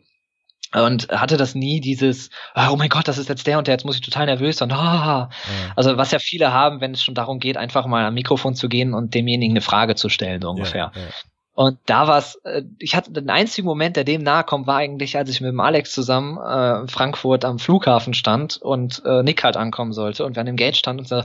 und 0.73 1.09
hatte 1.09 1.37
das 1.37 1.55
nie 1.55 1.79
dieses 1.79 2.29
ah, 2.53 2.71
oh 2.71 2.75
mein 2.75 2.89
Gott, 2.89 3.07
das 3.07 3.17
ist 3.17 3.29
jetzt 3.29 3.47
der 3.47 3.57
und 3.57 3.67
der, 3.67 3.75
jetzt 3.75 3.85
muss 3.85 3.95
ich 3.95 4.01
total 4.01 4.25
nervös 4.25 4.57
sein. 4.57 4.71
Ah. 4.71 5.29
Ja. 5.29 5.29
Also 5.75 5.97
was 5.97 6.11
ja 6.11 6.19
viele 6.19 6.51
haben, 6.51 6.81
wenn 6.81 6.93
es 6.93 7.03
schon 7.03 7.15
darum 7.15 7.39
geht, 7.39 7.57
einfach 7.57 7.85
mal 7.85 8.05
am 8.05 8.13
Mikrofon 8.13 8.55
zu 8.55 8.67
gehen 8.67 8.93
und 8.93 9.13
demjenigen 9.13 9.53
eine 9.53 9.61
Frage 9.61 9.95
zu 9.95 10.09
stellen, 10.09 10.41
so 10.41 10.49
ungefähr. 10.49 10.91
Ja, 10.93 11.01
ja. 11.01 11.07
Und 11.55 11.79
da 11.85 12.07
war's, 12.07 12.35
äh, 12.43 12.63
ich 12.79 12.95
hatte 12.95 13.13
den 13.13 13.29
einzigen 13.29 13.65
Moment, 13.65 13.95
der 13.95 14.03
dem 14.03 14.21
nahe 14.21 14.43
kommt, 14.43 14.67
war 14.67 14.75
eigentlich, 14.75 15.15
als 15.17 15.29
ich 15.29 15.39
mit 15.39 15.49
dem 15.49 15.61
Alex 15.61 15.93
zusammen 15.93 16.37
äh, 16.37 16.81
in 16.81 16.89
Frankfurt 16.89 17.45
am 17.45 17.59
Flughafen 17.59 18.13
stand 18.13 18.57
und 18.57 19.01
äh, 19.05 19.23
Nick 19.23 19.41
halt 19.45 19.55
ankommen 19.55 19.93
sollte 19.93 20.25
und 20.25 20.35
wir 20.35 20.41
an 20.41 20.47
dem 20.47 20.57
Gate 20.57 20.75
standen 20.75 21.01
und 21.01 21.07
so, 21.07 21.23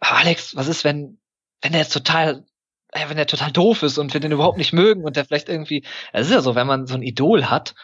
Alex, 0.00 0.56
was 0.56 0.68
ist, 0.68 0.84
wenn, 0.84 1.18
wenn 1.60 1.72
der 1.72 1.82
jetzt 1.82 1.92
total, 1.92 2.44
äh, 2.94 3.08
wenn 3.08 3.16
der 3.16 3.26
total 3.26 3.50
doof 3.52 3.82
ist 3.82 3.98
und 3.98 4.14
wir 4.14 4.20
den 4.20 4.32
überhaupt 4.32 4.58
nicht 4.58 4.72
mögen 4.72 5.04
und 5.04 5.16
der 5.16 5.24
vielleicht 5.24 5.48
irgendwie, 5.48 5.84
es 6.12 6.28
ist 6.28 6.32
ja 6.32 6.40
so, 6.40 6.54
wenn 6.54 6.66
man 6.66 6.86
so 6.86 6.94
ein 6.94 7.02
Idol 7.02 7.46
hat, 7.46 7.74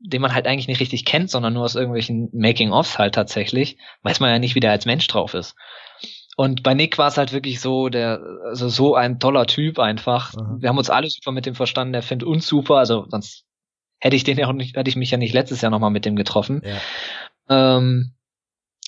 den 0.00 0.20
man 0.20 0.34
halt 0.34 0.46
eigentlich 0.46 0.68
nicht 0.68 0.80
richtig 0.80 1.04
kennt, 1.04 1.30
sondern 1.30 1.52
nur 1.52 1.64
aus 1.64 1.76
irgendwelchen 1.76 2.28
Making-ofs 2.32 2.98
halt 2.98 3.14
tatsächlich, 3.14 3.78
weiß 4.02 4.20
man 4.20 4.30
ja 4.30 4.38
nicht, 4.38 4.54
wie 4.54 4.60
der 4.60 4.72
als 4.72 4.86
Mensch 4.86 5.06
drauf 5.06 5.34
ist. 5.34 5.54
Und 6.36 6.62
bei 6.62 6.74
Nick 6.74 6.98
war 6.98 7.08
es 7.08 7.16
halt 7.16 7.32
wirklich 7.32 7.60
so, 7.60 7.88
der, 7.88 8.20
also 8.44 8.68
so 8.68 8.96
ein 8.96 9.20
toller 9.20 9.46
Typ 9.46 9.78
einfach. 9.78 10.34
Aha. 10.34 10.56
Wir 10.58 10.68
haben 10.68 10.78
uns 10.78 10.90
alle 10.90 11.08
super 11.08 11.30
mit 11.30 11.46
dem 11.46 11.54
verstanden, 11.54 11.92
der 11.92 12.02
findet 12.02 12.26
uns 12.26 12.46
super, 12.46 12.76
also 12.76 13.06
sonst 13.08 13.44
hätte 14.00 14.16
ich 14.16 14.24
den 14.24 14.38
ja 14.38 14.48
auch 14.48 14.52
nicht, 14.52 14.76
hätte 14.76 14.90
ich 14.90 14.96
mich 14.96 15.10
ja 15.10 15.16
nicht 15.18 15.32
letztes 15.32 15.60
Jahr 15.60 15.70
nochmal 15.70 15.90
mit 15.90 16.04
dem 16.04 16.16
getroffen. 16.16 16.62
Ja. 16.64 17.76
Ähm, 17.76 18.14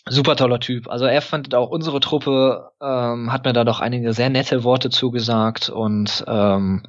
super 0.08 0.36
toller 0.36 0.60
Typ. 0.60 0.88
Also 0.88 1.04
er 1.06 1.22
fand 1.22 1.54
auch 1.54 1.68
unsere 1.70 2.00
Truppe, 2.00 2.70
ähm, 2.80 3.32
hat 3.32 3.44
mir 3.44 3.52
da 3.52 3.64
doch 3.64 3.80
einige 3.80 4.12
sehr 4.12 4.30
nette 4.30 4.64
Worte 4.64 4.90
zugesagt 4.90 5.68
und 5.68 6.24
ähm, 6.26 6.82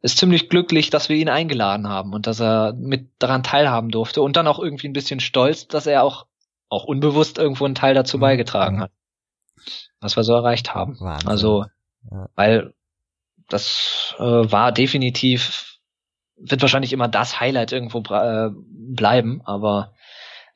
ist 0.00 0.18
ziemlich 0.18 0.48
glücklich, 0.48 0.90
dass 0.90 1.08
wir 1.08 1.16
ihn 1.16 1.28
eingeladen 1.28 1.88
haben 1.88 2.12
und 2.12 2.26
dass 2.26 2.40
er 2.40 2.74
mit 2.74 3.10
daran 3.18 3.42
teilhaben 3.42 3.90
durfte 3.90 4.22
und 4.22 4.36
dann 4.36 4.46
auch 4.46 4.58
irgendwie 4.58 4.88
ein 4.88 4.92
bisschen 4.92 5.20
stolz, 5.20 5.66
dass 5.66 5.86
er 5.86 6.04
auch 6.04 6.26
auch 6.70 6.84
unbewusst 6.84 7.38
irgendwo 7.38 7.64
einen 7.64 7.74
Teil 7.74 7.94
dazu 7.94 8.18
Mhm. 8.18 8.20
beigetragen 8.20 8.80
hat, 8.82 8.90
was 10.00 10.16
wir 10.16 10.22
so 10.22 10.34
erreicht 10.34 10.74
haben. 10.74 10.98
Wahnsinn. 11.00 11.28
Also, 11.28 11.64
Ja. 12.10 12.28
weil 12.34 12.74
das 13.48 14.14
äh, 14.18 14.22
war 14.22 14.72
definitiv, 14.72 15.78
wird 16.36 16.60
wahrscheinlich 16.60 16.92
immer 16.92 17.08
das 17.08 17.40
Highlight 17.40 17.72
irgendwo 17.72 18.00
äh, 18.14 18.50
bleiben, 18.68 19.40
aber 19.46 19.94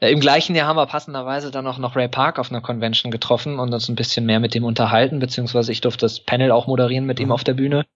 im 0.09 0.21
gleichen 0.21 0.57
Jahr 0.57 0.67
haben 0.67 0.77
wir 0.77 0.87
passenderweise 0.87 1.51
dann 1.51 1.67
auch 1.67 1.79
noch 1.79 1.97
Ray 1.97 2.09
Park 2.09 2.39
auf 2.39 2.51
einer 2.51 2.61
Convention 2.61 3.11
getroffen 3.13 3.59
und 3.59 3.73
uns 3.73 3.89
ein 3.89 3.95
bisschen 3.95 4.27
mehr 4.27 4.41
mit 4.41 4.55
dem 4.55 4.65
unterhalten, 4.65 5.19
beziehungsweise 5.19 5.71
ich 5.73 5.81
durfte 5.81 6.07
das 6.07 6.21
Panel 6.21 6.51
auch 6.51 6.67
moderieren 6.67 7.07
mit 7.07 7.21
ihm 7.21 7.27
Mhm. 7.27 7.33
auf 7.33 7.45
der 7.45 7.55
Bühne. 7.55 7.87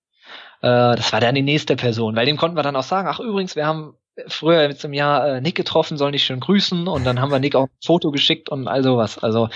Äh, 0.63 0.97
das 0.97 1.13
war 1.13 1.21
dann 1.21 1.35
die 1.35 1.43
nächste 1.43 1.77
Person, 1.77 2.17
weil 2.17 2.27
dem 2.27 2.37
konnten 2.37 2.57
wir 2.57 2.63
dann 2.63 2.77
auch 2.77 2.83
sagen, 2.83 3.09
ach 3.11 3.21
übrigens, 3.21 3.57
wir 3.57 3.67
haben 3.67 3.95
früher 4.29 4.63
jetzt 4.63 4.85
im 4.85 4.95
Jahr 4.95 5.29
äh, 5.29 5.41
Nick 5.41 5.57
getroffen, 5.57 5.99
soll 5.99 6.11
nicht 6.11 6.25
schön 6.25 6.41
grüßen 6.41 6.89
und 6.89 7.05
dann 7.05 7.21
haben 7.21 7.31
wir 7.31 7.39
Nick 7.39 7.55
auch 7.55 7.65
ein 7.65 7.85
Foto 7.85 8.11
geschickt 8.11 8.49
und 8.49 8.67
all 8.67 8.83
sowas. 8.83 9.19
Also 9.19 9.49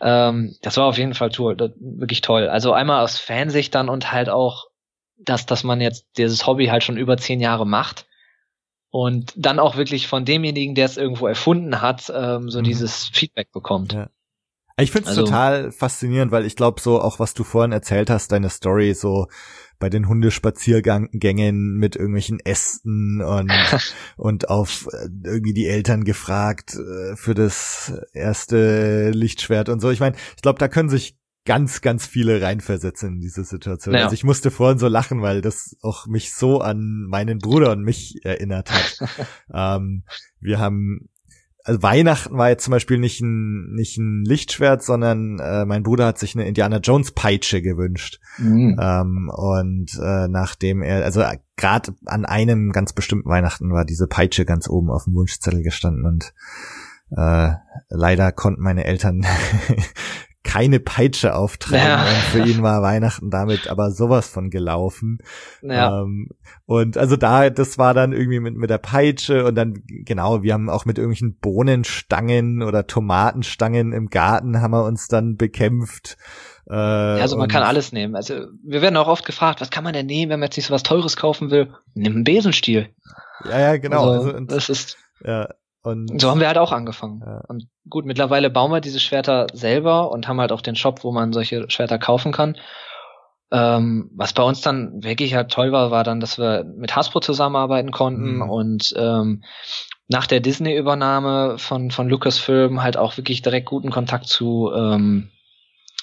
ähm, 0.00 0.56
das 0.62 0.76
war 0.76 0.86
auf 0.86 0.96
jeden 0.96 1.14
Fall 1.14 1.30
toll, 1.30 1.56
das, 1.56 1.72
wirklich 1.78 2.22
toll. 2.22 2.48
Also 2.48 2.72
einmal 2.72 3.04
aus 3.04 3.18
Fansicht 3.18 3.74
dann 3.74 3.88
und 3.88 4.12
halt 4.12 4.30
auch, 4.30 4.66
dass, 5.18 5.44
dass 5.44 5.64
man 5.64 5.80
jetzt 5.80 6.06
dieses 6.16 6.46
Hobby 6.46 6.66
halt 6.66 6.82
schon 6.82 6.96
über 6.96 7.18
zehn 7.18 7.40
Jahre 7.40 7.66
macht 7.66 8.06
und 8.90 9.32
dann 9.36 9.58
auch 9.58 9.76
wirklich 9.76 10.06
von 10.08 10.24
demjenigen, 10.24 10.74
der 10.74 10.86
es 10.86 10.96
irgendwo 10.96 11.26
erfunden 11.26 11.80
hat, 11.80 12.12
ähm, 12.14 12.50
so 12.50 12.58
Mhm. 12.60 12.64
dieses 12.64 13.06
Feedback 13.12 13.50
bekommt. 13.52 13.92
Ja. 13.92 14.10
Ich 14.78 14.90
finde 14.92 15.10
es 15.10 15.16
Also- 15.18 15.24
total 15.26 15.72
faszinierend, 15.72 16.32
weil 16.32 16.46
ich 16.46 16.56
glaube 16.56 16.80
so 16.80 17.00
auch 17.00 17.18
was 17.18 17.34
du 17.34 17.44
vorhin 17.44 17.72
erzählt 17.72 18.08
hast, 18.10 18.32
deine 18.32 18.48
Story 18.50 18.94
so 18.94 19.26
bei 19.78 19.88
den 19.90 20.08
Hundespaziergängen 20.08 21.76
mit 21.76 21.96
irgendwelchen 21.96 22.40
Ästen 22.40 23.20
und 23.22 23.50
und 24.16 24.48
auf 24.48 24.88
äh, 24.92 25.08
irgendwie 25.24 25.54
die 25.54 25.66
Eltern 25.66 26.04
gefragt 26.04 26.74
äh, 26.74 27.16
für 27.16 27.34
das 27.34 27.92
erste 28.12 29.10
Lichtschwert 29.10 29.68
und 29.68 29.80
so. 29.80 29.90
Ich 29.90 30.00
meine, 30.00 30.16
ich 30.36 30.42
glaube, 30.42 30.58
da 30.58 30.68
können 30.68 30.88
sich 30.88 31.16
ganz, 31.44 31.80
ganz 31.80 32.06
viele 32.06 32.42
reinversetzen 32.42 33.14
in 33.14 33.20
diese 33.20 33.44
Situation. 33.44 33.94
Ja. 33.94 34.04
Also 34.04 34.14
ich 34.14 34.24
musste 34.24 34.50
vorhin 34.50 34.78
so 34.78 34.88
lachen, 34.88 35.22
weil 35.22 35.40
das 35.40 35.76
auch 35.82 36.06
mich 36.06 36.34
so 36.34 36.60
an 36.60 37.06
meinen 37.08 37.38
Bruder 37.38 37.72
und 37.72 37.82
mich 37.82 38.24
erinnert 38.24 38.70
hat. 38.70 39.08
ähm, 39.52 40.04
wir 40.40 40.58
haben 40.58 41.08
also 41.64 41.82
Weihnachten 41.82 42.36
war 42.38 42.48
jetzt 42.48 42.64
zum 42.64 42.72
Beispiel 42.72 42.98
nicht 42.98 43.20
ein, 43.20 43.72
nicht 43.74 43.98
ein 43.98 44.24
Lichtschwert, 44.24 44.82
sondern 44.82 45.38
äh, 45.38 45.64
mein 45.66 45.82
Bruder 45.82 46.06
hat 46.06 46.18
sich 46.18 46.34
eine 46.34 46.48
Indiana 46.48 46.78
Jones 46.78 47.12
Peitsche 47.12 47.60
gewünscht. 47.60 48.18
Mhm. 48.38 48.78
Ähm, 48.80 49.30
und 49.34 49.92
äh, 50.02 50.28
nachdem 50.28 50.82
er, 50.82 51.04
also 51.04 51.20
äh, 51.20 51.38
gerade 51.56 51.94
an 52.06 52.24
einem 52.24 52.72
ganz 52.72 52.92
bestimmten 52.92 53.28
Weihnachten 53.28 53.72
war 53.72 53.84
diese 53.84 54.06
Peitsche 54.06 54.44
ganz 54.44 54.68
oben 54.68 54.90
auf 54.90 55.04
dem 55.04 55.14
Wunschzettel 55.14 55.62
gestanden 55.62 56.06
und 56.06 56.32
äh, 57.16 57.52
leider 57.88 58.32
konnten 58.32 58.62
meine 58.62 58.84
Eltern 58.84 59.26
keine 60.42 60.80
Peitsche 60.80 61.34
auftragen 61.34 61.84
Ja. 61.86 62.02
und 62.02 62.16
für 62.32 62.44
ihn 62.44 62.62
war 62.62 62.80
Weihnachten 62.82 63.30
damit 63.30 63.68
aber 63.68 63.90
sowas 63.90 64.28
von 64.28 64.48
gelaufen. 64.50 65.18
Ja. 65.62 66.00
Ähm, 66.02 66.28
und 66.66 66.96
also 66.96 67.16
da, 67.16 67.50
das 67.50 67.76
war 67.76 67.92
dann 67.94 68.12
irgendwie 68.12 68.40
mit, 68.40 68.56
mit 68.56 68.70
der 68.70 68.78
Peitsche 68.78 69.44
und 69.44 69.54
dann, 69.54 69.82
genau, 69.86 70.42
wir 70.42 70.54
haben 70.54 70.70
auch 70.70 70.86
mit 70.86 70.96
irgendwelchen 70.98 71.36
Bohnenstangen 71.38 72.62
oder 72.62 72.86
Tomatenstangen 72.86 73.92
im 73.92 74.08
Garten 74.08 74.60
haben 74.60 74.72
wir 74.72 74.84
uns 74.84 75.08
dann 75.08 75.36
bekämpft. 75.36 76.16
Äh, 76.68 76.74
Ja, 76.74 77.16
also 77.22 77.36
man 77.36 77.48
kann 77.48 77.62
alles 77.62 77.92
nehmen. 77.92 78.14
Also 78.16 78.46
wir 78.64 78.80
werden 78.82 78.96
auch 78.96 79.08
oft 79.08 79.26
gefragt, 79.26 79.60
was 79.60 79.70
kann 79.70 79.84
man 79.84 79.92
denn 79.92 80.06
nehmen, 80.06 80.30
wenn 80.30 80.40
man 80.40 80.46
jetzt 80.46 80.56
nicht 80.56 80.66
so 80.66 80.74
was 80.74 80.82
Teures 80.82 81.16
kaufen 81.16 81.50
will? 81.50 81.74
Nimm 81.94 82.14
einen 82.14 82.24
Besenstiel. 82.24 82.88
Ja, 83.44 83.58
ja, 83.58 83.76
genau. 83.76 84.10
Also, 84.10 84.32
Also, 84.32 84.40
das 84.44 84.68
ist, 84.68 84.96
ja, 85.24 85.48
und 85.82 86.20
so 86.20 86.30
haben 86.30 86.40
wir 86.40 86.46
halt 86.48 86.58
auch 86.58 86.72
angefangen. 86.72 87.22
Ja. 87.24 87.42
Und 87.48 87.68
gut, 87.88 88.04
mittlerweile 88.04 88.50
bauen 88.50 88.70
wir 88.70 88.80
diese 88.80 89.00
Schwerter 89.00 89.46
selber 89.52 90.10
und 90.10 90.28
haben 90.28 90.40
halt 90.40 90.52
auch 90.52 90.60
den 90.60 90.76
Shop, 90.76 91.04
wo 91.04 91.12
man 91.12 91.32
solche 91.32 91.70
Schwerter 91.70 91.98
kaufen 91.98 92.32
kann. 92.32 92.56
Ähm, 93.52 94.10
was 94.14 94.32
bei 94.32 94.42
uns 94.42 94.60
dann 94.60 95.02
wirklich 95.02 95.34
halt 95.34 95.50
toll 95.50 95.72
war, 95.72 95.90
war 95.90 96.04
dann, 96.04 96.20
dass 96.20 96.38
wir 96.38 96.64
mit 96.64 96.94
Hasbro 96.94 97.20
zusammenarbeiten 97.20 97.90
konnten 97.90 98.36
Mhm. 98.36 98.50
und 98.50 98.94
ähm, 98.96 99.42
nach 100.06 100.26
der 100.26 100.40
Disney-Übernahme 100.40 101.58
von, 101.58 101.90
von 101.90 102.08
Lucasfilm 102.08 102.82
halt 102.82 102.96
auch 102.96 103.16
wirklich 103.16 103.42
direkt 103.42 103.66
guten 103.66 103.90
Kontakt 103.90 104.26
zu, 104.26 104.70
ähm, 104.74 105.30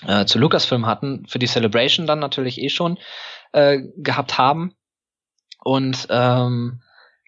äh, 0.05 0.25
zu 0.25 0.39
Lucasfilm 0.39 0.85
hatten, 0.85 1.25
für 1.27 1.39
die 1.39 1.47
Celebration 1.47 2.07
dann 2.07 2.19
natürlich 2.19 2.61
eh 2.61 2.69
schon 2.69 2.97
äh, 3.53 3.79
gehabt 3.97 4.37
haben. 4.37 4.73
Und 5.63 6.07
ähm, 6.09 6.81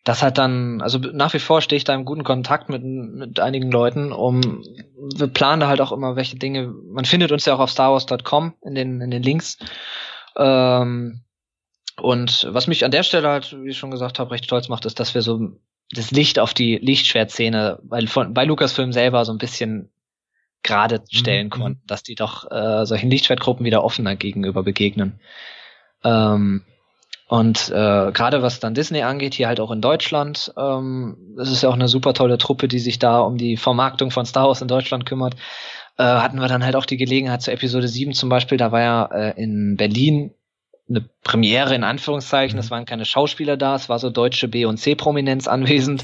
das 0.04 0.24
hat 0.24 0.38
dann, 0.38 0.82
also 0.82 0.97
nach 0.97 1.34
wie 1.34 1.39
vor 1.39 1.62
stehe 1.62 1.78
ich 1.78 1.84
da 1.84 1.93
im 1.93 2.06
guten 2.06 2.24
Kontakt 2.24 2.70
mit, 2.70 2.84
mit 2.84 3.39
einigen 3.39 3.72
Leuten, 3.72 4.12
um 4.12 4.64
wir 5.16 5.28
planen 5.28 5.60
da 5.60 5.68
halt 5.68 5.82
auch 5.82 5.91
immer 5.91 6.16
welche 6.16 6.38
Dinge. 6.38 6.68
Man 6.68 7.06
findet 7.06 7.32
uns 7.32 7.45
ja 7.45 7.56
auch 7.56 7.60
auf 7.60 7.72
starwars.com 7.72 8.54
in 8.62 8.76
den, 8.76 9.02
in 9.02 9.12
den 9.12 9.24
Links. 9.24 9.58
Ähm, 10.38 11.22
und 12.02 12.47
was 12.50 12.68
mich 12.68 12.86
an 12.86 12.91
der 12.91 13.04
Stelle 13.04 13.28
halt, 13.28 13.56
wie 13.62 13.70
ich 13.70 13.78
schon 13.78 13.91
gesagt 13.91 14.20
habe, 14.20 14.32
recht 14.32 14.45
stolz 14.45 14.70
macht, 14.70 14.86
ist, 14.86 15.00
dass 15.00 15.14
wir 15.14 15.22
so 15.22 15.52
das 15.91 16.12
Licht 16.12 16.39
auf 16.39 16.54
die 16.54 16.78
Lichtschwertszene, 16.78 17.80
weil 17.84 18.08
von 18.08 18.34
bei 18.34 18.45
Lucasfilm 18.45 18.93
selber 18.93 19.26
so 19.26 19.34
ein 19.34 19.38
bisschen 19.38 19.91
gerade 20.64 21.04
stellen 21.10 21.47
Mhm, 21.47 21.52
konnten, 21.52 21.88
dass 21.88 22.04
die 22.04 22.16
doch 22.16 22.50
äh, 22.52 22.86
solchen 22.86 23.10
Lichtschwertgruppen 23.10 23.66
wieder 23.66 23.84
offener 23.84 24.16
gegenüber 24.16 24.64
begegnen. 24.64 25.20
Ähm, 26.04 26.64
und 27.30 27.69
äh, 27.69 28.11
gerade 28.11 28.41
was 28.41 28.59
dann 28.59 28.73
Disney 28.73 29.03
angeht, 29.03 29.36
hier 29.36 29.47
halt 29.47 29.59
auch 29.59 29.69
in 29.69 29.82
Deutschland, 29.82 30.51
ähm, 30.57 31.15
das 31.38 31.51
ist 31.51 31.61
ja 31.61 31.69
auch 31.69 31.75
eine 31.75 31.88
super 31.88 32.15
tolle 32.15 32.39
Truppe, 32.39 32.67
die 32.67 32.80
sich 32.80 32.97
da 32.97 33.19
um 33.19 33.38
die 33.38 33.55
Vermarktung 33.55 34.09
von 34.09 34.25
Star 34.25 34.47
Wars 34.47 34.63
in 34.63 34.67
Deutschland 34.67 35.05
kümmert, 35.05 35.36
äh, 35.97 36.03
hatten 36.03 36.41
wir 36.41 36.47
dann 36.47 36.65
halt 36.65 36.75
auch 36.75 36.88
die 36.88 36.97
Gelegenheit 36.97 37.43
zur 37.43 37.53
Episode 37.53 37.88
7 37.88 38.13
zum 38.13 38.30
Beispiel, 38.30 38.57
da 38.57 38.71
war 38.71 38.82
ja 38.82 39.05
äh, 39.05 39.41
in 39.41 39.78
Berlin 39.78 40.33
eine 40.89 41.08
Premiere 41.24 41.75
in 41.75 41.83
Anführungszeichen, 41.83 42.55
Mhm. 42.58 42.62
es 42.62 42.71
waren 42.71 42.86
keine 42.86 43.05
Schauspieler 43.05 43.58
da, 43.58 43.75
es 43.75 43.89
war 43.89 43.99
so 43.99 44.09
deutsche 44.09 44.47
B- 44.47 44.66
und 44.66 44.78
C-Prominenz 44.78 45.47
anwesend. 45.47 46.04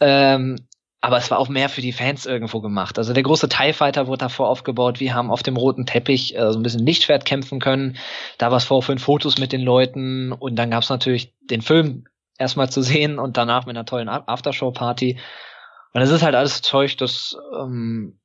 Ähm, 0.00 0.56
aber 1.00 1.18
es 1.18 1.30
war 1.30 1.38
auch 1.38 1.48
mehr 1.48 1.68
für 1.68 1.82
die 1.82 1.92
Fans 1.92 2.26
irgendwo 2.26 2.60
gemacht. 2.60 2.98
Also 2.98 3.12
der 3.12 3.22
große 3.22 3.48
TIE 3.48 3.72
Fighter 3.72 4.06
wurde 4.06 4.24
davor 4.24 4.48
aufgebaut. 4.48 4.98
Wir 4.98 5.14
haben 5.14 5.30
auf 5.30 5.42
dem 5.42 5.56
roten 5.56 5.86
Teppich 5.86 6.36
äh, 6.36 6.50
so 6.52 6.58
ein 6.58 6.62
bisschen 6.62 6.84
Lichtschwert 6.84 7.24
kämpfen 7.24 7.60
können. 7.60 7.96
Da 8.38 8.50
war 8.50 8.56
es 8.56 8.64
vor 8.64 8.82
fünf 8.82 9.02
Fotos 9.04 9.38
mit 9.38 9.52
den 9.52 9.62
Leuten 9.62 10.32
und 10.32 10.56
dann 10.56 10.70
gab 10.70 10.82
es 10.82 10.88
natürlich 10.88 11.34
den 11.50 11.62
Film 11.62 12.04
erstmal 12.38 12.70
zu 12.70 12.82
sehen 12.82 13.18
und 13.18 13.36
danach 13.36 13.66
mit 13.66 13.76
einer 13.76 13.86
tollen 13.86 14.08
Aftershow-Party. 14.08 15.18
Und 15.92 16.00
das 16.00 16.10
ist 16.10 16.22
halt 16.22 16.34
alles 16.34 16.62
Zeug, 16.62 16.96
das 16.98 17.36
ähm, 17.58 18.18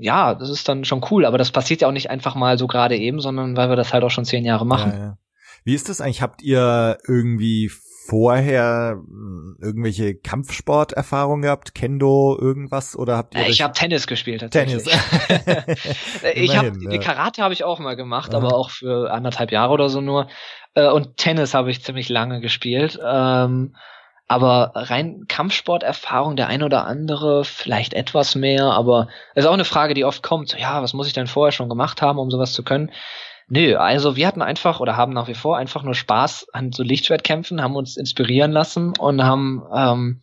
ja, 0.00 0.34
das 0.34 0.48
ist 0.48 0.68
dann 0.68 0.84
schon 0.84 1.04
cool, 1.10 1.26
aber 1.26 1.38
das 1.38 1.50
passiert 1.50 1.82
ja 1.82 1.88
auch 1.88 1.92
nicht 1.92 2.10
einfach 2.10 2.34
mal 2.34 2.58
so 2.58 2.66
gerade 2.66 2.96
eben, 2.96 3.20
sondern 3.20 3.56
weil 3.56 3.68
wir 3.68 3.76
das 3.76 3.92
halt 3.92 4.02
auch 4.02 4.10
schon 4.10 4.24
zehn 4.24 4.44
Jahre 4.44 4.66
machen. 4.66 4.92
Ja, 4.92 4.98
ja. 4.98 5.18
Wie 5.64 5.74
ist 5.74 5.88
das 5.88 6.00
eigentlich? 6.00 6.22
Habt 6.22 6.42
ihr 6.42 6.98
irgendwie 7.06 7.70
vorher 8.08 8.96
hm, 8.96 9.56
irgendwelche 9.60 10.14
Kampfsporterfahrungen 10.14 11.42
gehabt? 11.42 11.74
Kendo, 11.74 12.36
irgendwas? 12.40 12.96
Oder 12.96 13.16
habt 13.16 13.34
ihr? 13.34 13.42
Äh, 13.42 13.50
ich 13.50 13.62
habe 13.62 13.74
Tennis 13.74 14.06
gespielt 14.06 14.40
tatsächlich. 14.40 14.84
Tennis. 14.84 16.22
ich 16.34 16.56
habe 16.56 16.72
ja. 16.90 16.98
Karate 16.98 17.42
habe 17.42 17.54
ich 17.54 17.64
auch 17.64 17.78
mal 17.78 17.96
gemacht, 17.96 18.34
Aha. 18.34 18.38
aber 18.38 18.54
auch 18.56 18.70
für 18.70 19.10
anderthalb 19.12 19.52
Jahre 19.52 19.72
oder 19.72 19.88
so 19.88 20.00
nur. 20.00 20.28
Äh, 20.74 20.88
und 20.88 21.16
Tennis 21.16 21.54
habe 21.54 21.70
ich 21.70 21.82
ziemlich 21.82 22.08
lange 22.08 22.40
gespielt. 22.40 22.98
Ähm, 23.04 23.74
aber 24.26 24.72
rein 24.74 25.24
Kampfsporterfahrung, 25.26 26.36
der 26.36 26.48
ein 26.48 26.62
oder 26.62 26.84
andere 26.84 27.44
vielleicht 27.44 27.94
etwas 27.94 28.34
mehr, 28.34 28.64
aber 28.64 29.08
es 29.34 29.44
ist 29.44 29.48
auch 29.48 29.54
eine 29.54 29.64
Frage, 29.64 29.94
die 29.94 30.04
oft 30.04 30.22
kommt. 30.22 30.50
So, 30.50 30.58
ja, 30.58 30.82
was 30.82 30.92
muss 30.92 31.06
ich 31.06 31.14
denn 31.14 31.26
vorher 31.26 31.52
schon 31.52 31.70
gemacht 31.70 32.02
haben, 32.02 32.18
um 32.18 32.30
sowas 32.30 32.52
zu 32.52 32.62
können? 32.62 32.90
Nö, 33.48 33.76
also 33.76 34.16
wir 34.16 34.26
hatten 34.26 34.42
einfach 34.42 34.80
oder 34.80 34.96
haben 34.96 35.14
nach 35.14 35.28
wie 35.28 35.34
vor 35.34 35.56
einfach 35.56 35.82
nur 35.82 35.94
Spaß 35.94 36.48
an 36.52 36.72
so 36.72 36.82
Lichtschwertkämpfen, 36.82 37.62
haben 37.62 37.76
uns 37.76 37.96
inspirieren 37.96 38.52
lassen 38.52 38.92
und 38.98 39.22
haben 39.22 39.62
ähm, 39.74 40.20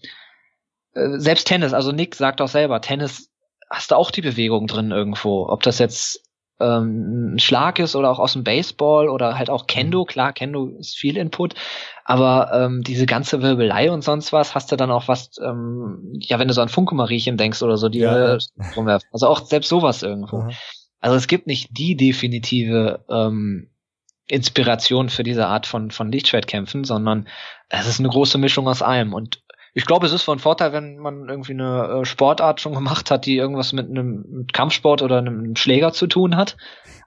äh, 0.93 1.17
selbst 1.17 1.47
Tennis, 1.47 1.73
also 1.73 1.91
Nick 1.91 2.15
sagt 2.15 2.39
auch 2.41 2.47
selber, 2.47 2.81
Tennis 2.81 3.31
hast 3.69 3.91
du 3.91 3.95
auch 3.95 4.11
die 4.11 4.21
Bewegung 4.21 4.67
drin 4.67 4.91
irgendwo. 4.91 5.47
Ob 5.49 5.63
das 5.63 5.79
jetzt 5.79 6.21
ähm, 6.59 7.35
ein 7.35 7.39
Schlag 7.39 7.79
ist 7.79 7.95
oder 7.95 8.11
auch 8.11 8.19
aus 8.19 8.33
dem 8.33 8.43
Baseball 8.43 9.09
oder 9.09 9.37
halt 9.37 9.49
auch 9.49 9.67
Kendo, 9.67 10.01
mhm. 10.01 10.07
klar, 10.07 10.33
Kendo 10.33 10.67
ist 10.79 10.95
viel 10.95 11.17
Input, 11.17 11.55
aber 12.05 12.51
ähm, 12.53 12.83
diese 12.83 13.05
ganze 13.05 13.41
Wirbelei 13.41 13.91
und 13.91 14.03
sonst 14.03 14.31
was 14.33 14.55
hast 14.55 14.71
du 14.71 14.75
dann 14.75 14.91
auch 14.91 15.07
was, 15.07 15.31
ähm, 15.43 16.13
ja, 16.19 16.39
wenn 16.39 16.47
du 16.47 16.53
so 16.53 16.61
an 16.61 16.69
Funke-Mariechen 16.69 17.37
denkst 17.37 17.61
oder 17.61 17.77
so, 17.77 17.89
die 17.89 17.99
ja. 17.99 18.37
rumwerfen. 18.75 19.09
Also 19.11 19.27
auch 19.27 19.45
selbst 19.45 19.69
sowas 19.69 20.03
irgendwo. 20.03 20.43
Mhm. 20.43 20.51
Also 21.05 21.17
es 21.17 21.27
gibt 21.27 21.45
nicht 21.45 21.77
die 21.77 21.95
definitive 21.95 23.05
ähm, 23.11 23.69
Inspiration 24.25 25.09
für 25.09 25.21
diese 25.21 25.45
Art 25.45 25.67
von, 25.67 25.91
von 25.91 26.11
Lichtschwertkämpfen, 26.11 26.83
sondern 26.83 27.27
es 27.69 27.85
ist 27.85 27.99
eine 27.99 28.09
große 28.09 28.39
Mischung 28.39 28.67
aus 28.67 28.81
allem. 28.81 29.13
Und 29.13 29.43
ich 29.75 29.85
glaube, 29.85 30.07
es 30.07 30.13
ist 30.13 30.23
von 30.23 30.39
Vorteil, 30.39 30.73
wenn 30.73 30.97
man 30.97 31.29
irgendwie 31.29 31.51
eine 31.53 32.01
äh, 32.01 32.05
Sportart 32.05 32.59
schon 32.59 32.73
gemacht 32.73 33.11
hat, 33.11 33.27
die 33.27 33.35
irgendwas 33.35 33.71
mit 33.71 33.87
einem 33.87 34.47
Kampfsport 34.51 35.03
oder 35.03 35.19
einem 35.19 35.55
Schläger 35.55 35.93
zu 35.93 36.07
tun 36.07 36.35
hat. 36.35 36.57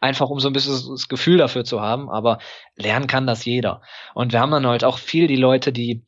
Einfach 0.01 0.31
um 0.31 0.39
so 0.39 0.47
ein 0.47 0.53
bisschen 0.53 0.93
das 0.93 1.09
Gefühl 1.09 1.39
dafür 1.39 1.65
zu 1.65 1.81
haben. 1.81 2.09
Aber 2.09 2.39
lernen 2.77 3.09
kann 3.09 3.27
das 3.27 3.45
jeder. 3.47 3.83
Und 4.15 4.33
wir 4.33 4.39
haben 4.39 4.53
dann 4.53 4.69
halt 4.69 4.85
auch 4.85 4.99
viel 4.99 5.27
die 5.27 5.35
Leute, 5.35 5.73
die 5.73 6.05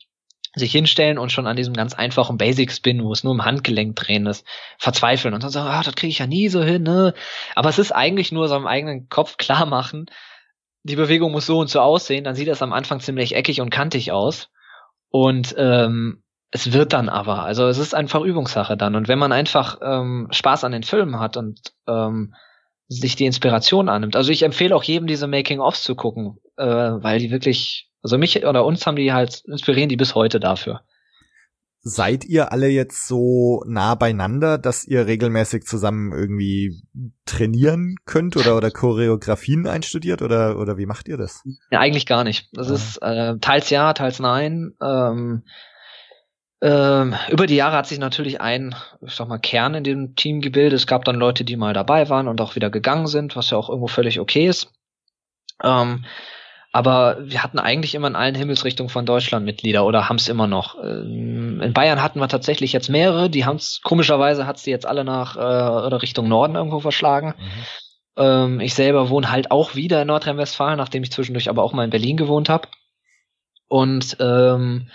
sich 0.55 0.73
hinstellen 0.73 1.19
und 1.19 1.31
schon 1.31 1.47
an 1.47 1.57
diesem 1.57 1.75
ganz 1.75 1.95
einfachen 1.95 2.37
Basic 2.37 2.73
Spin, 2.73 3.05
wo 3.05 3.13
es 3.13 3.23
nur 3.23 3.33
im 3.33 3.45
Handgelenk 3.45 3.95
drehen 3.97 4.27
ist, 4.27 4.47
verzweifeln 4.79 5.35
und 5.35 5.43
dann 5.43 5.51
sagen, 5.51 5.69
ah, 5.69 5.83
das 5.83 5.95
kriege 5.95 6.11
ich 6.11 6.19
ja 6.19 6.27
nie 6.27 6.49
so 6.49 6.63
hin, 6.63 6.83
ne? 6.83 7.15
Aber 7.55 7.69
es 7.69 7.79
ist 7.79 7.93
eigentlich 7.93 8.33
nur 8.33 8.49
so 8.49 8.57
im 8.57 8.67
eigenen 8.67 9.09
Kopf 9.09 9.37
klar 9.37 9.67
machen, 9.67 10.07
die 10.83 10.97
Bewegung 10.97 11.33
muss 11.33 11.47
so 11.47 11.59
und 11.59 11.69
so 11.69 11.81
aussehen, 11.81 12.25
dann 12.25 12.35
sieht 12.35 12.49
das 12.49 12.63
am 12.63 12.73
Anfang 12.73 13.01
ziemlich 13.01 13.35
eckig 13.37 13.61
und 13.61 13.71
kantig 13.71 14.13
aus. 14.13 14.49
Und 15.11 15.55
ähm, 15.59 16.23
es 16.51 16.73
wird 16.73 16.93
dann 16.93 17.09
aber, 17.09 17.45
also 17.45 17.67
es 17.69 17.79
ist 17.79 17.95
einfach 17.95 18.23
Übungssache 18.23 18.77
dann. 18.77 18.97
Und 18.97 19.09
wenn 19.09 19.19
man 19.19 19.33
einfach 19.33 19.79
ähm, 19.83 20.29
Spaß 20.31 20.65
an 20.65 20.73
den 20.73 20.83
Filmen 20.83 21.21
hat 21.21 21.37
und 21.37 21.61
ähm, 21.87 22.35
sich 22.89 23.15
die 23.15 23.27
Inspiration 23.27 23.89
annimmt. 23.89 24.17
Also 24.17 24.33
ich 24.33 24.43
empfehle 24.43 24.75
auch 24.75 24.83
jedem 24.83 25.07
diese 25.07 25.29
Making-ofs 25.29 25.85
zu 25.85 25.95
gucken, 25.95 26.39
äh, 26.57 26.65
weil 26.65 27.21
die 27.21 27.31
wirklich 27.31 27.90
also 28.03 28.19
mich 28.19 28.45
oder 28.45 28.65
uns 28.65 28.87
haben 28.87 28.97
die 28.97 29.13
halt, 29.13 29.43
inspirieren 29.47 29.89
die 29.89 29.97
bis 29.97 30.15
heute 30.15 30.41
dafür. 30.41 30.83
Seid 31.83 32.27
ihr 32.27 32.53
alle 32.53 32.69
jetzt 32.69 33.09
so 33.09 33.65
nah 33.67 33.95
beieinander, 33.95 34.59
dass 34.59 34.87
ihr 34.87 35.07
regelmäßig 35.07 35.65
zusammen 35.65 36.13
irgendwie 36.13 36.83
trainieren 37.25 37.97
könnt 38.05 38.37
oder, 38.37 38.55
oder 38.55 38.71
Choreografien 38.71 39.67
einstudiert 39.67 40.21
oder, 40.21 40.59
oder 40.59 40.77
wie 40.77 40.85
macht 40.85 41.09
ihr 41.09 41.17
das? 41.17 41.43
Ja, 41.71 41.81
eigentlich 41.81 42.05
gar 42.05 42.23
nicht. 42.23 42.51
Das 42.53 42.69
ja. 42.69 42.75
ist 42.75 42.99
äh, 42.99 43.39
teils 43.39 43.71
ja, 43.71 43.95
teils 43.95 44.19
nein. 44.19 44.75
Ähm, 44.83 45.43
ähm, 46.63 47.15
über 47.31 47.47
die 47.47 47.57
Jahre 47.57 47.77
hat 47.77 47.87
sich 47.87 47.99
natürlich 47.99 48.43
ein, 48.43 48.75
ich 49.01 49.15
sag 49.15 49.29
mal, 49.29 49.39
Kern 49.39 49.75
in 49.75 49.85
dem 49.85 50.15
Team 50.17 50.43
gebildet. 50.43 50.79
Es 50.79 50.87
gab 50.87 51.07
dann 51.07 51.17
Leute, 51.17 51.45
die 51.45 51.57
mal 51.57 51.73
dabei 51.73 52.11
waren 52.11 52.29
und 52.29 52.43
auch 52.43 52.57
wieder 52.57 52.69
gegangen 52.69 53.07
sind, 53.07 53.37
was 53.37 53.49
ja 53.49 53.57
auch 53.57 53.71
irgendwo 53.71 53.87
völlig 53.87 54.21
okay 54.21 54.47
ist. 54.47 54.71
Ähm, 55.65 56.05
aber 56.73 57.19
wir 57.21 57.43
hatten 57.43 57.59
eigentlich 57.59 57.95
immer 57.95 58.07
in 58.07 58.17
allen 58.17 58.37
Himmelsrichtungen 58.37 58.91
von 58.91 59.05
Deutschland 59.05 59.45
Mitglieder 59.45 59.85
oder 59.85 60.09
haben 60.09 60.17
es 60.17 60.29
immer 60.29 60.47
noch. 60.47 60.77
Ähm, 60.83 61.61
in 61.61 61.73
Bayern 61.73 62.03
hatten 62.03 62.21
wir 62.21 62.29
tatsächlich 62.29 62.73
jetzt 62.73 62.89
mehrere, 62.89 63.29
die 63.29 63.45
haben 63.45 63.57
es, 63.57 63.81
komischerweise 63.83 64.47
hat 64.47 64.59
sie 64.59 64.71
jetzt 64.71 64.87
alle 64.87 65.05
nach 65.05 65.37
äh, 65.37 65.87
oder 65.87 66.01
Richtung 66.03 66.29
Norden 66.29 66.55
irgendwo 66.55 66.79
verschlagen. 66.79 67.35
Mhm. 67.37 67.65
Ähm, 68.17 68.61
ich 68.61 68.75
selber 68.75 69.09
wohne 69.09 69.31
halt 69.33 69.51
auch 69.51 69.75
wieder 69.75 70.03
in 70.03 70.09
Nordrhein-Westfalen, 70.09 70.77
nachdem 70.77 71.03
ich 71.03 71.11
zwischendurch 71.11 71.49
aber 71.49 71.65
auch 71.65 71.73
mal 71.73 71.85
in 71.85 71.91
Berlin 71.91 72.17
gewohnt 72.17 72.49
habe. 72.49 72.69
Und 73.67 74.17
ähm, 74.21 74.91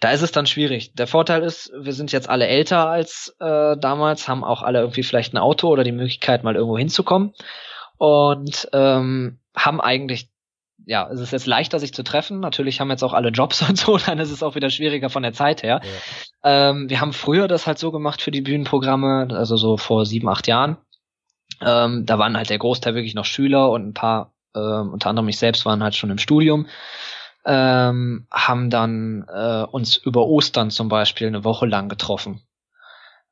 da 0.00 0.10
ist 0.10 0.22
es 0.22 0.32
dann 0.32 0.46
schwierig. 0.46 0.94
Der 0.94 1.06
Vorteil 1.06 1.42
ist, 1.42 1.72
wir 1.78 1.92
sind 1.92 2.10
jetzt 2.10 2.28
alle 2.28 2.46
älter 2.46 2.88
als 2.88 3.36
äh, 3.38 3.76
damals, 3.76 4.28
haben 4.28 4.44
auch 4.44 4.62
alle 4.62 4.80
irgendwie 4.80 5.02
vielleicht 5.02 5.34
ein 5.34 5.38
Auto 5.38 5.68
oder 5.68 5.84
die 5.84 5.92
Möglichkeit, 5.92 6.42
mal 6.42 6.56
irgendwo 6.56 6.78
hinzukommen. 6.78 7.34
Und 7.98 8.68
ähm, 8.72 9.38
haben 9.54 9.80
eigentlich 9.80 10.31
ja, 10.86 11.08
es 11.10 11.20
ist 11.20 11.32
jetzt 11.32 11.46
leichter, 11.46 11.78
sich 11.78 11.92
zu 11.94 12.02
treffen. 12.02 12.40
Natürlich 12.40 12.80
haben 12.80 12.90
jetzt 12.90 13.02
auch 13.02 13.12
alle 13.12 13.30
Jobs 13.30 13.62
und 13.68 13.78
so, 13.78 13.98
dann 13.98 14.18
ist 14.18 14.30
es 14.30 14.42
auch 14.42 14.54
wieder 14.54 14.70
schwieriger 14.70 15.10
von 15.10 15.22
der 15.22 15.32
Zeit 15.32 15.62
her. 15.62 15.80
Ja. 16.44 16.70
Ähm, 16.70 16.90
wir 16.90 17.00
haben 17.00 17.12
früher 17.12 17.48
das 17.48 17.66
halt 17.66 17.78
so 17.78 17.92
gemacht 17.92 18.22
für 18.22 18.30
die 18.30 18.40
Bühnenprogramme, 18.40 19.28
also 19.30 19.56
so 19.56 19.76
vor 19.76 20.06
sieben, 20.06 20.28
acht 20.28 20.46
Jahren. 20.46 20.76
Ähm, 21.60 22.06
da 22.06 22.18
waren 22.18 22.36
halt 22.36 22.50
der 22.50 22.58
Großteil 22.58 22.94
wirklich 22.94 23.14
noch 23.14 23.24
Schüler 23.24 23.70
und 23.70 23.86
ein 23.86 23.94
paar, 23.94 24.32
ähm, 24.54 24.90
unter 24.92 25.08
anderem 25.08 25.28
ich 25.28 25.38
selbst, 25.38 25.64
waren 25.64 25.82
halt 25.82 25.94
schon 25.94 26.10
im 26.10 26.18
Studium. 26.18 26.66
Ähm, 27.44 28.26
haben 28.30 28.70
dann 28.70 29.24
äh, 29.28 29.64
uns 29.64 29.96
über 29.96 30.26
Ostern 30.26 30.70
zum 30.70 30.88
Beispiel 30.88 31.26
eine 31.26 31.44
Woche 31.44 31.66
lang 31.66 31.88
getroffen. 31.88 32.42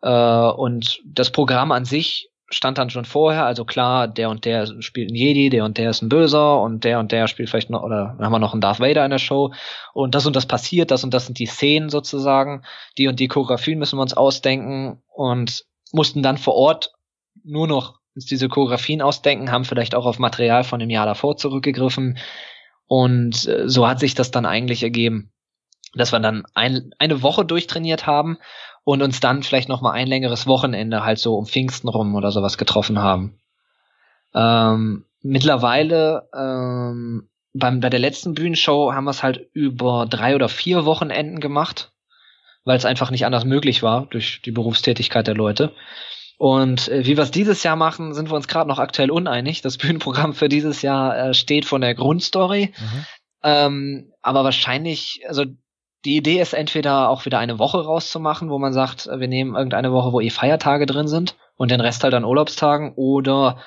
Äh, 0.03 0.11
und 0.11 1.01
das 1.05 1.31
Programm 1.31 1.73
an 1.73 1.85
sich 1.85 2.30
stand 2.51 2.79
dann 2.79 2.91
schon 2.91 3.05
vorher, 3.05 3.47
also 3.47 3.65
klar, 3.65 4.09
der 4.09 4.29
und 4.29 4.45
der 4.45 4.83
spielt 4.83 5.11
ein 5.11 5.15
Jedi, 5.15 5.51
der 5.51 5.65
und 5.65 5.79
der 5.79 5.91
ist 5.91 6.03
ein 6.03 6.09
Böser 6.09 6.61
und 6.61 6.85
der 6.85 6.99
und 6.99 7.13
der 7.13 7.29
spielt 7.29 7.49
vielleicht 7.49 7.71
noch, 7.71 7.83
oder 7.83 8.17
haben 8.19 8.33
wir 8.33 8.39
noch 8.41 8.53
einen 8.53 8.61
Darth 8.61 8.81
Vader 8.81 9.05
in 9.05 9.11
der 9.11 9.19
Show. 9.19 9.53
Und 9.95 10.15
das 10.15 10.27
und 10.27 10.35
das 10.35 10.47
passiert, 10.47 10.91
das 10.91 11.05
und 11.05 11.15
das 11.15 11.27
sind 11.27 11.39
die 11.39 11.47
Szenen 11.47 11.91
sozusagen, 11.91 12.63
die 12.99 13.07
und 13.07 13.21
die 13.21 13.29
Choreografien 13.29 13.79
müssen 13.79 13.99
wir 13.99 14.03
uns 14.03 14.15
ausdenken 14.15 15.01
und 15.15 15.65
mussten 15.93 16.23
dann 16.23 16.39
vor 16.39 16.55
Ort 16.55 16.93
nur 17.45 17.69
noch 17.69 18.01
diese 18.15 18.49
Choreografien 18.49 19.01
ausdenken, 19.01 19.53
haben 19.53 19.65
vielleicht 19.65 19.95
auch 19.95 20.05
auf 20.05 20.19
Material 20.19 20.65
von 20.65 20.81
dem 20.81 20.91
Jahr 20.91 21.07
davor 21.07 21.37
zurückgegriffen. 21.37 22.19
Und 22.87 23.47
äh, 23.47 23.69
so 23.69 23.87
hat 23.87 24.01
sich 24.01 24.15
das 24.15 24.33
dann 24.33 24.47
eigentlich 24.47 24.83
ergeben, 24.83 25.31
dass 25.95 26.13
wir 26.13 26.19
dann 26.19 26.45
ein, 26.55 26.91
eine 26.99 27.23
Woche 27.23 27.45
durchtrainiert 27.45 28.07
haben 28.07 28.39
und 28.85 29.03
uns 29.03 29.21
dann 29.21 29.43
vielleicht 29.43 29.69
noch 29.69 29.83
mal 29.83 29.93
ein 29.93 30.07
längeres 30.07 30.47
Wochenende 30.47 31.05
halt 31.05 31.19
so 31.19 31.37
um 31.37 31.47
Pfingsten 31.47 31.89
rum 31.89 32.15
oder 32.15 32.33
sowas 32.33 32.59
getroffen 32.59 32.99
haben. 32.99 33.39
Ähm, 34.35 35.05
mittlerweile 35.23 36.29
ähm, 36.35 37.29
beim, 37.53 37.81
bei 37.81 37.91
der 37.91 38.01
letzten 38.01 38.35
Bühnenshow 38.35 38.93
haben 38.93 39.05
wir 39.05 39.11
es 39.11 39.23
halt 39.23 39.49
über 39.53 40.07
drei 40.09 40.35
oder 40.35 40.49
vier 40.49 40.85
Wochenenden 40.85 41.41
gemacht, 41.41 41.93
weil 42.65 42.77
es 42.77 42.85
einfach 42.85 43.11
nicht 43.11 43.27
anders 43.27 43.45
möglich 43.45 43.83
war 43.83 44.07
durch 44.07 44.41
die 44.43 44.53
Berufstätigkeit 44.53 45.27
der 45.27 45.35
Leute. 45.35 45.73
Und 46.39 46.89
äh, 46.89 47.05
wie 47.05 47.17
wir 47.17 47.25
es 47.25 47.31
dieses 47.31 47.63
Jahr 47.63 47.77
machen, 47.77 48.15
sind 48.15 48.31
wir 48.31 48.35
uns 48.35 48.49
gerade 48.49 48.69
noch 48.69 48.79
aktuell 48.79 49.11
uneinig. 49.11 49.61
Das 49.61 49.77
Bühnenprogramm 49.77 50.33
für 50.33 50.49
dieses 50.49 50.81
Jahr 50.81 51.17
äh, 51.19 51.35
steht 51.35 51.67
von 51.67 51.83
der 51.83 51.95
Grundstory. 51.95 52.73
Mhm. 52.79 53.07
Ähm, 53.43 54.13
aber 54.23 54.45
wahrscheinlich, 54.45 55.23
also 55.27 55.45
die 56.05 56.17
Idee 56.17 56.41
ist 56.41 56.55
entweder 56.55 57.09
auch 57.11 57.27
wieder 57.27 57.39
eine 57.39 57.59
Woche 57.59 57.85
rauszumachen, 57.85 58.51
wo 58.51 58.59
man 58.59 58.73
sagt, 58.73 59.07
wir 59.07 59.29
nehmen 59.29 59.55
irgendeine 59.55 59.93
Woche, 59.93 60.13
wo 60.13 60.21
eh 60.21 60.31
Feiertage 60.31 60.87
drin 60.87 61.09
sind 61.09 61.37
und 61.57 61.71
den 61.71 61.81
Rest 61.81 62.05
halt 62.05 62.15
an 62.15 62.25
Urlaubstagen 62.25 62.93
oder 62.95 63.59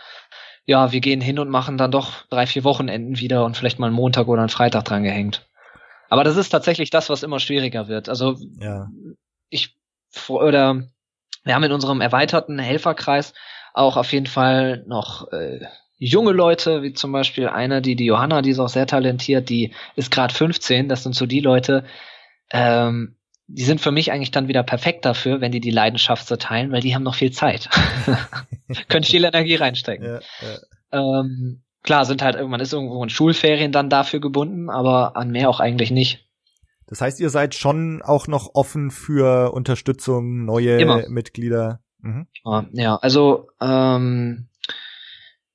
ja, 0.66 0.92
wir 0.92 1.02
gehen 1.02 1.22
hin 1.22 1.40
und 1.40 1.50
machen 1.50 1.78
dann 1.78 1.92
doch 1.92 2.26
drei, 2.30 2.48
vier 2.48 2.64
Wochenenden 2.64 3.20
wieder 3.20 3.46
und 3.46 3.58
vielleicht 3.58 3.80
mal 3.80 3.88
einen 3.88 3.96
Montag 3.96 4.28
oder 4.28 4.42
einen 4.42 4.50
Freitag 4.50 4.86
dran 4.86 5.04
gehängt. 5.04 5.48
Aber 6.10 6.24
das 6.24 6.38
ist 6.38 6.50
tatsächlich 6.50 6.90
das, 6.90 7.10
was 7.10 7.24
immer 7.24 7.40
schwieriger 7.40 7.88
wird. 7.88 8.08
Also 8.08 8.38
ja. 8.60 8.88
ich 9.50 9.76
oder 10.28 10.84
wir 11.44 11.56
haben 11.56 11.64
in 11.64 11.72
unserem 11.72 12.02
erweiterten 12.02 12.60
Helferkreis 12.60 13.34
auch 13.74 13.98
auf 13.98 14.12
jeden 14.14 14.28
Fall 14.28 14.84
noch 14.88 15.32
äh, 15.32 15.60
junge 15.98 16.32
Leute, 16.32 16.82
wie 16.82 16.94
zum 16.94 17.12
Beispiel 17.12 17.48
eine, 17.48 17.82
die 17.82 17.96
die 17.96 18.06
Johanna, 18.06 18.42
die 18.42 18.52
ist 18.52 18.60
auch 18.60 18.70
sehr 18.70 18.88
talentiert, 18.88 19.50
die 19.50 19.74
ist 19.96 20.12
gerade 20.12 20.34
15. 20.34 20.88
Das 20.88 21.04
sind 21.04 21.16
so 21.16 21.26
die 21.26 21.40
Leute, 21.40 21.84
ähm, 22.54 23.16
die 23.48 23.64
sind 23.64 23.82
für 23.82 23.92
mich 23.92 24.12
eigentlich 24.12 24.32
dann 24.32 24.48
wieder 24.48 24.64
perfekt 24.64 25.04
dafür, 25.06 25.42
wenn 25.42 25.52
die 25.52 25.60
die 25.60 25.72
Leidenschaft 25.72 26.28
so 26.28 26.38
teilen, 26.38 26.72
weil 26.72 26.82
die 26.82 26.96
haben 26.96 27.04
noch 27.04 27.16
viel 27.16 27.32
Zeit. 27.32 27.70
Können 28.88 29.04
viel 29.04 29.26
Energie 29.26 29.56
reinstecken. 29.56 30.06
Ja, 30.06 30.20
ja. 30.42 31.20
Ähm, 31.20 31.64
klar, 31.82 32.06
sind 32.06 32.22
halt 32.22 32.36
irgendwann 32.36 32.62
ist 32.62 32.72
irgendwo 32.72 33.04
in 33.04 33.10
Schulferien 33.10 33.72
dann 33.72 33.90
dafür 33.90 34.22
gebunden, 34.22 34.70
aber 34.70 35.18
an 35.18 35.32
mehr 35.32 35.50
auch 35.50 35.60
eigentlich 35.60 35.92
nicht. 35.92 36.26
Das 36.88 37.02
heißt, 37.02 37.20
ihr 37.20 37.30
seid 37.30 37.56
schon 37.56 38.02
auch 38.02 38.28
noch 38.28 38.52
offen 38.54 38.92
für 38.92 39.54
Unterstützung, 39.54 40.46
neue 40.46 40.80
Immer. 40.80 41.10
Mitglieder. 41.10 41.82
Mhm. 42.00 42.28
Ja, 42.72 42.98
also 42.98 43.50
ähm, 43.62 44.48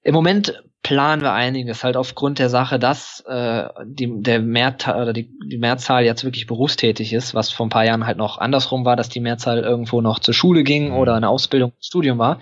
im 0.02 0.14
Moment 0.14 0.62
planen 0.88 1.20
wir 1.20 1.34
einiges, 1.34 1.84
halt 1.84 1.98
aufgrund 1.98 2.38
der 2.38 2.48
Sache, 2.48 2.78
dass 2.78 3.20
äh, 3.28 3.68
die, 3.84 4.22
der 4.22 4.40
Mehrzahl 4.40 5.02
oder 5.02 5.12
die, 5.12 5.30
die 5.46 5.58
Mehrzahl 5.58 6.02
jetzt 6.02 6.24
wirklich 6.24 6.46
berufstätig 6.46 7.12
ist, 7.12 7.34
was 7.34 7.50
vor 7.50 7.66
ein 7.66 7.68
paar 7.68 7.84
Jahren 7.84 8.06
halt 8.06 8.16
noch 8.16 8.38
andersrum 8.38 8.86
war, 8.86 8.96
dass 8.96 9.10
die 9.10 9.20
Mehrzahl 9.20 9.58
irgendwo 9.58 10.00
noch 10.00 10.18
zur 10.18 10.32
Schule 10.32 10.64
ging 10.64 10.88
mhm. 10.88 10.96
oder 10.96 11.14
eine 11.14 11.28
Ausbildung, 11.28 11.72
Studium 11.78 12.16
war, 12.16 12.40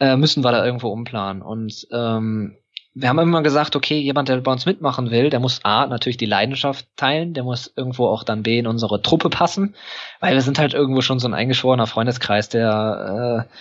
äh, 0.00 0.16
müssen 0.16 0.42
wir 0.42 0.50
da 0.50 0.64
irgendwo 0.64 0.88
umplanen. 0.88 1.40
Und 1.40 1.86
ähm, 1.92 2.56
wir 2.94 3.08
haben 3.08 3.20
immer 3.20 3.42
gesagt, 3.42 3.76
okay, 3.76 4.00
jemand, 4.00 4.28
der 4.28 4.38
bei 4.38 4.50
uns 4.50 4.66
mitmachen 4.66 5.12
will, 5.12 5.30
der 5.30 5.38
muss 5.38 5.64
A, 5.64 5.86
natürlich 5.86 6.16
die 6.16 6.26
Leidenschaft 6.26 6.84
teilen, 6.96 7.32
der 7.32 7.44
muss 7.44 7.72
irgendwo 7.76 8.08
auch 8.08 8.24
dann 8.24 8.42
B, 8.42 8.58
in 8.58 8.66
unsere 8.66 9.02
Truppe 9.02 9.30
passen, 9.30 9.76
weil 10.18 10.34
wir 10.34 10.42
sind 10.42 10.58
halt 10.58 10.74
irgendwo 10.74 11.00
schon 11.00 11.20
so 11.20 11.28
ein 11.28 11.34
eingeschworener 11.34 11.86
Freundeskreis, 11.86 12.48
der 12.48 13.46
äh, 13.46 13.46
äh, 13.46 13.54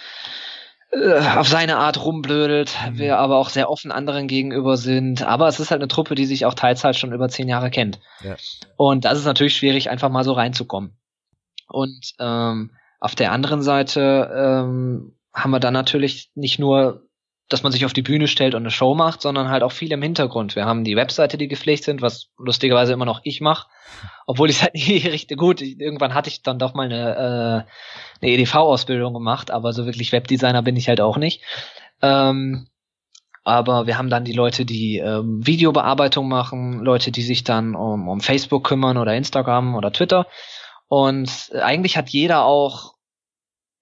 auf 1.36 1.48
seine 1.48 1.78
Art 1.78 2.04
rumblödelt, 2.04 2.76
mhm. 2.90 2.98
wir 2.98 3.18
aber 3.18 3.38
auch 3.38 3.50
sehr 3.50 3.70
offen 3.70 3.92
anderen 3.92 4.28
gegenüber 4.28 4.78
sind. 4.78 5.22
Aber 5.22 5.48
es 5.48 5.60
ist 5.60 5.72
halt 5.72 5.82
eine 5.82 5.90
Truppe, 5.90 6.16
die 6.16 6.26
sich 6.26 6.46
auch 6.46 6.54
Teilzeit 6.54 6.96
schon 6.96 7.14
über 7.14 7.28
zehn 7.30 7.50
Jahre 7.50 7.70
kennt. 7.70 8.00
Ja. 8.24 8.36
Und 8.78 9.06
das 9.06 9.18
ist 9.18 9.26
natürlich 9.26 9.56
schwierig, 9.56 9.90
einfach 9.90 10.10
mal 10.10 10.24
so 10.24 10.34
reinzukommen. 10.34 10.98
Und 11.68 12.14
ähm, 12.20 12.72
auf 13.00 13.16
der 13.16 13.32
anderen 13.32 13.62
Seite 13.62 14.32
ähm, 14.34 15.14
haben 15.34 15.52
wir 15.52 15.60
dann 15.60 15.74
natürlich 15.74 16.32
nicht 16.36 16.58
nur 16.58 17.07
dass 17.50 17.64
man 17.64 17.72
sich 17.72 17.86
auf 17.86 17.94
die 17.94 18.02
Bühne 18.02 18.28
stellt 18.28 18.56
und 18.56 18.64
eine 18.64 18.72
Show 18.72 18.94
macht, 18.94 19.22
sondern 19.22 19.50
halt 19.50 19.64
auch 19.64 19.72
viel 19.72 19.92
im 19.92 20.02
Hintergrund. 20.02 20.56
Wir 20.56 20.66
haben 20.66 20.84
die 20.84 20.98
Webseite, 20.98 21.38
die 21.38 21.48
gepflegt 21.48 21.86
sind, 21.86 22.02
was 22.02 22.30
lustigerweise 22.38 22.94
immer 22.94 23.06
noch 23.06 23.22
ich 23.24 23.40
mache, 23.40 23.68
obwohl 24.26 24.50
ich 24.50 24.62
halt 24.62 24.76
nie 24.76 24.98
richtig 25.08 25.38
gut. 25.38 25.62
Irgendwann 25.62 26.14
hatte 26.14 26.30
ich 26.30 26.44
dann 26.44 26.60
doch 26.60 26.74
mal 26.74 26.86
eine, 26.86 27.66
äh, 28.22 28.22
eine 28.26 28.32
EDV-Ausbildung 28.34 29.14
gemacht, 29.14 29.52
aber 29.52 29.72
so 29.72 29.86
wirklich 29.86 30.12
Webdesigner 30.12 30.62
bin 30.62 30.76
ich 30.76 30.90
halt 30.90 31.00
auch 31.00 31.18
nicht. 31.18 31.42
Ähm, 32.02 32.68
aber 33.46 33.88
wir 33.88 33.98
haben 33.98 34.10
dann 34.10 34.26
die 34.26 34.34
Leute, 34.34 34.66
die 34.66 34.98
ähm, 34.98 35.46
Videobearbeitung 35.46 36.28
machen, 36.28 36.80
Leute, 36.80 37.12
die 37.12 37.22
sich 37.22 37.46
dann 37.46 37.76
um, 37.76 38.10
um 38.10 38.20
Facebook 38.20 38.66
kümmern 38.66 38.98
oder 38.98 39.16
Instagram 39.16 39.76
oder 39.76 39.94
Twitter. 39.94 40.28
Und 40.90 41.52
eigentlich 41.54 41.96
hat 41.96 42.10
jeder 42.10 42.44
auch 42.44 42.97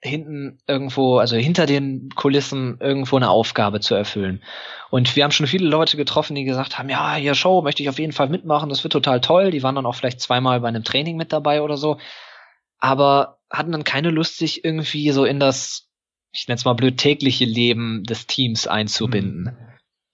hinten 0.06 0.60
irgendwo, 0.68 1.18
also 1.18 1.36
hinter 1.36 1.66
den 1.66 2.10
Kulissen 2.16 2.78
irgendwo 2.80 3.18
eine 3.18 3.30
Aufgabe 3.30 3.80
zu 3.80 3.96
erfüllen. 3.96 4.42
Und 4.90 5.16
wir 5.16 5.24
haben 5.24 5.32
schon 5.32 5.48
viele 5.48 5.68
Leute 5.68 5.98
getroffen, 5.98 6.36
die 6.36 6.44
gesagt 6.44 6.78
haben, 6.78 6.90
ja, 6.90 7.16
hier 7.16 7.36
Show 7.36 7.62
möchte 7.62 7.84
ich 7.84 7.90
auf 7.90 8.00
jeden 8.00 8.14
Fall 8.14 8.30
mitmachen, 8.30 8.70
das 8.70 8.84
wird 8.84 8.94
total 8.94 9.22
toll. 9.22 9.52
Die 9.52 9.64
waren 9.64 9.76
dann 9.76 9.86
auch 9.86 9.96
vielleicht 9.96 10.22
zweimal 10.22 10.62
bei 10.62 10.68
einem 10.68 10.84
Training 10.84 11.18
mit 11.18 11.34
dabei 11.34 11.62
oder 11.62 11.78
so, 11.78 11.98
aber 12.80 13.40
hatten 13.50 13.72
dann 13.72 13.84
keine 13.84 14.10
Lust, 14.10 14.38
sich 14.38 14.64
irgendwie 14.64 15.12
so 15.12 15.26
in 15.26 15.40
das, 15.40 15.90
ich 16.32 16.48
nenne 16.48 16.58
es 16.58 16.66
mal 16.66 16.74
blöd, 16.74 16.98
tägliche 16.98 17.46
Leben 17.46 18.04
des 18.04 18.28
Teams 18.28 18.68
einzubinden. 18.68 19.44
Mhm. 19.44 19.58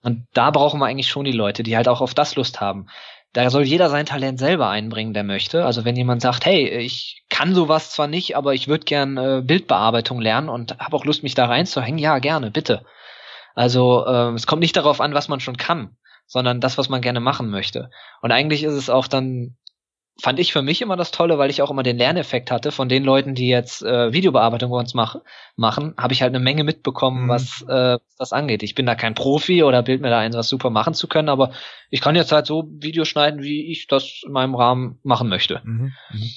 Und 0.04 0.26
da 0.32 0.50
brauchen 0.50 0.80
wir 0.80 0.86
eigentlich 0.86 1.08
schon 1.08 1.24
die 1.24 1.32
Leute, 1.32 1.62
die 1.62 1.76
halt 1.76 1.88
auch 1.88 2.00
auf 2.00 2.14
das 2.14 2.34
Lust 2.34 2.60
haben 2.60 2.88
da 3.32 3.48
soll 3.48 3.62
jeder 3.62 3.88
sein 3.88 4.06
Talent 4.06 4.38
selber 4.38 4.68
einbringen, 4.68 5.14
der 5.14 5.24
möchte. 5.24 5.64
Also 5.64 5.84
wenn 5.84 5.96
jemand 5.96 6.20
sagt, 6.20 6.44
hey, 6.44 6.68
ich 6.68 7.24
kann 7.30 7.54
sowas 7.54 7.90
zwar 7.90 8.06
nicht, 8.06 8.36
aber 8.36 8.52
ich 8.52 8.68
würde 8.68 8.84
gern 8.84 9.16
äh, 9.16 9.42
Bildbearbeitung 9.42 10.20
lernen 10.20 10.48
und 10.48 10.78
habe 10.78 10.96
auch 10.96 11.04
Lust, 11.04 11.22
mich 11.22 11.34
da 11.34 11.46
reinzuhängen, 11.46 11.98
ja, 11.98 12.18
gerne, 12.18 12.50
bitte. 12.50 12.84
Also 13.54 14.04
äh, 14.06 14.32
es 14.34 14.46
kommt 14.46 14.60
nicht 14.60 14.76
darauf 14.76 15.00
an, 15.00 15.14
was 15.14 15.28
man 15.28 15.40
schon 15.40 15.56
kann, 15.56 15.96
sondern 16.26 16.60
das, 16.60 16.76
was 16.76 16.88
man 16.88 17.00
gerne 17.00 17.20
machen 17.20 17.50
möchte. 17.50 17.90
Und 18.20 18.32
eigentlich 18.32 18.64
ist 18.64 18.74
es 18.74 18.90
auch 18.90 19.06
dann 19.06 19.56
fand 20.20 20.38
ich 20.38 20.52
für 20.52 20.62
mich 20.62 20.82
immer 20.82 20.96
das 20.96 21.10
Tolle, 21.10 21.38
weil 21.38 21.50
ich 21.50 21.62
auch 21.62 21.70
immer 21.70 21.82
den 21.82 21.96
Lerneffekt 21.96 22.50
hatte 22.50 22.70
von 22.70 22.88
den 22.88 23.04
Leuten, 23.04 23.34
die 23.34 23.48
jetzt 23.48 23.82
äh, 23.82 24.12
Videobearbeitung 24.12 24.70
bei 24.70 24.78
uns 24.78 24.94
mach, 24.94 25.16
machen, 25.56 25.94
habe 25.96 26.12
ich 26.12 26.22
halt 26.22 26.34
eine 26.34 26.42
Menge 26.42 26.64
mitbekommen, 26.64 27.24
mhm. 27.24 27.28
was 27.28 27.62
äh, 27.68 27.98
das 28.18 28.32
angeht. 28.32 28.62
Ich 28.62 28.74
bin 28.74 28.86
da 28.86 28.94
kein 28.94 29.14
Profi 29.14 29.62
oder 29.62 29.82
bild 29.82 30.02
mir 30.02 30.10
da 30.10 30.18
ein, 30.18 30.32
was 30.34 30.48
super 30.48 30.70
machen 30.70 30.94
zu 30.94 31.08
können, 31.08 31.28
aber 31.28 31.52
ich 31.90 32.00
kann 32.00 32.14
jetzt 32.14 32.32
halt 32.32 32.46
so 32.46 32.68
Videos 32.70 33.08
schneiden, 33.08 33.42
wie 33.42 33.70
ich 33.70 33.86
das 33.86 34.22
in 34.26 34.32
meinem 34.32 34.54
Rahmen 34.54 34.98
machen 35.02 35.28
möchte. 35.28 35.60
Mhm. 35.64 35.92
Mhm. 36.10 36.30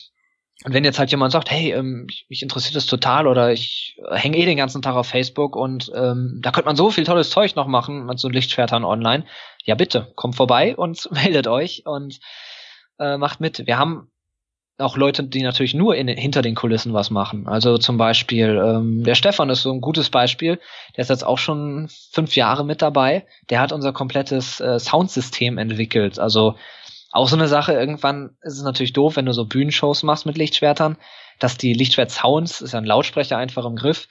Und 0.63 0.73
wenn 0.73 0.85
jetzt 0.85 0.99
halt 0.99 1.11
jemand 1.11 1.33
sagt, 1.33 1.51
hey, 1.51 1.73
ähm, 1.73 2.07
mich 2.29 2.41
interessiert 2.41 2.75
das 2.75 2.85
total 2.85 3.27
oder 3.27 3.51
ich 3.51 3.99
hänge 4.09 4.37
eh 4.37 4.45
den 4.45 4.57
ganzen 4.57 4.81
Tag 4.81 4.95
auf 4.95 5.07
Facebook 5.07 5.55
und 5.55 5.91
ähm, 5.93 6.39
da 6.41 6.51
könnte 6.51 6.67
man 6.67 6.77
so 6.77 6.89
viel 6.89 7.03
tolles 7.03 7.29
Zeug 7.29 7.55
noch 7.55 7.67
machen 7.67 8.05
mit 8.05 8.19
so 8.19 8.29
Lichtschwertern 8.29 8.85
online, 8.85 9.25
ja 9.65 9.75
bitte, 9.75 10.13
kommt 10.15 10.35
vorbei 10.35 10.75
und 10.75 11.07
meldet 11.11 11.47
euch 11.47 11.83
und 11.85 12.19
äh, 12.99 13.17
macht 13.17 13.39
mit. 13.39 13.65
Wir 13.65 13.77
haben 13.77 14.11
auch 14.77 14.97
Leute, 14.97 15.23
die 15.23 15.41
natürlich 15.41 15.73
nur 15.73 15.95
in, 15.95 16.07
hinter 16.07 16.41
den 16.41 16.55
Kulissen 16.55 16.93
was 16.93 17.09
machen. 17.09 17.47
Also 17.47 17.77
zum 17.77 17.97
Beispiel, 17.97 18.61
ähm, 18.63 19.03
der 19.03 19.15
Stefan 19.15 19.49
ist 19.49 19.61
so 19.61 19.71
ein 19.71 19.79
gutes 19.79 20.09
Beispiel. 20.09 20.59
Der 20.95 21.03
ist 21.03 21.09
jetzt 21.09 21.25
auch 21.25 21.37
schon 21.37 21.87
fünf 22.11 22.35
Jahre 22.35 22.65
mit 22.65 22.81
dabei. 22.81 23.25
Der 23.49 23.61
hat 23.61 23.71
unser 23.71 23.93
komplettes 23.93 24.59
äh, 24.59 24.79
Soundsystem 24.79 25.57
entwickelt. 25.57 26.19
Also 26.19 26.55
auch 27.11 27.29
so 27.29 27.37
eine 27.37 27.47
Sache, 27.47 27.71
irgendwann 27.71 28.35
ist 28.41 28.57
es 28.57 28.63
natürlich 28.63 28.91
doof, 28.91 29.15
wenn 29.15 29.25
du 29.25 29.31
so 29.31 29.45
Bühnenshows 29.45 30.03
machst 30.03 30.25
mit 30.25 30.37
Lichtschwertern, 30.37 30.97
dass 31.39 31.57
die 31.57 31.73
Lichtschwert-Sounds, 31.73 32.59
ist 32.59 32.73
ja 32.73 32.79
ein 32.79 32.85
Lautsprecher 32.85 33.37
einfach 33.37 33.63
im 33.65 33.77
Griff, 33.77 34.09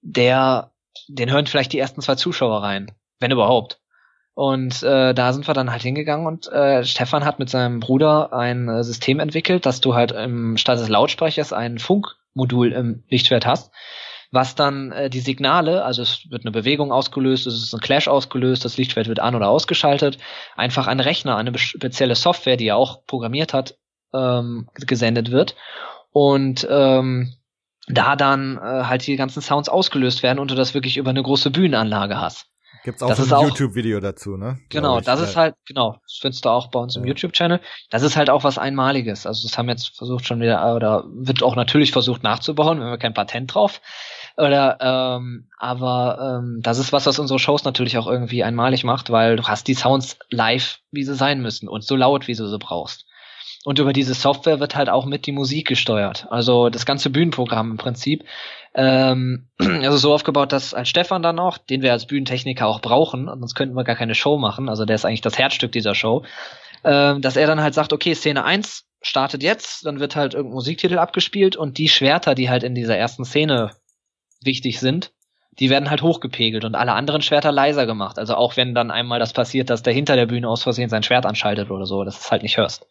der, 0.00 0.72
den 1.06 1.30
hören 1.30 1.46
vielleicht 1.46 1.72
die 1.72 1.78
ersten 1.78 2.00
zwei 2.00 2.16
Zuschauer 2.16 2.62
rein. 2.62 2.90
Wenn 3.20 3.30
überhaupt. 3.30 3.81
Und 4.34 4.82
äh, 4.82 5.12
da 5.12 5.32
sind 5.32 5.46
wir 5.46 5.52
dann 5.52 5.70
halt 5.70 5.82
hingegangen 5.82 6.26
und 6.26 6.50
äh, 6.50 6.84
Stefan 6.84 7.24
hat 7.24 7.38
mit 7.38 7.50
seinem 7.50 7.80
Bruder 7.80 8.32
ein 8.32 8.68
äh, 8.68 8.82
System 8.82 9.20
entwickelt, 9.20 9.66
dass 9.66 9.82
du 9.82 9.94
halt 9.94 10.12
im 10.12 10.56
statt 10.56 10.78
des 10.78 10.88
Lautsprechers 10.88 11.52
ein 11.52 11.78
Funkmodul 11.78 12.72
im 12.72 13.04
Lichtschwert 13.10 13.44
hast, 13.44 13.72
was 14.30 14.54
dann 14.54 14.90
äh, 14.90 15.10
die 15.10 15.20
Signale, 15.20 15.84
also 15.84 16.00
es 16.00 16.30
wird 16.30 16.44
eine 16.44 16.50
Bewegung 16.50 16.92
ausgelöst, 16.92 17.46
es 17.46 17.62
ist 17.62 17.74
ein 17.74 17.80
Clash 17.80 18.08
ausgelöst, 18.08 18.64
das 18.64 18.78
Lichtschwert 18.78 19.06
wird 19.06 19.20
an 19.20 19.34
oder 19.34 19.48
ausgeschaltet, 19.50 20.16
einfach 20.56 20.86
ein 20.86 21.00
Rechner, 21.00 21.36
eine 21.36 21.56
spezielle 21.58 22.14
Software, 22.14 22.56
die 22.56 22.68
er 22.68 22.76
auch 22.76 23.04
programmiert 23.04 23.52
hat, 23.52 23.76
ähm, 24.14 24.66
gesendet 24.76 25.30
wird. 25.30 25.56
Und 26.10 26.66
ähm, 26.70 27.34
da 27.86 28.16
dann 28.16 28.56
äh, 28.56 28.84
halt 28.84 29.06
die 29.06 29.16
ganzen 29.16 29.42
Sounds 29.42 29.68
ausgelöst 29.68 30.22
werden 30.22 30.38
und 30.38 30.50
du 30.50 30.54
das 30.54 30.72
wirklich 30.72 30.96
über 30.96 31.10
eine 31.10 31.22
große 31.22 31.50
Bühnenanlage 31.50 32.18
hast. 32.18 32.51
Gibt's 32.84 33.02
auch 33.02 33.08
das 33.08 33.32
ein 33.32 33.46
YouTube-Video 33.46 34.00
dazu, 34.00 34.36
ne? 34.36 34.58
Genau, 34.68 35.00
das 35.00 35.20
ist 35.20 35.36
halt, 35.36 35.54
genau, 35.66 35.98
das 36.02 36.18
findest 36.20 36.44
du 36.44 36.48
auch 36.48 36.68
bei 36.70 36.80
uns 36.80 36.96
im 36.96 37.04
YouTube-Channel. 37.04 37.60
Das 37.90 38.02
ist 38.02 38.16
halt 38.16 38.28
auch 38.28 38.42
was 38.42 38.58
Einmaliges. 38.58 39.24
Also 39.24 39.46
das 39.46 39.56
haben 39.56 39.68
jetzt 39.68 39.96
versucht 39.96 40.26
schon 40.26 40.40
wieder, 40.40 40.74
oder 40.74 41.04
wird 41.06 41.42
auch 41.42 41.54
natürlich 41.54 41.92
versucht 41.92 42.24
nachzubauen, 42.24 42.80
wenn 42.80 42.88
wir 42.88 42.98
kein 42.98 43.14
Patent 43.14 43.54
drauf. 43.54 43.80
Oder, 44.36 44.78
ähm, 44.80 45.48
aber 45.58 46.40
ähm, 46.40 46.60
das 46.62 46.78
ist 46.78 46.92
was, 46.92 47.06
was 47.06 47.18
unsere 47.18 47.38
Shows 47.38 47.64
natürlich 47.64 47.98
auch 47.98 48.06
irgendwie 48.06 48.42
einmalig 48.42 48.82
macht, 48.82 49.10
weil 49.10 49.36
du 49.36 49.44
hast 49.44 49.68
die 49.68 49.74
Sounds 49.74 50.18
live, 50.30 50.80
wie 50.90 51.04
sie 51.04 51.14
sein 51.14 51.40
müssen 51.40 51.68
und 51.68 51.84
so 51.84 51.94
laut, 51.94 52.26
wie 52.26 52.34
du 52.34 52.48
sie 52.48 52.58
brauchst. 52.58 53.06
Und 53.64 53.78
über 53.78 53.92
diese 53.92 54.14
Software 54.14 54.58
wird 54.58 54.74
halt 54.74 54.88
auch 54.88 55.04
mit 55.04 55.26
die 55.26 55.32
Musik 55.32 55.68
gesteuert. 55.68 56.26
Also 56.30 56.68
das 56.68 56.84
ganze 56.84 57.10
Bühnenprogramm 57.10 57.70
im 57.70 57.76
Prinzip. 57.76 58.24
Ähm, 58.74 59.48
also 59.58 59.96
so 59.96 60.12
aufgebaut, 60.12 60.52
dass 60.52 60.74
als 60.74 60.88
Stefan 60.88 61.22
dann 61.22 61.38
auch, 61.38 61.58
den 61.58 61.82
wir 61.82 61.92
als 61.92 62.06
Bühnentechniker 62.06 62.66
auch 62.66 62.80
brauchen, 62.80 63.26
sonst 63.26 63.54
könnten 63.54 63.76
wir 63.76 63.84
gar 63.84 63.96
keine 63.96 64.14
Show 64.14 64.38
machen, 64.38 64.68
also 64.68 64.84
der 64.84 64.96
ist 64.96 65.04
eigentlich 65.04 65.20
das 65.20 65.38
Herzstück 65.38 65.72
dieser 65.72 65.94
Show, 65.94 66.24
ähm, 66.84 67.20
dass 67.20 67.36
er 67.36 67.46
dann 67.46 67.60
halt 67.60 67.74
sagt, 67.74 67.92
okay, 67.92 68.14
Szene 68.14 68.44
1 68.44 68.84
startet 69.02 69.42
jetzt, 69.42 69.84
dann 69.86 70.00
wird 70.00 70.16
halt 70.16 70.34
irgendein 70.34 70.54
Musiktitel 70.54 70.98
abgespielt 70.98 71.56
und 71.56 71.78
die 71.78 71.88
Schwerter, 71.88 72.34
die 72.34 72.50
halt 72.50 72.62
in 72.62 72.74
dieser 72.74 72.96
ersten 72.96 73.24
Szene 73.24 73.72
wichtig 74.42 74.80
sind, 74.80 75.12
die 75.58 75.70
werden 75.70 75.90
halt 75.90 76.02
hochgepegelt 76.02 76.64
und 76.64 76.74
alle 76.74 76.92
anderen 76.92 77.20
Schwerter 77.20 77.52
leiser 77.52 77.84
gemacht. 77.84 78.18
Also 78.18 78.34
auch 78.34 78.56
wenn 78.56 78.74
dann 78.74 78.90
einmal 78.90 79.18
das 79.18 79.32
passiert, 79.32 79.70
dass 79.70 79.82
der 79.82 79.92
hinter 79.92 80.16
der 80.16 80.26
Bühne 80.26 80.48
aus 80.48 80.62
Versehen 80.62 80.88
sein 80.88 81.02
Schwert 81.02 81.26
anschaltet 81.26 81.70
oder 81.70 81.84
so, 81.84 82.04
dass 82.04 82.18
es 82.18 82.30
halt 82.30 82.42
nicht 82.42 82.56
hörst. 82.56 82.86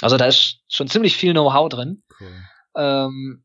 Also 0.00 0.16
da 0.16 0.26
ist 0.26 0.60
schon 0.68 0.88
ziemlich 0.88 1.16
viel 1.16 1.32
Know-how 1.32 1.68
drin. 1.68 2.02
Cool. 2.20 2.32
Ähm, 2.76 3.44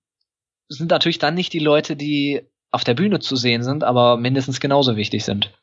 sind 0.68 0.92
natürlich 0.92 1.20
dann 1.20 1.36
nicht 1.36 1.54
die 1.54 1.60
Leute, 1.60 1.96
die 1.96 2.42
auf 2.72 2.84
der 2.84 2.94
Bühne 2.94 3.20
zu 3.20 3.36
sehen 3.36 3.64
sind, 3.64 3.84
aber 3.84 4.18
mindestens 4.18 4.60
genauso 4.60 4.96
wichtig 4.96 5.24
sind. 5.24 5.54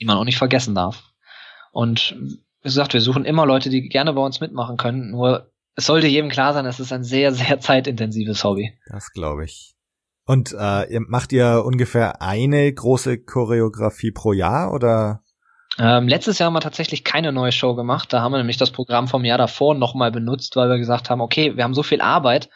Die 0.00 0.04
man 0.04 0.16
auch 0.16 0.24
nicht 0.24 0.38
vergessen 0.38 0.74
darf. 0.74 1.02
Und 1.72 2.16
wie 2.18 2.68
gesagt, 2.68 2.92
wir 2.92 3.00
suchen 3.00 3.24
immer 3.24 3.46
Leute, 3.46 3.70
die 3.70 3.88
gerne 3.88 4.12
bei 4.12 4.22
uns 4.22 4.40
mitmachen 4.40 4.76
können. 4.76 5.10
Nur 5.10 5.52
es 5.74 5.86
sollte 5.86 6.06
jedem 6.06 6.30
klar 6.30 6.52
sein, 6.52 6.66
es 6.66 6.80
ist 6.80 6.92
ein 6.92 7.04
sehr, 7.04 7.32
sehr 7.32 7.60
zeitintensives 7.60 8.44
Hobby. 8.44 8.78
Das 8.86 9.12
glaube 9.12 9.44
ich. 9.44 9.74
Und 10.24 10.54
äh, 10.56 11.00
macht 11.00 11.32
ihr 11.32 11.64
ungefähr 11.64 12.22
eine 12.22 12.72
große 12.72 13.18
Choreografie 13.18 14.12
pro 14.12 14.32
Jahr 14.32 14.72
oder? 14.72 15.22
Ähm, 15.78 16.06
letztes 16.06 16.38
Jahr 16.38 16.46
haben 16.46 16.54
wir 16.54 16.60
tatsächlich 16.60 17.04
keine 17.04 17.32
neue 17.32 17.52
Show 17.52 17.74
gemacht. 17.74 18.12
Da 18.12 18.20
haben 18.20 18.32
wir 18.32 18.38
nämlich 18.38 18.58
das 18.58 18.70
Programm 18.70 19.08
vom 19.08 19.24
Jahr 19.24 19.38
davor 19.38 19.74
nochmal 19.74 20.10
benutzt, 20.10 20.56
weil 20.56 20.68
wir 20.68 20.78
gesagt 20.78 21.08
haben, 21.10 21.20
okay, 21.20 21.56
wir 21.56 21.64
haben 21.64 21.74
so 21.74 21.82
viel 21.82 22.00
Arbeit 22.00 22.50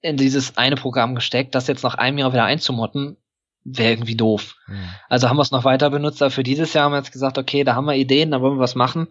in 0.00 0.16
dieses 0.16 0.56
eine 0.56 0.76
Programm 0.76 1.14
gesteckt, 1.14 1.54
das 1.54 1.68
jetzt 1.68 1.84
nach 1.84 1.94
einem 1.94 2.18
Jahr 2.18 2.32
wieder 2.32 2.44
einzumotten, 2.44 3.16
wäre 3.64 3.92
irgendwie 3.92 4.16
doof. 4.16 4.56
Mhm. 4.66 4.88
Also 5.08 5.28
haben 5.28 5.36
wir 5.36 5.42
es 5.42 5.52
noch 5.52 5.64
weiter 5.64 5.90
benutzt, 5.90 6.20
aber 6.20 6.32
für 6.32 6.42
dieses 6.42 6.72
Jahr 6.72 6.86
haben 6.86 6.92
wir 6.92 6.98
jetzt 6.98 7.12
gesagt, 7.12 7.38
okay, 7.38 7.62
da 7.62 7.76
haben 7.76 7.84
wir 7.84 7.94
Ideen, 7.94 8.32
da 8.32 8.40
wollen 8.40 8.56
wir 8.56 8.62
was 8.62 8.74
machen. 8.74 9.08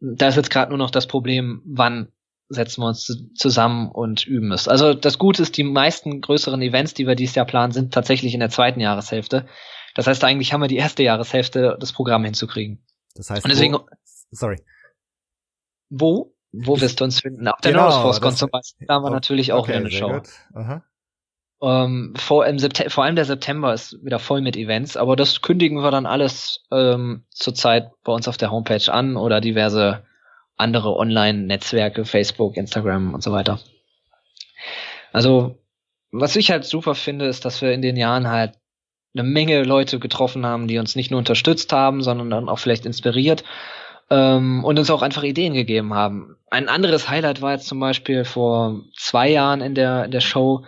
Da 0.00 0.28
ist 0.28 0.36
jetzt 0.36 0.50
gerade 0.50 0.70
nur 0.70 0.78
noch 0.78 0.90
das 0.90 1.06
Problem, 1.06 1.62
wann 1.64 2.08
setzen 2.48 2.82
wir 2.82 2.88
uns 2.88 3.10
zusammen 3.34 3.90
und 3.90 4.26
üben 4.26 4.52
es. 4.52 4.68
Also 4.68 4.94
das 4.94 5.18
Gute 5.18 5.42
ist, 5.42 5.56
die 5.56 5.64
meisten 5.64 6.20
größeren 6.20 6.60
Events, 6.62 6.94
die 6.94 7.06
wir 7.06 7.14
dieses 7.14 7.34
Jahr 7.34 7.46
planen, 7.46 7.72
sind 7.72 7.92
tatsächlich 7.92 8.34
in 8.34 8.40
der 8.40 8.50
zweiten 8.50 8.80
Jahreshälfte. 8.80 9.46
Das 9.96 10.06
heißt, 10.06 10.22
eigentlich 10.24 10.52
haben 10.52 10.60
wir 10.60 10.68
die 10.68 10.76
erste 10.76 11.02
Jahreshälfte, 11.02 11.78
das 11.80 11.92
Programm 11.92 12.22
hinzukriegen. 12.22 12.84
Das 13.14 13.30
heißt, 13.30 13.44
und 13.44 13.50
deswegen, 13.50 13.74
wo, 13.74 13.86
sorry. 14.30 14.62
Wo? 15.88 16.34
Wo 16.52 16.80
wirst 16.80 17.00
du 17.00 17.04
uns 17.04 17.20
finden? 17.20 17.48
Auf 17.48 17.60
der 17.62 17.72
genau, 17.72 17.88
Norris 17.88 18.36
zum 18.36 18.50
Beispiel. 18.50 18.86
Da 18.86 18.94
haben 18.94 19.04
wir 19.04 19.10
natürlich 19.10 19.54
auch 19.54 19.60
okay, 19.60 19.68
wieder 19.68 19.78
eine 19.78 19.90
Show. 19.90 20.82
Ähm, 21.62 22.12
vor, 22.14 22.46
im 22.46 22.58
September, 22.58 22.90
vor 22.90 23.04
allem 23.04 23.16
der 23.16 23.24
September 23.24 23.72
ist 23.72 24.04
wieder 24.04 24.18
voll 24.18 24.42
mit 24.42 24.56
Events, 24.56 24.98
aber 24.98 25.16
das 25.16 25.40
kündigen 25.40 25.82
wir 25.82 25.90
dann 25.90 26.04
alles 26.04 26.66
ähm, 26.70 27.24
zurzeit 27.30 27.90
bei 28.04 28.12
uns 28.12 28.28
auf 28.28 28.36
der 28.36 28.50
Homepage 28.50 28.92
an 28.92 29.16
oder 29.16 29.40
diverse 29.40 30.04
andere 30.56 30.94
Online-Netzwerke, 30.94 32.04
Facebook, 32.04 32.58
Instagram 32.58 33.14
und 33.14 33.22
so 33.22 33.32
weiter. 33.32 33.58
Also, 35.14 35.58
was 36.10 36.36
ich 36.36 36.50
halt 36.50 36.66
super 36.66 36.94
finde, 36.94 37.26
ist, 37.26 37.46
dass 37.46 37.62
wir 37.62 37.72
in 37.72 37.80
den 37.80 37.96
Jahren 37.96 38.28
halt 38.28 38.58
eine 39.18 39.28
Menge 39.28 39.62
Leute 39.62 39.98
getroffen 39.98 40.44
haben, 40.44 40.68
die 40.68 40.78
uns 40.78 40.96
nicht 40.96 41.10
nur 41.10 41.18
unterstützt 41.18 41.72
haben, 41.72 42.02
sondern 42.02 42.30
dann 42.30 42.48
auch 42.48 42.58
vielleicht 42.58 42.86
inspiriert 42.86 43.44
ähm, 44.10 44.64
und 44.64 44.78
uns 44.78 44.90
auch 44.90 45.02
einfach 45.02 45.22
Ideen 45.22 45.54
gegeben 45.54 45.94
haben. 45.94 46.36
Ein 46.50 46.68
anderes 46.68 47.08
Highlight 47.08 47.42
war 47.42 47.52
jetzt 47.52 47.66
zum 47.66 47.80
Beispiel 47.80 48.24
vor 48.24 48.80
zwei 48.96 49.28
Jahren 49.28 49.60
in 49.60 49.74
der, 49.74 50.04
in 50.04 50.10
der 50.10 50.20
Show, 50.20 50.64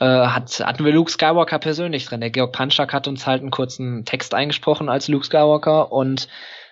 äh, 0.00 0.04
hat, 0.04 0.60
hatten 0.60 0.84
wir 0.84 0.92
Luke 0.92 1.10
Skywalker 1.10 1.58
persönlich 1.58 2.06
drin. 2.06 2.20
Der 2.20 2.30
Georg 2.30 2.52
Panschak 2.52 2.92
hat 2.92 3.06
uns 3.06 3.26
halt 3.26 3.42
einen 3.42 3.50
kurzen 3.50 4.04
Text 4.04 4.34
eingesprochen 4.34 4.88
als 4.88 5.08
Luke 5.08 5.26
Skywalker 5.26 5.92
und 5.92 6.28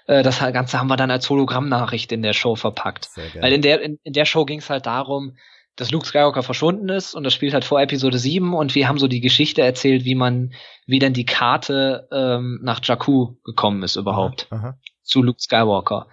äh, 0.06 0.22
das 0.22 0.40
Ganze 0.40 0.78
haben 0.78 0.88
wir 0.88 0.96
dann 0.96 1.10
als 1.10 1.28
Hologrammnachricht 1.28 2.10
in 2.12 2.22
der 2.22 2.32
Show 2.32 2.56
verpackt. 2.56 3.10
Weil 3.40 3.52
in 3.52 3.62
der, 3.62 3.80
in, 3.82 3.98
in 4.02 4.12
der 4.12 4.24
Show 4.24 4.44
ging 4.44 4.58
es 4.58 4.70
halt 4.70 4.86
darum, 4.86 5.36
dass 5.76 5.90
Luke 5.90 6.06
Skywalker 6.06 6.42
verschwunden 6.42 6.88
ist 6.88 7.14
und 7.14 7.24
das 7.24 7.32
spielt 7.32 7.54
halt 7.54 7.64
vor 7.64 7.80
Episode 7.80 8.18
7 8.18 8.54
und 8.54 8.74
wir 8.74 8.88
haben 8.88 8.98
so 8.98 9.08
die 9.08 9.20
Geschichte 9.20 9.62
erzählt, 9.62 10.04
wie 10.04 10.14
man, 10.14 10.52
wie 10.86 10.98
denn 10.98 11.14
die 11.14 11.24
Karte 11.24 12.08
ähm, 12.12 12.60
nach 12.62 12.80
Jakku 12.82 13.36
gekommen 13.44 13.82
ist 13.82 13.96
überhaupt 13.96 14.48
aha, 14.50 14.56
aha. 14.56 14.78
zu 15.02 15.22
Luke 15.22 15.40
Skywalker. 15.40 16.08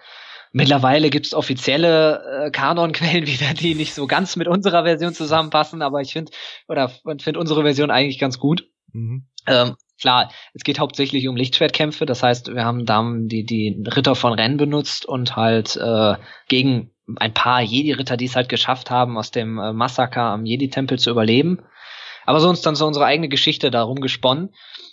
Mittlerweile 0.51 1.09
gibt's 1.09 1.33
offizielle 1.33 2.45
äh, 2.45 2.51
Kanonquellen 2.51 3.27
wieder, 3.27 3.53
die 3.53 3.75
nicht 3.75 3.93
so 3.93 4.07
ganz 4.07 4.35
mit 4.35 4.47
unserer 4.47 4.83
Version 4.83 5.13
zusammenpassen, 5.13 5.81
aber 5.81 6.01
ich 6.01 6.13
finde 6.13 6.31
oder 6.67 6.89
finde 6.89 7.39
unsere 7.39 7.63
Version 7.63 7.91
eigentlich 7.91 8.19
ganz 8.19 8.39
gut. 8.39 8.67
Mhm. 8.93 9.27
Ähm, 9.45 9.75
klar, 10.01 10.31
es 10.53 10.63
geht 10.63 10.79
hauptsächlich 10.79 11.27
um 11.27 11.35
Lichtschwertkämpfe, 11.35 12.05
das 12.05 12.23
heißt, 12.23 12.53
wir 12.53 12.65
haben 12.65 12.85
da 12.85 13.05
die, 13.15 13.45
die 13.45 13.83
Ritter 13.87 14.15
von 14.15 14.33
Rennen 14.33 14.57
benutzt 14.57 15.05
und 15.05 15.35
halt 15.35 15.75
äh, 15.75 16.15
gegen 16.47 16.91
ein 17.17 17.33
paar 17.33 17.61
Jedi-Ritter, 17.61 18.17
die 18.17 18.25
es 18.25 18.35
halt 18.35 18.49
geschafft 18.49 18.91
haben, 18.91 19.17
aus 19.17 19.31
dem 19.31 19.57
äh, 19.57 19.73
Massaker 19.73 20.23
am 20.23 20.45
Jedi-Tempel 20.45 20.99
zu 20.99 21.09
überleben. 21.09 21.59
Aber 22.25 22.39
sonst 22.39 22.65
dann 22.65 22.75
so 22.75 22.85
unsere 22.85 23.05
eigene 23.05 23.29
Geschichte 23.29 23.71
darum 23.71 24.01
gesponnen. 24.01 24.49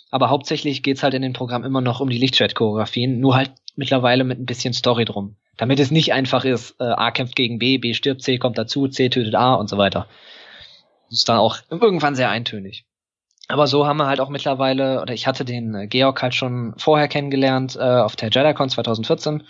Aber 0.09 0.29
hauptsächlich 0.29 0.83
geht's 0.83 1.03
halt 1.03 1.13
in 1.13 1.21
dem 1.21 1.33
Programm 1.33 1.63
immer 1.63 1.81
noch 1.81 1.99
um 1.99 2.09
die 2.09 2.17
Lichtschwert-Choreografien, 2.17 3.19
nur 3.19 3.35
halt 3.35 3.51
mittlerweile 3.75 4.23
mit 4.23 4.39
ein 4.39 4.45
bisschen 4.45 4.73
Story 4.73 5.05
drum. 5.05 5.35
Damit 5.57 5.79
es 5.79 5.91
nicht 5.91 6.13
einfach 6.13 6.45
ist, 6.45 6.79
äh, 6.79 6.85
A 6.85 7.11
kämpft 7.11 7.35
gegen 7.35 7.59
B, 7.59 7.77
B 7.77 7.93
stirbt, 7.93 8.21
C 8.21 8.37
kommt 8.37 8.57
dazu, 8.57 8.87
C 8.87 9.09
tötet 9.09 9.35
A 9.35 9.55
und 9.55 9.69
so 9.69 9.77
weiter. 9.77 10.07
Das 11.09 11.19
ist 11.19 11.29
dann 11.29 11.37
auch 11.37 11.57
irgendwann 11.69 12.15
sehr 12.15 12.29
eintönig. 12.29 12.85
Aber 13.47 13.67
so 13.67 13.87
haben 13.87 13.97
wir 13.97 14.07
halt 14.07 14.19
auch 14.19 14.29
mittlerweile, 14.29 15.01
oder 15.01 15.13
ich 15.13 15.25
hatte 15.25 15.45
den 15.45 15.73
äh, 15.73 15.87
Georg 15.87 16.21
halt 16.21 16.35
schon 16.35 16.73
vorher 16.77 17.07
kennengelernt 17.07 17.75
äh, 17.75 17.81
auf 17.81 18.15
der 18.15 18.29
JediCon 18.29 18.69
2014 18.69 19.43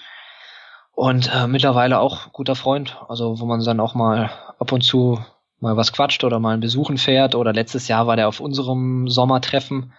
und 0.98 1.32
äh, 1.32 1.46
mittlerweile 1.46 2.00
auch 2.00 2.34
guter 2.34 2.56
Freund, 2.56 2.98
also 3.08 3.40
wo 3.40 3.46
man 3.46 3.64
dann 3.64 3.80
auch 3.80 3.94
mal 3.94 4.32
ab 4.58 4.72
und 4.72 4.82
zu 4.82 5.24
mal 5.60 5.78
was 5.78 5.94
quatscht 5.94 6.24
oder 6.24 6.40
mal 6.40 6.56
ein 6.56 6.60
Besuchen 6.60 6.98
fährt. 6.98 7.36
Oder 7.36 7.54
letztes 7.54 7.88
Jahr 7.88 8.08
war 8.08 8.16
der 8.16 8.28
auf 8.28 8.40
unserem 8.40 9.08
Sommertreffen 9.08 9.94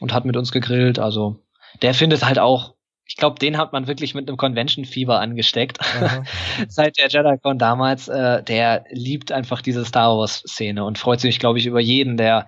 und 0.00 0.14
hat 0.14 0.24
mit 0.24 0.38
uns 0.38 0.50
gegrillt. 0.50 0.98
Also 0.98 1.36
der 1.82 1.92
findet 1.92 2.24
halt 2.24 2.38
auch, 2.38 2.72
ich 3.04 3.16
glaube, 3.16 3.38
den 3.40 3.58
hat 3.58 3.74
man 3.74 3.88
wirklich 3.88 4.14
mit 4.14 4.26
einem 4.26 4.38
Convention-Fieber 4.38 5.20
angesteckt. 5.20 5.80
Seit 6.66 6.96
der 6.96 7.08
JediCon 7.10 7.58
damals, 7.58 8.08
äh, 8.08 8.42
der 8.42 8.86
liebt 8.88 9.32
einfach 9.32 9.60
diese 9.60 9.84
Star 9.84 10.16
Wars-Szene 10.16 10.82
und 10.82 10.96
freut 10.96 11.20
sich, 11.20 11.40
glaube 11.40 11.58
ich, 11.58 11.66
über 11.66 11.80
jeden, 11.80 12.16
der 12.16 12.46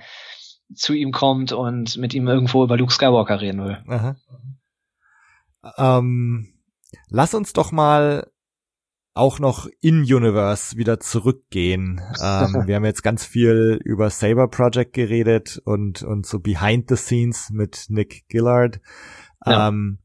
zu 0.74 0.94
ihm 0.94 1.12
kommt 1.12 1.52
und 1.52 1.98
mit 1.98 2.14
ihm 2.14 2.28
irgendwo 2.28 2.64
über 2.64 2.78
Luke 2.78 2.94
Skywalker 2.94 3.42
reden 3.42 3.62
will. 3.62 3.78
Ähm, 5.76 6.53
Lass 7.08 7.34
uns 7.34 7.52
doch 7.52 7.72
mal 7.72 8.30
auch 9.14 9.38
noch 9.38 9.68
in 9.80 10.00
Universe 10.00 10.76
wieder 10.76 10.98
zurückgehen. 10.98 12.00
ähm, 12.20 12.62
wir 12.66 12.76
haben 12.76 12.84
jetzt 12.84 13.02
ganz 13.02 13.24
viel 13.24 13.80
über 13.84 14.10
Saber 14.10 14.48
Project 14.48 14.92
geredet 14.92 15.62
und 15.64 16.02
und 16.02 16.26
so 16.26 16.40
Behind 16.40 16.88
the 16.88 16.96
Scenes 16.96 17.50
mit 17.50 17.86
Nick 17.88 18.26
Gillard. 18.28 18.80
Ja. 19.46 19.68
Ähm, 19.68 20.00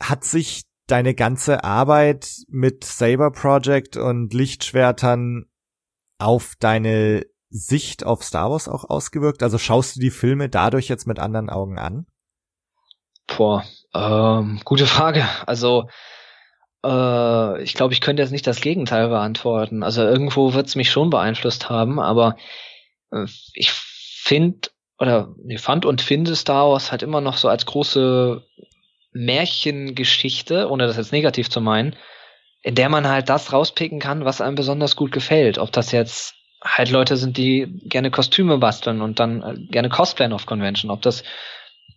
hat 0.00 0.24
sich 0.24 0.64
deine 0.86 1.14
ganze 1.14 1.62
Arbeit 1.62 2.42
mit 2.48 2.84
Saber 2.84 3.30
Project 3.30 3.96
und 3.96 4.32
Lichtschwertern 4.32 5.44
auf 6.18 6.54
deine 6.58 7.26
Sicht 7.50 8.04
auf 8.04 8.24
Star 8.24 8.50
Wars 8.50 8.66
auch 8.66 8.84
ausgewirkt? 8.88 9.42
Also 9.42 9.58
schaust 9.58 9.96
du 9.96 10.00
die 10.00 10.10
Filme 10.10 10.48
dadurch 10.48 10.88
jetzt 10.88 11.06
mit 11.06 11.18
anderen 11.18 11.50
Augen 11.50 11.78
an? 11.78 12.06
Boah, 13.36 13.64
ähm, 13.94 14.60
gute 14.64 14.86
Frage. 14.86 15.26
Also 15.46 15.88
äh, 16.84 17.62
ich 17.62 17.74
glaube, 17.74 17.92
ich 17.92 18.00
könnte 18.00 18.22
jetzt 18.22 18.32
nicht 18.32 18.46
das 18.46 18.60
Gegenteil 18.60 19.08
beantworten. 19.08 19.82
Also 19.82 20.02
irgendwo 20.02 20.54
wird 20.54 20.66
es 20.66 20.76
mich 20.76 20.90
schon 20.90 21.10
beeinflusst 21.10 21.70
haben, 21.70 22.00
aber 22.00 22.36
äh, 23.12 23.26
ich 23.54 23.70
finde 23.72 24.70
oder 24.98 25.34
nee, 25.42 25.58
fand 25.58 25.84
und 25.84 26.00
finde 26.00 26.36
Star 26.36 26.70
Wars 26.70 26.92
halt 26.92 27.02
immer 27.02 27.20
noch 27.20 27.36
so 27.36 27.48
als 27.48 27.66
große 27.66 28.46
Märchengeschichte, 29.12 30.70
ohne 30.70 30.86
das 30.86 30.96
jetzt 30.96 31.12
negativ 31.12 31.50
zu 31.50 31.60
meinen, 31.60 31.96
in 32.62 32.76
der 32.76 32.88
man 32.88 33.08
halt 33.08 33.28
das 33.28 33.52
rauspicken 33.52 33.98
kann, 33.98 34.24
was 34.24 34.40
einem 34.40 34.54
besonders 34.54 34.94
gut 34.94 35.10
gefällt. 35.10 35.58
Ob 35.58 35.72
das 35.72 35.90
jetzt 35.90 36.34
halt 36.62 36.90
Leute 36.90 37.16
sind, 37.16 37.36
die 37.36 37.80
gerne 37.84 38.12
Kostüme 38.12 38.58
basteln 38.58 39.02
und 39.02 39.18
dann 39.18 39.42
äh, 39.42 39.54
gerne 39.70 39.88
cosplayen 39.88 40.32
auf 40.32 40.46
Convention, 40.46 40.90
ob 40.90 41.02
das 41.02 41.24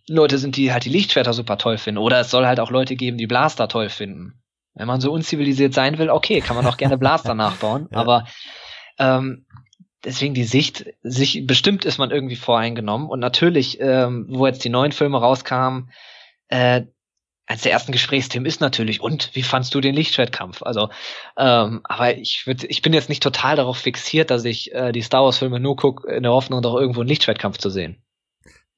Leute 0.08 0.38
sind, 0.38 0.56
die 0.56 0.72
halt 0.72 0.84
die 0.84 0.90
Lichtschwerter 0.90 1.32
super 1.32 1.58
toll 1.58 1.78
finden. 1.78 1.98
Oder 1.98 2.20
es 2.20 2.30
soll 2.30 2.46
halt 2.46 2.60
auch 2.60 2.70
Leute 2.70 2.96
geben, 2.96 3.18
die 3.18 3.26
Blaster 3.26 3.68
toll 3.68 3.88
finden. 3.88 4.40
Wenn 4.74 4.86
man 4.86 5.00
so 5.00 5.10
unzivilisiert 5.12 5.74
sein 5.74 5.98
will, 5.98 6.10
okay, 6.10 6.40
kann 6.40 6.56
man 6.56 6.66
auch 6.66 6.76
gerne 6.76 6.98
Blaster 6.98 7.34
nachbauen. 7.34 7.88
Ja. 7.90 7.98
Aber 7.98 8.26
ähm, 8.98 9.46
deswegen 10.04 10.34
die 10.34 10.44
Sicht, 10.44 10.86
sich 11.02 11.46
bestimmt 11.46 11.84
ist 11.84 11.98
man 11.98 12.10
irgendwie 12.10 12.36
voreingenommen. 12.36 13.08
Und 13.08 13.20
natürlich, 13.20 13.80
ähm, 13.80 14.26
wo 14.28 14.46
jetzt 14.46 14.64
die 14.64 14.68
neuen 14.68 14.92
Filme 14.92 15.18
rauskamen, 15.18 15.90
äh, 16.48 16.82
als 17.48 17.62
der 17.62 17.72
ersten 17.72 17.92
Gesprächsthemen 17.92 18.46
ist 18.46 18.60
natürlich, 18.60 19.00
und 19.00 19.30
wie 19.34 19.44
fandst 19.44 19.72
du 19.74 19.80
den 19.80 19.94
Lichtschwertkampf? 19.94 20.62
Also, 20.62 20.90
ähm, 21.36 21.80
aber 21.84 22.16
ich 22.16 22.44
würd, 22.46 22.64
ich 22.64 22.82
bin 22.82 22.92
jetzt 22.92 23.08
nicht 23.08 23.22
total 23.22 23.54
darauf 23.54 23.78
fixiert, 23.78 24.30
dass 24.30 24.44
ich 24.44 24.74
äh, 24.74 24.90
die 24.90 25.02
Star 25.02 25.22
Wars 25.22 25.38
Filme 25.38 25.60
nur 25.60 25.76
gucke, 25.76 26.12
in 26.12 26.24
der 26.24 26.32
Hoffnung, 26.32 26.60
doch 26.60 26.74
irgendwo 26.74 27.00
einen 27.00 27.08
Lichtschwertkampf 27.08 27.58
zu 27.58 27.70
sehen. 27.70 28.02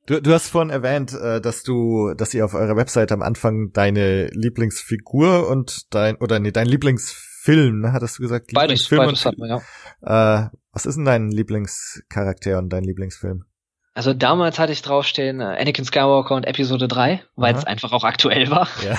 Du, 0.09 0.23
du 0.23 0.33
hast 0.33 0.49
vorhin 0.49 0.71
erwähnt, 0.71 1.13
äh, 1.13 1.39
dass 1.39 1.63
du, 1.63 2.15
dass 2.15 2.33
ihr 2.33 2.43
auf 2.43 2.55
eurer 2.55 2.77
Website 2.77 3.13
am 3.13 3.21
Anfang 3.21 3.73
deine 3.75 4.29
Lieblingsfigur 4.29 5.47
und 5.47 5.95
dein, 5.95 6.17
oder 6.17 6.39
nee, 6.39 6.51
dein 6.51 6.67
Lieblingsfilm, 6.67 7.81
ne, 7.83 7.93
hattest 7.93 8.19
du 8.19 8.23
gesagt? 8.23 8.51
Beides, 8.55 8.89
beides 8.89 9.27
hat 9.27 9.37
man, 9.37 9.51
ja. 9.51 10.45
Äh, 10.47 10.49
was 10.73 10.87
ist 10.87 10.95
denn 10.95 11.05
dein 11.05 11.31
Lieblingscharakter 11.31 12.57
und 12.57 12.71
dein 12.71 12.85
Lieblingsfilm? 12.85 13.45
Also 13.93 14.15
damals 14.15 14.59
hatte 14.59 14.73
ich 14.73 14.81
draufstehen 14.81 15.43
äh, 15.43 15.59
Anakin 15.61 15.85
Skywalker 15.85 16.37
und 16.37 16.47
Episode 16.47 16.89
3, 16.89 17.23
weil 17.37 17.55
es 17.55 17.65
einfach 17.67 17.93
auch 17.93 18.05
aktuell 18.05 18.51
war. 18.51 18.67
Ja. 18.83 18.97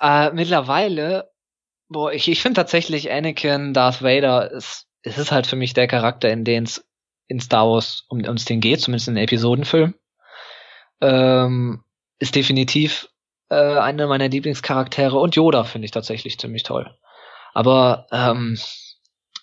äh, 0.28 0.34
mittlerweile, 0.34 1.30
boah, 1.88 2.12
ich, 2.12 2.26
ich 2.26 2.42
finde 2.42 2.56
tatsächlich 2.56 3.12
Anakin, 3.12 3.72
Darth 3.72 4.02
Vader, 4.02 4.50
ist, 4.50 4.88
es 5.02 5.16
ist 5.16 5.30
halt 5.30 5.46
für 5.46 5.54
mich 5.54 5.74
der 5.74 5.86
Charakter, 5.86 6.28
in 6.28 6.44
den 6.44 6.64
es 6.64 6.84
in 7.28 7.38
Star 7.38 7.68
Wars 7.68 8.04
um 8.08 8.24
uns 8.24 8.46
den 8.46 8.60
geht, 8.60 8.80
zumindest 8.80 9.06
in 9.06 9.14
den 9.14 9.22
Episodenfilm 9.22 9.94
ähm, 11.00 11.82
ist 12.18 12.34
definitiv 12.34 13.08
äh, 13.50 13.54
einer 13.54 14.06
meiner 14.06 14.28
Lieblingscharaktere 14.28 15.18
und 15.18 15.36
Yoda 15.36 15.64
finde 15.64 15.86
ich 15.86 15.90
tatsächlich 15.90 16.38
ziemlich 16.38 16.62
toll. 16.62 16.94
Aber 17.54 18.06
ähm, 18.12 18.58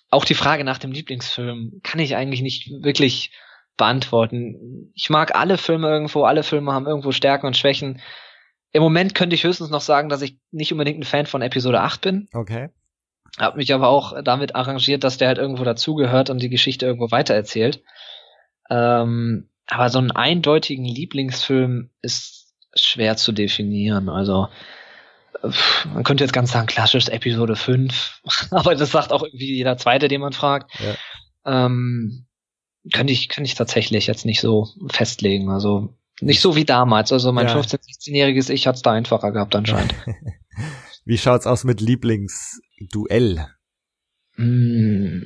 auch 0.10 0.26
die 0.26 0.34
Frage 0.34 0.64
nach 0.64 0.77
dem 0.77 0.91
Lieblingsfilm 0.91 1.82
kann 1.84 1.99
ich 1.99 2.15
eigentlich 2.15 2.41
nicht 2.41 2.69
wirklich 2.82 3.32
beantworten. 3.77 4.91
Ich 4.94 5.10
mag 5.10 5.36
alle 5.36 5.57
Filme 5.57 5.90
irgendwo, 5.90 6.23
alle 6.23 6.44
Filme 6.44 6.73
haben 6.73 6.88
irgendwo 6.88 7.11
Stärken 7.11 7.48
und 7.48 7.57
Schwächen. 7.57 8.02
Im 8.72 8.84
Moment 8.84 9.15
könnte 9.15 9.36
ich 9.36 9.44
höchstens 9.44 9.69
noch 9.69 9.82
sagen, 9.82 10.10
dass 10.10 10.22
ich 10.22 10.38
nicht 10.52 10.72
unbedingt 10.72 10.99
ein 10.99 11.03
Fan 11.03 11.26
von 11.26 11.41
Episode 11.41 11.82
8 11.82 12.02
bin. 12.02 12.30
Okay. 12.34 12.69
Hab 13.38 13.57
mich 13.57 13.73
aber 13.73 13.90
auch 13.90 14.22
damit 14.23 14.56
arrangiert, 14.56 15.03
dass 15.03 15.18
der 15.18 15.27
halt 15.27 15.38
irgendwo 15.38 15.64
dazugehört 15.64 16.30
und 16.30 16.41
die 16.41 16.49
Geschichte 16.49 16.86
irgendwo 16.86 17.11
weitererzählt. 17.11 17.84
Ähm, 18.69 19.49
aber 19.68 19.90
so 19.90 20.00
einen 20.00 20.12
eindeutigen 20.12 20.86
Lieblingsfilm 20.86 21.90
ist 22.02 22.54
schwer 22.76 23.18
zu 23.18 23.32
definieren. 23.32 24.10
Also 24.10 24.48
man 25.94 26.04
könnte 26.04 26.24
jetzt 26.24 26.34
ganz 26.34 26.52
sagen, 26.52 26.68
klassisch 26.68 27.08
Episode 27.08 27.56
5, 27.56 28.22
aber 28.52 28.76
das 28.76 28.92
sagt 28.92 29.12
auch 29.12 29.24
irgendwie 29.24 29.56
jeder 29.56 29.78
zweite, 29.78 30.08
den 30.08 30.22
man 30.22 30.34
fragt. 30.34 30.72
Ja. 30.80 31.64
Ähm, 31.68 32.26
könnte 32.94 33.14
ich, 33.14 33.30
könnte 33.30 33.48
ich 33.48 33.56
tatsächlich 33.56 34.08
jetzt 34.08 34.26
nicht 34.26 34.42
so 34.42 34.68
festlegen. 34.90 35.50
Also 35.50 35.96
nicht 36.22 36.42
so 36.42 36.56
wie 36.56 36.66
damals. 36.66 37.12
Also 37.12 37.32
mein 37.32 37.48
ja. 37.48 37.56
15-, 37.56 37.80
16-jähriges 37.80 38.50
Ich 38.50 38.68
hat's 38.68 38.82
da 38.82 38.92
einfacher 38.92 39.32
gehabt 39.32 39.56
anscheinend. 39.56 39.96
wie 41.06 41.18
schaut's 41.18 41.48
aus 41.48 41.64
mit 41.64 41.82
Lieblingsduell? 41.82 43.48
Mm, 44.38 45.24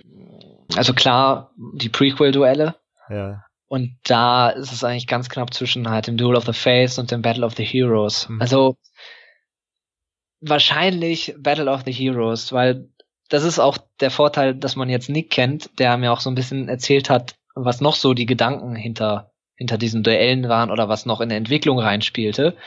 also 0.76 0.94
klar, 0.94 1.52
die 1.74 1.90
Prequel-Duelle. 1.90 2.76
Ja. 3.10 3.44
Und 3.70 3.98
da 4.04 4.50
ist 4.50 4.74
es 4.74 4.84
eigentlich 4.84 5.08
ganz 5.08 5.30
knapp 5.30 5.54
zwischen 5.54 5.90
halt 5.90 6.08
dem 6.08 6.18
Duel 6.18 6.36
of 6.36 6.46
the 6.46 6.54
Fates 6.54 6.98
und 6.98 7.12
dem 7.12 7.22
Battle 7.22 7.46
of 7.46 7.56
the 7.56 7.64
Heroes. 7.64 8.28
Mhm. 8.28 8.42
Also 8.42 8.78
wahrscheinlich 10.42 11.36
Battle 11.38 11.72
of 11.72 11.84
the 11.86 11.92
Heroes, 11.92 12.52
weil 12.52 12.90
das 13.30 13.44
ist 13.44 13.60
auch 13.60 13.78
der 14.00 14.10
Vorteil, 14.10 14.56
dass 14.56 14.76
man 14.76 14.90
jetzt 14.90 15.10
Nick 15.10 15.30
kennt, 15.30 15.70
der 15.78 15.98
mir 15.98 16.12
auch 16.12 16.20
so 16.20 16.32
ein 16.32 16.36
bisschen 16.36 16.68
erzählt 16.68 17.12
hat, 17.12 17.36
was 17.54 17.80
noch 17.80 17.96
so 17.96 18.16
die 18.16 18.26
Gedanken 18.26 18.76
hinter, 18.76 19.32
hinter 19.56 19.78
diesen 19.78 20.02
Duellen 20.02 20.50
waren 20.50 20.72
oder 20.72 20.90
was 20.90 21.06
noch 21.06 21.22
in 21.22 21.30
der 21.30 21.38
Entwicklung 21.38 21.78
reinspielte. 21.80 22.58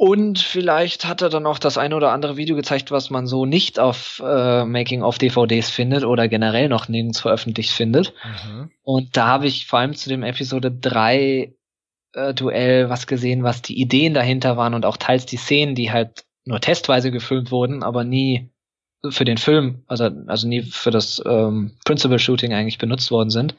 Und 0.00 0.38
vielleicht 0.38 1.06
hat 1.06 1.22
er 1.22 1.28
dann 1.28 1.44
auch 1.44 1.58
das 1.58 1.76
eine 1.76 1.96
oder 1.96 2.12
andere 2.12 2.36
Video 2.36 2.54
gezeigt, 2.54 2.92
was 2.92 3.10
man 3.10 3.26
so 3.26 3.46
nicht 3.46 3.80
auf 3.80 4.22
äh, 4.24 4.64
Making-of-DVDs 4.64 5.70
findet 5.70 6.04
oder 6.04 6.28
generell 6.28 6.68
noch 6.68 6.86
nirgends 6.86 7.18
veröffentlicht 7.18 7.72
findet. 7.72 8.14
Mhm. 8.22 8.70
Und 8.84 9.16
da 9.16 9.26
habe 9.26 9.48
ich 9.48 9.66
vor 9.66 9.80
allem 9.80 9.94
zu 9.94 10.08
dem 10.08 10.22
Episode 10.22 10.70
3 10.70 11.52
äh, 12.12 12.32
Duell 12.32 12.88
was 12.88 13.08
gesehen, 13.08 13.42
was 13.42 13.60
die 13.60 13.80
Ideen 13.80 14.14
dahinter 14.14 14.56
waren 14.56 14.74
und 14.74 14.86
auch 14.86 14.98
teils 14.98 15.26
die 15.26 15.36
Szenen, 15.36 15.74
die 15.74 15.90
halt 15.90 16.24
nur 16.44 16.60
testweise 16.60 17.10
gefilmt 17.10 17.50
wurden, 17.50 17.82
aber 17.82 18.04
nie 18.04 18.52
für 19.10 19.24
den 19.24 19.36
Film, 19.36 19.82
also, 19.88 20.08
also 20.28 20.46
nie 20.46 20.62
für 20.62 20.92
das 20.92 21.20
ähm, 21.26 21.72
Principal 21.84 22.20
Shooting 22.20 22.54
eigentlich 22.54 22.78
benutzt 22.78 23.10
worden 23.10 23.30
sind, 23.30 23.56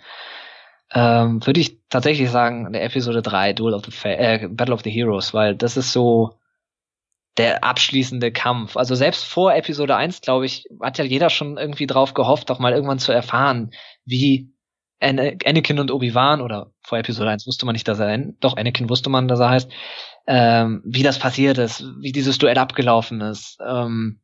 ähm, 0.94 1.46
würde 1.46 1.60
ich 1.60 1.78
tatsächlich 1.90 2.30
sagen, 2.32 2.72
der 2.74 2.84
Episode 2.84 3.22
3, 3.22 3.54
Duel 3.54 3.74
of 3.74 3.86
the 3.86 3.92
Fa 3.92 4.10
äh, 4.10 4.48
Battle 4.50 4.74
of 4.74 4.82
the 4.84 4.92
Heroes, 4.92 5.34
weil 5.34 5.56
das 5.56 5.78
ist 5.78 5.92
so 5.92 6.40
der 7.38 7.64
abschließende 7.64 8.32
Kampf. 8.32 8.76
Also 8.76 8.96
selbst 8.96 9.24
vor 9.24 9.54
Episode 9.56 9.96
1, 9.96 10.22
glaube 10.22 10.46
ich, 10.46 10.66
hat 10.82 10.98
ja 10.98 11.06
jeder 11.06 11.30
schon 11.30 11.58
irgendwie 11.58 11.88
drauf 11.88 12.14
gehofft, 12.14 12.52
auch 12.52 12.60
mal 12.60 12.74
irgendwann 12.74 13.00
zu 13.00 13.12
erfahren, 13.12 13.72
wie 14.04 14.52
Anakin 15.00 15.80
und 15.80 15.92
Obi-Wan, 15.92 16.42
oder 16.42 16.72
vor 16.82 16.98
Episode 16.98 17.30
1 17.30 17.48
wusste 17.48 17.66
man 17.66 17.74
nicht, 17.74 17.88
dass 17.88 18.00
er, 18.00 18.18
doch 18.42 18.58
Anakin 18.58 18.90
wusste 18.90 19.10
man, 19.10 19.30
dass 19.30 19.40
er 19.40 19.50
heißt, 19.50 19.72
ähm, 20.28 20.82
wie 20.86 21.04
das 21.04 21.20
passiert 21.20 21.58
ist, 21.58 21.86
wie 22.02 22.12
dieses 22.12 22.38
Duell 22.38 22.58
abgelaufen 22.58 23.22
ist. 23.22 23.58
Ähm, 23.66 24.20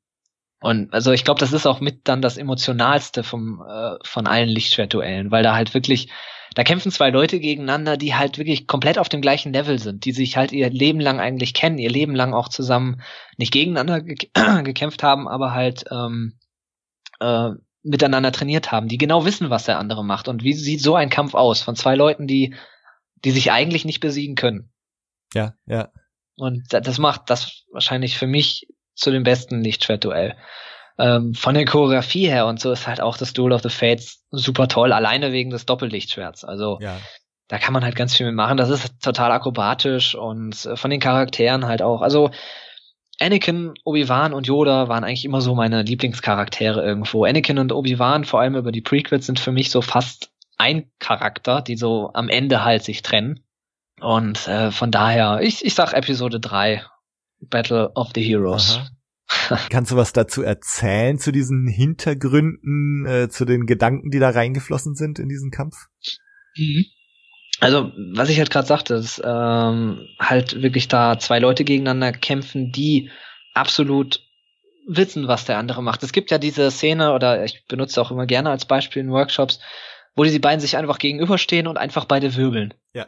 und 0.60 0.94
also 0.94 1.12
ich 1.12 1.24
glaube, 1.24 1.40
das 1.40 1.54
ist 1.54 1.66
auch 1.66 1.80
mit 1.80 2.08
dann 2.08 2.22
das 2.22 2.38
emotionalste 2.38 3.24
vom 3.24 3.64
äh, 3.68 3.96
von 4.04 4.28
allen 4.28 4.50
Lichtschwertduellen, 4.50 5.32
weil 5.32 5.44
da 5.44 5.56
halt 5.56 5.74
wirklich 5.74 6.10
da 6.56 6.64
kämpfen 6.64 6.92
zwei 6.92 7.10
Leute 7.10 7.40
gegeneinander, 7.40 7.98
die 7.98 8.16
halt 8.16 8.38
wirklich 8.38 8.66
komplett 8.66 8.98
auf 8.98 9.10
dem 9.10 9.22
gleichen 9.22 9.54
Level 9.54 9.78
sind, 9.78 10.06
die 10.06 10.14
sich 10.14 10.38
halt 10.38 10.52
ihr 10.52 10.70
Leben 10.70 11.00
lang 11.00 11.20
eigentlich 11.20 11.54
kennen, 11.54 11.78
ihr 11.78 11.92
Leben 11.92 12.16
lang 12.16 12.34
auch 12.34 12.50
zusammen 12.50 13.02
nicht 13.38 13.54
gegeneinander 13.54 14.02
ge 14.02 14.16
gekämpft 14.64 15.04
haben, 15.04 15.28
aber 15.28 15.54
halt 15.54 15.86
ähm, 15.92 16.40
äh, 17.20 17.50
miteinander 17.84 18.32
trainiert 18.32 18.72
haben, 18.72 18.88
die 18.88 18.98
genau 18.98 19.26
wissen, 19.26 19.50
was 19.50 19.66
der 19.66 19.78
andere 19.78 20.04
macht 20.04 20.28
und 20.28 20.44
wie 20.44 20.54
sieht 20.54 20.82
so 20.82 20.96
ein 20.96 21.10
Kampf 21.10 21.36
aus 21.36 21.62
von 21.62 21.76
zwei 21.76 21.96
Leuten, 21.96 22.26
die 22.26 22.56
die 23.24 23.32
sich 23.32 23.52
eigentlich 23.52 23.86
nicht 23.86 24.00
besiegen 24.00 24.36
können. 24.36 24.72
Ja, 25.34 25.56
ja. 25.66 25.90
Und 26.38 26.64
das 26.70 26.98
macht 26.98 27.30
das 27.30 27.66
wahrscheinlich 27.72 28.18
für 28.18 28.28
mich 28.28 28.68
zu 28.94 29.12
dem 29.12 29.24
besten 29.24 29.62
Lichtschwertduell. 29.62 30.36
Ähm, 30.98 31.34
von 31.34 31.56
der 31.56 31.66
Choreografie 31.66 32.28
her 32.28 32.46
und 32.48 32.60
so 32.60 32.72
ist 32.72 32.88
halt 32.88 33.02
auch 33.02 33.18
das 33.18 33.34
Duel 33.34 33.52
of 33.52 33.62
the 33.62 33.70
Fates 33.70 34.24
super 34.32 34.68
toll, 34.68 34.94
alleine 34.94 35.34
wegen 35.34 35.50
des 35.50 35.66
Doppellichtschwerts. 35.66 36.46
Also 36.46 36.78
ja. 36.82 36.98
da 37.50 37.58
kann 37.58 37.74
man 37.74 37.84
halt 37.84 37.96
ganz 37.96 38.16
viel 38.16 38.26
mitmachen. 38.26 38.58
Das 38.58 38.70
ist 38.70 39.02
total 39.02 39.32
akrobatisch 39.32 40.16
und 40.16 40.66
äh, 40.66 40.78
von 40.78 40.90
den 40.90 41.02
Charakteren 41.02 41.66
halt 41.66 41.82
auch. 41.82 42.02
Also 42.02 42.32
Anakin, 43.20 43.74
Obi-Wan 43.84 44.34
und 44.34 44.48
Yoda 44.48 44.88
waren 44.88 45.04
eigentlich 45.04 45.26
immer 45.26 45.42
so 45.42 45.56
meine 45.56 45.84
Lieblingscharaktere 45.84 46.84
irgendwo. 46.84 47.26
Anakin 47.26 47.60
und 47.60 47.72
Obi-Wan, 47.72 48.26
vor 48.26 48.42
allem 48.42 48.56
über 48.56 48.72
die 48.72 48.82
Prequels, 48.82 49.26
sind 49.26 49.40
für 49.40 49.52
mich 49.52 49.72
so 49.72 49.82
fast 49.82 50.32
ein 50.58 50.90
Charakter, 51.00 51.62
die 51.62 51.78
so 51.78 52.12
am 52.14 52.30
Ende 52.30 52.64
halt 52.64 52.84
sich 52.84 53.02
trennen. 53.02 53.42
Und 54.02 54.48
äh, 54.48 54.72
von 54.72 54.92
daher, 54.92 55.40
ich, 55.42 55.64
ich 55.64 55.74
sag 55.74 55.94
Episode 55.94 56.40
3, 56.40 56.86
Battle 57.42 57.92
of 57.96 58.12
the 58.14 58.22
Heroes. 58.22 58.78
Aha. 58.78 58.88
Kannst 59.70 59.92
du 59.92 59.96
was 59.96 60.14
dazu 60.14 60.44
erzählen, 60.44 61.18
zu 61.18 61.32
diesen 61.32 61.68
Hintergründen, 61.68 63.06
äh, 63.06 63.30
zu 63.30 63.46
den 63.46 63.66
Gedanken, 63.66 64.12
die 64.12 64.20
da 64.20 64.30
reingeflossen 64.30 64.96
sind 64.96 65.20
in 65.20 65.30
diesen 65.30 65.52
Kampf? 65.52 65.76
Mhm. 66.56 66.86
Also, 67.60 67.92
was 68.14 68.30
ich 68.30 68.38
halt 68.38 68.52
gerade 68.52 68.68
sagte, 68.68 68.96
ist 68.96 69.22
ähm, 69.24 70.06
halt 70.20 70.62
wirklich 70.62 70.88
da 70.88 71.18
zwei 71.20 71.40
Leute 71.40 71.64
gegeneinander 71.64 72.12
kämpfen, 72.12 72.72
die 72.72 73.10
absolut 73.54 74.22
wissen, 74.88 75.28
was 75.28 75.46
der 75.46 75.58
andere 75.58 75.82
macht. 75.82 76.04
Es 76.04 76.12
gibt 76.12 76.32
ja 76.32 76.38
diese 76.38 76.70
Szene, 76.70 77.14
oder 77.14 77.44
ich 77.46 77.66
benutze 77.68 78.02
auch 78.02 78.12
immer 78.12 78.26
gerne 78.26 78.50
als 78.50 78.66
Beispiel 78.66 79.02
in 79.02 79.12
Workshops, 79.12 79.60
wo 80.16 80.24
die 80.24 80.38
beiden 80.38 80.60
sich 80.60 80.78
einfach 80.78 81.00
gegenüberstehen 81.00 81.68
und 81.68 81.78
einfach 81.78 82.06
beide 82.06 82.36
wirbeln. 82.36 82.74
Ja 82.94 83.08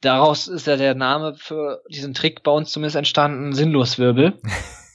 daraus 0.00 0.48
ist 0.48 0.66
ja 0.66 0.76
der 0.76 0.94
Name 0.94 1.34
für 1.34 1.82
diesen 1.90 2.14
Trick 2.14 2.42
bei 2.42 2.50
uns 2.50 2.70
zumindest 2.70 2.96
entstanden, 2.96 3.52
Sinnloswirbel. 3.52 4.40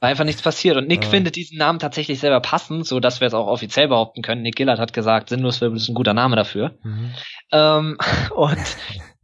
Weil 0.00 0.10
einfach 0.10 0.24
nichts 0.24 0.42
passiert. 0.42 0.76
Und 0.76 0.88
Nick 0.88 1.04
oh. 1.06 1.10
findet 1.10 1.36
diesen 1.36 1.58
Namen 1.58 1.78
tatsächlich 1.78 2.20
selber 2.20 2.40
passend, 2.40 2.86
so 2.86 3.00
dass 3.00 3.20
wir 3.20 3.28
es 3.28 3.34
auch 3.34 3.46
offiziell 3.46 3.88
behaupten 3.88 4.22
können. 4.22 4.42
Nick 4.42 4.56
Gillard 4.56 4.78
hat 4.78 4.92
gesagt, 4.92 5.28
Sinnloswirbel 5.28 5.76
ist 5.76 5.88
ein 5.88 5.94
guter 5.94 6.14
Name 6.14 6.36
dafür. 6.36 6.78
Mhm. 6.82 7.14
Ähm, 7.52 7.98
und 8.34 8.76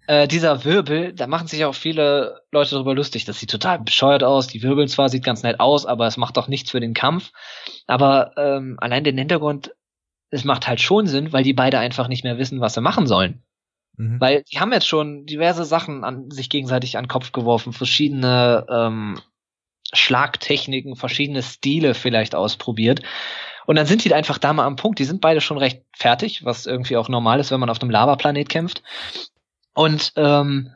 äh, 0.06 0.26
dieser 0.26 0.64
Wirbel, 0.64 1.12
da 1.12 1.26
machen 1.26 1.46
sich 1.46 1.64
auch 1.64 1.74
viele 1.74 2.42
Leute 2.50 2.70
darüber 2.70 2.94
lustig. 2.94 3.24
Das 3.24 3.38
sieht 3.38 3.50
total 3.50 3.78
bescheuert 3.78 4.24
aus. 4.24 4.46
Die 4.46 4.62
wirbeln 4.62 4.88
zwar, 4.88 5.08
sieht 5.08 5.24
ganz 5.24 5.42
nett 5.42 5.60
aus, 5.60 5.86
aber 5.86 6.06
es 6.06 6.16
macht 6.16 6.36
doch 6.36 6.48
nichts 6.48 6.70
für 6.70 6.80
den 6.80 6.94
Kampf. 6.94 7.30
Aber 7.86 8.32
ähm, 8.36 8.76
allein 8.80 9.04
den 9.04 9.18
Hintergrund, 9.18 9.74
es 10.30 10.44
macht 10.44 10.66
halt 10.66 10.80
schon 10.80 11.06
Sinn, 11.06 11.32
weil 11.32 11.44
die 11.44 11.52
beide 11.52 11.78
einfach 11.78 12.08
nicht 12.08 12.24
mehr 12.24 12.38
wissen, 12.38 12.60
was 12.60 12.74
sie 12.74 12.80
machen 12.80 13.06
sollen. 13.06 13.42
Mhm. 13.96 14.20
Weil 14.20 14.42
die 14.50 14.58
haben 14.58 14.72
jetzt 14.72 14.88
schon 14.88 15.26
diverse 15.26 15.64
Sachen 15.64 16.04
an 16.04 16.30
sich 16.30 16.48
gegenseitig 16.48 16.96
an 16.96 17.04
den 17.04 17.08
Kopf 17.08 17.32
geworfen, 17.32 17.72
verschiedene 17.72 18.66
ähm, 18.70 19.20
Schlagtechniken, 19.92 20.96
verschiedene 20.96 21.42
Stile 21.42 21.94
vielleicht 21.94 22.34
ausprobiert. 22.34 23.02
Und 23.66 23.76
dann 23.76 23.86
sind 23.86 24.04
die 24.04 24.14
einfach 24.14 24.38
da 24.38 24.52
mal 24.52 24.64
am 24.64 24.76
Punkt. 24.76 24.98
Die 24.98 25.04
sind 25.04 25.20
beide 25.20 25.40
schon 25.40 25.58
recht 25.58 25.82
fertig, 25.96 26.44
was 26.44 26.66
irgendwie 26.66 26.96
auch 26.96 27.08
normal 27.08 27.40
ist, 27.40 27.50
wenn 27.50 27.60
man 27.60 27.70
auf 27.70 27.80
einem 27.80 27.90
Lavaplanet 27.90 28.48
kämpft. 28.48 28.82
Und 29.74 30.12
ähm, 30.16 30.72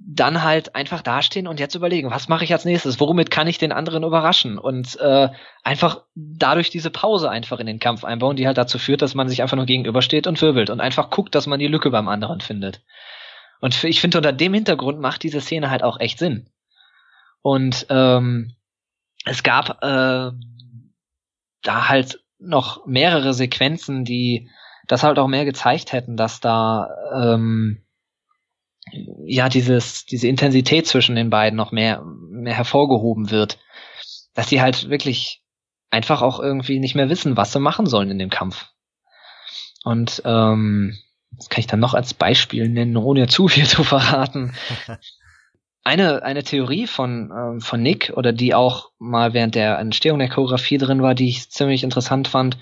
dann 0.00 0.44
halt 0.44 0.76
einfach 0.76 1.02
dastehen 1.02 1.48
und 1.48 1.58
jetzt 1.58 1.74
überlegen, 1.74 2.10
was 2.10 2.28
mache 2.28 2.44
ich 2.44 2.52
als 2.52 2.64
nächstes? 2.64 3.00
Womit 3.00 3.32
kann 3.32 3.48
ich 3.48 3.58
den 3.58 3.72
anderen 3.72 4.04
überraschen? 4.04 4.56
Und 4.56 4.98
äh, 5.00 5.28
einfach 5.64 6.02
dadurch 6.14 6.70
diese 6.70 6.90
Pause 6.90 7.30
einfach 7.30 7.58
in 7.58 7.66
den 7.66 7.80
Kampf 7.80 8.04
einbauen, 8.04 8.36
die 8.36 8.46
halt 8.46 8.58
dazu 8.58 8.78
führt, 8.78 9.02
dass 9.02 9.16
man 9.16 9.28
sich 9.28 9.42
einfach 9.42 9.56
nur 9.56 9.66
gegenübersteht 9.66 10.28
und 10.28 10.40
wirbelt 10.40 10.70
und 10.70 10.80
einfach 10.80 11.10
guckt, 11.10 11.34
dass 11.34 11.48
man 11.48 11.58
die 11.58 11.66
Lücke 11.66 11.90
beim 11.90 12.08
anderen 12.08 12.40
findet. 12.40 12.80
Und 13.60 13.82
ich 13.82 14.00
finde, 14.00 14.18
unter 14.18 14.32
dem 14.32 14.54
Hintergrund 14.54 15.00
macht 15.00 15.24
diese 15.24 15.40
Szene 15.40 15.68
halt 15.68 15.82
auch 15.82 15.98
echt 15.98 16.20
Sinn. 16.20 16.48
Und 17.42 17.86
ähm, 17.90 18.54
es 19.24 19.42
gab 19.42 19.82
äh, 19.82 20.32
da 21.62 21.88
halt 21.88 22.20
noch 22.38 22.86
mehrere 22.86 23.34
Sequenzen, 23.34 24.04
die 24.04 24.50
das 24.86 25.02
halt 25.02 25.18
auch 25.18 25.28
mehr 25.28 25.44
gezeigt 25.44 25.92
hätten, 25.92 26.16
dass 26.16 26.40
da 26.40 26.88
ähm, 27.14 27.84
ja, 29.24 29.48
dieses, 29.48 30.06
diese 30.06 30.28
Intensität 30.28 30.86
zwischen 30.86 31.14
den 31.14 31.30
beiden 31.30 31.56
noch 31.56 31.72
mehr, 31.72 32.02
mehr 32.02 32.54
hervorgehoben 32.54 33.30
wird. 33.30 33.58
Dass 34.34 34.46
die 34.46 34.60
halt 34.60 34.88
wirklich 34.88 35.42
einfach 35.90 36.22
auch 36.22 36.40
irgendwie 36.40 36.78
nicht 36.78 36.94
mehr 36.94 37.08
wissen, 37.08 37.36
was 37.36 37.52
sie 37.52 37.60
machen 37.60 37.86
sollen 37.86 38.10
in 38.10 38.18
dem 38.18 38.30
Kampf. 38.30 38.66
Und 39.84 40.22
ähm, 40.24 40.96
das 41.32 41.48
kann 41.48 41.60
ich 41.60 41.66
dann 41.66 41.80
noch 41.80 41.94
als 41.94 42.14
Beispiel 42.14 42.68
nennen, 42.68 42.96
ohne 42.96 43.26
zu 43.26 43.48
viel 43.48 43.66
zu 43.66 43.84
verraten. 43.84 44.54
Eine, 45.88 46.22
eine 46.22 46.44
Theorie 46.44 46.86
von, 46.86 47.32
ähm, 47.34 47.60
von 47.62 47.82
Nick, 47.82 48.12
oder 48.14 48.34
die 48.34 48.54
auch 48.54 48.90
mal 48.98 49.32
während 49.32 49.54
der 49.54 49.78
Entstehung 49.78 50.18
der 50.18 50.28
Choreografie 50.28 50.76
drin 50.76 51.00
war, 51.00 51.14
die 51.14 51.30
ich 51.30 51.48
ziemlich 51.50 51.82
interessant 51.82 52.28
fand, 52.28 52.58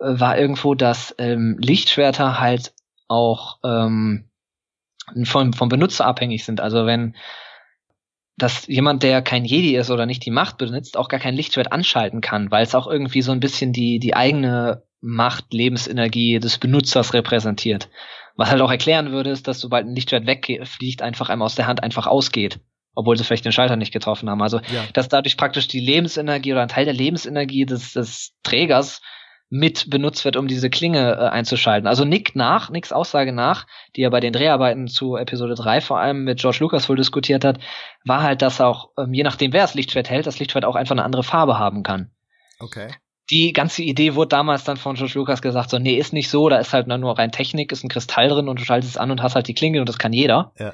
äh, 0.00 0.20
war 0.20 0.36
irgendwo, 0.36 0.74
dass 0.74 1.14
ähm, 1.16 1.56
Lichtschwerter 1.62 2.38
halt 2.38 2.74
auch 3.08 3.56
ähm, 3.64 4.28
vom, 5.24 5.54
vom 5.54 5.70
Benutzer 5.70 6.04
abhängig 6.04 6.44
sind. 6.44 6.60
Also 6.60 6.84
wenn 6.84 7.16
dass 8.36 8.66
jemand, 8.66 9.02
der 9.02 9.22
kein 9.22 9.46
Jedi 9.46 9.74
ist 9.74 9.90
oder 9.90 10.04
nicht 10.04 10.26
die 10.26 10.30
Macht 10.30 10.58
benutzt, 10.58 10.98
auch 10.98 11.08
gar 11.08 11.20
kein 11.20 11.34
Lichtschwert 11.34 11.72
anschalten 11.72 12.20
kann, 12.20 12.50
weil 12.50 12.64
es 12.64 12.74
auch 12.74 12.86
irgendwie 12.86 13.22
so 13.22 13.32
ein 13.32 13.40
bisschen 13.40 13.72
die, 13.72 13.98
die 13.98 14.14
eigene 14.14 14.82
Macht, 15.00 15.54
Lebensenergie 15.54 16.38
des 16.38 16.58
Benutzers 16.58 17.14
repräsentiert. 17.14 17.88
Was 18.38 18.50
halt 18.50 18.60
auch 18.60 18.70
erklären 18.70 19.10
würde, 19.10 19.30
ist, 19.30 19.48
dass 19.48 19.58
sobald 19.58 19.84
ein 19.84 19.96
Lichtschwert 19.96 20.26
wegfliegt, 20.26 21.02
einfach 21.02 21.28
einem 21.28 21.42
aus 21.42 21.56
der 21.56 21.66
Hand 21.66 21.82
einfach 21.82 22.06
ausgeht. 22.06 22.60
Obwohl 22.94 23.16
sie 23.16 23.24
vielleicht 23.24 23.44
den 23.44 23.52
Schalter 23.52 23.74
nicht 23.74 23.92
getroffen 23.92 24.30
haben. 24.30 24.40
Also, 24.40 24.58
ja. 24.72 24.84
dass 24.92 25.08
dadurch 25.08 25.36
praktisch 25.36 25.66
die 25.66 25.80
Lebensenergie 25.80 26.52
oder 26.52 26.62
ein 26.62 26.68
Teil 26.68 26.84
der 26.84 26.94
Lebensenergie 26.94 27.66
des, 27.66 27.94
des 27.94 28.34
Trägers 28.44 29.02
mit 29.50 29.90
benutzt 29.90 30.24
wird, 30.24 30.36
um 30.36 30.46
diese 30.46 30.70
Klinge 30.70 31.14
äh, 31.14 31.28
einzuschalten. 31.30 31.88
Also 31.88 32.04
Nick 32.04 32.36
nach, 32.36 32.70
Nicks 32.70 32.92
Aussage 32.92 33.32
nach, 33.32 33.66
die 33.96 34.02
er 34.02 34.10
bei 34.10 34.20
den 34.20 34.32
Dreharbeiten 34.32 34.86
zu 34.86 35.16
Episode 35.16 35.56
3 35.56 35.80
vor 35.80 35.98
allem 35.98 36.22
mit 36.22 36.38
George 36.38 36.58
Lucas 36.60 36.88
wohl 36.88 36.96
diskutiert 36.96 37.44
hat, 37.44 37.58
war 38.04 38.22
halt, 38.22 38.42
dass 38.42 38.60
auch, 38.60 38.90
ähm, 38.98 39.12
je 39.12 39.24
nachdem 39.24 39.52
wer 39.52 39.62
das 39.62 39.74
Lichtschwert 39.74 40.10
hält, 40.10 40.26
das 40.26 40.38
Lichtschwert 40.38 40.64
auch 40.64 40.76
einfach 40.76 40.94
eine 40.94 41.04
andere 41.04 41.24
Farbe 41.24 41.58
haben 41.58 41.82
kann. 41.82 42.12
Okay. 42.60 42.88
Die 43.30 43.52
ganze 43.52 43.82
Idee 43.82 44.14
wurde 44.14 44.28
damals 44.28 44.64
dann 44.64 44.78
von 44.78 44.96
George 44.96 45.12
Lucas 45.16 45.42
gesagt, 45.42 45.70
so, 45.70 45.78
nee, 45.78 45.96
ist 45.96 46.12
nicht 46.12 46.30
so, 46.30 46.48
da 46.48 46.58
ist 46.58 46.72
halt 46.72 46.86
nur 46.86 47.18
rein 47.18 47.30
Technik, 47.30 47.72
ist 47.72 47.84
ein 47.84 47.90
Kristall 47.90 48.28
drin 48.28 48.48
und 48.48 48.58
du 48.58 48.64
schaltest 48.64 48.92
es 48.92 48.96
an 48.96 49.10
und 49.10 49.22
hast 49.22 49.34
halt 49.34 49.48
die 49.48 49.54
Klinge 49.54 49.80
und 49.80 49.88
das 49.88 49.98
kann 49.98 50.12
jeder. 50.12 50.52
Ja. 50.58 50.72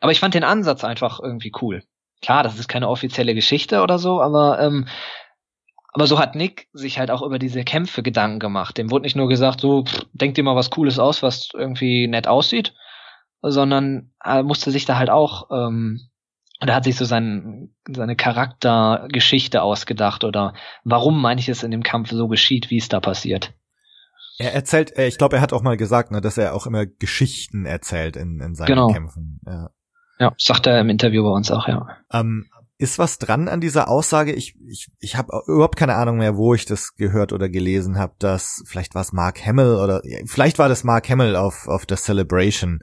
Aber 0.00 0.12
ich 0.12 0.20
fand 0.20 0.34
den 0.34 0.44
Ansatz 0.44 0.82
einfach 0.82 1.20
irgendwie 1.20 1.52
cool. 1.60 1.82
Klar, 2.22 2.42
das 2.42 2.58
ist 2.58 2.68
keine 2.68 2.88
offizielle 2.88 3.34
Geschichte 3.34 3.82
oder 3.82 3.98
so, 3.98 4.20
aber 4.20 4.60
ähm, 4.60 4.86
aber 5.92 6.06
so 6.06 6.18
hat 6.18 6.36
Nick 6.36 6.68
sich 6.72 6.98
halt 6.98 7.10
auch 7.10 7.22
über 7.22 7.38
diese 7.38 7.64
Kämpfe 7.64 8.02
Gedanken 8.02 8.38
gemacht. 8.38 8.78
Dem 8.78 8.90
wurde 8.90 9.02
nicht 9.02 9.16
nur 9.16 9.28
gesagt, 9.28 9.60
so, 9.60 9.84
pff, 9.84 10.06
denk 10.12 10.34
dir 10.34 10.44
mal 10.44 10.56
was 10.56 10.70
Cooles 10.70 10.98
aus, 10.98 11.22
was 11.22 11.48
irgendwie 11.52 12.06
nett 12.06 12.28
aussieht, 12.28 12.74
sondern 13.42 14.12
er 14.22 14.42
musste 14.42 14.70
sich 14.70 14.84
da 14.84 14.96
halt 14.96 15.10
auch, 15.10 15.50
ähm, 15.50 16.00
und 16.60 16.68
er 16.68 16.74
hat 16.74 16.84
sich 16.84 16.96
so 16.96 17.04
sein, 17.04 17.70
seine 17.88 18.16
Charaktergeschichte 18.16 19.62
ausgedacht 19.62 20.24
oder 20.24 20.54
warum 20.84 21.20
manches 21.20 21.62
in 21.62 21.70
dem 21.70 21.82
Kampf 21.82 22.10
so 22.10 22.28
geschieht, 22.28 22.70
wie 22.70 22.76
es 22.76 22.88
da 22.88 23.00
passiert. 23.00 23.54
Er 24.38 24.54
erzählt, 24.54 24.96
äh, 24.96 25.06
ich 25.06 25.18
glaube, 25.18 25.36
er 25.36 25.42
hat 25.42 25.52
auch 25.52 25.62
mal 25.62 25.76
gesagt, 25.76 26.10
ne, 26.10 26.20
dass 26.20 26.38
er 26.38 26.54
auch 26.54 26.66
immer 26.66 26.86
Geschichten 26.86 27.66
erzählt 27.66 28.16
in, 28.16 28.40
in 28.40 28.54
seinen 28.54 28.68
genau. 28.68 28.88
Kämpfen. 28.88 29.40
Ja. 29.46 29.70
ja, 30.18 30.32
sagt 30.38 30.66
er 30.66 30.80
im 30.80 30.90
Interview 30.90 31.22
bei 31.24 31.30
uns 31.30 31.50
auch, 31.50 31.66
ja. 31.66 31.88
Ähm, 32.12 32.46
ist 32.80 32.98
was 32.98 33.18
dran 33.18 33.48
an 33.48 33.60
dieser 33.60 33.88
Aussage? 33.88 34.32
Ich, 34.32 34.56
ich, 34.66 34.90
ich 35.00 35.16
habe 35.16 35.42
überhaupt 35.46 35.76
keine 35.76 35.96
Ahnung 35.96 36.16
mehr, 36.16 36.36
wo 36.36 36.54
ich 36.54 36.64
das 36.64 36.94
gehört 36.94 37.34
oder 37.34 37.50
gelesen 37.50 37.98
habe, 37.98 38.14
dass 38.18 38.62
vielleicht 38.66 38.94
war 38.94 39.02
es 39.02 39.12
Mark 39.12 39.44
Hamill 39.44 39.74
oder 39.74 40.00
vielleicht 40.24 40.58
war 40.58 40.70
das 40.70 40.82
Mark 40.82 41.10
Hamill 41.10 41.36
auf, 41.36 41.68
auf 41.68 41.84
der 41.84 41.98
Celebration, 41.98 42.82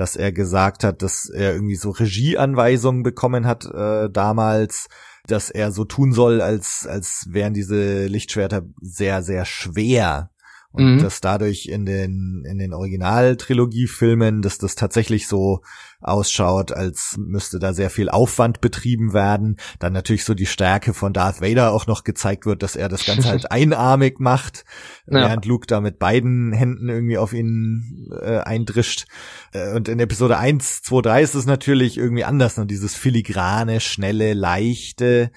dass 0.00 0.16
er 0.16 0.32
gesagt 0.32 0.82
hat, 0.82 1.02
dass 1.02 1.28
er 1.28 1.52
irgendwie 1.52 1.76
so 1.76 1.90
Regieanweisungen 1.90 3.02
bekommen 3.02 3.46
hat 3.46 3.66
äh, 3.66 4.08
damals, 4.08 4.88
dass 5.26 5.50
er 5.50 5.72
so 5.72 5.84
tun 5.84 6.12
soll, 6.14 6.40
als, 6.40 6.86
als 6.88 7.26
wären 7.28 7.52
diese 7.52 8.06
Lichtschwerter 8.06 8.62
sehr, 8.80 9.22
sehr 9.22 9.44
schwer 9.44 10.30
und 10.72 10.96
mhm. 10.96 11.02
dass 11.02 11.20
dadurch 11.20 11.66
in 11.66 11.84
den 11.84 12.44
in 12.48 12.58
den 12.58 12.72
Originaltrilogiefilmen, 12.72 14.40
dass 14.40 14.58
das 14.58 14.76
tatsächlich 14.76 15.26
so 15.26 15.62
ausschaut, 16.00 16.72
als 16.72 17.16
müsste 17.18 17.58
da 17.58 17.74
sehr 17.74 17.90
viel 17.90 18.08
Aufwand 18.08 18.60
betrieben 18.60 19.12
werden. 19.12 19.56
Dann 19.80 19.92
natürlich 19.92 20.24
so 20.24 20.34
die 20.34 20.46
Stärke 20.46 20.94
von 20.94 21.12
Darth 21.12 21.40
Vader 21.40 21.72
auch 21.72 21.86
noch 21.86 22.04
gezeigt 22.04 22.46
wird, 22.46 22.62
dass 22.62 22.76
er 22.76 22.88
das 22.88 23.04
Ganze 23.04 23.28
halt 23.28 23.50
einarmig 23.50 24.20
macht, 24.20 24.64
ja. 25.06 25.20
während 25.20 25.44
Luke 25.44 25.66
da 25.66 25.80
mit 25.80 25.98
beiden 25.98 26.52
Händen 26.52 26.88
irgendwie 26.88 27.18
auf 27.18 27.32
ihn 27.32 28.08
äh, 28.22 28.38
eindrischt. 28.38 29.06
Äh, 29.52 29.74
und 29.74 29.88
in 29.88 29.98
Episode 29.98 30.38
1, 30.38 30.82
2, 30.82 31.02
3 31.02 31.22
ist 31.22 31.34
es 31.34 31.46
natürlich 31.46 31.98
irgendwie 31.98 32.24
anders, 32.24 32.56
ne? 32.56 32.66
dieses 32.66 32.94
filigrane, 32.94 33.80
schnelle, 33.80 34.34
leichte. 34.34 35.32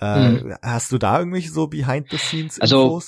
Äh, 0.00 0.30
mhm. 0.30 0.54
Hast 0.62 0.92
du 0.92 0.98
da 0.98 1.18
irgendwelche 1.18 1.50
so 1.50 1.66
Behind-the-Scenes-Infos? 1.66 2.60
Also 2.60 3.00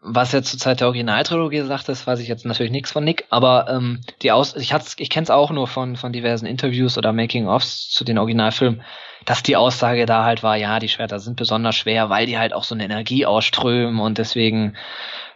was 0.00 0.32
er 0.32 0.42
zur 0.42 0.58
Zeit 0.58 0.80
der 0.80 0.86
Originaltrilogie 0.86 1.62
sagt, 1.62 1.88
das 1.88 2.06
weiß 2.06 2.20
ich 2.20 2.28
jetzt 2.28 2.44
natürlich 2.44 2.72
nichts 2.72 2.92
von 2.92 3.04
Nick, 3.04 3.26
aber 3.30 3.68
ähm, 3.68 4.00
die 4.22 4.30
Aus 4.30 4.54
ich 4.56 4.72
hat's, 4.72 4.94
ich 4.98 5.10
kenne 5.10 5.24
es 5.24 5.30
auch 5.30 5.50
nur 5.50 5.66
von 5.66 5.96
von 5.96 6.12
diversen 6.12 6.46
Interviews 6.46 6.96
oder 6.96 7.12
Making-ofs 7.12 7.88
zu 7.90 8.04
den 8.04 8.18
Originalfilmen, 8.18 8.82
dass 9.24 9.42
die 9.42 9.56
Aussage 9.56 10.06
da 10.06 10.24
halt 10.24 10.42
war, 10.42 10.56
ja, 10.56 10.78
die 10.78 10.88
Schwerter 10.88 11.18
sind 11.18 11.36
besonders 11.36 11.76
schwer, 11.76 12.10
weil 12.10 12.26
die 12.26 12.38
halt 12.38 12.52
auch 12.52 12.64
so 12.64 12.74
eine 12.74 12.84
Energie 12.84 13.26
ausströmen 13.26 14.00
und 14.00 14.18
deswegen 14.18 14.76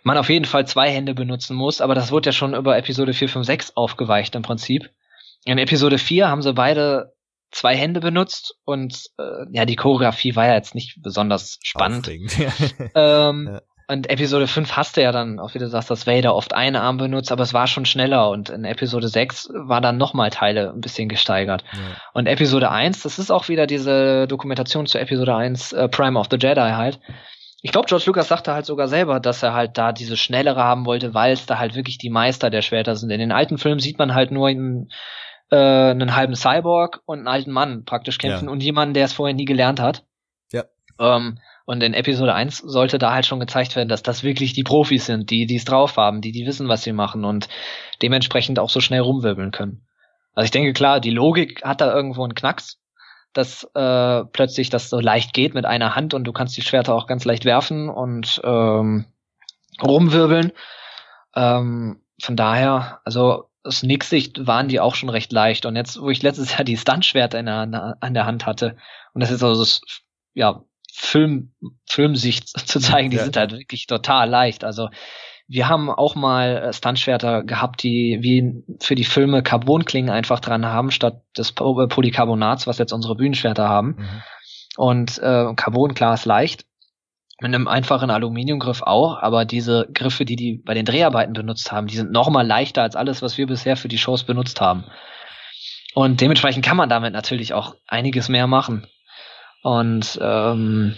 man 0.02 0.18
auf 0.18 0.30
jeden 0.30 0.44
Fall 0.44 0.66
zwei 0.66 0.90
Hände 0.90 1.14
benutzen 1.14 1.56
muss, 1.56 1.80
aber 1.80 1.94
das 1.94 2.10
wurde 2.12 2.28
ja 2.28 2.32
schon 2.32 2.54
über 2.54 2.76
Episode 2.76 3.12
4, 3.12 3.28
5, 3.28 3.46
6 3.46 3.76
aufgeweicht 3.76 4.34
im 4.34 4.42
Prinzip. 4.42 4.90
In 5.44 5.58
Episode 5.58 5.98
4 5.98 6.28
haben 6.28 6.42
sie 6.42 6.52
beide 6.52 7.12
zwei 7.50 7.76
Hände 7.76 8.00
benutzt 8.00 8.54
und 8.64 9.10
äh, 9.18 9.46
ja, 9.50 9.64
die 9.64 9.76
Choreografie 9.76 10.36
war 10.36 10.46
ja 10.46 10.54
jetzt 10.54 10.74
nicht 10.74 11.02
besonders 11.02 11.58
spannend. 11.62 12.08
ähm, 12.94 13.48
ja. 13.52 13.60
Und 13.90 14.08
Episode 14.08 14.46
5 14.46 14.76
hast 14.76 14.96
du 14.96 15.02
ja 15.02 15.10
dann, 15.10 15.40
auch 15.40 15.54
wie 15.54 15.58
du 15.58 15.66
sagst, 15.66 15.90
dass 15.90 16.06
Vader 16.06 16.36
oft 16.36 16.54
einen 16.54 16.76
Arm 16.76 16.96
benutzt, 16.96 17.32
aber 17.32 17.42
es 17.42 17.52
war 17.52 17.66
schon 17.66 17.86
schneller 17.86 18.30
und 18.30 18.48
in 18.48 18.64
Episode 18.64 19.08
6 19.08 19.50
war 19.52 19.80
dann 19.80 19.98
nochmal 19.98 20.30
Teile 20.30 20.70
ein 20.70 20.80
bisschen 20.80 21.08
gesteigert. 21.08 21.64
Ja. 21.72 21.78
Und 22.12 22.28
Episode 22.28 22.70
1, 22.70 23.02
das 23.02 23.18
ist 23.18 23.32
auch 23.32 23.48
wieder 23.48 23.66
diese 23.66 24.28
Dokumentation 24.28 24.86
zu 24.86 24.98
Episode 25.00 25.34
1, 25.34 25.72
äh, 25.72 25.88
Prime 25.88 26.16
of 26.16 26.28
the 26.30 26.36
Jedi 26.40 26.70
halt. 26.70 27.00
Ich 27.62 27.72
glaube, 27.72 27.88
George 27.88 28.04
Lucas 28.06 28.28
sagte 28.28 28.54
halt 28.54 28.64
sogar 28.64 28.86
selber, 28.86 29.18
dass 29.18 29.42
er 29.42 29.54
halt 29.54 29.76
da 29.76 29.90
diese 29.90 30.16
schnellere 30.16 30.62
haben 30.62 30.86
wollte, 30.86 31.12
weil 31.12 31.32
es 31.32 31.46
da 31.46 31.58
halt 31.58 31.74
wirklich 31.74 31.98
die 31.98 32.10
Meister 32.10 32.48
der 32.48 32.62
Schwerter 32.62 32.94
sind. 32.94 33.10
In 33.10 33.18
den 33.18 33.32
alten 33.32 33.58
Filmen 33.58 33.80
sieht 33.80 33.98
man 33.98 34.14
halt 34.14 34.30
nur 34.30 34.46
einen, 34.46 34.88
äh, 35.50 35.56
einen 35.56 36.14
halben 36.14 36.36
Cyborg 36.36 37.00
und 37.06 37.18
einen 37.18 37.28
alten 37.28 37.50
Mann 37.50 37.84
praktisch 37.84 38.18
kämpfen 38.18 38.44
ja. 38.44 38.52
und 38.52 38.62
jemanden, 38.62 38.94
der 38.94 39.06
es 39.06 39.12
vorher 39.12 39.34
nie 39.34 39.46
gelernt 39.46 39.80
hat. 39.80 40.04
Ja. 40.52 40.62
Ähm, 41.00 41.40
und 41.70 41.84
in 41.84 41.94
Episode 41.94 42.34
1 42.34 42.58
sollte 42.58 42.98
da 42.98 43.12
halt 43.12 43.26
schon 43.26 43.38
gezeigt 43.38 43.76
werden, 43.76 43.88
dass 43.88 44.02
das 44.02 44.24
wirklich 44.24 44.54
die 44.54 44.64
Profis 44.64 45.06
sind, 45.06 45.30
die 45.30 45.54
es 45.54 45.64
drauf 45.64 45.96
haben, 45.96 46.20
die 46.20 46.32
die 46.32 46.44
wissen, 46.44 46.66
was 46.66 46.82
sie 46.82 46.92
machen 46.92 47.24
und 47.24 47.48
dementsprechend 48.02 48.58
auch 48.58 48.70
so 48.70 48.80
schnell 48.80 49.02
rumwirbeln 49.02 49.52
können. 49.52 49.86
Also 50.34 50.46
ich 50.46 50.50
denke 50.50 50.72
klar, 50.72 50.98
die 50.98 51.12
Logik 51.12 51.62
hat 51.62 51.80
da 51.80 51.94
irgendwo 51.94 52.24
einen 52.24 52.34
Knacks, 52.34 52.80
dass 53.34 53.62
äh, 53.76 54.24
plötzlich 54.24 54.70
das 54.70 54.90
so 54.90 54.98
leicht 54.98 55.32
geht 55.32 55.54
mit 55.54 55.64
einer 55.64 55.94
Hand 55.94 56.12
und 56.12 56.24
du 56.24 56.32
kannst 56.32 56.56
die 56.56 56.62
Schwerter 56.62 56.92
auch 56.92 57.06
ganz 57.06 57.24
leicht 57.24 57.44
werfen 57.44 57.88
und 57.88 58.40
ähm, 58.42 59.04
rumwirbeln. 59.80 60.50
Ähm, 61.36 62.00
von 62.20 62.34
daher, 62.34 63.00
also 63.04 63.48
aus 63.62 63.84
Nix-Sicht 63.84 64.44
waren 64.44 64.66
die 64.66 64.80
auch 64.80 64.96
schon 64.96 65.08
recht 65.08 65.30
leicht. 65.30 65.66
Und 65.66 65.76
jetzt, 65.76 66.00
wo 66.00 66.10
ich 66.10 66.20
letztes 66.20 66.50
Jahr 66.50 66.64
die 66.64 66.76
Stuntschwerter 66.76 67.38
an 67.38 68.14
der 68.14 68.26
Hand 68.26 68.44
hatte, 68.44 68.76
und 69.14 69.20
das 69.20 69.30
ist 69.30 69.44
also 69.44 69.62
das, 69.62 69.82
ja, 70.34 70.64
Film, 71.00 71.52
Filmsicht 71.86 72.48
zu 72.68 72.78
zeigen, 72.78 73.10
die 73.10 73.16
ja. 73.16 73.24
sind 73.24 73.36
halt 73.36 73.52
wirklich 73.52 73.86
total 73.86 74.28
leicht. 74.28 74.64
Also 74.64 74.88
wir 75.48 75.68
haben 75.68 75.90
auch 75.90 76.14
mal 76.14 76.56
äh, 76.56 76.72
Stuntschwerter 76.72 77.42
gehabt, 77.42 77.82
die 77.82 78.18
wie 78.20 78.62
für 78.80 78.94
die 78.94 79.04
Filme 79.04 79.42
Carbonklingen 79.42 80.10
einfach 80.10 80.38
dran 80.38 80.64
haben, 80.64 80.90
statt 80.92 81.22
des 81.36 81.50
äh, 81.50 81.86
Polycarbonats, 81.88 82.66
was 82.66 82.78
jetzt 82.78 82.92
unsere 82.92 83.16
Bühnenschwerter 83.16 83.68
haben. 83.68 83.96
Mhm. 83.98 84.22
Und 84.76 85.18
äh, 85.18 85.52
Carbon, 85.56 85.94
klar, 85.94 86.14
ist 86.14 86.26
leicht. 86.26 86.66
Mit 87.40 87.54
einem 87.54 87.66
einfachen 87.66 88.10
Aluminiumgriff 88.10 88.82
auch, 88.82 89.16
aber 89.18 89.46
diese 89.46 89.88
Griffe, 89.94 90.26
die 90.26 90.36
die 90.36 90.62
bei 90.64 90.74
den 90.74 90.84
Dreharbeiten 90.84 91.32
benutzt 91.32 91.72
haben, 91.72 91.86
die 91.86 91.96
sind 91.96 92.12
noch 92.12 92.28
mal 92.28 92.46
leichter 92.46 92.82
als 92.82 92.96
alles, 92.96 93.22
was 93.22 93.38
wir 93.38 93.46
bisher 93.46 93.76
für 93.76 93.88
die 93.88 93.98
Shows 93.98 94.24
benutzt 94.24 94.60
haben. 94.60 94.84
Und 95.94 96.20
dementsprechend 96.20 96.64
kann 96.64 96.76
man 96.76 96.90
damit 96.90 97.14
natürlich 97.14 97.54
auch 97.54 97.74
einiges 97.88 98.28
mehr 98.28 98.46
machen. 98.46 98.86
Und 99.62 100.18
ähm, 100.22 100.96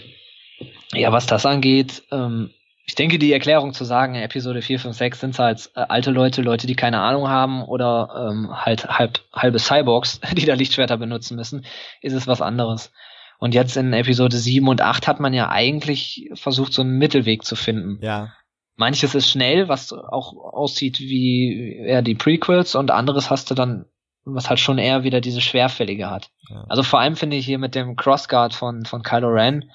ja, 0.93 1.11
was 1.11 1.25
das 1.25 1.45
angeht, 1.45 2.03
ähm, 2.11 2.51
ich 2.85 2.95
denke, 2.95 3.17
die 3.17 3.31
Erklärung 3.31 3.73
zu 3.73 3.85
sagen, 3.85 4.15
Episode 4.15 4.61
4, 4.61 4.79
5, 4.79 4.95
6 4.95 5.19
sind 5.19 5.39
halt 5.39 5.69
äh, 5.75 5.85
alte 5.87 6.11
Leute, 6.11 6.41
Leute, 6.41 6.67
die 6.67 6.75
keine 6.75 6.99
Ahnung 6.99 7.29
haben 7.29 7.63
oder 7.63 8.29
ähm, 8.29 8.49
halt 8.53 8.85
halb, 8.87 9.21
halbe 9.33 9.59
Cyborgs, 9.59 10.19
die 10.33 10.45
da 10.45 10.53
Lichtschwerter 10.53 10.97
benutzen 10.97 11.35
müssen, 11.35 11.65
ist 12.01 12.13
es 12.13 12.27
was 12.27 12.41
anderes. 12.41 12.91
Und 13.39 13.53
jetzt 13.53 13.77
in 13.77 13.93
Episode 13.93 14.37
7 14.37 14.67
und 14.67 14.81
8 14.81 15.07
hat 15.07 15.19
man 15.19 15.33
ja 15.33 15.49
eigentlich 15.49 16.29
versucht, 16.33 16.73
so 16.73 16.81
einen 16.81 16.97
Mittelweg 16.97 17.43
zu 17.43 17.55
finden. 17.55 17.99
Ja. 18.01 18.33
Manches 18.75 19.15
ist 19.15 19.29
schnell, 19.29 19.67
was 19.67 19.93
auch 19.93 20.33
aussieht 20.33 20.99
wie 20.99 21.77
eher 21.77 22.01
die 22.01 22.15
Prequels 22.15 22.75
und 22.75 22.91
anderes 22.91 23.29
hast 23.29 23.51
du 23.51 23.55
dann 23.55 23.85
was 24.25 24.49
halt 24.49 24.59
schon 24.59 24.77
eher 24.77 25.03
wieder 25.03 25.21
diese 25.21 25.41
Schwerfällige 25.41 26.09
hat. 26.09 26.29
Ja. 26.49 26.65
Also 26.69 26.83
vor 26.83 26.99
allem 26.99 27.15
finde 27.15 27.35
ich 27.35 27.45
hier 27.45 27.59
mit 27.59 27.75
dem 27.75 27.95
Crossguard 27.95 28.53
von, 28.53 28.85
von 28.85 29.03
Kylo 29.03 29.29
Ren, 29.29 29.71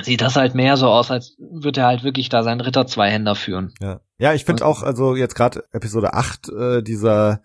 sieht 0.00 0.20
das 0.20 0.36
halt 0.36 0.54
mehr 0.54 0.76
so 0.76 0.88
aus, 0.88 1.10
als 1.10 1.36
würde 1.38 1.82
er 1.82 1.86
halt 1.86 2.02
wirklich 2.02 2.28
da 2.28 2.42
seinen 2.42 2.60
Ritter 2.60 2.86
Zweihänder 2.86 3.34
führen. 3.34 3.72
Ja, 3.80 4.00
ja 4.18 4.34
ich 4.34 4.44
finde 4.44 4.66
auch, 4.66 4.82
also 4.82 5.14
jetzt 5.14 5.34
gerade 5.34 5.64
Episode 5.72 6.14
8, 6.14 6.48
äh, 6.48 6.82
dieser 6.82 7.42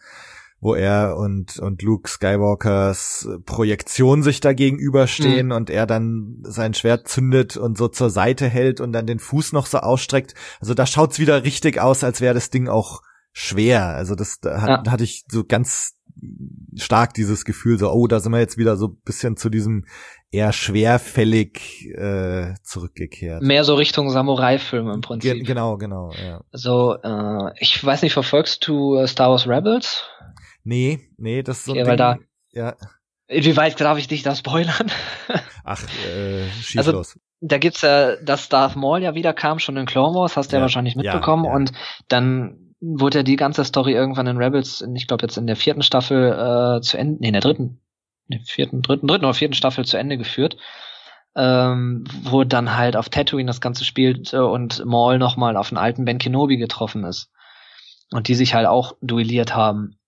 wo 0.60 0.74
er 0.74 1.18
und 1.18 1.60
und 1.60 1.84
Luke 1.84 2.10
Skywalkers 2.10 3.30
Projektion 3.46 4.24
sich 4.24 4.40
da 4.40 4.54
gegenüberstehen 4.54 5.48
mhm. 5.48 5.52
und 5.52 5.70
er 5.70 5.86
dann 5.86 6.40
sein 6.42 6.74
Schwert 6.74 7.08
zündet 7.08 7.58
und 7.58 7.78
so 7.78 7.88
zur 7.88 8.10
Seite 8.10 8.48
hält 8.48 8.82
und 8.82 8.92
dann 8.92 9.06
den 9.06 9.20
Fuß 9.20 9.54
noch 9.54 9.68
so 9.68 9.78
ausstreckt. 9.80 10.34
Also 10.60 10.74
da 10.74 10.88
schaut's 10.88 11.20
wieder 11.20 11.44
richtig 11.44 11.80
aus, 11.80 12.04
als 12.04 12.22
wäre 12.22 12.34
das 12.34 12.50
Ding 12.50 12.70
auch 12.70 13.02
schwer. 13.38 13.86
Also 13.86 14.16
das 14.16 14.40
da 14.40 14.62
hat, 14.62 14.88
ja. 14.88 14.92
hatte 14.92 15.04
ich 15.04 15.24
so 15.30 15.44
ganz 15.44 15.94
stark 16.76 17.14
dieses 17.14 17.46
Gefühl, 17.46 17.78
so, 17.78 17.92
oh, 17.92 18.08
da 18.08 18.20
sind 18.20 18.32
wir 18.32 18.40
jetzt 18.40 18.58
wieder 18.58 18.78
so 18.78 18.88
bisschen 18.88 19.38
zu 19.38 19.50
diesem 19.50 19.86
eher 20.32 20.52
schwerfällig 20.52 21.86
äh, 21.96 22.56
zurückgekehrt. 22.64 23.44
Mehr 23.44 23.64
so 23.64 23.76
Richtung 23.76 24.10
Samurai-Film 24.10 24.90
im 24.90 25.02
Prinzip. 25.02 25.34
Ge 25.34 25.44
genau, 25.44 25.78
genau, 25.78 26.12
ja. 26.14 26.42
So, 26.52 26.96
äh, 26.96 27.52
ich 27.60 27.84
weiß 27.84 28.02
nicht, 28.02 28.14
verfolgst 28.14 28.68
du 28.68 28.96
äh, 28.96 29.08
Star 29.08 29.30
Wars 29.30 29.48
Rebels? 29.48 30.04
Nee, 30.64 31.08
nee, 31.18 31.44
das 31.44 31.60
ist 31.60 31.66
so 31.66 31.74
ein 31.74 31.82
okay, 31.82 31.90
Ding, 31.90 31.98
da, 31.98 32.18
ja. 32.52 32.76
Inwieweit 33.28 33.80
darf 33.80 34.00
ich 34.00 34.08
dich 34.08 34.24
da 34.24 34.36
spoilern? 34.36 34.92
Ach, 35.64 35.84
äh, 36.08 36.50
schieß 36.62 36.80
also, 36.80 36.92
los. 36.94 37.20
Da 37.40 37.60
gibt's 37.60 37.82
ja, 37.82 38.16
dass 38.16 38.50
Darth 38.50 38.76
Maul 38.76 39.04
ja 39.04 39.14
wieder 39.14 39.34
kam, 39.34 39.60
schon 39.60 39.78
in 39.78 39.86
Clone 39.86 40.16
Wars, 40.16 40.38
hast 40.38 40.52
du 40.52 40.56
ja, 40.56 40.60
ja 40.60 40.62
wahrscheinlich 40.64 40.96
mitbekommen. 40.96 41.46
Ja, 41.46 41.52
ja. 41.52 41.56
Und 41.56 41.72
dann 42.08 42.67
wurde 42.80 43.20
ja 43.20 43.24
die 43.24 43.36
ganze 43.36 43.64
Story 43.64 43.94
irgendwann 43.94 44.28
in 44.28 44.38
Rebels, 44.38 44.86
ich 44.96 45.08
glaube 45.08 45.26
jetzt 45.26 45.38
in 45.38 45.48
der 45.48 45.56
vierten 45.56 45.82
Staffel 45.82 46.32
äh, 46.78 46.82
zu 46.82 46.98
Ende, 46.98 47.18
nee, 47.20 47.28
in 47.28 47.34
der 47.34 47.42
dritten, 47.42 47.82
nee, 48.28 48.40
vierten, 48.46 48.82
dritten, 48.82 49.08
dritten 49.08 49.26
oder 49.26 49.34
vierten 49.34 49.56
Staffel 49.56 49.86
zu 49.86 49.98
Ende 49.98 50.18
geführt. 50.18 50.58
Ähm, 51.36 52.04
wo 52.24 52.44
dann 52.44 52.76
halt 52.76 52.96
auf 52.96 53.10
Tatooine 53.10 53.46
das 53.46 53.62
Ganze 53.62 53.86
spielt 53.86 54.34
äh, 54.34 54.38
und 54.38 54.84
Maul 54.86 55.20
nochmal 55.20 55.56
auf 55.56 55.70
den 55.70 55.78
alten 55.78 56.04
Ben 56.04 56.18
Kenobi 56.18 56.58
getroffen 56.58 57.04
ist. 57.04 57.30
Und 58.12 58.28
die 58.28 58.34
sich 58.34 58.56
halt 58.56 58.66
auch 58.66 58.94
duelliert 59.02 59.56
haben. 59.56 60.00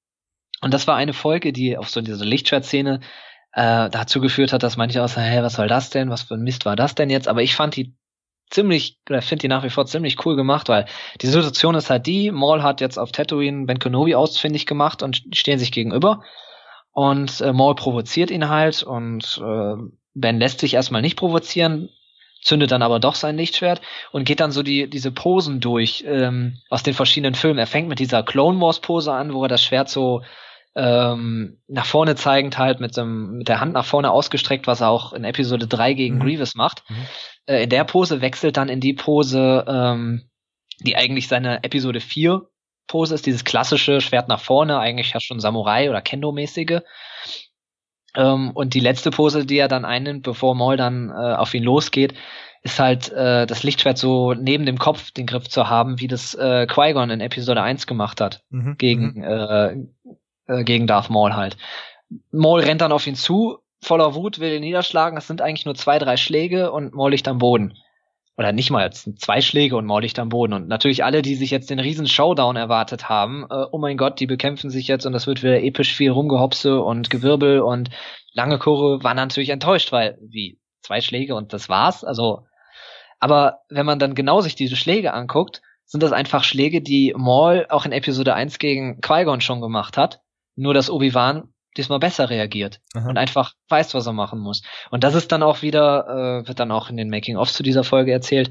Und 0.61 0.73
das 0.73 0.87
war 0.87 0.95
eine 0.95 1.13
Folge, 1.13 1.53
die 1.53 1.77
auf 1.77 1.87
so 1.89 2.01
diese 2.01 2.25
Lichtschwertszene 2.25 3.01
äh, 3.53 3.89
dazu 3.91 4.21
geführt 4.21 4.53
hat, 4.53 4.63
dass 4.63 4.77
manche 4.77 5.03
auch 5.03 5.07
sagen, 5.07 5.27
hä, 5.27 5.43
was 5.43 5.53
soll 5.53 5.67
das 5.67 5.91
denn? 5.91 6.09
Was 6.09 6.23
für 6.23 6.33
ein 6.33 6.41
Mist 6.41 6.65
war 6.65 6.75
das 6.75 6.95
denn 6.95 7.11
jetzt? 7.11 7.27
Aber 7.27 7.43
ich 7.43 7.55
fand 7.55 7.75
die 7.75 7.93
ziemlich, 8.49 8.97
oder 9.09 9.21
finde 9.21 9.41
die 9.41 9.47
nach 9.47 9.63
wie 9.63 9.69
vor 9.69 9.85
ziemlich 9.85 10.25
cool 10.25 10.35
gemacht, 10.35 10.69
weil 10.69 10.85
die 11.21 11.27
Situation 11.27 11.75
ist 11.75 11.89
halt 11.89 12.07
die, 12.07 12.31
Maul 12.31 12.63
hat 12.63 12.81
jetzt 12.81 12.97
auf 12.97 13.11
Tatooine 13.11 13.65
Ben 13.65 13.79
Kenobi 13.79 14.15
ausfindig 14.15 14.65
gemacht 14.65 15.03
und 15.03 15.21
stehen 15.33 15.59
sich 15.59 15.71
gegenüber. 15.71 16.23
Und 16.91 17.41
äh, 17.41 17.53
Maul 17.53 17.75
provoziert 17.75 18.31
ihn 18.31 18.49
halt 18.49 18.83
und 18.83 19.41
äh, 19.43 19.75
Ben 20.15 20.39
lässt 20.39 20.59
sich 20.59 20.73
erstmal 20.73 21.01
nicht 21.01 21.17
provozieren, 21.17 21.89
zündet 22.41 22.71
dann 22.71 22.81
aber 22.81 22.99
doch 22.99 23.15
sein 23.15 23.37
Lichtschwert 23.37 23.81
und 24.11 24.25
geht 24.25 24.39
dann 24.39 24.51
so 24.51 24.63
die 24.63 24.89
diese 24.89 25.11
Posen 25.11 25.59
durch 25.59 26.03
ähm, 26.07 26.57
aus 26.69 26.83
den 26.83 26.93
verschiedenen 26.93 27.35
Filmen. 27.35 27.59
Er 27.59 27.67
fängt 27.67 27.89
mit 27.89 27.99
dieser 27.99 28.23
Clone 28.23 28.59
Wars 28.59 28.79
Pose 28.79 29.13
an, 29.13 29.33
wo 29.33 29.43
er 29.43 29.49
das 29.49 29.63
Schwert 29.63 29.89
so 29.89 30.21
ähm, 30.75 31.61
nach 31.67 31.85
vorne 31.85 32.15
zeigend 32.15 32.57
halt 32.57 32.79
mit, 32.79 32.95
dem, 32.95 33.37
mit 33.37 33.47
der 33.47 33.59
Hand 33.59 33.73
nach 33.73 33.85
vorne 33.85 34.11
ausgestreckt, 34.11 34.67
was 34.67 34.81
er 34.81 34.89
auch 34.89 35.13
in 35.13 35.23
Episode 35.23 35.67
3 35.67 35.93
gegen 35.93 36.15
mhm. 36.15 36.21
Grievous 36.21 36.55
macht. 36.55 36.83
Mhm. 36.89 36.95
Äh, 37.47 37.63
in 37.63 37.69
der 37.69 37.83
Pose 37.83 38.21
wechselt 38.21 38.57
dann 38.57 38.69
in 38.69 38.79
die 38.79 38.93
Pose, 38.93 39.65
ähm, 39.67 40.29
die 40.81 40.95
eigentlich 40.95 41.27
seine 41.27 41.63
Episode 41.63 41.99
4 41.99 42.43
Pose 42.87 43.15
ist, 43.15 43.25
dieses 43.25 43.45
klassische 43.45 44.01
Schwert 44.01 44.27
nach 44.27 44.41
vorne, 44.41 44.79
eigentlich 44.79 45.13
ja 45.13 45.19
schon 45.19 45.39
Samurai 45.39 45.89
oder 45.89 46.01
Kendo-mäßige. 46.01 46.81
Ähm, 48.15 48.51
und 48.51 48.73
die 48.73 48.79
letzte 48.79 49.11
Pose, 49.11 49.45
die 49.45 49.57
er 49.57 49.67
dann 49.67 49.85
einnimmt, 49.85 50.23
bevor 50.23 50.55
Maul 50.55 50.75
dann 50.75 51.09
äh, 51.09 51.13
auf 51.13 51.53
ihn 51.53 51.63
losgeht, 51.63 52.15
ist 52.61 52.79
halt 52.79 53.09
äh, 53.11 53.45
das 53.45 53.63
Lichtschwert 53.63 53.97
so 53.97 54.33
neben 54.33 54.65
dem 54.65 54.77
Kopf 54.77 55.11
den 55.11 55.27
Griff 55.27 55.47
zu 55.47 55.69
haben, 55.69 55.99
wie 55.99 56.07
das 56.07 56.33
äh, 56.33 56.67
Qui-Gon 56.67 57.09
in 57.11 57.21
Episode 57.21 57.61
1 57.61 57.87
gemacht 57.87 58.19
hat. 58.19 58.43
Mhm. 58.49 58.75
Gegen, 58.77 59.13
mhm. 59.13 59.23
äh, 59.23 59.75
äh, 60.49 60.63
gegen 60.63 60.87
Darth 60.87 61.09
Maul 61.09 61.35
halt. 61.35 61.57
Maul 62.31 62.61
rennt 62.61 62.81
dann 62.81 62.91
auf 62.91 63.07
ihn 63.07 63.15
zu, 63.15 63.59
voller 63.81 64.15
Wut, 64.15 64.39
will 64.39 64.53
ihn 64.53 64.61
niederschlagen. 64.61 65.17
Es 65.17 65.27
sind 65.27 65.41
eigentlich 65.41 65.65
nur 65.65 65.75
zwei, 65.75 65.99
drei 65.99 66.17
Schläge 66.17 66.71
und 66.71 66.93
Maul 66.93 67.11
liegt 67.11 67.27
am 67.27 67.37
Boden. 67.37 67.77
Oder 68.37 68.51
nicht 68.51 68.71
mal, 68.71 68.87
es 68.87 69.03
sind 69.03 69.19
zwei 69.19 69.41
Schläge 69.41 69.75
und 69.75 69.85
Maul 69.85 70.01
liegt 70.01 70.17
am 70.17 70.29
Boden. 70.29 70.53
Und 70.53 70.67
natürlich 70.67 71.03
alle, 71.03 71.21
die 71.21 71.35
sich 71.35 71.51
jetzt 71.51 71.69
den 71.69 71.79
riesen 71.79 72.07
Showdown 72.07 72.55
erwartet 72.55 73.09
haben, 73.09 73.45
äh, 73.49 73.65
oh 73.71 73.77
mein 73.77 73.97
Gott, 73.97 74.19
die 74.19 74.27
bekämpfen 74.27 74.69
sich 74.69 74.87
jetzt 74.87 75.05
und 75.05 75.13
das 75.13 75.27
wird 75.27 75.43
wieder 75.43 75.61
episch 75.61 75.93
viel 75.93 76.11
Rumgehopse 76.11 76.81
und 76.81 77.09
Gewirbel 77.09 77.59
und 77.59 77.89
lange 78.33 78.57
Kurve, 78.57 79.03
waren 79.03 79.17
natürlich 79.17 79.49
enttäuscht, 79.49 79.91
weil, 79.91 80.17
wie, 80.21 80.57
zwei 80.81 81.01
Schläge 81.01 81.35
und 81.35 81.53
das 81.53 81.69
war's? 81.69 82.03
Also, 82.03 82.45
aber 83.19 83.59
wenn 83.69 83.85
man 83.85 83.99
dann 83.99 84.15
genau 84.15 84.39
sich 84.39 84.55
diese 84.55 84.77
Schläge 84.77 85.13
anguckt, 85.13 85.61
sind 85.85 86.01
das 86.01 86.13
einfach 86.13 86.43
Schläge, 86.43 86.81
die 86.81 87.13
Maul 87.17 87.65
auch 87.69 87.85
in 87.85 87.91
Episode 87.91 88.35
1 88.35 88.57
gegen 88.59 89.01
Qui-Gon 89.01 89.41
schon 89.41 89.59
gemacht 89.59 89.97
hat 89.97 90.21
nur, 90.59 90.73
dass 90.73 90.89
Obi-Wan 90.89 91.49
diesmal 91.77 91.99
besser 91.99 92.29
reagiert 92.29 92.81
Aha. 92.95 93.09
und 93.09 93.17
einfach 93.17 93.53
weiß, 93.69 93.93
was 93.93 94.05
er 94.05 94.13
machen 94.13 94.39
muss. 94.39 94.63
Und 94.91 95.03
das 95.03 95.15
ist 95.15 95.31
dann 95.31 95.43
auch 95.43 95.61
wieder, 95.61 96.41
äh, 96.43 96.47
wird 96.47 96.59
dann 96.59 96.71
auch 96.71 96.89
in 96.89 96.97
den 96.97 97.09
Making-ofs 97.09 97.53
zu 97.53 97.63
dieser 97.63 97.83
Folge 97.83 98.11
erzählt, 98.11 98.49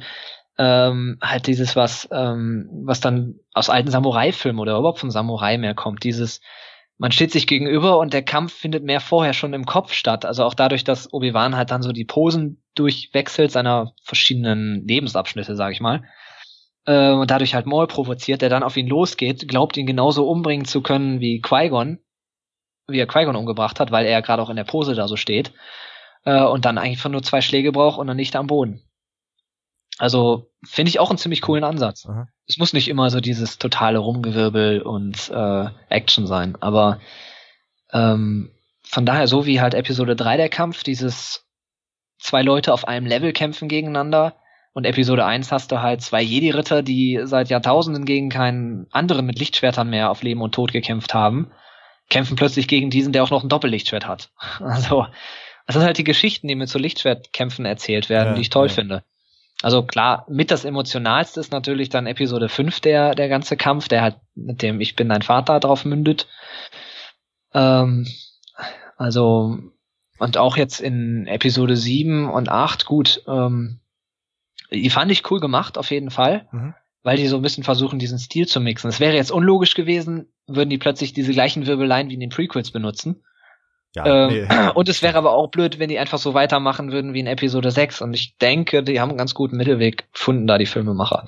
ähm, 0.57 1.19
halt 1.23 1.47
dieses, 1.47 1.77
was, 1.77 2.09
ähm, 2.11 2.69
was 2.85 3.01
dann 3.01 3.37
aus 3.53 3.71
alten 3.71 3.91
Samurai-Filmen 3.91 4.61
oder 4.61 4.79
überhaupt 4.79 4.99
von 4.99 5.11
Samurai 5.11 5.59
mehr 5.59 5.75
kommt, 5.75 6.05
dieses, 6.05 6.41
man 6.97 7.13
steht 7.13 7.31
sich 7.31 7.47
gegenüber 7.47 7.99
und 7.99 8.13
der 8.13 8.23
Kampf 8.23 8.55
findet 8.55 8.83
mehr 8.83 9.01
vorher 9.01 9.35
schon 9.35 9.53
im 9.53 9.67
Kopf 9.67 9.93
statt. 9.93 10.25
Also 10.25 10.45
auch 10.45 10.55
dadurch, 10.55 10.83
dass 10.83 11.13
Obi-Wan 11.13 11.57
halt 11.57 11.71
dann 11.71 11.83
so 11.83 11.93
die 11.93 12.05
Posen 12.05 12.63
durchwechselt 12.75 13.53
seiner 13.53 13.93
verschiedenen 14.03 14.87
Lebensabschnitte, 14.87 15.55
sag 15.55 15.73
ich 15.73 15.81
mal 15.81 16.03
äh, 16.89 17.11
und 17.13 17.31
dadurch 17.31 17.55
halt 17.55 17.67
Maul 17.67 17.87
provoziert, 17.87 18.41
der 18.41 18.49
dann 18.49 18.63
auf 18.63 18.77
ihn 18.77 18.89
losgeht, 18.89 19.47
glaubt 19.47 19.77
ihn 19.77 19.87
genauso 19.87 20.27
umbringen 20.29 20.65
zu 20.65 20.81
können 20.81 21.21
wie 21.21 21.41
Qui-Gon, 21.43 21.99
wie 22.89 22.99
er 22.99 23.07
Qui-Gon 23.07 23.37
umgebracht 23.37 23.79
hat, 23.79 23.93
weil 23.93 24.07
er 24.07 24.23
gerade 24.23 24.43
auch 24.43 24.49
in 24.49 24.57
der 24.57 24.65
Pose 24.65 24.95
da 24.95 25.07
so 25.07 25.17
steht 25.17 25.53
äh, 26.25 26.43
und 26.43 26.65
dann 26.65 26.79
einfach 26.79 27.11
nur 27.11 27.23
zwei 27.23 27.43
Schläge 27.43 27.73
braucht 27.73 27.99
und 27.99 28.07
dann 28.07 28.17
nicht 28.17 28.35
am 28.37 28.47
Boden. 28.47 28.83
Also 29.99 30.51
finde 30.65 30.89
ich 30.89 30.99
auch 30.99 31.11
einen 31.11 31.19
ziemlich 31.19 31.43
coolen 31.43 31.65
Ansatz. 31.65 32.07
Aha. 32.07 32.29
Es 32.47 32.57
muss 32.57 32.73
nicht 32.73 32.89
immer 32.89 33.11
so 33.11 33.21
dieses 33.21 33.59
totale 33.59 33.99
Rumgewirbel 33.99 34.81
und 34.81 35.29
äh, 35.29 35.67
Action 35.91 36.27
sein, 36.27 36.57
aber 36.61 37.01
ähm, 37.93 38.51
von 38.83 39.05
daher 39.05 39.27
so 39.27 39.45
wie 39.45 39.61
halt 39.61 39.75
Episode 39.75 40.17
3 40.17 40.39
der 40.39 40.49
Kampf, 40.49 40.85
dieses 40.85 41.45
zwei 42.19 42.41
Leute 42.41 42.73
auf 42.73 42.89
einem 42.89 43.05
Level 43.07 43.35
kämpfen 43.35 43.69
gegeneinander, 43.69 44.37
und 44.79 44.85
Episode 44.85 45.25
1 45.25 45.51
hast 45.51 45.73
du 45.73 45.83
halt 45.83 46.03
zwei 46.03 46.23
Jedi-Ritter, 46.23 46.85
die 46.85 47.19
seit 47.25 47.51
Jahrtausenden 47.51 48.05
gegen 48.05 48.29
keinen 48.29 48.87
anderen 48.93 49.27
mit 49.27 49.37
Lichtschwertern 49.37 49.91
mehr 49.91 50.09
auf 50.09 50.23
Leben 50.23 50.41
und 50.41 50.55
Tod 50.55 50.73
gekämpft 50.73 51.15
haben, 51.15 51.51
kämpfen 52.09 52.37
plötzlich 52.37 52.69
gegen 52.69 52.89
diesen, 52.89 53.13
der 53.13 53.25
auch 53.25 53.31
noch 53.33 53.43
ein 53.43 53.49
Doppellichtschwert 53.49 54.07
hat. 54.07 54.31
Also, 54.61 55.05
das 55.67 55.75
sind 55.75 55.83
halt 55.83 55.99
die 55.99 56.05
Geschichten, 56.05 56.47
die 56.47 56.55
mit 56.55 56.69
so 56.69 56.79
Lichtschwertkämpfen 56.79 57.67
erzählt 57.67 58.09
werden, 58.09 58.29
ja, 58.29 58.35
die 58.35 58.43
ich 58.43 58.51
toll 58.51 58.69
ja. 58.69 58.73
finde. 58.73 59.03
Also 59.63 59.83
klar, 59.83 60.25
mit 60.29 60.53
das 60.53 60.65
Emotionalste 60.65 61.41
ist 61.41 61.51
natürlich 61.51 61.89
dann 61.89 62.07
Episode 62.07 62.49
5 62.49 62.79
der, 62.79 63.17
der 63.17 63.29
ganze 63.29 63.57
Kampf, 63.57 63.89
der 63.89 64.03
halt 64.03 64.15
mit 64.37 64.63
dem 64.63 64.81
Ich 64.81 64.95
bin 64.95 65.09
dein 65.09 65.23
Vater 65.23 65.59
drauf 65.59 65.85
mündet. 65.87 66.29
Ähm, 67.53 68.07
also, 68.97 69.59
und 70.21 70.37
auch 70.37 70.57
jetzt 70.57 70.81
in 70.81 71.27
Episode 71.27 71.77
7 71.77 72.31
und 72.31 72.49
8, 72.49 72.87
gut, 72.87 73.25
ähm, 73.27 73.81
die 74.71 74.91
fand 74.91 75.11
ich 75.11 75.31
cool 75.31 75.41
gemacht, 75.41 75.79
auf 75.79 75.91
jeden 75.91 76.11
Fall. 76.11 76.47
Mhm. 76.53 76.75
Weil 77.03 77.17
die 77.17 77.29
so 77.29 77.37
ein 77.37 77.43
bisschen 77.43 77.65
versuchen, 77.65 77.99
diesen 77.99 78.19
Stil 78.19 78.47
zu 78.47 78.61
mixen. 78.61 78.89
Es 78.89 79.01
wäre 79.01 79.15
jetzt 79.15 79.31
unlogisch 79.31 79.75
gewesen, 79.75 80.33
würden 80.47 80.69
die 80.69 80.79
plötzlich 80.79 81.13
diese 81.13 81.33
gleichen 81.33 81.67
Wirbeleien 81.67 82.09
wie 82.09 82.15
in 82.15 82.21
den 82.21 82.31
Prequels 82.31 82.71
benutzen. 82.71 83.23
Ja, 83.95 84.29
ähm, 84.29 84.33
nee. 84.33 84.71
Und 84.75 84.89
es 84.89 85.03
wäre 85.03 85.17
aber 85.17 85.33
auch 85.33 85.49
blöd, 85.51 85.79
wenn 85.79 85.89
die 85.89 85.99
einfach 85.99 86.19
so 86.19 86.35
weitermachen 86.35 86.93
würden 86.93 87.15
wie 87.15 87.21
in 87.21 87.27
Episode 87.27 87.71
6. 87.71 88.03
Und 88.03 88.15
ich 88.15 88.37
denke, 88.39 88.83
die 88.83 89.01
haben 89.01 89.11
einen 89.11 89.19
ganz 89.19 89.35
guten 89.35 89.57
Mittelweg 89.57 90.13
gefunden, 90.13 90.47
da 90.47 90.59
die 90.59 90.67
Filmemacher. 90.67 91.27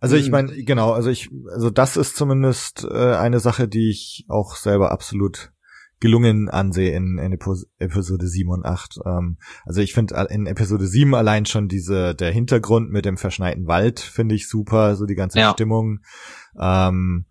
Also 0.00 0.16
ich 0.16 0.26
mhm. 0.26 0.32
meine, 0.32 0.64
genau, 0.64 0.92
also 0.92 1.10
ich, 1.10 1.30
also 1.52 1.70
das 1.70 1.96
ist 1.96 2.16
zumindest 2.16 2.84
äh, 2.84 3.14
eine 3.14 3.38
Sache, 3.38 3.68
die 3.68 3.88
ich 3.88 4.26
auch 4.28 4.56
selber 4.56 4.90
absolut 4.90 5.52
gelungen 6.02 6.50
ansehe 6.50 6.94
in, 6.94 7.16
in 7.16 7.32
Episode 7.78 8.26
7 8.26 8.50
und 8.50 8.66
8. 8.66 8.98
Ähm, 9.06 9.38
also 9.64 9.80
ich 9.80 9.94
finde 9.94 10.26
in 10.30 10.46
Episode 10.46 10.86
7 10.86 11.14
allein 11.14 11.46
schon 11.46 11.68
diese, 11.68 12.14
der 12.14 12.32
Hintergrund 12.32 12.90
mit 12.90 13.04
dem 13.04 13.16
verschneiten 13.16 13.68
Wald 13.68 14.00
finde 14.00 14.34
ich 14.34 14.48
super, 14.48 14.96
so 14.96 15.06
die 15.06 15.14
ganze 15.14 15.38
ja. 15.38 15.52
Stimmung. 15.52 16.00
Ähm, 16.60 17.26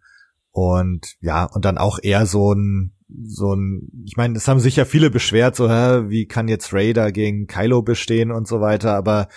und 0.52 1.16
ja, 1.20 1.44
und 1.44 1.66
dann 1.66 1.78
auch 1.78 2.00
eher 2.02 2.26
so 2.26 2.54
ein, 2.54 2.94
so 3.26 3.54
ein, 3.54 3.90
ich 4.06 4.16
meine, 4.16 4.38
es 4.38 4.48
haben 4.48 4.62
sich 4.62 4.78
ja 4.78 4.86
viele 4.86 5.10
beschwert, 5.10 5.56
so, 5.56 5.70
hä, 5.70 6.06
wie 6.08 6.26
kann 6.26 6.48
jetzt 6.48 6.74
Raider 6.74 7.12
gegen 7.12 7.48
Kylo 7.48 7.82
bestehen 7.82 8.32
und 8.32 8.48
so 8.48 8.62
weiter, 8.62 8.96
aber 8.96 9.28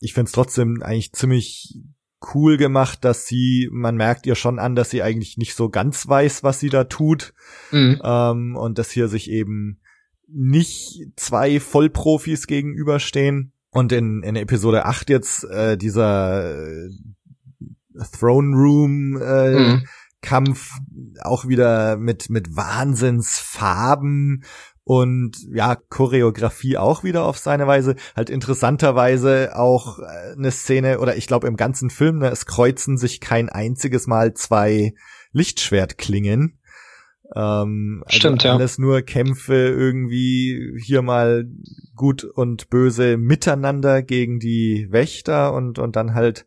ich 0.00 0.12
finde 0.12 0.26
es 0.26 0.32
trotzdem 0.32 0.82
eigentlich 0.82 1.12
ziemlich 1.12 1.78
cool 2.34 2.56
gemacht, 2.56 3.04
dass 3.04 3.26
sie, 3.26 3.68
man 3.72 3.96
merkt 3.96 4.26
ihr 4.26 4.34
schon 4.34 4.58
an, 4.58 4.74
dass 4.74 4.90
sie 4.90 5.02
eigentlich 5.02 5.36
nicht 5.36 5.54
so 5.54 5.68
ganz 5.68 6.08
weiß, 6.08 6.42
was 6.42 6.60
sie 6.60 6.68
da 6.68 6.84
tut. 6.84 7.34
Mhm. 7.70 8.00
Ähm, 8.04 8.56
und 8.56 8.78
dass 8.78 8.90
hier 8.90 9.08
sich 9.08 9.30
eben 9.30 9.80
nicht 10.28 11.02
zwei 11.16 11.60
Vollprofis 11.60 12.46
gegenüberstehen. 12.46 13.52
Und 13.70 13.92
in, 13.92 14.22
in 14.22 14.36
Episode 14.36 14.84
8 14.84 15.10
jetzt 15.10 15.44
äh, 15.44 15.76
dieser 15.76 16.54
äh, 16.54 16.90
Throne 18.18 18.56
Room 18.56 19.20
äh, 19.20 19.50
mhm. 19.50 19.86
Kampf 20.20 20.78
auch 21.20 21.48
wieder 21.48 21.96
mit 21.96 22.30
mit 22.30 22.54
Wahnsinnsfarben 22.54 24.44
und 24.84 25.36
ja, 25.52 25.76
Choreografie 25.76 26.76
auch 26.76 27.04
wieder 27.04 27.24
auf 27.24 27.38
seine 27.38 27.66
Weise. 27.66 27.94
Halt 28.16 28.30
interessanterweise 28.30 29.56
auch 29.56 29.98
äh, 30.00 30.32
eine 30.36 30.50
Szene, 30.50 30.98
oder 30.98 31.16
ich 31.16 31.26
glaube 31.26 31.46
im 31.46 31.56
ganzen 31.56 31.90
Film, 31.90 32.18
ne, 32.18 32.30
es 32.30 32.46
kreuzen 32.46 32.98
sich 32.98 33.20
kein 33.20 33.48
einziges 33.48 34.06
Mal 34.06 34.34
zwei 34.34 34.94
Lichtschwertklingen. 35.32 36.58
Ähm, 37.34 38.02
also 38.06 38.16
Stimmt, 38.18 38.42
ja. 38.42 38.54
Alles 38.54 38.78
nur 38.78 39.02
Kämpfe 39.02 39.54
irgendwie 39.54 40.76
hier 40.82 41.02
mal 41.02 41.46
gut 41.94 42.24
und 42.24 42.68
böse 42.68 43.16
miteinander 43.16 44.02
gegen 44.02 44.40
die 44.40 44.88
Wächter 44.90 45.52
und, 45.52 45.78
und 45.78 45.96
dann 45.96 46.14
halt 46.14 46.46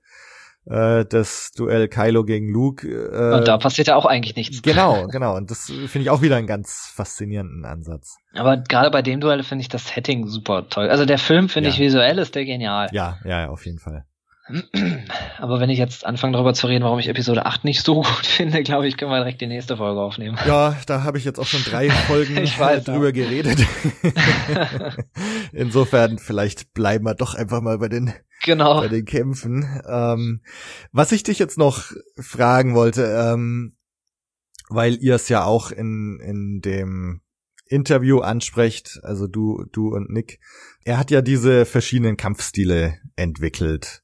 äh, 0.65 1.05
das 1.05 1.51
Duell 1.51 1.87
Kylo 1.87 2.23
gegen 2.23 2.49
Luke. 2.49 2.87
Äh, 2.87 3.37
Und 3.37 3.47
da 3.47 3.57
passiert 3.57 3.87
ja 3.87 3.95
auch 3.95 4.05
eigentlich 4.05 4.35
nichts. 4.35 4.61
Genau, 4.61 5.07
genau. 5.11 5.35
Und 5.35 5.51
das 5.51 5.65
finde 5.87 5.99
ich 6.01 6.09
auch 6.09 6.21
wieder 6.21 6.35
einen 6.37 6.47
ganz 6.47 6.91
faszinierenden 6.95 7.65
Ansatz. 7.65 8.17
Aber 8.33 8.57
gerade 8.57 8.91
bei 8.91 9.01
dem 9.01 9.19
Duell 9.21 9.43
finde 9.43 9.61
ich 9.61 9.69
das 9.69 9.87
Setting 9.87 10.27
super 10.27 10.67
toll. 10.69 10.89
Also 10.89 11.05
der 11.05 11.17
Film 11.17 11.49
finde 11.49 11.69
Ja. 11.69 11.73
ich 11.75 11.79
visuell 11.79 12.17
ist 12.19 12.35
der 12.35 12.45
genial. 12.45 12.89
Ja, 12.91 13.17
ja, 13.23 13.41
ja, 13.41 13.49
auf 13.49 13.65
jeden 13.65 13.79
Fall. 13.79 14.05
Aber 15.39 15.59
wenn 15.59 15.71
ich 15.71 15.79
jetzt 15.79 16.05
anfange 16.05 16.33
darüber 16.33 16.53
zu 16.53 16.67
reden, 16.67 16.83
warum 16.83 16.99
ich 16.99 17.07
Episode 17.07 17.45
8 17.45 17.63
nicht 17.63 17.83
so 17.83 17.95
gut 18.01 18.25
finde, 18.25 18.61
glaube 18.63 18.87
ich, 18.87 18.97
können 18.97 19.11
wir 19.11 19.17
direkt 19.17 19.41
die 19.41 19.47
nächste 19.47 19.77
Folge 19.77 19.99
aufnehmen. 19.99 20.37
Ja, 20.45 20.77
da 20.85 21.03
habe 21.03 21.17
ich 21.17 21.25
jetzt 21.25 21.39
auch 21.39 21.47
schon 21.47 21.63
drei 21.63 21.89
Folgen 22.07 22.35
weiß, 22.35 22.83
drüber 22.83 23.11
geredet. 23.11 23.65
Insofern, 25.51 26.19
vielleicht 26.19 26.73
bleiben 26.73 27.05
wir 27.05 27.15
doch 27.15 27.33
einfach 27.33 27.61
mal 27.61 27.79
bei 27.79 27.89
den 27.89 28.13
Genau. 28.43 28.81
bei 28.81 28.89
den 28.89 29.05
Kämpfen. 29.05 29.65
Ähm, 29.87 30.41
was 30.91 31.11
ich 31.11 31.23
dich 31.23 31.39
jetzt 31.39 31.57
noch 31.57 31.91
fragen 32.19 32.75
wollte, 32.75 33.03
ähm, 33.03 33.75
weil 34.69 34.95
ihr 34.95 35.15
es 35.15 35.29
ja 35.29 35.43
auch 35.45 35.71
in, 35.71 36.19
in 36.19 36.61
dem 36.61 37.21
Interview 37.67 38.19
ansprecht, 38.19 38.99
also 39.01 39.27
du, 39.27 39.65
du 39.71 39.95
und 39.95 40.11
Nick, 40.11 40.39
er 40.83 40.99
hat 40.99 41.09
ja 41.09 41.21
diese 41.21 41.65
verschiedenen 41.65 42.17
Kampfstile 42.17 42.99
entwickelt. 43.15 44.03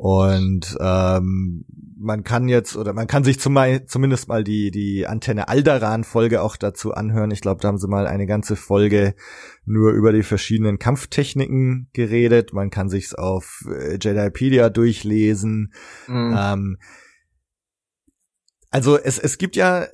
Und 0.00 0.76
ähm, 0.80 1.64
man 1.98 2.22
kann 2.22 2.48
jetzt 2.48 2.76
oder 2.76 2.92
man 2.92 3.08
kann 3.08 3.24
sich 3.24 3.40
zum, 3.40 3.58
zumindest 3.88 4.28
mal 4.28 4.44
die 4.44 4.70
die 4.70 5.08
Antenne 5.08 5.48
Alderan 5.48 6.04
Folge 6.04 6.40
auch 6.40 6.56
dazu 6.56 6.94
anhören. 6.94 7.32
Ich 7.32 7.40
glaube, 7.40 7.60
da 7.60 7.66
haben 7.66 7.78
sie 7.78 7.88
mal 7.88 8.06
eine 8.06 8.26
ganze 8.26 8.54
Folge 8.54 9.16
nur 9.64 9.90
über 9.90 10.12
die 10.12 10.22
verschiedenen 10.22 10.78
Kampftechniken 10.78 11.90
geredet. 11.94 12.52
Man 12.52 12.70
kann 12.70 12.88
sich's 12.88 13.12
auf 13.12 13.64
äh, 13.68 13.98
Jedipedia 14.00 14.70
durchlesen. 14.70 15.72
Mhm. 16.06 16.36
Ähm, 16.38 16.78
also 18.70 18.96
es 18.96 19.18
es 19.18 19.36
gibt 19.36 19.56
ja 19.56 19.88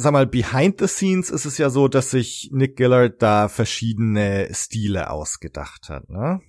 Sag 0.00 0.12
mal, 0.12 0.28
behind 0.28 0.78
the 0.78 0.86
scenes 0.86 1.28
ist 1.30 1.44
es 1.46 1.58
ja 1.58 1.70
so, 1.70 1.88
dass 1.88 2.12
sich 2.12 2.50
Nick 2.52 2.76
Gillard 2.76 3.20
da 3.20 3.48
verschiedene 3.48 4.48
Stile 4.52 5.10
ausgedacht 5.10 5.88
hat, 5.88 6.08
ne? 6.08 6.40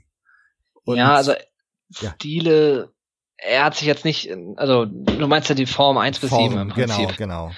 Und- 0.83 0.97
ja, 0.97 1.15
also 1.15 1.33
ja. 1.99 2.13
Stile, 2.13 2.93
er 3.41 3.65
hat 3.65 3.75
sich 3.75 3.87
jetzt 3.87 4.05
nicht, 4.05 4.29
also 4.55 4.85
du 4.85 5.27
meinst 5.27 5.49
ja 5.49 5.55
die 5.55 5.65
Form 5.65 5.97
1 5.97 6.19
bis 6.19 6.31
7 6.31 6.43
im 6.43 6.69
genau, 6.69 6.73
Prinzip. 6.73 7.17
genau. 7.17 7.51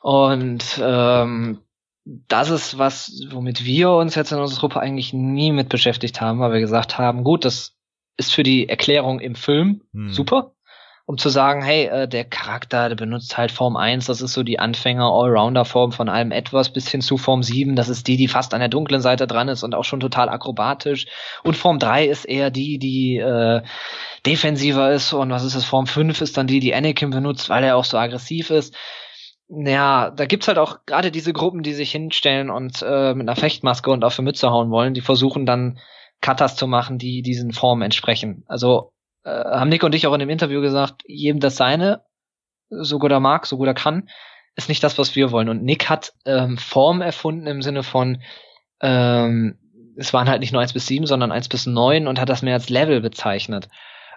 Und 0.00 0.80
ähm, 0.82 1.60
das 2.04 2.50
ist 2.50 2.78
was, 2.78 3.10
womit 3.30 3.64
wir 3.64 3.90
uns 3.92 4.14
jetzt 4.14 4.32
in 4.32 4.38
unserer 4.38 4.60
Gruppe 4.60 4.80
eigentlich 4.80 5.12
nie 5.12 5.52
mit 5.52 5.68
beschäftigt 5.68 6.20
haben, 6.20 6.38
weil 6.40 6.52
wir 6.52 6.60
gesagt 6.60 6.98
haben, 6.98 7.24
gut, 7.24 7.44
das 7.44 7.74
ist 8.16 8.34
für 8.34 8.42
die 8.42 8.68
Erklärung 8.68 9.20
im 9.20 9.34
Film 9.34 9.80
Hm. 9.92 10.12
super, 10.12 10.52
um 11.06 11.18
zu 11.18 11.30
sagen, 11.30 11.62
hey, 11.62 11.86
äh, 11.86 12.08
der 12.08 12.24
Charakter, 12.24 12.88
der 12.88 12.96
benutzt 12.96 13.36
halt 13.36 13.50
Form 13.50 13.76
1, 13.76 14.06
das 14.06 14.20
ist 14.20 14.34
so 14.34 14.42
die 14.42 14.58
Anfänger-Allrounder-Form 14.58 15.92
von 15.92 16.08
allem 16.08 16.30
etwas, 16.30 16.72
bis 16.72 16.88
hin 16.88 17.00
zu 17.00 17.16
Form 17.16 17.42
7, 17.42 17.74
das 17.74 17.88
ist 17.88 18.06
die, 18.06 18.16
die 18.16 18.28
fast 18.28 18.54
an 18.54 18.60
der 18.60 18.68
dunklen 18.68 19.00
Seite 19.00 19.26
dran 19.26 19.48
ist 19.48 19.62
und 19.62 19.74
auch 19.74 19.84
schon 19.84 20.00
total 20.00 20.28
akrobatisch. 20.28 21.06
Und 21.42 21.56
Form 21.56 21.78
3 21.78 22.06
ist 22.06 22.24
eher 22.24 22.50
die, 22.50 22.78
die 22.78 23.16
äh, 23.16 23.62
defensiver 24.26 24.92
ist 24.92 25.12
und 25.12 25.30
was 25.30 25.44
ist 25.44 25.54
das? 25.54 25.64
Form 25.64 25.86
5 25.86 26.20
ist 26.20 26.36
dann 26.36 26.46
die, 26.46 26.60
die 26.60 26.74
Anakin 26.74 27.10
benutzt, 27.10 27.48
weil 27.48 27.64
er 27.64 27.76
auch 27.76 27.84
so 27.84 27.98
aggressiv 27.98 28.50
ist. 28.50 28.74
Ja, 29.48 30.10
da 30.10 30.24
gibt's 30.24 30.48
halt 30.48 30.58
auch 30.58 30.86
gerade 30.86 31.10
diese 31.10 31.32
Gruppen, 31.32 31.62
die 31.62 31.74
sich 31.74 31.92
hinstellen 31.92 32.50
und 32.50 32.82
äh, 32.82 33.14
mit 33.14 33.28
einer 33.28 33.36
Fechtmaske 33.36 33.90
und 33.90 34.04
auf 34.04 34.16
die 34.16 34.22
Mütze 34.22 34.50
hauen 34.50 34.70
wollen, 34.70 34.94
die 34.94 35.02
versuchen 35.02 35.44
dann 35.44 35.78
Katas 36.22 36.56
zu 36.56 36.66
machen, 36.66 36.98
die 36.98 37.20
diesen 37.20 37.52
Formen 37.52 37.82
entsprechen. 37.82 38.44
Also 38.46 38.92
äh, 39.24 39.30
haben 39.30 39.68
Nick 39.68 39.82
und 39.82 39.94
ich 39.94 40.06
auch 40.06 40.14
in 40.14 40.20
dem 40.20 40.30
Interview 40.30 40.62
gesagt, 40.62 41.02
jedem 41.06 41.40
das 41.40 41.56
seine, 41.56 42.02
so 42.70 42.98
gut 42.98 43.12
er 43.12 43.20
mag, 43.20 43.46
so 43.46 43.58
gut 43.58 43.66
er 43.66 43.74
kann, 43.74 44.08
ist 44.56 44.70
nicht 44.70 44.82
das, 44.82 44.96
was 44.98 45.14
wir 45.14 45.32
wollen. 45.32 45.50
Und 45.50 45.62
Nick 45.62 45.90
hat 45.90 46.12
ähm, 46.24 46.56
Form 46.56 47.02
erfunden 47.02 47.46
im 47.46 47.60
Sinne 47.60 47.82
von, 47.82 48.22
ähm, 48.80 49.58
es 49.96 50.12
waren 50.12 50.28
halt 50.28 50.40
nicht 50.40 50.52
nur 50.52 50.62
1 50.62 50.72
bis 50.72 50.86
7, 50.86 51.06
sondern 51.06 51.32
1 51.32 51.48
bis 51.48 51.66
9 51.66 52.06
und 52.06 52.20
hat 52.20 52.28
das 52.28 52.42
mehr 52.42 52.54
als 52.54 52.70
Level 52.70 53.00
bezeichnet. 53.00 53.68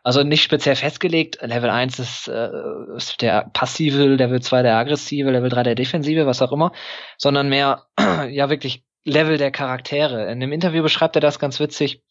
Also 0.03 0.23
nicht 0.23 0.43
speziell 0.43 0.75
festgelegt, 0.75 1.39
Level 1.41 1.69
1 1.69 1.99
ist, 1.99 2.27
äh, 2.27 2.49
ist 2.95 3.21
der 3.21 3.49
passive, 3.53 4.05
Level 4.05 4.41
2 4.41 4.63
der 4.63 4.77
aggressive, 4.77 5.31
Level 5.31 5.49
3 5.49 5.63
der 5.63 5.75
defensive, 5.75 6.25
was 6.25 6.41
auch 6.41 6.51
immer, 6.51 6.71
sondern 7.17 7.49
mehr, 7.49 7.83
ja 8.29 8.49
wirklich 8.49 8.83
Level 9.03 9.37
der 9.37 9.51
Charaktere. 9.51 10.31
In 10.31 10.39
dem 10.39 10.51
Interview 10.51 10.83
beschreibt 10.83 11.15
er 11.15 11.21
das 11.21 11.39
ganz 11.39 11.59
witzig 11.59 12.03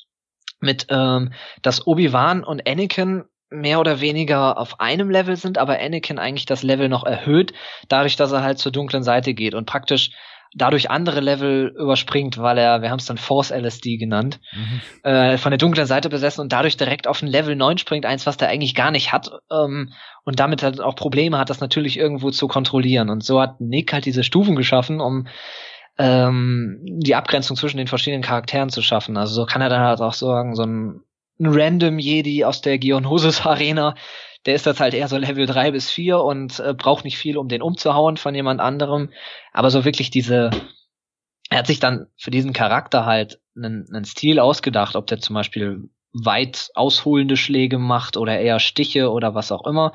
mit, 0.61 0.87
ähm, 0.89 1.33
dass 1.63 1.87
Obi-Wan 1.87 2.43
und 2.45 2.67
Anakin 2.67 3.25
mehr 3.51 3.79
oder 3.79 4.01
weniger 4.01 4.59
auf 4.59 4.81
einem 4.81 5.11
Level 5.11 5.37
sind, 5.37 5.59
aber 5.59 5.79
Anakin 5.79 6.19
eigentlich 6.19 6.47
das 6.47 6.63
Level 6.63 6.89
noch 6.89 7.05
erhöht, 7.05 7.53
dadurch, 7.89 8.17
dass 8.17 8.33
er 8.33 8.43
halt 8.43 8.59
zur 8.59 8.73
dunklen 8.73 9.03
Seite 9.03 9.35
geht 9.35 9.55
und 9.55 9.67
praktisch 9.67 10.11
dadurch 10.55 10.91
andere 10.91 11.21
Level 11.21 11.75
überspringt, 11.79 12.39
weil 12.39 12.59
er, 12.59 12.83
wir 12.83 12.91
haben 12.91 12.99
es 12.99 13.07
dann 13.07 13.19
Force 13.19 13.51
LSD 13.51 13.97
genannt, 13.99 14.41
Mhm. 14.55 14.81
äh, 15.11 15.39
von 15.39 15.51
der 15.51 15.59
dunklen 15.59 15.87
Seite 15.87 16.09
besessen 16.09 16.41
und 16.41 16.53
dadurch 16.53 16.77
direkt 16.77 17.07
auf 17.07 17.23
ein 17.23 17.29
Level 17.29 17.57
9 17.57 17.79
springt, 17.79 18.07
eins, 18.07 18.27
was 18.27 18.37
der 18.37 18.49
eigentlich 18.49 18.75
gar 18.75 18.91
nicht 18.91 19.13
hat, 19.13 19.31
ähm, 19.51 19.93
und 20.25 20.41
damit 20.41 20.63
halt 20.63 20.81
auch 20.81 20.97
Probleme 20.97 21.39
hat, 21.39 21.51
das 21.51 21.61
natürlich 21.61 21.99
irgendwo 21.99 22.31
zu 22.31 22.49
kontrollieren. 22.49 23.11
Und 23.11 23.25
so 23.25 23.41
hat 23.41 23.61
Nick 23.61 23.93
halt 23.93 24.07
diese 24.07 24.25
Stufen 24.25 24.57
geschaffen, 24.57 25.01
um 25.01 25.27
ähm, 25.99 26.81
die 26.85 27.15
Abgrenzung 27.15 27.57
zwischen 27.57 27.79
den 27.79 27.87
verschiedenen 27.87 28.23
Charakteren 28.23 28.69
zu 28.69 28.83
schaffen. 28.83 29.17
Also 29.17 29.35
so 29.35 29.47
kann 29.47 29.63
er 29.63 29.69
dann 29.69 29.81
halt 29.81 30.01
auch 30.01 30.13
sagen, 30.13 30.55
so 30.55 30.63
ein, 30.63 31.01
ein 31.39 31.47
random 31.47 31.99
Jedi 31.99 32.45
aus 32.45 32.61
der 32.61 32.79
Geonosis 32.79 33.45
Arena, 33.47 33.95
der 34.47 34.55
ist 34.55 34.67
jetzt 34.67 34.81
halt 34.81 34.95
eher 34.95 35.09
so 35.09 35.19
Level 35.19 35.47
3 35.47 35.73
bis 35.73 35.91
4 35.91 36.21
und 36.21 36.61
äh, 36.61 36.73
braucht 36.73 37.05
nicht 37.05 37.19
viel, 37.19 37.37
um 37.37 37.49
den 37.49 37.63
umzuhauen 37.63 38.17
von 38.17 38.35
jemand 38.35 38.61
anderem. 38.61 39.11
Aber 39.53 39.71
so 39.71 39.85
wirklich 39.85 40.11
diese, 40.11 40.51
er 41.51 41.59
hat 41.59 41.67
sich 41.67 41.81
dann 41.81 42.07
für 42.17 42.31
diesen 42.31 42.53
Charakter 42.53 43.05
halt 43.05 43.41
einen, 43.57 43.87
einen 43.93 44.05
Stil 44.05 44.39
ausgedacht, 44.39 44.97
ob 44.97 45.09
der 45.09 45.19
zum 45.19 45.35
Beispiel 45.35 45.91
weit 46.13 46.71
ausholende 46.75 47.37
Schläge 47.37 47.79
macht 47.79 48.17
oder 48.17 48.39
eher 48.39 48.61
Stiche 48.61 49.11
oder 49.11 49.35
was 49.35 49.53
auch 49.53 49.67
immer. 49.67 49.93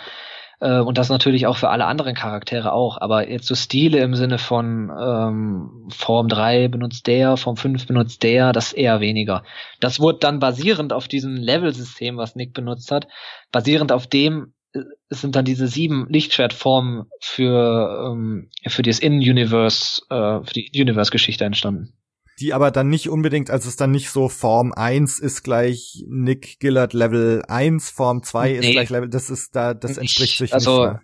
Äh, 0.62 0.80
und 0.80 0.98
das 0.98 1.10
natürlich 1.10 1.48
auch 1.48 1.58
für 1.58 1.70
alle 1.70 1.86
anderen 1.86 2.16
Charaktere 2.16 2.72
auch. 2.72 3.02
Aber 3.02 3.30
jetzt 3.30 3.48
so 3.48 3.56
Stile 3.56 4.00
im 4.00 4.16
Sinne 4.16 4.38
von 4.38 4.92
ähm, 4.98 5.90
Form 5.90 6.30
3 6.30 6.68
benutzt 6.70 7.08
der, 7.08 7.36
Form 7.36 7.58
5 7.58 7.88
benutzt 7.88 8.24
der, 8.24 8.54
das 8.54 8.72
eher 8.72 9.02
weniger. 9.02 9.44
Das 9.80 10.00
wurde 10.00 10.20
dann 10.20 10.40
basierend 10.40 10.94
auf 10.94 11.08
diesem 11.08 11.36
Level-System, 11.36 12.18
was 12.18 12.36
Nick 12.36 12.54
benutzt 12.54 12.92
hat, 12.92 13.08
basierend 13.52 13.92
auf 13.92 14.08
dem 14.08 14.54
äh, 14.74 14.82
es 15.10 15.20
sind 15.22 15.36
dann 15.36 15.46
diese 15.46 15.68
sieben 15.68 16.08
Lichtschwertformen 16.10 17.08
für 17.20 18.12
ähm, 18.12 18.50
für 18.68 18.84
das 18.84 19.00
In-Universe, 19.00 20.04
äh, 20.10 20.46
für 20.46 20.54
die 20.54 20.72
Universe-Geschichte 20.80 21.44
entstanden. 21.44 21.94
Die 22.42 22.54
aber 22.54 22.72
dann 22.72 22.90
nicht 22.90 23.08
unbedingt, 23.08 23.52
also 23.52 23.70
es 23.70 23.76
dann 23.76 23.92
nicht 23.92 24.10
so 24.10 24.28
Form 24.28 24.74
1 24.74 25.20
ist 25.20 25.44
gleich 25.44 26.04
Nick 26.08 26.60
Gillard 26.60 26.94
Level 26.94 27.44
1, 27.48 27.92
Form 27.92 28.24
2 28.24 28.52
ist 28.54 28.66
Nee. 28.66 28.72
gleich 28.74 28.90
Level, 28.90 29.10
das 29.10 29.30
ist 29.30 29.56
da, 29.56 29.76
das 29.76 29.98
entspricht 30.00 30.40
sich 30.40 30.54
also, 30.54 30.86
nicht. 30.86 30.94
ne? 30.94 31.02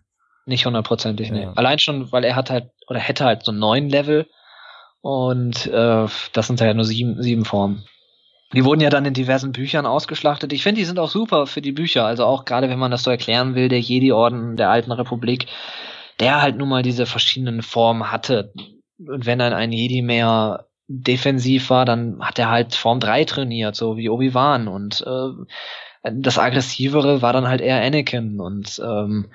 Nicht 0.47 0.65
hundertprozentig, 0.65 1.29
nee. 1.29 1.43
Ja. 1.43 1.53
Allein 1.53 1.77
schon, 1.77 2.11
weil 2.11 2.23
er 2.23 2.35
hat 2.35 2.49
halt, 2.49 2.71
oder 2.87 2.99
hätte 2.99 3.25
halt 3.25 3.45
so 3.45 3.51
neun 3.51 3.87
Level 3.89 4.25
und 5.01 5.67
äh, 5.67 6.07
das 6.33 6.47
sind 6.47 6.59
ja 6.59 6.73
nur 6.73 6.85
sieben, 6.85 7.21
sieben 7.21 7.45
Formen. 7.45 7.83
Die 8.53 8.63
wurden 8.63 8.81
ja 8.81 8.89
dann 8.89 9.05
in 9.05 9.13
diversen 9.13 9.51
Büchern 9.51 9.85
ausgeschlachtet. 9.85 10.53
Ich 10.53 10.63
finde, 10.63 10.79
die 10.79 10.85
sind 10.85 10.99
auch 10.99 11.09
super 11.09 11.47
für 11.47 11.61
die 11.61 11.73
Bücher. 11.73 12.05
Also 12.05 12.25
auch 12.25 12.45
gerade, 12.45 12.69
wenn 12.69 12.79
man 12.79 12.91
das 12.91 13.03
so 13.03 13.11
erklären 13.11 13.55
will, 13.55 13.67
der 13.67 13.81
Jedi-Orden 13.81 14.55
der 14.55 14.69
alten 14.69 14.93
Republik, 14.93 15.47
der 16.19 16.41
halt 16.41 16.57
nun 16.57 16.69
mal 16.69 16.81
diese 16.81 17.05
verschiedenen 17.05 17.61
Formen 17.61 18.09
hatte. 18.09 18.53
Und 18.97 19.25
wenn 19.25 19.37
dann 19.39 19.53
ein 19.53 19.73
Jedi 19.73 20.01
mehr 20.01 20.66
defensiv 20.87 21.69
war, 21.69 21.85
dann 21.85 22.19
hat 22.21 22.39
er 22.39 22.49
halt 22.49 22.75
Form 22.75 22.99
3 22.99 23.25
trainiert, 23.25 23.75
so 23.75 23.97
wie 23.97 24.09
Obi-Wan. 24.09 24.67
Und 24.67 25.05
äh, 25.05 26.11
das 26.11 26.39
Aggressivere 26.39 27.21
war 27.21 27.33
dann 27.33 27.47
halt 27.47 27.61
eher 27.61 27.83
Anakin. 27.83 28.39
Und 28.39 28.81
ähm, 28.83 29.29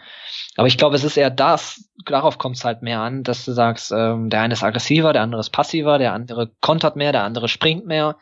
aber 0.56 0.66
ich 0.66 0.78
glaube, 0.78 0.96
es 0.96 1.04
ist 1.04 1.16
eher 1.16 1.30
das, 1.30 1.88
darauf 2.04 2.38
kommt 2.38 2.56
es 2.56 2.64
halt 2.64 2.82
mehr 2.82 3.00
an, 3.00 3.22
dass 3.22 3.44
du 3.44 3.52
sagst, 3.52 3.92
ähm, 3.92 4.30
der 4.30 4.40
eine 4.40 4.54
ist 4.54 4.62
aggressiver, 4.62 5.12
der 5.12 5.22
andere 5.22 5.40
ist 5.40 5.50
passiver, 5.50 5.98
der 5.98 6.12
andere 6.12 6.50
kontert 6.60 6.96
mehr, 6.96 7.12
der 7.12 7.24
andere 7.24 7.48
springt 7.48 7.86
mehr, 7.86 8.16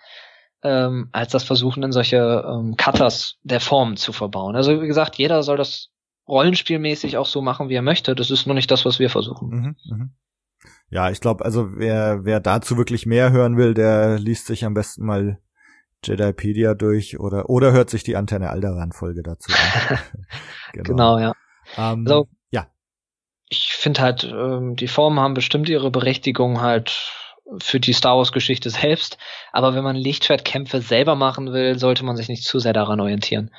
ähm, 0.63 1.09
als 1.13 1.33
das 1.33 1.45
Versuchen, 1.45 1.83
in 1.83 1.93
solche 1.93 2.45
ähm, 2.47 2.77
Cutters 2.77 3.39
der 3.43 3.61
Form 3.61 3.97
zu 3.97 4.13
verbauen. 4.13 4.57
Also 4.57 4.83
wie 4.83 4.87
gesagt, 4.87 5.17
jeder 5.17 5.43
soll 5.43 5.57
das 5.57 5.91
rollenspielmäßig 6.29 7.17
auch 7.17 7.27
so 7.27 7.43
machen, 7.43 7.69
wie 7.69 7.75
er 7.75 7.83
möchte. 7.83 8.15
Das 8.15 8.31
ist 8.31 8.47
nur 8.47 8.55
nicht 8.55 8.71
das, 8.71 8.85
was 8.85 8.99
wir 8.99 9.11
versuchen. 9.11 9.49
Mhm, 9.49 9.77
mhm. 9.85 10.11
Ja, 10.91 11.11
ich 11.11 11.21
glaube, 11.21 11.45
also 11.45 11.77
wer, 11.79 12.25
wer 12.25 12.41
dazu 12.41 12.77
wirklich 12.77 13.07
mehr 13.07 13.31
hören 13.31 13.57
will, 13.57 13.75
der 13.75 14.19
liest 14.19 14.47
sich 14.47 14.65
am 14.65 14.75
besten 14.75 15.07
mal 15.07 15.39
Jedipedia 16.05 16.75
durch 16.75 17.21
oder, 17.21 17.49
oder 17.49 17.73
hört 17.73 17.91
sich 17.91 18.03
die 18.03 18.17
Antenne 18.17 18.51
Alderan 18.51 18.93
Folge 18.93 19.23
dazu 19.23 19.53
an. 19.53 19.99
Genau, 20.73 21.19
ja. 21.19 21.35
Ähm, 21.77 22.05
Also- 22.07 22.29
ja. 22.51 22.67
ich 23.49 23.73
finde 23.73 24.01
halt, 24.01 24.25
ähm, 24.25 24.77
die 24.77 24.89
Formen 24.89 25.21
haben 25.21 25.35
bestimmt 25.35 25.69
ihre 25.69 25.91
Berechtigung 25.91 26.61
halt 26.61 27.13
für 27.59 27.81
die 27.81 27.93
Star 27.93 28.17
Wars 28.17 28.33
Geschichte 28.33 28.71
selbst. 28.71 29.19
Aber 29.53 29.75
wenn 29.75 29.85
man 29.85 29.97
Lichtschwertkämpfe 29.97 30.81
selber 30.81 31.15
machen 31.17 31.53
will, 31.53 31.79
sollte 31.79 32.05
man 32.05 32.17
sich 32.17 32.29
nicht 32.29 32.45
zu 32.45 32.59
sehr 32.61 32.73
daran 32.73 33.01
orientieren. 33.01 33.51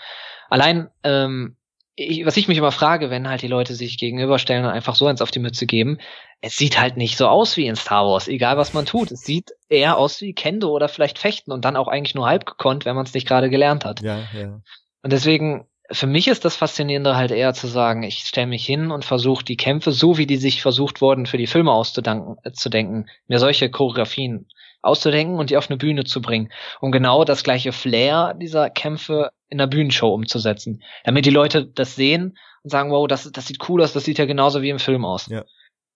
Allein, 0.50 0.90
ähm, 1.04 1.56
ich, 2.04 2.26
was 2.26 2.38
ich 2.38 2.48
mich 2.48 2.58
immer 2.58 2.72
frage, 2.72 3.10
wenn 3.10 3.30
halt 3.30 3.42
die 3.42 3.48
Leute 3.48 3.76
sich 3.76 3.98
gegenüberstellen 3.98 4.66
und 4.66 4.72
einfach 4.72 4.96
so 4.96 5.08
eins 5.08 5.22
auf 5.22 5.32
die 5.32 5.40
Mütze 5.40 5.66
geben, 5.66 5.98
es 6.42 6.56
sieht 6.56 6.80
halt 6.80 6.98
nicht 6.98 7.18
so 7.18 7.28
aus 7.28 7.58
wie 7.58 7.68
in 7.68 7.76
Star 7.76 8.06
Wars, 8.06 8.28
egal 8.28 8.58
was 8.58 8.74
man 8.74 8.86
tut. 8.86 9.12
Es 9.12 9.22
sieht 9.22 9.52
eher 9.70 9.98
aus 9.98 10.22
wie 10.22 10.34
Kendo 10.34 10.70
oder 10.70 10.90
vielleicht 10.90 11.20
Fechten 11.20 11.52
und 11.52 11.66
dann 11.66 11.76
auch 11.76 11.88
eigentlich 11.88 12.16
nur 12.16 12.28
halb 12.28 12.46
gekonnt, 12.46 12.86
wenn 12.86 12.96
man 12.96 13.06
es 13.06 13.14
nicht 13.14 13.28
gerade 13.28 13.50
gelernt 13.50 13.86
hat. 13.86 14.02
Ja, 14.02 14.24
ja. 14.34 14.62
Und 15.04 15.14
deswegen, 15.14 15.68
für 15.92 16.08
mich 16.08 16.28
ist 16.28 16.46
das 16.46 16.56
Faszinierende 16.56 17.16
halt 17.16 17.32
eher 17.32 17.54
zu 17.54 17.68
sagen, 17.68 18.04
ich 18.04 18.20
stelle 18.20 18.48
mich 18.48 18.66
hin 18.66 18.92
und 18.92 19.06
versuche 19.06 19.46
die 19.46 19.58
Kämpfe, 19.58 19.92
so 19.92 20.18
wie 20.18 20.26
die 20.26 20.38
sich 20.38 20.62
versucht 20.62 21.02
wurden, 21.02 21.26
für 21.26 21.38
die 21.38 21.48
Filme 21.48 21.72
auszudenken, 21.72 22.38
äh, 22.44 22.52
zu 22.52 22.70
denken, 22.70 23.06
mir 23.28 23.40
solche 23.40 23.70
Choreografien 23.70 24.48
auszudenken 24.82 25.38
und 25.38 25.52
die 25.52 25.58
auf 25.58 25.70
eine 25.70 25.78
Bühne 25.78 26.06
zu 26.06 26.22
bringen, 26.22 26.52
um 26.80 26.92
genau 26.92 27.24
das 27.24 27.44
gleiche 27.44 27.72
Flair 27.72 28.34
dieser 28.34 28.70
Kämpfe 28.70 29.32
in 29.52 29.58
der 29.58 29.68
Bühnenshow 29.68 30.14
umzusetzen, 30.14 30.82
damit 31.04 31.26
die 31.26 31.30
Leute 31.32 31.68
das 31.68 31.96
sehen 31.96 32.38
und 32.64 32.70
sagen, 32.70 32.90
wow, 32.90 33.08
das, 33.08 33.30
das 33.32 33.48
sieht 33.48 33.70
cool 33.70 33.84
aus, 33.84 33.94
das 33.94 34.06
sieht 34.06 34.18
ja 34.18 34.26
genauso 34.26 34.62
wie 34.62 34.70
im 34.70 34.80
Film 34.80 35.06
aus. 35.06 35.28
Ja. 35.28 35.44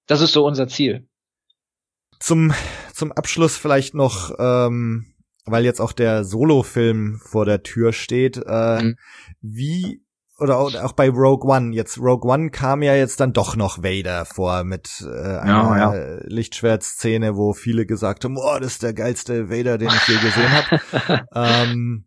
Das 0.07 0.22
ist 0.22 0.34
so 0.34 0.45
unser 0.45 0.68
Ziel. 0.68 1.07
Zum, 2.19 2.53
zum 2.94 3.11
Abschluss 3.11 3.57
vielleicht 3.57 3.95
noch, 3.95 4.32
ähm, 4.38 5.15
weil 5.45 5.64
jetzt 5.64 5.80
auch 5.80 5.94
der 5.94 6.23
Solo-Film 6.23 7.19
vor 7.23 7.45
der 7.45 7.64
Tür 7.64 7.94
steht, 7.94 8.38
äh, 8.45 8.84
mhm. 8.84 8.95
wie 9.41 10.02
oder 10.38 10.57
auch 10.57 10.91
bei 10.91 11.10
Rogue 11.10 11.49
One. 11.49 11.73
Jetzt 11.73 11.98
Rogue 11.98 12.30
One 12.30 12.49
kam 12.49 12.84
ja 12.84 12.94
jetzt 12.94 13.22
dann 13.22 13.32
doch 13.32 13.56
noch 13.56 13.84
Vader 13.84 14.26
vor 14.26 14.65
mit 14.65 15.02
äh, 15.02 15.38
einer 15.38 15.77
ja, 15.77 15.95
ja. 15.95 16.19
Lichtschwertszene, 16.26 17.38
wo 17.38 17.53
viele 17.53 17.86
gesagt 17.86 18.26
haben, 18.26 18.38
oh, 18.38 18.57
das 18.60 18.73
ist 18.73 18.84
der 18.84 18.94
geilste 18.94 19.49
Vader, 19.49 19.77
den 19.77 19.88
ich 19.88 20.07
je 20.07 20.18
gesehen 20.18 20.52
habe. 20.52 21.26
ähm, 21.34 22.06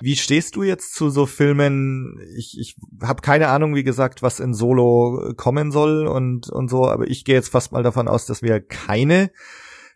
wie 0.00 0.16
stehst 0.16 0.56
du 0.56 0.62
jetzt 0.62 0.94
zu 0.94 1.10
so 1.10 1.26
Filmen? 1.26 2.20
Ich, 2.36 2.58
ich 2.58 2.76
habe 3.02 3.22
keine 3.22 3.48
Ahnung, 3.48 3.74
wie 3.74 3.84
gesagt, 3.84 4.22
was 4.22 4.40
in 4.40 4.54
Solo 4.54 5.32
kommen 5.36 5.72
soll 5.72 6.06
und, 6.06 6.48
und 6.48 6.68
so, 6.68 6.88
aber 6.88 7.08
ich 7.08 7.24
gehe 7.24 7.34
jetzt 7.34 7.50
fast 7.50 7.72
mal 7.72 7.82
davon 7.82 8.08
aus, 8.08 8.26
dass 8.26 8.42
wir 8.42 8.60
keine 8.60 9.30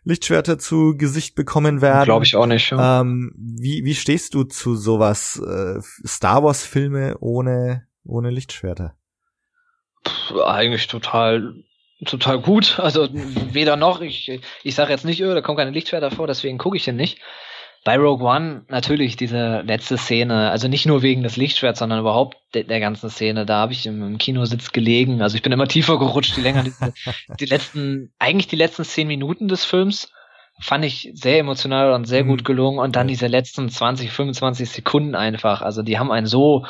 Lichtschwerter 0.03 0.57
zu 0.57 0.95
Gesicht 0.97 1.35
bekommen 1.35 1.81
werden. 1.81 2.05
Glaube 2.05 2.25
ich 2.25 2.35
auch 2.35 2.47
nicht. 2.47 2.71
Ja. 2.71 3.01
Ähm, 3.01 3.33
wie, 3.37 3.85
wie 3.85 3.95
stehst 3.95 4.33
du 4.33 4.43
zu 4.43 4.75
sowas? 4.75 5.39
Äh, 5.39 5.79
Star 6.07 6.43
Wars 6.43 6.65
Filme 6.65 7.17
ohne, 7.19 7.87
ohne 8.03 8.31
Lichtschwerter? 8.31 8.95
Puh, 10.03 10.41
eigentlich 10.41 10.87
total 10.87 11.53
total 12.05 12.41
gut. 12.41 12.79
Also 12.79 13.07
weder 13.11 13.75
noch. 13.75 14.01
Ich, 14.01 14.41
ich 14.63 14.75
sage 14.75 14.91
jetzt 14.91 15.05
nicht, 15.05 15.21
öh, 15.21 15.33
da 15.33 15.41
kommt 15.41 15.59
keine 15.59 15.71
Lichtschwerter 15.71 16.11
vor, 16.11 16.25
deswegen 16.27 16.57
gucke 16.57 16.77
ich 16.77 16.85
den 16.85 16.95
nicht. 16.95 17.19
Bei 17.83 17.97
Rogue 17.97 18.23
One 18.23 18.65
natürlich 18.67 19.15
diese 19.15 19.61
letzte 19.61 19.97
Szene, 19.97 20.51
also 20.51 20.67
nicht 20.67 20.85
nur 20.85 21.01
wegen 21.01 21.23
des 21.23 21.35
Lichtschwerts, 21.35 21.79
sondern 21.79 21.99
überhaupt 21.99 22.37
de 22.53 22.63
der 22.63 22.79
ganzen 22.79 23.09
Szene. 23.09 23.45
Da 23.45 23.57
habe 23.57 23.73
ich 23.73 23.87
im, 23.87 24.03
im, 24.03 24.17
Kinositz 24.19 24.71
gelegen. 24.71 25.21
Also 25.21 25.35
ich 25.35 25.41
bin 25.41 25.51
immer 25.51 25.67
tiefer 25.67 25.97
gerutscht, 25.97 26.37
die 26.37 26.41
länger 26.41 26.63
diese, 26.63 26.93
die 27.39 27.45
letzten, 27.45 28.13
eigentlich 28.19 28.47
die 28.47 28.55
letzten 28.55 28.83
zehn 28.83 29.07
Minuten 29.07 29.47
des 29.47 29.65
Films 29.65 30.11
fand 30.59 30.85
ich 30.85 31.09
sehr 31.15 31.39
emotional 31.39 31.93
und 31.93 32.05
sehr 32.05 32.23
mhm. 32.23 32.27
gut 32.27 32.45
gelungen. 32.45 32.77
Und 32.77 32.95
dann 32.95 33.07
diese 33.07 33.25
letzten 33.25 33.67
20, 33.67 34.11
25 34.11 34.69
Sekunden 34.69 35.15
einfach. 35.15 35.63
Also 35.63 35.81
die 35.81 35.97
haben 35.97 36.11
einen 36.11 36.27
so 36.27 36.65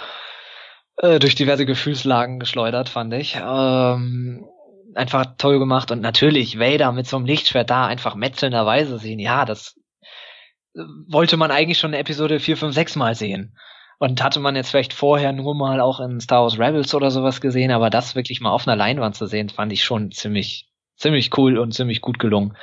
äh, 0.97 1.19
durch 1.19 1.35
diverse 1.35 1.65
Gefühlslagen 1.65 2.39
geschleudert, 2.39 2.87
fand 2.87 3.13
ich. 3.13 3.35
Ähm, 3.35 4.45
einfach 4.95 5.25
toll 5.37 5.59
gemacht 5.59 5.91
und 5.91 6.01
natürlich 6.01 6.59
Vader 6.59 6.91
mit 6.91 7.07
so 7.07 7.17
einem 7.17 7.25
Lichtschwert 7.25 7.69
da 7.69 7.85
einfach 7.85 8.15
metzelnderweise 8.15 8.97
sehen. 8.97 9.19
Ja, 9.19 9.45
das 9.45 9.75
wollte 10.73 11.37
man 11.37 11.51
eigentlich 11.51 11.79
schon 11.79 11.93
Episode 11.93 12.39
4, 12.39 12.57
5, 12.57 12.73
6 12.75 12.95
mal 12.95 13.15
sehen. 13.15 13.57
Und 13.99 14.23
hatte 14.23 14.39
man 14.39 14.55
jetzt 14.55 14.71
vielleicht 14.71 14.93
vorher 14.93 15.31
nur 15.31 15.53
mal 15.53 15.79
auch 15.79 15.99
in 15.99 16.19
Star 16.19 16.41
Wars 16.41 16.57
Rebels 16.57 16.95
oder 16.95 17.11
sowas 17.11 17.39
gesehen, 17.39 17.71
aber 17.71 17.91
das 17.91 18.15
wirklich 18.15 18.41
mal 18.41 18.49
auf 18.49 18.67
einer 18.67 18.75
Leinwand 18.75 19.15
zu 19.15 19.27
sehen, 19.27 19.49
fand 19.49 19.71
ich 19.71 19.83
schon 19.83 20.11
ziemlich, 20.11 20.69
ziemlich 20.95 21.37
cool 21.37 21.59
und 21.59 21.73
ziemlich 21.73 22.01
gut 22.01 22.17
gelungen. 22.17 22.57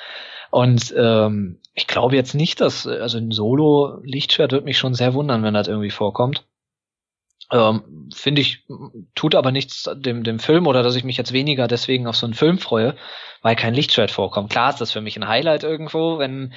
Und 0.51 0.93
ähm, 0.97 1.61
ich 1.75 1.87
glaube 1.87 2.17
jetzt 2.17 2.35
nicht, 2.35 2.61
dass, 2.61 2.87
also 2.87 3.19
ein 3.19 3.31
Solo-Lichtschwert 3.31 4.51
würde 4.51 4.65
mich 4.65 4.79
schon 4.79 4.95
sehr 4.95 5.15
wundern, 5.15 5.45
wenn 5.45 5.55
das 5.55 5.69
irgendwie 5.69 5.91
vorkommt. 5.91 6.45
Ähm, 7.53 8.11
Finde 8.15 8.41
ich, 8.41 8.67
tut 9.15 9.35
aber 9.35 9.53
nichts 9.53 9.89
dem, 9.95 10.25
dem 10.25 10.39
Film 10.39 10.67
oder 10.67 10.83
dass 10.83 10.97
ich 10.97 11.05
mich 11.05 11.17
jetzt 11.17 11.33
weniger 11.33 11.69
deswegen 11.69 12.07
auf 12.07 12.17
so 12.17 12.27
einen 12.27 12.35
Film 12.35 12.59
freue, 12.59 12.97
weil 13.43 13.57
kein 13.57 13.75
Lichtschwert 13.75 14.11
vorkommt. 14.11 14.51
Klar 14.51 14.71
ist 14.71 14.81
das 14.81 14.93
für 14.93 15.01
mich 15.01 15.17
ein 15.17 15.29
Highlight 15.29 15.63
irgendwo, 15.63 16.19
wenn 16.19 16.53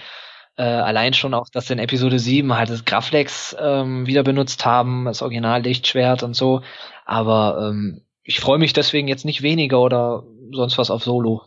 äh, 0.62 0.64
allein 0.64 1.16
schon 1.16 1.34
auch, 1.34 1.50
dass 1.50 1.66
sie 1.66 1.74
in 1.74 1.80
Episode 1.80 2.20
7 2.20 2.56
halt 2.56 2.70
das 2.70 2.86
Graflex 2.86 3.56
ähm, 3.60 4.06
wieder 4.06 4.22
benutzt 4.22 4.64
haben, 4.64 5.06
das 5.06 5.24
Original-Lichtschwert 5.24 6.22
und 6.22 6.36
so. 6.36 6.62
Aber 7.04 7.70
ähm, 7.72 8.06
ich 8.22 8.40
freue 8.40 8.60
mich 8.60 8.72
deswegen 8.72 9.08
jetzt 9.08 9.26
nicht 9.26 9.42
weniger 9.42 9.80
oder 9.80 10.24
sonst 10.52 10.78
was 10.78 10.92
auf 10.92 11.04
Solo. 11.04 11.42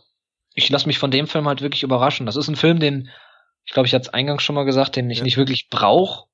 Ich 0.53 0.69
lasse 0.69 0.87
mich 0.87 0.99
von 0.99 1.11
dem 1.11 1.27
Film 1.27 1.47
halt 1.47 1.61
wirklich 1.61 1.83
überraschen. 1.83 2.25
Das 2.25 2.35
ist 2.35 2.49
ein 2.49 2.57
Film, 2.57 2.81
den, 2.81 3.09
ich 3.63 3.71
glaube, 3.71 3.87
ich 3.87 3.93
hatte 3.93 4.01
es 4.01 4.13
eingangs 4.13 4.43
schon 4.43 4.55
mal 4.55 4.65
gesagt, 4.65 4.97
den 4.97 5.09
ich 5.09 5.19
ja. 5.19 5.23
nicht 5.23 5.37
wirklich 5.37 5.69
brauche. 5.69 6.27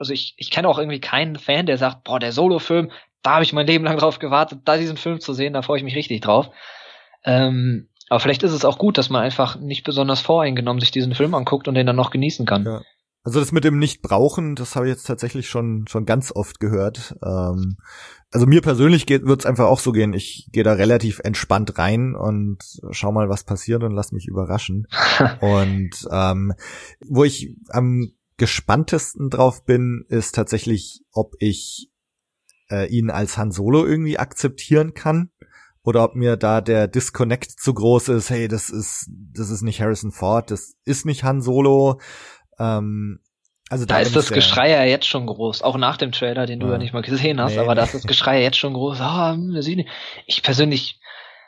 Also 0.00 0.12
ich, 0.12 0.34
ich 0.36 0.50
kenne 0.50 0.68
auch 0.68 0.78
irgendwie 0.78 1.00
keinen 1.00 1.36
Fan, 1.36 1.66
der 1.66 1.78
sagt, 1.78 2.02
boah, 2.02 2.18
der 2.18 2.32
Solo-Film, 2.32 2.90
da 3.22 3.34
habe 3.34 3.44
ich 3.44 3.52
mein 3.52 3.68
Leben 3.68 3.84
lang 3.84 3.96
drauf 3.96 4.18
gewartet, 4.18 4.62
da 4.64 4.76
diesen 4.76 4.96
Film 4.96 5.20
zu 5.20 5.34
sehen, 5.34 5.52
da 5.52 5.62
freue 5.62 5.78
ich 5.78 5.84
mich 5.84 5.94
richtig 5.94 6.22
drauf. 6.22 6.50
Ähm, 7.24 7.90
aber 8.08 8.20
vielleicht 8.20 8.42
ist 8.42 8.52
es 8.52 8.64
auch 8.64 8.78
gut, 8.78 8.98
dass 8.98 9.10
man 9.10 9.22
einfach 9.22 9.58
nicht 9.58 9.84
besonders 9.84 10.20
voreingenommen 10.20 10.80
sich 10.80 10.90
diesen 10.90 11.14
Film 11.14 11.34
anguckt 11.34 11.68
und 11.68 11.74
den 11.74 11.86
dann 11.86 11.96
noch 11.96 12.10
genießen 12.10 12.46
kann. 12.46 12.64
Ja. 12.64 12.82
Also 13.24 13.40
das 13.40 13.52
mit 13.52 13.64
dem 13.64 13.78
Nicht-Brauchen, 13.78 14.54
das 14.54 14.76
habe 14.76 14.86
ich 14.86 14.90
jetzt 14.90 15.06
tatsächlich 15.06 15.48
schon 15.48 15.86
schon 15.88 16.04
ganz 16.04 16.30
oft 16.30 16.60
gehört. 16.60 17.16
Ähm, 17.24 17.78
also 18.30 18.46
mir 18.46 18.60
persönlich 18.60 19.08
wird 19.08 19.40
es 19.40 19.46
einfach 19.46 19.64
auch 19.64 19.78
so 19.78 19.92
gehen. 19.92 20.12
Ich 20.12 20.50
gehe 20.52 20.62
da 20.62 20.74
relativ 20.74 21.20
entspannt 21.24 21.78
rein 21.78 22.14
und 22.14 22.58
schau 22.90 23.12
mal, 23.12 23.30
was 23.30 23.44
passiert 23.44 23.82
und 23.82 23.92
lass 23.92 24.12
mich 24.12 24.26
überraschen. 24.26 24.86
und 25.40 26.06
ähm, 26.10 26.52
wo 27.08 27.24
ich 27.24 27.56
am 27.70 28.12
gespanntesten 28.36 29.30
drauf 29.30 29.64
bin, 29.64 30.04
ist 30.08 30.34
tatsächlich, 30.34 31.00
ob 31.12 31.32
ich 31.38 31.90
äh, 32.70 32.88
ihn 32.88 33.10
als 33.10 33.38
Han 33.38 33.52
Solo 33.52 33.86
irgendwie 33.86 34.18
akzeptieren 34.18 34.92
kann 34.92 35.30
oder 35.84 36.02
ob 36.02 36.14
mir 36.14 36.36
da 36.36 36.60
der 36.60 36.88
Disconnect 36.88 37.50
zu 37.60 37.74
groß 37.74 38.08
ist, 38.08 38.30
hey, 38.30 38.48
das 38.48 38.70
ist, 38.70 39.08
das 39.34 39.50
ist 39.50 39.62
nicht 39.62 39.80
Harrison 39.80 40.12
Ford, 40.12 40.50
das 40.50 40.74
ist 40.84 41.04
nicht 41.04 41.24
Han 41.24 41.42
Solo. 41.42 42.00
Ähm, 42.58 43.20
also 43.68 43.84
da, 43.86 43.94
da 43.94 44.00
ist 44.00 44.16
das 44.16 44.30
Geschrei 44.30 44.70
ja 44.70 44.84
jetzt 44.84 45.06
schon 45.06 45.26
groß, 45.26 45.62
auch 45.62 45.76
nach 45.76 45.96
dem 45.96 46.12
Trailer, 46.12 46.46
den 46.46 46.60
du 46.60 46.66
ja, 46.66 46.72
ja 46.72 46.78
nicht 46.78 46.92
mal 46.92 47.02
gesehen 47.02 47.40
hast, 47.40 47.54
nee, 47.54 47.58
aber 47.58 47.74
nee. 47.74 47.76
da 47.76 47.84
ist 47.84 47.94
das 47.94 48.06
Geschrei 48.06 48.42
jetzt 48.42 48.58
schon 48.58 48.74
groß. 48.74 49.00
Ah, 49.00 49.36
ich 50.26 50.42
persönlich, 50.42 51.00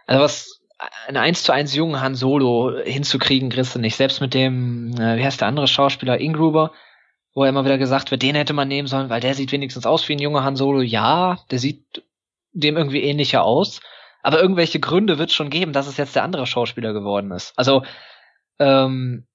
also 0.07 0.23
was 0.23 0.61
ein 1.09 1.17
1 1.17 1.43
zu 1.43 1.53
1 1.53 1.75
jungen 1.75 2.01
Han 2.01 2.15
Solo 2.15 2.79
hinzukriegen, 2.85 3.49
kriegst 3.49 3.75
du 3.75 3.79
nicht. 3.79 3.97
Selbst 3.97 4.21
mit 4.21 4.35
dem, 4.35 4.93
äh, 4.99 5.17
wie 5.17 5.25
heißt 5.25 5.41
der 5.41 5.49
andere 5.49 5.69
Schauspieler, 5.69 6.21
Ingruber, 6.21 6.73
wo 7.35 7.45
er 7.45 7.49
immer 7.49 7.65
wieder 7.65 7.79
gesagt 7.79 8.11
wird, 8.11 8.23
den 8.23 8.35
hätte 8.35 8.53
man 8.53 8.69
nehmen 8.69 8.89
sollen, 8.89 9.09
weil 9.09 9.21
der 9.21 9.35
sieht 9.35 9.53
wenigstens 9.53 9.87
aus 9.87 10.09
wie 10.09 10.15
ein 10.15 10.19
junger 10.19 10.45
Han 10.45 10.57
Solo. 10.57 10.81
Ja, 10.81 11.39
der 11.51 11.59
sieht 11.59 12.03
dem 12.53 12.77
irgendwie 12.77 13.03
ähnlicher 13.03 13.45
aus. 13.45 13.81
Aber 14.27 14.41
irgendwelche 14.41 14.81
Gründe 14.81 15.19
wird 15.19 15.31
es 15.31 15.37
schon 15.37 15.51
geben, 15.51 15.73
dass 15.73 15.87
es 15.87 15.99
jetzt 15.99 16.17
der 16.17 16.25
andere 16.25 16.49
Schauspieler 16.49 16.93
geworden 16.93 17.31
ist. 17.31 17.57
Also, 17.57 17.85
ähm, 18.59 19.29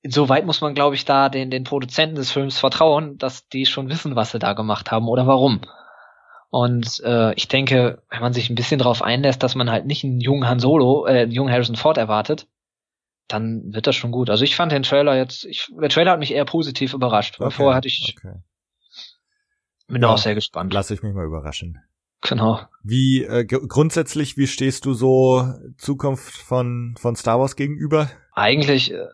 insoweit 0.00 0.46
muss 0.46 0.62
man, 0.62 0.72
glaube 0.72 0.94
ich, 0.94 1.04
da 1.04 1.28
den, 1.28 1.50
den 1.50 1.64
Produzenten 1.64 2.14
des 2.14 2.32
Films 2.32 2.58
vertrauen, 2.58 3.18
dass 3.18 3.50
die 3.50 3.66
schon 3.66 3.90
wissen, 3.90 4.16
was 4.16 4.30
sie 4.30 4.38
da 4.38 4.54
gemacht 4.54 4.90
haben 4.90 5.08
oder 5.08 5.26
warum. 5.26 5.60
Und 6.48 7.00
äh, 7.04 7.34
ich 7.34 7.48
denke, 7.48 8.02
wenn 8.08 8.22
man 8.22 8.32
sich 8.32 8.48
ein 8.48 8.54
bisschen 8.54 8.78
darauf 8.78 9.02
einlässt, 9.02 9.42
dass 9.42 9.56
man 9.56 9.70
halt 9.70 9.84
nicht 9.84 10.04
einen 10.04 10.22
jungen 10.22 10.48
Han 10.48 10.58
Solo, 10.58 11.04
äh, 11.04 11.24
einen 11.24 11.32
jungen 11.32 11.52
Harrison 11.52 11.76
Ford 11.76 11.98
erwartet, 11.98 12.48
dann 13.28 13.74
wird 13.74 13.86
das 13.86 13.94
schon 13.94 14.10
gut. 14.10 14.30
Also 14.30 14.42
ich 14.42 14.56
fand 14.56 14.72
den 14.72 14.84
Trailer 14.84 15.18
jetzt, 15.18 15.44
ich, 15.44 15.68
der 15.78 15.90
Trailer 15.90 16.12
hat 16.12 16.18
mich 16.18 16.32
eher 16.32 16.46
positiv 16.46 16.94
überrascht. 16.94 17.38
Okay, 17.38 17.50
vorher 17.50 17.76
hatte 17.76 17.88
ich, 17.88 18.16
okay. 18.16 18.36
bin 19.86 20.00
ja, 20.00 20.08
auch 20.08 20.16
sehr 20.16 20.34
gespannt. 20.34 20.72
Lass 20.72 20.90
ich 20.90 21.02
mich 21.02 21.12
mal 21.12 21.26
überraschen. 21.26 21.78
Genau. 22.22 22.60
Wie 22.82 23.24
äh, 23.24 23.44
grundsätzlich, 23.44 24.36
wie 24.36 24.46
stehst 24.46 24.86
du 24.86 24.94
so 24.94 25.52
Zukunft 25.76 26.34
von 26.34 26.94
von 26.98 27.16
Star 27.16 27.38
Wars 27.38 27.56
gegenüber? 27.56 28.10
Eigentlich, 28.32 28.92
äh, 28.92 29.08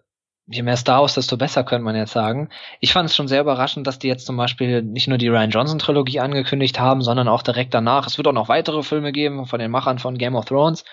je 0.47 0.63
mehr 0.63 0.77
Star 0.77 1.01
Wars, 1.01 1.15
desto 1.15 1.37
besser, 1.37 1.65
könnte 1.65 1.85
man 1.85 1.97
jetzt 1.97 2.13
sagen. 2.13 2.51
Ich 2.81 2.93
fand 2.93 3.09
es 3.09 3.17
schon 3.17 3.29
sehr 3.29 3.41
überraschend, 3.41 3.87
dass 3.87 3.99
die 3.99 4.09
jetzt 4.09 4.27
zum 4.27 4.37
Beispiel 4.37 4.83
nicht 4.83 5.09
nur 5.09 5.19
die 5.19 5.29
Ryan 5.29 5.51
Johnson 5.51 5.79
Trilogie 5.79 6.21
angekündigt 6.21 6.79
haben, 6.79 7.03
sondern 7.03 7.29
auch 7.29 7.43
direkt 7.43 7.75
danach. 7.75 8.07
Es 8.07 8.19
wird 8.19 8.29
auch 8.29 8.33
noch 8.33 8.49
weitere 8.49 8.83
Filme 8.83 9.13
geben 9.13 9.47
von 9.47 9.59
den 9.59 9.71
Machern 9.71 9.99
von 9.99 10.19
Game 10.19 10.37
of 10.37 10.45
Thrones. 10.45 10.85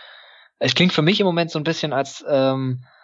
Es 0.58 0.74
klingt 0.74 0.94
für 0.94 1.02
mich 1.02 1.20
im 1.20 1.26
Moment 1.26 1.52
so 1.52 1.60
ein 1.60 1.66
bisschen 1.66 1.92
als 1.92 2.24
ähm, 2.30 2.84
äh, 2.84 2.95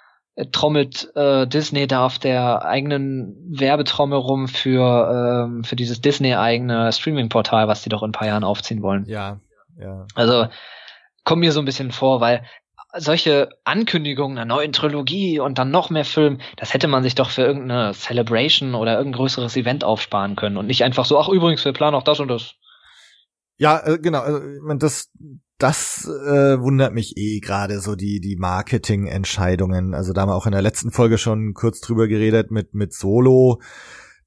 trommelt 0.51 1.11
äh, 1.15 1.45
Disney 1.45 1.87
da 1.87 2.05
auf 2.05 2.17
der 2.17 2.65
eigenen 2.65 3.35
Werbetrommel 3.49 4.17
rum 4.17 4.47
für, 4.47 5.45
ähm, 5.45 5.63
für 5.63 5.75
dieses 5.75 6.01
Disney-eigene 6.01 6.91
Streaming-Portal, 6.91 7.67
was 7.67 7.83
die 7.83 7.89
doch 7.89 8.01
in 8.01 8.09
ein 8.09 8.13
paar 8.13 8.27
Jahren 8.27 8.43
aufziehen 8.43 8.81
wollen. 8.81 9.05
Ja, 9.07 9.39
ja. 9.77 10.07
Also 10.15 10.47
kommt 11.23 11.41
mir 11.41 11.51
so 11.51 11.59
ein 11.59 11.65
bisschen 11.65 11.91
vor, 11.91 12.21
weil 12.21 12.43
solche 12.97 13.49
Ankündigungen 13.63 14.37
einer 14.37 14.45
neuen 14.45 14.73
Trilogie 14.73 15.39
und 15.39 15.57
dann 15.57 15.71
noch 15.71 15.89
mehr 15.89 16.05
Film, 16.05 16.39
das 16.57 16.73
hätte 16.73 16.87
man 16.87 17.03
sich 17.03 17.15
doch 17.15 17.29
für 17.29 17.43
irgendeine 17.43 17.93
Celebration 17.93 18.75
oder 18.75 18.97
irgendein 18.97 19.19
größeres 19.19 19.55
Event 19.55 19.83
aufsparen 19.83 20.35
können 20.35 20.57
und 20.57 20.67
nicht 20.67 20.83
einfach 20.83 21.05
so, 21.05 21.19
ach 21.19 21.29
übrigens, 21.29 21.63
wir 21.63 21.73
planen 21.73 21.95
auch 21.95 22.03
das 22.03 22.19
und 22.19 22.27
das. 22.27 22.55
Ja, 23.57 23.79
äh, 23.85 23.99
genau. 23.99 24.23
Äh, 24.25 24.77
das 24.77 25.09
das 25.61 26.05
äh, 26.05 26.59
wundert 26.59 26.93
mich 26.93 27.17
eh 27.17 27.39
gerade 27.39 27.79
so 27.79 27.95
die 27.95 28.19
die 28.19 28.35
Marketingentscheidungen. 28.35 29.93
Also 29.93 30.11
da 30.11 30.21
haben 30.21 30.29
wir 30.29 30.35
auch 30.35 30.47
in 30.47 30.53
der 30.53 30.61
letzten 30.61 30.91
Folge 30.91 31.17
schon 31.17 31.53
kurz 31.53 31.81
drüber 31.81 32.07
geredet 32.07 32.51
mit 32.51 32.73
mit 32.73 32.93
Solo. 32.93 33.61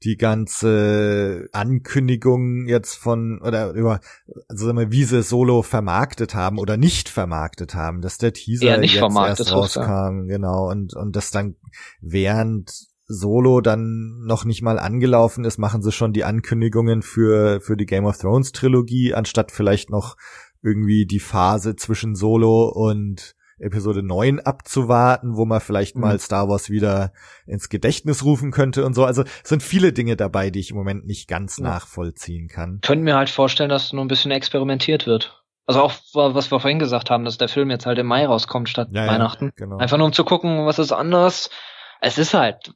Die 0.05 0.17
ganze 0.17 1.49
Ankündigung 1.53 2.67
jetzt 2.67 2.95
von 2.95 3.41
oder 3.41 3.73
über 3.73 4.01
also 4.49 4.67
sagen 4.67 4.79
wir, 4.79 4.93
wie 4.93 5.05
sie 5.05 5.23
Solo 5.23 5.63
vermarktet 5.63 6.35
haben 6.35 6.59
oder 6.59 6.77
nicht 6.77 7.09
vermarktet 7.09 7.75
haben, 7.75 8.03
dass 8.03 8.19
der 8.19 8.35
Teaser 8.35 8.67
ja, 8.67 8.81
jetzt 8.81 8.95
erst 9.03 9.53
rauskam, 9.53 10.27
genau. 10.27 10.69
Und 10.69 10.95
und 10.95 11.17
das 11.17 11.31
dann 11.31 11.57
während 12.01 12.71
Solo 13.07 13.61
dann 13.61 14.21
noch 14.25 14.45
nicht 14.45 14.63
mal 14.63 14.79
angelaufen 14.79 15.45
ist, 15.45 15.59
machen 15.59 15.83
sie 15.83 15.93
schon 15.93 16.13
die 16.13 16.25
Ankündigungen 16.25 17.03
für 17.03 17.61
für 17.61 17.77
die 17.77 17.87
Game 17.87 18.05
of 18.05 18.19
Thrones 18.19 18.53
Trilogie 18.53 19.15
anstatt 19.15 19.53
vielleicht 19.53 19.91
noch 19.91 20.17
irgendwie 20.65 21.07
die 21.07 21.21
Phase 21.21 21.77
zwischen 21.77 22.17
Solo 22.17 22.69
und 22.69 23.37
Episode 23.59 24.03
9 24.03 24.41
abzuwarten, 24.41 25.37
wo 25.37 25.45
man 25.45 25.61
vielleicht 25.61 25.95
mhm. 25.95 26.03
mal 26.03 26.19
Star 26.19 26.49
Wars 26.49 26.71
wieder 26.71 27.13
ins 27.47 27.69
Gedächtnis 27.69 28.25
rufen 28.25 28.51
könnte 28.51 28.85
und 28.85 28.95
so. 28.95 29.05
Also 29.05 29.23
es 29.23 29.49
sind 29.49 29.63
viele 29.63 29.93
Dinge 29.93 30.17
dabei, 30.17 30.51
die 30.51 30.61
ich 30.61 30.71
im 30.71 30.77
Moment 30.77 31.07
nicht 31.07 31.29
ganz 31.29 31.59
ja. 31.59 31.65
nachvollziehen 31.65 32.49
kann. 32.49 32.81
Können 32.83 33.03
mir 33.03 33.17
halt 33.17 33.31
vorstellen, 33.31 33.71
dass 33.71 33.93
nur 33.93 34.05
ein 34.05 34.09
bisschen 34.09 34.33
experimentiert 34.33 35.07
wird. 35.07 35.45
Also 35.67 35.83
auch, 35.83 35.93
was 36.13 36.51
wir 36.51 36.61
vorhin 36.61 36.79
gesagt 36.79 37.11
haben, 37.11 37.25
dass 37.25 37.39
der 37.39 37.49
Film 37.49 37.71
jetzt 37.71 37.87
halt 37.87 37.99
im 37.99 38.07
Mai 38.07 38.27
rauskommt 38.27 38.69
statt 38.69 38.89
ja, 38.93 39.07
Weihnachten. 39.07 39.47
Ja, 39.47 39.53
genau. 39.65 39.79
Einfach 39.79 39.97
nur 39.97 40.07
um 40.07 40.13
zu 40.13 40.25
gucken, 40.25 40.67
was 40.67 40.79
ist 40.79 40.93
anders. 40.93 41.49
Es 42.01 42.19
ist 42.19 42.35
halt, 42.35 42.75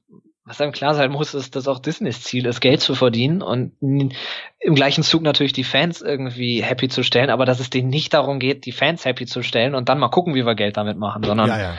was 0.49 0.61
einem 0.61 0.73
klar 0.73 0.95
sein 0.95 1.13
muss, 1.13 1.35
ist, 1.35 1.55
dass 1.55 1.69
auch 1.69 1.79
Disneys 1.79 2.23
Ziel 2.23 2.47
ist, 2.47 2.61
Geld 2.61 2.81
zu 2.81 2.95
verdienen 2.95 3.43
und 3.43 3.73
im 3.81 4.75
gleichen 4.75 5.05
Zug 5.05 5.23
natürlich 5.23 5.53
die 5.53 5.65
Fans 5.65 6.01
irgendwie 6.01 6.63
happy 6.63 6.89
zu 6.89 7.03
stellen, 7.03 7.31
aber 7.31 7.45
dass 7.45 7.61
es 7.61 7.71
denen 7.71 7.91
nicht 7.91 8.15
darum 8.15 8.39
geht, 8.39 8.65
die 8.65 8.73
Fans 8.73 9.05
happy 9.05 9.27
zu 9.27 9.43
stellen 9.43 9.75
und 9.75 9.89
dann 9.89 9.99
mal 9.99 10.09
gucken, 10.09 10.35
wie 10.35 10.47
wir 10.47 10.55
Geld 10.55 10.77
damit 10.77 10.99
machen, 10.99 11.23
sondern 11.23 11.49
ja, 11.49 11.61
ja. 11.61 11.75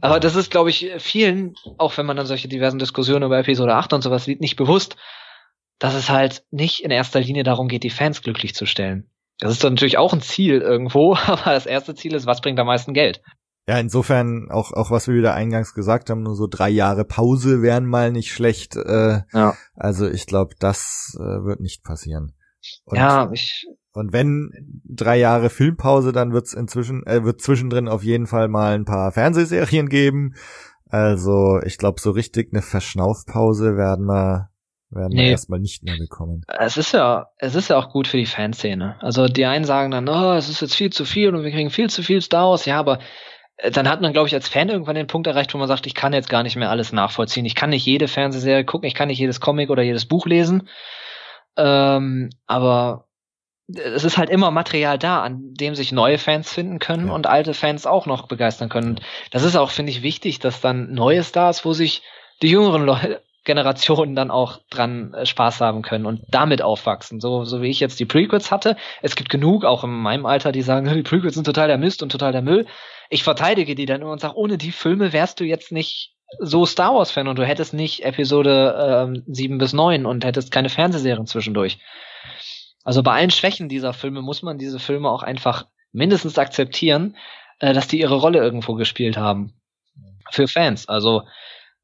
Aber 0.00 0.20
das 0.20 0.36
ist, 0.36 0.50
glaube 0.50 0.70
ich, 0.70 0.90
vielen, 0.98 1.54
auch 1.76 1.96
wenn 1.96 2.06
man 2.06 2.16
dann 2.16 2.26
solche 2.26 2.48
diversen 2.48 2.78
Diskussionen 2.78 3.24
über 3.24 3.38
Episode 3.38 3.74
8 3.74 3.92
und 3.94 4.02
sowas 4.02 4.24
sieht, 4.24 4.40
nicht 4.40 4.56
bewusst, 4.56 4.96
dass 5.78 5.94
es 5.94 6.08
halt 6.08 6.44
nicht 6.50 6.80
in 6.80 6.90
erster 6.90 7.20
Linie 7.20 7.42
darum 7.42 7.68
geht, 7.68 7.82
die 7.82 7.90
Fans 7.90 8.22
glücklich 8.22 8.54
zu 8.54 8.66
stellen. 8.66 9.10
Das 9.40 9.52
ist 9.52 9.62
dann 9.62 9.74
natürlich 9.74 9.98
auch 9.98 10.12
ein 10.12 10.20
Ziel 10.20 10.60
irgendwo, 10.60 11.16
aber 11.26 11.52
das 11.52 11.66
erste 11.66 11.94
Ziel 11.94 12.14
ist, 12.14 12.26
was 12.26 12.40
bringt 12.40 12.58
am 12.60 12.66
meisten 12.66 12.94
Geld? 12.94 13.22
Ja, 13.68 13.78
insofern 13.78 14.50
auch, 14.50 14.72
auch 14.72 14.90
was 14.90 15.08
wir 15.08 15.14
wieder 15.14 15.34
eingangs 15.34 15.74
gesagt 15.74 16.08
haben, 16.08 16.22
nur 16.22 16.34
so 16.34 16.46
drei 16.46 16.70
Jahre 16.70 17.04
Pause 17.04 17.60
wären 17.60 17.84
mal 17.84 18.10
nicht 18.10 18.32
schlecht. 18.32 18.76
Äh, 18.76 19.20
ja. 19.34 19.54
Also 19.74 20.08
ich 20.08 20.24
glaube, 20.24 20.54
das 20.58 21.14
äh, 21.20 21.44
wird 21.44 21.60
nicht 21.60 21.84
passieren. 21.84 22.32
Und, 22.86 22.96
ja, 22.96 23.30
ich. 23.30 23.66
Und 23.92 24.14
wenn 24.14 24.52
drei 24.84 25.18
Jahre 25.18 25.50
Filmpause, 25.50 26.12
dann 26.12 26.32
wird's 26.32 26.54
inzwischen, 26.54 27.06
äh, 27.06 27.24
wird 27.24 27.42
zwischendrin 27.42 27.88
auf 27.88 28.02
jeden 28.02 28.26
Fall 28.26 28.48
mal 28.48 28.74
ein 28.74 28.86
paar 28.86 29.12
Fernsehserien 29.12 29.90
geben. 29.90 30.34
Also 30.88 31.60
ich 31.62 31.76
glaube, 31.76 32.00
so 32.00 32.12
richtig 32.12 32.54
eine 32.54 32.62
Verschnaufpause 32.62 33.76
werden 33.76 34.06
wir 34.06 34.48
werden 34.90 35.12
nee. 35.12 35.24
wir 35.24 35.30
erstmal 35.32 35.60
nicht 35.60 35.82
mehr 35.82 35.98
bekommen. 35.98 36.40
Es 36.58 36.78
ist 36.78 36.92
ja, 36.92 37.26
es 37.36 37.54
ist 37.54 37.68
ja 37.68 37.76
auch 37.76 37.90
gut 37.90 38.08
für 38.08 38.16
die 38.16 38.24
Fanszene. 38.24 38.96
Also 39.00 39.26
die 39.26 39.44
einen 39.44 39.66
sagen 39.66 39.90
dann, 39.90 40.08
oh, 40.08 40.32
es 40.32 40.48
ist 40.48 40.62
jetzt 40.62 40.74
viel 40.74 40.90
zu 40.90 41.04
viel 41.04 41.34
und 41.34 41.44
wir 41.44 41.50
kriegen 41.50 41.68
viel 41.68 41.90
zu 41.90 42.02
viel 42.02 42.22
Star 42.22 42.48
Wars. 42.48 42.64
Ja, 42.64 42.78
aber 42.78 42.98
dann 43.70 43.88
hat 43.88 44.00
man, 44.00 44.12
glaube 44.12 44.28
ich, 44.28 44.34
als 44.34 44.48
Fan 44.48 44.68
irgendwann 44.68 44.94
den 44.94 45.08
Punkt 45.08 45.26
erreicht, 45.26 45.52
wo 45.52 45.58
man 45.58 45.66
sagt, 45.68 45.86
ich 45.86 45.94
kann 45.94 46.12
jetzt 46.12 46.28
gar 46.28 46.42
nicht 46.42 46.56
mehr 46.56 46.70
alles 46.70 46.92
nachvollziehen. 46.92 47.44
Ich 47.44 47.56
kann 47.56 47.70
nicht 47.70 47.84
jede 47.84 48.06
Fernsehserie 48.06 48.64
gucken, 48.64 48.86
ich 48.86 48.94
kann 48.94 49.08
nicht 49.08 49.18
jedes 49.18 49.40
Comic 49.40 49.70
oder 49.70 49.82
jedes 49.82 50.06
Buch 50.06 50.26
lesen. 50.26 50.68
Ähm, 51.56 52.30
aber 52.46 53.08
es 53.66 54.04
ist 54.04 54.16
halt 54.16 54.30
immer 54.30 54.50
Material 54.50 54.98
da, 54.98 55.22
an 55.22 55.54
dem 55.54 55.74
sich 55.74 55.92
neue 55.92 56.18
Fans 56.18 56.52
finden 56.52 56.78
können 56.78 57.08
ja. 57.08 57.12
und 57.12 57.26
alte 57.26 57.52
Fans 57.52 57.84
auch 57.84 58.06
noch 58.06 58.28
begeistern 58.28 58.68
können. 58.68 59.00
Das 59.30 59.42
ist 59.42 59.56
auch, 59.56 59.70
finde 59.70 59.90
ich, 59.90 60.02
wichtig, 60.02 60.38
dass 60.38 60.60
dann 60.60 60.94
neue 60.94 61.24
Stars, 61.24 61.64
wo 61.64 61.72
sich 61.72 62.02
die 62.40 62.48
jüngeren 62.50 62.84
Leute, 62.84 63.22
Generationen 63.48 64.14
dann 64.14 64.30
auch 64.30 64.60
dran 64.68 65.14
äh, 65.14 65.24
Spaß 65.24 65.62
haben 65.62 65.80
können 65.80 66.04
und 66.04 66.20
damit 66.28 66.60
aufwachsen. 66.60 67.18
So, 67.18 67.44
so 67.44 67.62
wie 67.62 67.70
ich 67.70 67.80
jetzt 67.80 67.98
die 67.98 68.04
Prequels 68.04 68.50
hatte. 68.50 68.76
Es 69.00 69.16
gibt 69.16 69.30
genug, 69.30 69.64
auch 69.64 69.84
in 69.84 69.90
meinem 69.90 70.26
Alter, 70.26 70.52
die 70.52 70.60
sagen, 70.60 70.86
die 70.94 71.02
Prequels 71.02 71.34
sind 71.34 71.44
total 71.44 71.66
der 71.66 71.78
Mist 71.78 72.02
und 72.02 72.12
total 72.12 72.32
der 72.32 72.42
Müll. 72.42 72.66
Ich 73.08 73.24
verteidige 73.24 73.74
die 73.74 73.86
dann 73.86 74.02
immer 74.02 74.12
und 74.12 74.20
sage, 74.20 74.36
ohne 74.36 74.58
die 74.58 74.70
Filme 74.70 75.14
wärst 75.14 75.40
du 75.40 75.44
jetzt 75.44 75.72
nicht 75.72 76.14
so 76.38 76.66
Star 76.66 76.94
Wars-Fan 76.94 77.26
und 77.26 77.38
du 77.38 77.46
hättest 77.46 77.72
nicht 77.72 78.04
Episode 78.04 79.08
ähm, 79.08 79.22
7 79.26 79.56
bis 79.56 79.72
9 79.72 80.04
und 80.04 80.26
hättest 80.26 80.52
keine 80.52 80.68
Fernsehserien 80.68 81.26
zwischendurch. 81.26 81.78
Also 82.84 83.02
bei 83.02 83.14
allen 83.14 83.30
Schwächen 83.30 83.70
dieser 83.70 83.94
Filme 83.94 84.20
muss 84.20 84.42
man 84.42 84.58
diese 84.58 84.78
Filme 84.78 85.08
auch 85.08 85.22
einfach 85.22 85.66
mindestens 85.92 86.38
akzeptieren, 86.38 87.16
äh, 87.60 87.72
dass 87.72 87.88
die 87.88 87.98
ihre 87.98 88.16
Rolle 88.16 88.40
irgendwo 88.40 88.74
gespielt 88.74 89.16
haben. 89.16 89.54
Für 90.30 90.48
Fans. 90.48 90.86
Also 90.86 91.22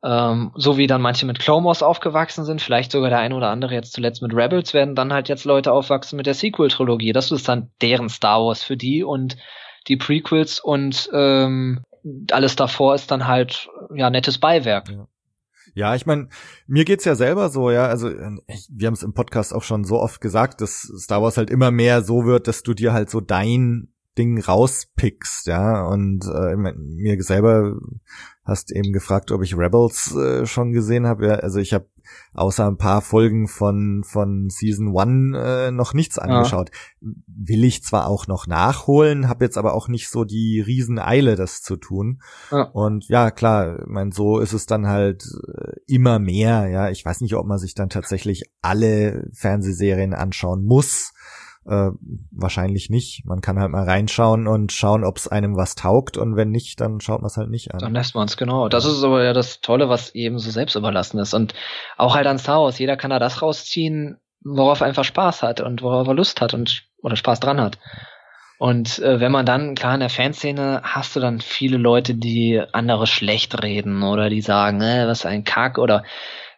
ähm, 0.04 0.52
so 0.54 0.76
wie 0.76 0.86
dann 0.86 1.00
manche 1.00 1.24
mit 1.24 1.46
Wars 1.48 1.82
aufgewachsen 1.82 2.44
sind, 2.44 2.60
vielleicht 2.60 2.92
sogar 2.92 3.08
der 3.08 3.20
eine 3.20 3.34
oder 3.34 3.48
andere 3.48 3.74
jetzt 3.74 3.94
zuletzt 3.94 4.20
mit 4.20 4.34
Rebels, 4.34 4.74
werden 4.74 4.94
dann 4.94 5.12
halt 5.12 5.30
jetzt 5.30 5.46
Leute 5.46 5.72
aufwachsen 5.72 6.18
mit 6.18 6.26
der 6.26 6.34
Sequel-Trilogie. 6.34 7.12
Das 7.12 7.32
ist 7.32 7.48
dann 7.48 7.70
deren 7.80 8.10
Star 8.10 8.44
Wars 8.44 8.62
für 8.62 8.76
die 8.76 9.02
und 9.02 9.36
die 9.88 9.96
Prequels 9.96 10.60
und 10.60 11.08
ähm, 11.14 11.82
alles 12.30 12.54
davor 12.54 12.94
ist 12.94 13.10
dann 13.10 13.26
halt 13.26 13.68
ja 13.94 14.10
nettes 14.10 14.38
Beiwerk. 14.38 14.90
Ja. 14.90 15.08
Ja, 15.76 15.96
ich 15.96 16.06
meine, 16.06 16.28
mir 16.68 16.84
geht's 16.84 17.04
ja 17.04 17.16
selber 17.16 17.48
so, 17.48 17.68
ja, 17.70 17.86
also 17.86 18.08
ich, 18.46 18.68
wir 18.70 18.86
haben 18.86 18.94
es 18.94 19.02
im 19.02 19.12
Podcast 19.12 19.52
auch 19.52 19.64
schon 19.64 19.82
so 19.82 19.98
oft 19.98 20.20
gesagt, 20.20 20.60
dass 20.60 20.82
Star 20.98 21.20
Wars 21.20 21.36
halt 21.36 21.50
immer 21.50 21.72
mehr 21.72 22.02
so 22.02 22.26
wird, 22.26 22.46
dass 22.46 22.62
du 22.62 22.74
dir 22.74 22.92
halt 22.92 23.10
so 23.10 23.20
dein 23.20 23.93
Ding 24.16 24.40
rauspickst, 24.40 25.46
ja, 25.46 25.84
und 25.86 26.24
äh, 26.26 26.56
mir 26.56 27.22
selber 27.22 27.76
hast 28.44 28.70
eben 28.70 28.92
gefragt, 28.92 29.32
ob 29.32 29.42
ich 29.42 29.56
Rebels 29.56 30.14
äh, 30.14 30.46
schon 30.46 30.72
gesehen 30.72 31.06
habe. 31.06 31.26
Ja, 31.26 31.34
also 31.36 31.58
ich 31.58 31.72
habe 31.72 31.88
außer 32.34 32.66
ein 32.66 32.76
paar 32.76 33.00
Folgen 33.00 33.48
von 33.48 34.02
von 34.04 34.50
Season 34.50 34.88
One 34.88 35.38
äh, 35.38 35.70
noch 35.70 35.94
nichts 35.94 36.18
angeschaut. 36.18 36.70
Ja. 37.00 37.10
Will 37.26 37.64
ich 37.64 37.82
zwar 37.82 38.06
auch 38.06 38.26
noch 38.26 38.46
nachholen, 38.46 39.28
habe 39.28 39.46
jetzt 39.46 39.56
aber 39.56 39.72
auch 39.72 39.88
nicht 39.88 40.10
so 40.10 40.24
die 40.24 40.60
Rieseneile, 40.60 41.36
das 41.36 41.62
zu 41.62 41.76
tun. 41.76 42.20
Ja. 42.50 42.64
Und 42.64 43.08
ja, 43.08 43.30
klar, 43.30 43.82
mein 43.86 44.12
so 44.12 44.38
ist 44.38 44.52
es 44.52 44.66
dann 44.66 44.86
halt 44.86 45.24
äh, 45.24 45.72
immer 45.86 46.18
mehr. 46.18 46.68
Ja, 46.68 46.90
ich 46.90 47.04
weiß 47.04 47.22
nicht, 47.22 47.34
ob 47.34 47.46
man 47.46 47.58
sich 47.58 47.74
dann 47.74 47.88
tatsächlich 47.88 48.44
alle 48.60 49.26
Fernsehserien 49.32 50.12
anschauen 50.12 50.64
muss. 50.64 51.12
Äh, 51.66 51.90
wahrscheinlich 52.30 52.90
nicht. 52.90 53.22
Man 53.24 53.40
kann 53.40 53.58
halt 53.58 53.70
mal 53.70 53.84
reinschauen 53.84 54.46
und 54.46 54.70
schauen, 54.72 55.02
ob 55.02 55.16
es 55.16 55.28
einem 55.28 55.56
was 55.56 55.74
taugt 55.74 56.18
und 56.18 56.36
wenn 56.36 56.50
nicht, 56.50 56.80
dann 56.80 57.00
schaut 57.00 57.22
man 57.22 57.28
es 57.28 57.38
halt 57.38 57.48
nicht 57.48 57.72
an. 57.72 57.78
Dann 57.78 57.94
lässt 57.94 58.14
man 58.14 58.26
es 58.26 58.36
genau. 58.36 58.68
Das 58.68 58.84
ist 58.84 59.02
aber 59.02 59.24
ja 59.24 59.32
das 59.32 59.60
Tolle, 59.62 59.88
was 59.88 60.14
eben 60.14 60.38
so 60.38 60.50
selbst 60.50 60.74
überlassen 60.74 61.18
ist. 61.18 61.32
Und 61.32 61.54
auch 61.96 62.14
halt 62.14 62.26
an 62.26 62.38
Star 62.38 62.60
Wars, 62.60 62.78
jeder 62.78 62.98
kann 62.98 63.10
da 63.10 63.18
das 63.18 63.40
rausziehen, 63.40 64.18
worauf 64.42 64.80
er 64.80 64.88
einfach 64.88 65.04
Spaß 65.04 65.42
hat 65.42 65.62
und 65.62 65.80
worauf 65.80 66.06
er 66.06 66.14
Lust 66.14 66.42
hat 66.42 66.52
und 66.52 66.86
oder 67.02 67.16
Spaß 67.16 67.40
dran 67.40 67.60
hat. 67.60 67.78
Und 68.58 68.98
äh, 69.00 69.20
wenn 69.20 69.32
man 69.32 69.46
dann, 69.46 69.74
klar, 69.74 69.94
in 69.94 70.00
der 70.00 70.10
Fanszene 70.10 70.82
hast 70.84 71.16
du 71.16 71.20
dann 71.20 71.40
viele 71.40 71.76
Leute, 71.76 72.14
die 72.14 72.62
andere 72.72 73.06
schlecht 73.06 73.62
reden 73.62 74.02
oder 74.02 74.28
die 74.30 74.42
sagen, 74.42 74.80
äh, 74.80 75.06
was 75.06 75.26
ein 75.26 75.44
Kack 75.44 75.78
oder 75.78 76.04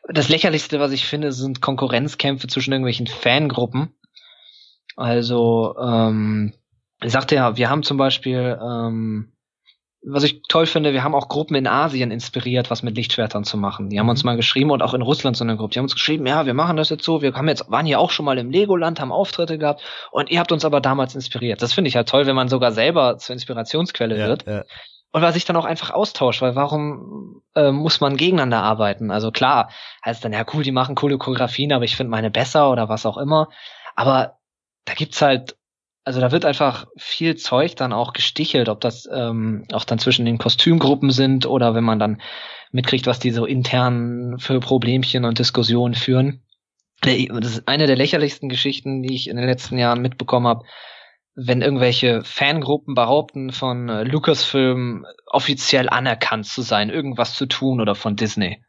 das 0.09 0.29
lächerlichste, 0.29 0.79
was 0.79 0.93
ich 0.93 1.07
finde, 1.07 1.33
sind 1.33 1.61
Konkurrenzkämpfe 1.61 2.47
zwischen 2.47 2.73
irgendwelchen 2.73 3.07
Fangruppen, 3.07 3.95
also, 4.97 5.77
ähm, 5.81 6.53
ich 7.03 7.13
sagte 7.13 7.35
ja, 7.35 7.57
wir 7.57 7.71
haben 7.71 7.83
zum 7.83 7.99
Beispiel, 7.99 8.59
ähm, 8.61 9.33
was 10.09 10.23
ich 10.23 10.43
toll 10.49 10.67
finde, 10.67 10.93
wir 10.93 11.03
haben 11.03 11.15
auch 11.15 11.29
Gruppen 11.29 11.57
in 11.57 11.67
Asien 11.67 12.11
inspiriert, 12.11 12.71
was 12.71 12.83
mit 12.83 12.97
Lichtschwertern 12.97 13.45
zu 13.45 13.59
machen. 13.59 13.91
Die 13.91 13.99
haben 13.99 14.09
uns 14.09 14.23
mhm. 14.23 14.29
mal 14.29 14.37
geschrieben 14.37 14.71
und 14.71 14.83
auch 14.83 14.95
in 14.95 15.03
Russland 15.03 15.37
so 15.37 15.45
eine 15.45 15.57
Gruppe. 15.57 15.73
Die 15.73 15.79
haben 15.79 15.87
uns 15.87 15.95
geschrieben, 15.95 16.27
ja, 16.27 16.47
wir 16.47 16.55
machen 16.55 16.77
das 16.77 16.91
jetzt 16.91 17.05
so. 17.05 17.23
Wir 17.23 17.35
haben 17.35 17.49
jetzt, 17.49 17.71
waren 17.71 17.87
hier 17.87 17.99
auch 17.99 18.11
schon 18.11 18.25
mal 18.25 18.39
im 18.39 18.51
Legoland, 18.51 19.01
haben 19.01 19.13
Auftritte 19.13 19.59
gehabt 19.59 19.83
und 20.13 20.31
ihr 20.31 20.39
habt 20.39 20.53
uns 20.53 20.65
aber 20.65 20.81
damals 20.81 21.15
inspiriert. 21.15 21.61
Das 21.61 21.73
finde 21.73 21.89
ich 21.89 21.97
halt 21.97 22.09
toll, 22.09 22.27
wenn 22.27 22.37
man 22.37 22.49
sogar 22.49 22.73
selber 22.73 23.19
zur 23.19 23.35
Inspirationsquelle 23.35 24.17
ja, 24.17 24.29
wird. 24.29 24.47
Ja. 24.47 24.65
Und 25.13 25.23
was 25.23 25.35
sich 25.35 25.45
dann 25.45 25.57
auch 25.57 25.65
einfach 25.65 25.91
austauscht, 25.91 26.41
weil 26.41 26.55
warum 26.55 27.43
äh, 27.55 27.73
muss 27.73 28.01
man 28.01 28.17
gegeneinander 28.17 28.63
arbeiten? 28.63 29.11
Also 29.11 29.31
klar, 29.31 29.71
heißt 30.05 30.25
dann, 30.25 30.33
ja 30.33 30.45
cool, 30.53 30.63
die 30.63 30.73
machen 30.73 30.95
coole 30.95 31.19
Choreografien, 31.19 31.73
aber 31.73 31.85
ich 31.85 31.97
finde 31.97 32.11
meine 32.11 32.31
besser 32.31 32.71
oder 32.71 32.89
was 32.89 33.07
auch 33.07 33.17
immer. 33.17 33.49
Aber 33.95 34.37
da 34.87 34.95
gibt's 34.95 35.21
halt, 35.21 35.57
also 36.05 36.21
da 36.21 36.33
wird 36.33 36.47
einfach 36.47 36.87
viel 36.97 37.37
Zeug 37.37 37.77
dann 37.77 37.93
auch 37.93 38.15
gestichelt, 38.15 38.69
ob 38.71 38.81
das 38.81 39.07
ähm, 39.13 39.67
auch 39.73 39.85
dann 39.85 39.99
zwischen 39.99 40.25
den 40.25 40.39
Kostümgruppen 40.39 41.11
sind 41.11 41.45
oder 41.45 41.75
wenn 41.75 41.85
man 41.85 41.99
dann 41.99 42.23
mitkriegt, 42.73 43.07
was 43.07 43.19
die 43.19 43.33
so 43.33 43.45
intern 43.45 44.39
für 44.39 44.61
Problemchen 44.61 45.25
und 45.25 45.39
Diskussionen 45.39 45.95
führen. 45.95 46.43
Das 47.03 47.53
ist 47.53 47.69
eine 47.69 47.87
der 47.87 47.97
lächerlichsten 47.97 48.49
Geschichten, 48.49 49.03
die 49.03 49.15
ich 49.15 49.29
in 49.29 49.37
den 49.37 49.47
letzten 49.47 49.77
Jahren 49.77 50.01
mitbekommen 50.01 50.47
habe. 50.47 50.65
wenn 51.39 51.61
irgendwelche 51.61 52.25
Fangruppen 52.25 52.95
behaupten, 52.95 53.53
von 53.53 53.91
äh, 53.91 54.05
Lucasfilm 54.05 55.05
offiziell 55.27 55.91
anerkannt 55.91 56.47
zu 56.47 56.63
sein, 56.63 56.89
irgendwas 56.89 57.35
zu 57.35 57.45
tun 57.45 57.83
oder 57.83 57.95
von 57.95 58.17
Disney. 58.17 58.65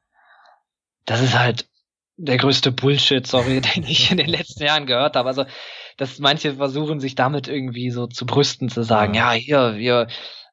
Das 1.06 1.22
ist 1.22 1.40
halt 1.40 1.70
der 2.18 2.38
größte 2.38 2.72
Bullshit, 2.72 3.26
sorry, 3.26 3.62
den 3.76 3.84
ich 3.84 4.12
in 4.12 4.18
den 4.18 4.28
letzten 4.28 4.64
Jahren 4.64 4.86
gehört 4.86 5.16
habe. 5.16 5.30
Also, 5.30 5.46
dass 5.98 6.20
manche 6.20 6.56
versuchen, 6.56 7.00
sich 7.00 7.16
damit 7.16 7.48
irgendwie 7.48 7.90
so 7.90 8.08
zu 8.08 8.26
brüsten, 8.26 8.70
zu 8.70 8.84
sagen, 8.84 9.14
ja, 9.14 9.34
ja 9.34 9.40
hier, 9.40 9.78
wir 9.78 10.08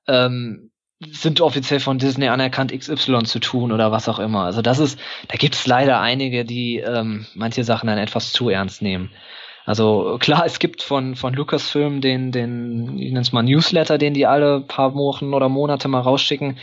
ähm, 0.09 0.71
sind 1.11 1.41
offiziell 1.41 1.81
von 1.81 1.99
Disney 1.99 2.29
anerkannt, 2.29 2.73
XY 2.73 3.25
zu 3.25 3.39
tun 3.41 3.73
oder 3.73 3.93
was 3.93 4.09
auch 4.09 4.19
immer. 4.19 4.45
Also 4.45 4.63
das 4.63 4.79
ist, 4.79 4.99
da 5.29 5.37
gibt 5.37 5.55
es 5.55 5.67
leider 5.67 6.01
einige, 6.01 6.45
die 6.45 6.79
ähm, 6.79 7.27
manche 7.35 7.65
Sachen 7.65 7.87
dann 7.87 7.99
etwas 7.99 8.33
zu 8.33 8.49
ernst 8.49 8.83
nehmen. 8.83 9.11
Also 9.67 10.19
klar, 10.21 10.45
es 10.45 10.59
gibt 10.59 10.83
von, 10.83 11.17
von 11.17 11.33
Lucasfilm 11.33 12.01
den, 12.01 12.33
den, 12.33 12.99
ich 12.99 13.09
nenne 13.09 13.21
es 13.21 13.33
mal 13.33 13.43
Newsletter, 13.43 13.97
den 13.99 14.15
die 14.15 14.27
alle 14.27 14.61
paar 14.61 14.95
Wochen 14.95 15.33
oder 15.33 15.49
Monate 15.49 15.89
mal 15.89 16.01
rausschicken, 16.01 16.59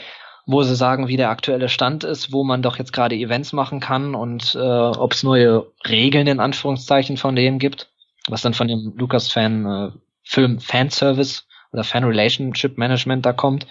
wo 0.46 0.62
sie 0.64 0.76
sagen, 0.76 1.08
wie 1.08 1.18
der 1.18 1.30
aktuelle 1.30 1.70
Stand 1.70 2.04
ist, 2.04 2.32
wo 2.32 2.44
man 2.44 2.62
doch 2.62 2.78
jetzt 2.78 2.94
gerade 2.94 3.16
Events 3.16 3.54
machen 3.54 3.80
kann 3.80 4.14
und 4.16 4.56
äh, 4.56 4.60
ob 4.60 5.14
es 5.14 5.24
neue 5.24 5.68
Regeln 5.88 6.28
in 6.28 6.40
Anführungszeichen 6.40 7.18
von 7.18 7.36
dem 7.36 7.58
gibt, 7.58 7.91
was 8.28 8.42
dann 8.42 8.54
von 8.54 8.68
dem 8.68 8.94
Lucas-Fan 8.98 9.66
äh, 9.66 9.92
Film 10.24 10.60
Fanservice 10.60 11.44
oder 11.72 11.84
Fan 11.84 12.04
Relationship 12.04 12.78
Management 12.78 13.26
da 13.26 13.34
kommt. 13.34 13.68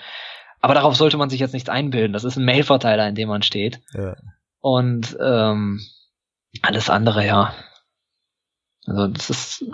Aber 0.61 0.75
darauf 0.75 0.97
sollte 0.97 1.17
man 1.17 1.31
sich 1.31 1.41
jetzt 1.41 1.55
nicht 1.55 1.71
einbilden. 1.71 2.13
Das 2.13 2.25
ist 2.25 2.37
ein 2.37 2.45
Mailverteiler, 2.45 3.09
in 3.09 3.15
dem 3.15 3.29
man 3.29 3.43
steht. 3.43 3.81
Ja. 3.95 4.17
Und 4.61 5.17
ähm, 5.21 5.81
alles 6.63 6.91
andere, 6.91 7.25
ja. 7.25 7.55
Also 8.87 9.07
das 9.07 9.31
ist 9.31 9.65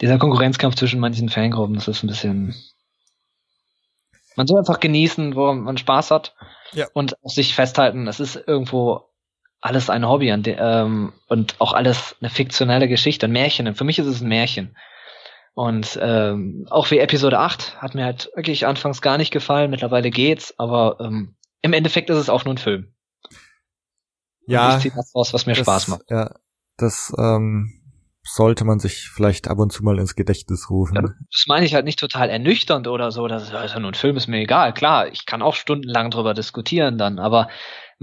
dieser 0.00 0.18
Konkurrenzkampf 0.18 0.76
zwischen 0.76 1.00
manchen 1.00 1.28
Fangruppen, 1.28 1.74
das 1.74 1.88
ist 1.88 2.02
ein 2.02 2.08
bisschen. 2.08 2.54
Man 4.36 4.46
soll 4.46 4.58
einfach 4.58 4.80
genießen, 4.80 5.36
wo 5.36 5.52
man 5.52 5.78
Spaß 5.78 6.10
hat 6.10 6.34
ja. 6.72 6.86
und 6.92 7.16
sich 7.24 7.54
festhalten. 7.54 8.08
Es 8.08 8.18
ist 8.18 8.36
irgendwo 8.36 9.08
alles 9.64 9.88
ein 9.88 10.06
Hobby 10.06 10.28
ähm, 10.28 11.14
und 11.26 11.58
auch 11.58 11.72
alles 11.72 12.16
eine 12.20 12.28
fiktionelle 12.28 12.86
Geschichte, 12.86 13.26
ein 13.26 13.32
Märchen. 13.32 13.66
Und 13.66 13.78
für 13.78 13.84
mich 13.84 13.98
ist 13.98 14.06
es 14.06 14.20
ein 14.20 14.28
Märchen. 14.28 14.76
Und 15.54 15.98
ähm, 16.02 16.66
auch 16.68 16.90
wie 16.90 16.98
Episode 16.98 17.38
8 17.38 17.80
hat 17.80 17.94
mir 17.94 18.04
halt 18.04 18.30
wirklich 18.34 18.66
anfangs 18.66 19.00
gar 19.00 19.16
nicht 19.16 19.30
gefallen, 19.30 19.70
mittlerweile 19.70 20.10
geht's, 20.10 20.52
aber 20.58 20.98
ähm, 21.00 21.36
im 21.62 21.72
Endeffekt 21.72 22.10
ist 22.10 22.18
es 22.18 22.28
auch 22.28 22.44
nur 22.44 22.54
ein 22.54 22.58
Film. 22.58 22.92
Ja. 24.46 24.68
Und 24.68 24.76
ich 24.76 24.82
zieh 24.82 24.92
das 24.94 25.14
raus, 25.14 25.32
was 25.32 25.46
mir 25.46 25.54
das, 25.54 25.62
Spaß 25.62 25.88
macht. 25.88 26.02
Ja, 26.10 26.34
das 26.76 27.14
ähm, 27.16 27.80
sollte 28.22 28.66
man 28.66 28.80
sich 28.80 29.08
vielleicht 29.08 29.48
ab 29.48 29.58
und 29.58 29.72
zu 29.72 29.82
mal 29.82 29.98
ins 29.98 30.14
Gedächtnis 30.14 30.68
rufen. 30.68 30.96
Ja, 30.96 31.02
das 31.02 31.44
meine 31.46 31.64
ich 31.64 31.74
halt 31.74 31.86
nicht 31.86 31.98
total 31.98 32.28
ernüchternd 32.28 32.86
oder 32.86 33.10
so. 33.10 33.28
Das 33.28 33.44
ist 33.44 33.52
ja 33.52 33.80
nur 33.80 33.92
ein 33.92 33.94
Film, 33.94 34.18
ist 34.18 34.26
mir 34.26 34.40
egal. 34.40 34.74
Klar, 34.74 35.08
ich 35.08 35.24
kann 35.24 35.40
auch 35.40 35.54
stundenlang 35.54 36.10
drüber 36.10 36.34
diskutieren 36.34 36.98
dann, 36.98 37.18
aber 37.18 37.48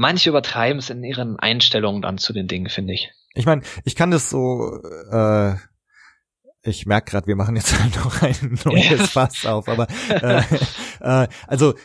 manche 0.02 0.30
übertreiben 0.30 0.80
es 0.80 0.90
in 0.90 1.04
ihren 1.04 1.40
Einstellungen 1.40 2.02
dann 2.02 2.18
zu 2.18 2.34
den 2.34 2.48
Dingen, 2.48 2.70
finde 2.70 2.94
ich. 2.94 3.12
Ich 3.34 3.46
meine, 3.46 3.62
ich 3.86 3.96
kann 3.96 4.12
das 4.12 4.30
so, 4.30 4.82
äh, 5.12 5.56
ich 6.64 6.86
merke 6.86 7.12
gerade, 7.12 7.28
wir 7.28 7.36
machen 7.36 7.56
jetzt 7.56 7.80
halt 7.80 7.96
noch 7.96 8.22
ein 8.22 8.60
neues 8.66 9.12
Fass 9.12 9.46
auf, 9.46 9.70
aber 9.70 9.88
äh, 10.10 10.44
äh, 11.00 11.28
also 11.48 11.76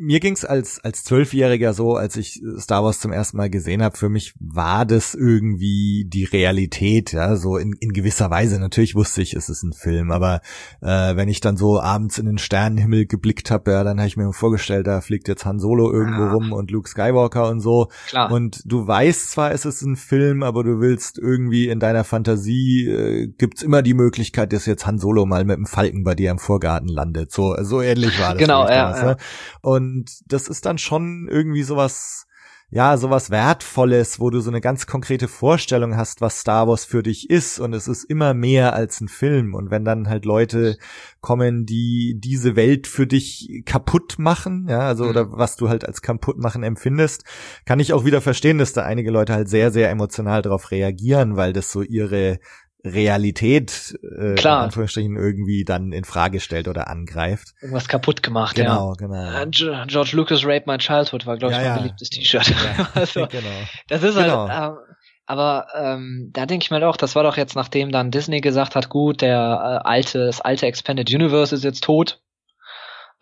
mir 0.00 0.18
ging's 0.18 0.46
als 0.46 0.82
als 0.82 1.04
Zwölfjähriger 1.04 1.74
so, 1.74 1.94
als 1.94 2.16
ich 2.16 2.42
Star 2.58 2.82
Wars 2.82 3.00
zum 3.00 3.12
ersten 3.12 3.36
Mal 3.36 3.50
gesehen 3.50 3.82
habe. 3.82 3.98
Für 3.98 4.08
mich 4.08 4.32
war 4.40 4.86
das 4.86 5.14
irgendwie 5.14 6.06
die 6.08 6.24
Realität, 6.24 7.12
ja, 7.12 7.36
so 7.36 7.58
in, 7.58 7.74
in 7.80 7.92
gewisser 7.92 8.30
Weise. 8.30 8.58
Natürlich 8.58 8.94
wusste 8.94 9.20
ich, 9.20 9.34
es 9.34 9.50
ist 9.50 9.62
ein 9.62 9.74
Film, 9.74 10.10
aber 10.10 10.40
äh, 10.80 11.16
wenn 11.16 11.28
ich 11.28 11.40
dann 11.40 11.58
so 11.58 11.78
abends 11.78 12.16
in 12.16 12.24
den 12.24 12.38
Sternenhimmel 12.38 13.04
geblickt 13.04 13.50
habe, 13.50 13.72
ja, 13.72 13.84
dann 13.84 13.98
habe 13.98 14.08
ich 14.08 14.16
mir 14.16 14.32
vorgestellt, 14.32 14.86
da 14.86 15.02
fliegt 15.02 15.28
jetzt 15.28 15.44
Han 15.44 15.60
Solo 15.60 15.92
irgendwo 15.92 16.22
ja. 16.22 16.32
rum 16.32 16.52
und 16.52 16.70
Luke 16.70 16.88
Skywalker 16.88 17.50
und 17.50 17.60
so. 17.60 17.88
Klar. 18.08 18.32
Und 18.32 18.62
du 18.64 18.86
weißt 18.86 19.32
zwar, 19.32 19.52
es 19.52 19.66
ist 19.66 19.82
ein 19.82 19.96
Film, 19.96 20.42
aber 20.42 20.64
du 20.64 20.80
willst 20.80 21.18
irgendwie 21.18 21.68
in 21.68 21.78
deiner 21.78 22.04
Fantasie 22.04 22.88
äh, 22.88 23.26
gibt's 23.36 23.60
immer 23.62 23.82
die 23.82 23.94
Möglichkeit, 23.94 24.54
dass 24.54 24.64
jetzt 24.64 24.86
Han 24.86 24.98
Solo 24.98 25.26
mal 25.26 25.44
mit 25.44 25.58
dem 25.58 25.66
Falken 25.66 26.04
bei 26.04 26.14
dir 26.14 26.30
im 26.30 26.38
Vorgarten 26.38 26.88
landet. 26.88 27.32
So 27.32 27.54
so 27.60 27.82
ähnlich 27.82 28.18
war 28.18 28.30
das. 28.30 28.40
Genau, 28.40 28.62
ja, 28.62 28.92
damals, 28.92 29.00
ja. 29.00 29.06
Ne? 29.06 29.16
Und 29.60 29.89
und 29.90 30.32
das 30.32 30.48
ist 30.48 30.66
dann 30.66 30.78
schon 30.78 31.28
irgendwie 31.30 31.62
sowas, 31.62 32.26
ja, 32.70 32.96
sowas 32.96 33.30
Wertvolles, 33.30 34.20
wo 34.20 34.30
du 34.30 34.40
so 34.40 34.48
eine 34.48 34.60
ganz 34.60 34.86
konkrete 34.86 35.26
Vorstellung 35.26 35.96
hast, 35.96 36.20
was 36.20 36.38
Star 36.38 36.68
Wars 36.68 36.84
für 36.84 37.02
dich 37.02 37.28
ist. 37.28 37.58
Und 37.58 37.74
es 37.74 37.88
ist 37.88 38.04
immer 38.04 38.32
mehr 38.32 38.74
als 38.74 39.00
ein 39.00 39.08
Film. 39.08 39.54
Und 39.54 39.72
wenn 39.72 39.84
dann 39.84 40.08
halt 40.08 40.24
Leute 40.24 40.78
kommen, 41.20 41.66
die 41.66 42.14
diese 42.18 42.54
Welt 42.54 42.86
für 42.86 43.08
dich 43.08 43.62
kaputt 43.66 44.14
machen, 44.18 44.66
ja, 44.68 44.80
also 44.80 45.04
mhm. 45.04 45.10
oder 45.10 45.32
was 45.32 45.56
du 45.56 45.68
halt 45.68 45.84
als 45.84 46.00
kaputt 46.00 46.38
machen 46.38 46.62
empfindest, 46.62 47.24
kann 47.64 47.80
ich 47.80 47.92
auch 47.92 48.04
wieder 48.04 48.20
verstehen, 48.20 48.58
dass 48.58 48.72
da 48.72 48.84
einige 48.84 49.10
Leute 49.10 49.34
halt 49.34 49.48
sehr, 49.48 49.72
sehr 49.72 49.90
emotional 49.90 50.42
darauf 50.42 50.70
reagieren, 50.70 51.36
weil 51.36 51.52
das 51.52 51.72
so 51.72 51.82
ihre 51.82 52.38
Realität 52.84 53.98
äh, 54.02 54.34
Klar. 54.34 54.58
in 54.58 54.64
Anführungsstrichen 54.64 55.16
irgendwie 55.16 55.64
dann 55.64 55.92
in 55.92 56.04
Frage 56.04 56.40
stellt 56.40 56.68
oder 56.68 56.88
angreift. 56.88 57.54
Irgendwas 57.60 57.88
kaputt 57.88 58.22
gemacht, 58.22 58.56
genau, 58.56 58.94
ja. 59.00 59.06
Genau, 59.06 59.44
genau. 59.50 59.84
George 59.86 60.10
Lucas 60.14 60.44
Rape 60.44 60.64
My 60.66 60.78
Childhood 60.78 61.26
war, 61.26 61.36
glaube 61.36 61.54
ich, 61.54 61.60
ja, 61.60 61.74
mein 61.74 61.82
beliebtes 61.82 62.10
T-Shirt. 62.10 62.48
Ja, 62.48 62.88
also, 62.94 63.26
genau. 63.26 63.48
Das 63.88 64.02
ist 64.02 64.16
halt, 64.16 64.26
genau. 64.26 64.48
halt, 64.48 64.76
äh, 64.76 64.94
aber 65.26 65.66
ähm, 65.76 66.30
da 66.32 66.46
denke 66.46 66.64
ich 66.64 66.70
mir 66.70 66.86
auch, 66.88 66.96
das 66.96 67.14
war 67.14 67.22
doch 67.22 67.36
jetzt, 67.36 67.54
nachdem 67.54 67.92
dann 67.92 68.10
Disney 68.10 68.40
gesagt 68.40 68.74
hat, 68.74 68.88
gut, 68.88 69.20
der 69.20 69.82
äh, 69.84 69.88
alte, 69.88 70.26
das 70.26 70.40
alte 70.40 70.66
Expanded 70.66 71.08
Universe 71.08 71.54
ist 71.54 71.62
jetzt 71.62 71.84
tot, 71.84 72.20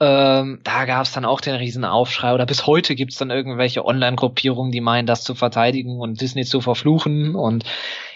ähm, 0.00 0.60
da 0.62 0.84
gab 0.84 1.04
es 1.04 1.12
dann 1.12 1.24
auch 1.24 1.40
den 1.40 1.56
riesen 1.56 1.84
Aufschrei 1.84 2.32
oder 2.32 2.46
bis 2.46 2.66
heute 2.66 2.94
gibt 2.94 3.12
es 3.12 3.18
dann 3.18 3.30
irgendwelche 3.30 3.84
Online-Gruppierungen, 3.84 4.70
die 4.70 4.80
meinen, 4.80 5.06
das 5.06 5.24
zu 5.24 5.34
verteidigen 5.34 5.98
und 5.98 6.20
Disney 6.20 6.44
zu 6.44 6.60
verfluchen 6.60 7.34
und 7.34 7.64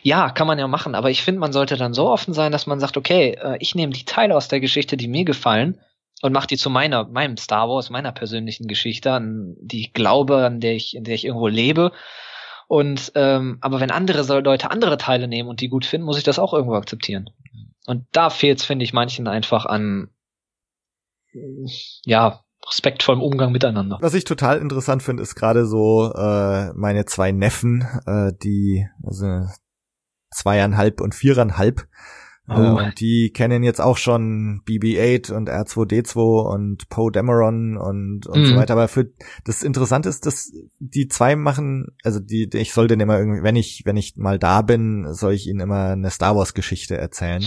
ja, 0.02 0.30
kann 0.30 0.46
man 0.46 0.60
ja 0.60 0.68
machen, 0.68 0.94
aber 0.94 1.10
ich 1.10 1.22
finde, 1.22 1.40
man 1.40 1.52
sollte 1.52 1.76
dann 1.76 1.92
so 1.92 2.08
offen 2.08 2.34
sein, 2.34 2.52
dass 2.52 2.66
man 2.68 2.78
sagt, 2.78 2.96
okay, 2.96 3.36
äh, 3.42 3.56
ich 3.58 3.74
nehme 3.74 3.92
die 3.92 4.04
Teile 4.04 4.36
aus 4.36 4.46
der 4.46 4.60
Geschichte, 4.60 4.96
die 4.96 5.08
mir 5.08 5.24
gefallen 5.24 5.80
und 6.22 6.32
mache 6.32 6.46
die 6.46 6.56
zu 6.56 6.70
meiner, 6.70 7.04
meinem 7.04 7.36
Star 7.36 7.68
Wars, 7.68 7.90
meiner 7.90 8.12
persönlichen 8.12 8.68
Geschichte, 8.68 9.12
an 9.12 9.56
die 9.60 9.80
ich 9.80 9.92
glaube, 9.92 10.46
an 10.46 10.60
der 10.60 10.74
ich, 10.76 10.94
in 10.94 11.02
der 11.02 11.14
ich 11.14 11.24
irgendwo 11.24 11.48
lebe. 11.48 11.90
Und 12.68 13.12
ähm, 13.16 13.58
aber 13.60 13.80
wenn 13.80 13.90
andere 13.90 14.40
Leute 14.40 14.70
andere 14.70 14.98
Teile 14.98 15.26
nehmen 15.26 15.48
und 15.48 15.60
die 15.60 15.68
gut 15.68 15.84
finden, 15.84 16.06
muss 16.06 16.16
ich 16.16 16.24
das 16.24 16.38
auch 16.38 16.54
irgendwo 16.54 16.76
akzeptieren. 16.76 17.28
Und 17.86 18.06
da 18.12 18.30
fehlt 18.30 18.60
es, 18.60 18.64
finde 18.64 18.84
ich, 18.84 18.92
manchen 18.92 19.26
einfach 19.26 19.66
an 19.66 20.08
ja, 22.04 22.40
respektvollem 22.66 23.22
Umgang 23.22 23.52
miteinander. 23.52 23.98
Was 24.00 24.14
ich 24.14 24.24
total 24.24 24.58
interessant 24.58 25.02
finde, 25.02 25.22
ist 25.22 25.34
gerade 25.34 25.66
so 25.66 26.12
äh, 26.14 26.72
meine 26.74 27.04
zwei 27.06 27.32
Neffen, 27.32 27.86
äh, 28.06 28.32
die 28.42 28.86
also 29.02 29.46
zweieinhalb 30.30 31.00
und 31.00 31.14
viereinhalb. 31.14 31.86
Oh. 32.48 32.54
Äh, 32.54 32.84
und 32.84 33.00
die 33.00 33.30
kennen 33.32 33.62
jetzt 33.62 33.80
auch 33.80 33.96
schon 33.96 34.62
BB-8 34.66 35.32
und 35.32 35.48
R2D2 35.48 36.52
und 36.52 36.88
Poe 36.88 37.12
Dameron 37.12 37.76
und, 37.76 38.26
und 38.26 38.42
mm. 38.42 38.46
so 38.46 38.54
mhm. 38.54 38.56
weiter. 38.56 38.72
Aber 38.72 38.88
für 38.88 39.12
das 39.44 39.62
Interessante 39.62 40.08
ist, 40.08 40.26
dass 40.26 40.52
die 40.80 41.08
zwei 41.08 41.36
machen, 41.36 41.96
also 42.02 42.18
die, 42.18 42.48
ich 42.52 42.72
soll 42.72 42.88
denen 42.88 43.02
immer 43.02 43.18
irgendwie, 43.18 43.42
wenn 43.42 43.56
ich, 43.56 43.82
wenn 43.84 43.96
ich 43.96 44.16
mal 44.16 44.38
da 44.38 44.62
bin, 44.62 45.12
soll 45.14 45.34
ich 45.34 45.46
ihnen 45.46 45.60
immer 45.60 45.90
eine 45.90 46.10
Star 46.10 46.34
Wars 46.34 46.54
Geschichte 46.54 46.96
erzählen. 46.96 47.44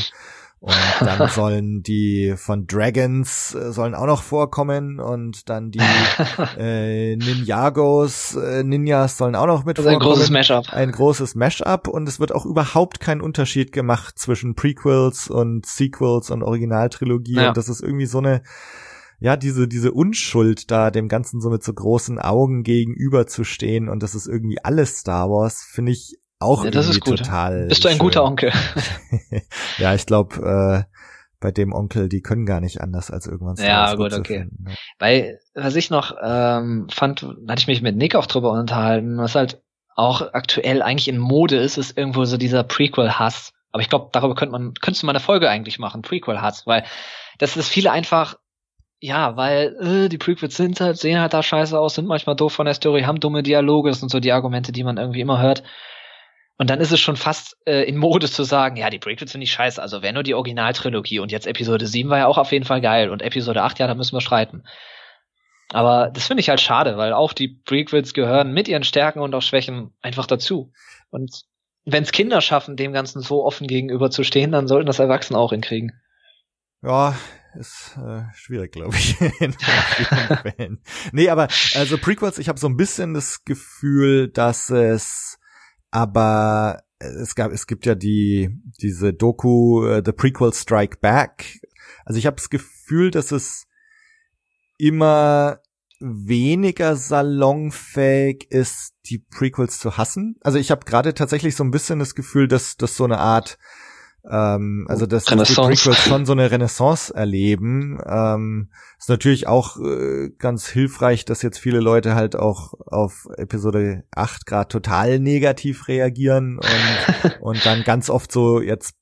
Und 0.66 0.76
dann 1.00 1.30
sollen 1.30 1.84
die 1.84 2.34
von 2.38 2.66
Dragons 2.66 3.54
äh, 3.54 3.72
sollen 3.72 3.94
auch 3.94 4.08
noch 4.08 4.24
vorkommen 4.24 5.00
und 5.00 5.48
dann 5.48 5.70
die 5.70 5.80
äh, 6.58 7.16
Ninjagos, 7.16 8.36
äh, 8.36 8.64
Ninjas 8.64 9.18
sollen 9.18 9.36
auch 9.36 9.46
noch 9.46 9.64
mit 9.64 9.78
also 9.78 9.92
vorkommen. 9.92 10.12
Ein 10.12 10.16
großes 10.16 10.30
Mashup. 10.32 10.74
Ein 10.74 10.92
großes 10.92 11.36
Mashup 11.36 11.88
und 11.88 12.10
es 12.10 12.20
wird 12.20 12.34
auch 12.34 12.48
überhaupt 12.48 13.00
kein 13.00 13.22
Unterschied 13.22 13.74
gemacht 13.74 14.18
zwischen 14.18 14.56
Prequels 14.56 15.30
und 15.30 15.68
Sequels 15.68 16.32
und 16.32 16.42
Originaltrilogie. 16.42 17.36
Ja. 17.36 17.50
Und 17.50 17.58
das 17.58 17.70
ist 17.70 17.84
irgendwie 17.84 18.08
so 18.08 18.18
eine 18.18 18.42
ja, 19.20 19.38
diese, 19.38 19.68
diese 19.68 19.94
Unschuld 19.94 20.72
da 20.72 20.90
dem 20.90 21.08
Ganzen 21.08 21.42
so 21.42 21.50
mit 21.50 21.64
so 21.64 21.74
großen 21.74 22.20
Augen 22.20 22.64
gegenüberzustehen 22.64 23.88
und 23.88 24.02
das 24.04 24.14
ist 24.14 24.28
irgendwie 24.28 24.58
alles 24.64 24.98
Star 24.98 25.30
Wars, 25.30 25.64
finde 25.64 25.94
ich 25.94 26.18
auch 26.40 26.66
ja, 26.66 26.72
das 26.72 26.90
ist 26.90 27.02
gut. 27.02 27.20
total. 27.20 27.68
Bist 27.68 27.84
du 27.84 27.88
ein 27.88 27.94
schön. 27.94 28.00
guter 28.00 28.24
Onkel? 28.24 28.52
ja, 29.78 29.96
ich 29.96 30.06
glaube, 30.06 30.86
äh, 30.88 30.96
bei 31.40 31.52
dem 31.52 31.74
Onkel, 31.74 32.10
die 32.10 32.22
können 32.22 32.46
gar 32.46 32.60
nicht 32.60 32.82
anders 32.82 33.12
als 33.12 33.28
irgendwann 33.28 33.56
Ja, 33.58 33.94
gut, 33.96 34.14
okay. 34.14 34.40
Finden, 34.40 34.66
ja. 34.68 34.76
Weil, 35.00 35.40
was 35.54 35.76
ich 35.76 35.90
noch 35.90 36.16
ähm, 36.22 36.88
fand, 36.92 37.22
hatte 37.22 37.60
ich 37.60 37.68
mich 37.68 37.82
mit 37.82 37.96
Nick 37.96 38.16
auch 38.16 38.26
drüber 38.26 38.52
unterhalten, 38.52 39.18
was 39.18 39.36
halt 39.36 39.62
auch 39.96 40.22
aktuell 40.34 40.82
eigentlich 40.82 41.08
in 41.08 41.18
Mode 41.18 41.58
ist, 41.58 41.78
ist 41.78 41.98
irgendwo 41.98 42.26
so 42.26 42.38
dieser 42.38 42.64
Prequel-Hass. 42.64 43.54
Aber 43.72 43.82
ich 43.82 43.90
glaube, 43.90 44.10
darüber 44.12 44.36
könnte 44.36 44.52
man, 44.52 44.74
könntest 44.74 45.04
du 45.04 45.06
mal 45.06 45.12
eine 45.14 45.20
Folge 45.20 45.50
eigentlich 45.50 45.80
machen, 45.80 46.02
Prequel-Hass, 46.02 46.66
weil 46.66 46.84
das 47.38 47.58
ist 47.58 47.70
viele 47.70 47.92
einfach, 47.92 48.36
ja, 49.00 49.38
weil 49.38 49.76
äh, 49.82 50.10
die 50.10 50.18
Prequels 50.18 50.58
sind 50.58 50.80
halt, 50.82 50.98
sehen 50.98 51.20
halt 51.20 51.34
da 51.34 51.44
scheiße 51.44 51.78
aus, 51.80 51.96
sind 51.96 52.08
manchmal 52.08 52.36
doof 52.36 52.54
von 52.54 52.66
der 52.66 52.74
Story, 52.74 53.04
haben 53.04 53.20
dumme 53.20 53.44
Dialoge, 53.44 53.90
das 53.90 54.00
sind 54.00 54.12
so 54.12 54.20
die 54.20 54.32
Argumente, 54.32 54.72
die 54.72 54.84
man 54.84 54.98
irgendwie 54.98 55.22
immer 55.22 55.42
hört. 55.42 55.64
Und 56.58 56.70
dann 56.70 56.80
ist 56.80 56.92
es 56.92 57.02
schon 57.02 57.18
fast 57.18 57.58
äh, 57.66 57.84
in 57.84 57.98
Mode 57.98 58.30
zu 58.30 58.44
sagen, 58.44 58.78
ja, 58.78 58.90
die 58.90 59.00
Prequels 59.00 59.32
sind 59.32 59.40
nicht 59.40 59.52
scheiße, 59.52 59.82
also 59.82 60.02
wäre 60.02 60.14
nur 60.14 60.24
die 60.24 60.36
Originaltrilogie 60.36 61.20
und 61.20 61.32
jetzt 61.32 61.48
Episode 61.48 61.86
7 61.86 62.10
war 62.10 62.20
ja 62.20 62.28
auch 62.28 62.38
auf 62.38 62.52
jeden 62.52 62.66
Fall 62.66 62.80
geil 62.80 63.10
und 63.10 63.22
Episode 63.22 63.62
8, 63.62 63.80
ja, 63.80 63.88
da 63.88 63.96
müssen 63.96 64.16
wir 64.16 64.22
streiten. 64.22 64.64
Aber 65.70 66.12
das 66.14 66.28
finde 66.28 66.42
ich 66.42 66.50
halt 66.50 66.62
schade, 66.62 66.96
weil 66.96 67.12
auch 67.12 67.34
die 67.34 67.50
Prequels 67.66 68.14
gehören 68.14 68.54
mit 68.54 68.68
ihren 68.68 68.84
Stärken 68.84 69.20
und 69.20 69.34
auch 69.36 69.42
Schwächen 69.42 69.94
einfach 70.02 70.28
dazu. 70.28 70.72
Und 71.10 71.44
wenn 71.84 72.04
es 72.04 72.12
Kinder 72.12 72.40
schaffen, 72.40 72.78
dem 72.78 72.94
Ganzen 72.94 73.22
so 73.22 73.44
offen 73.44 73.68
gegenüber 73.68 74.10
zu 74.10 74.24
stehen, 74.24 74.52
dann 74.52 74.68
sollten 74.68 74.88
das 74.88 75.00
Erwachsene 75.00 75.38
auch 75.38 75.52
hinkriegen. 75.52 76.00
Ja, 76.82 77.16
ist 77.56 77.98
äh, 77.98 78.24
schwierig, 78.36 78.72
glaube 78.74 78.96
ich. 78.96 79.16
nee, 81.12 81.30
aber 81.30 81.48
also 81.74 81.98
Prequels, 81.98 82.38
ich 82.38 82.48
habe 82.48 82.60
so 82.60 82.68
ein 82.68 82.78
bisschen 82.78 83.14
das 83.14 83.44
Gefühl, 83.44 84.30
dass 84.30 84.70
es 84.70 85.40
aber 85.96 86.84
es 87.00 87.36
gab 87.36 87.54
es 87.54 87.68
gibt 87.68 87.86
ja 87.86 87.96
die 87.96 88.50
diese 88.82 89.14
Doku 89.14 89.86
uh, 89.88 90.02
The 90.04 90.12
Prequel 90.12 90.54
Strike 90.54 90.98
Back. 91.00 91.62
Also 92.04 92.20
ich 92.20 92.26
habe 92.26 92.36
das 92.36 92.50
Gefühl, 92.50 93.12
dass 93.12 93.32
es 93.32 93.66
immer 94.78 95.62
weniger 96.02 96.98
salonfähig 96.98 98.52
ist, 98.52 98.94
die 99.06 99.20
Prequels 99.20 99.80
zu 99.80 99.96
hassen. 99.96 100.36
Also 100.42 100.58
ich 100.58 100.70
habe 100.70 100.84
gerade 100.84 101.14
tatsächlich 101.14 101.56
so 101.56 101.64
ein 101.64 101.72
bisschen 101.72 102.00
das 102.00 102.14
Gefühl, 102.14 102.50
dass 102.50 102.76
das 102.76 102.98
so 102.98 103.06
eine 103.06 103.20
Art 103.20 103.58
ähm, 104.30 104.86
also 104.90 105.06
dass, 105.06 105.26
die 105.26 105.36
Prequels 105.36 105.98
schon 105.98 106.26
so 106.26 106.34
eine 106.34 106.50
Renaissance 106.50 107.14
erleben. 107.14 108.00
Ähm, 108.06 108.70
ist 108.98 109.10
natürlich 109.10 109.48
auch 109.48 109.78
äh, 109.80 110.30
ganz 110.38 110.68
hilfreich, 110.68 111.26
dass 111.26 111.42
jetzt 111.42 111.60
viele 111.60 111.80
Leute 111.80 112.16
halt 112.16 112.36
auch 112.36 112.74
auf 112.86 113.28
Episode 113.38 114.04
8 114.12 114.46
gerade 114.46 114.68
total 114.68 115.20
negativ 115.20 115.88
reagieren 115.88 116.58
und, 116.58 117.38
und 117.42 117.66
dann 117.66 117.84
ganz 117.84 118.10
oft 118.10 118.32
so 118.32 118.62
jetzt 118.62 118.96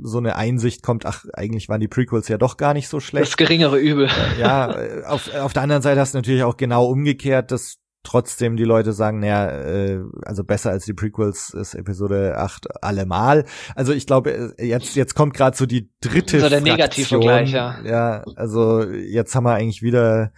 so 0.00 0.18
eine 0.18 0.36
Einsicht 0.36 0.82
kommt, 0.82 1.06
ach, 1.06 1.24
eigentlich 1.32 1.68
waren 1.68 1.80
die 1.80 1.88
Prequels 1.88 2.28
ja 2.28 2.38
doch 2.38 2.56
gar 2.56 2.72
nicht 2.72 2.88
so 2.88 3.00
schlecht. 3.00 3.26
Das 3.26 3.36
geringere 3.36 3.78
Übel. 3.78 4.08
Ja, 4.38 4.76
auf, 5.06 5.34
auf 5.34 5.52
der 5.52 5.62
anderen 5.62 5.82
Seite 5.82 6.00
hast 6.00 6.14
du 6.14 6.18
natürlich 6.18 6.44
auch 6.44 6.56
genau 6.56 6.86
umgekehrt, 6.86 7.50
dass 7.50 7.78
trotzdem 8.06 8.56
die 8.56 8.64
Leute 8.64 8.92
sagen, 8.92 9.18
naja, 9.18 9.50
äh, 9.50 10.00
also 10.24 10.44
besser 10.44 10.70
als 10.70 10.84
die 10.84 10.94
Prequels 10.94 11.50
ist 11.50 11.74
Episode 11.74 12.38
8 12.38 12.82
allemal. 12.82 13.44
Also 13.74 13.92
ich 13.92 14.06
glaube, 14.06 14.54
äh, 14.56 14.64
jetzt, 14.64 14.94
jetzt 14.94 15.14
kommt 15.14 15.34
gerade 15.34 15.56
so 15.56 15.66
die 15.66 15.90
dritte 16.00 16.40
so 16.40 16.48
der 16.48 16.60
Negativvergleich, 16.60 17.50
ja. 17.50 17.80
Ja, 17.84 18.24
also 18.36 18.84
jetzt 18.84 19.34
haben 19.34 19.44
wir 19.44 19.54
eigentlich 19.54 19.82
wieder 19.82 20.32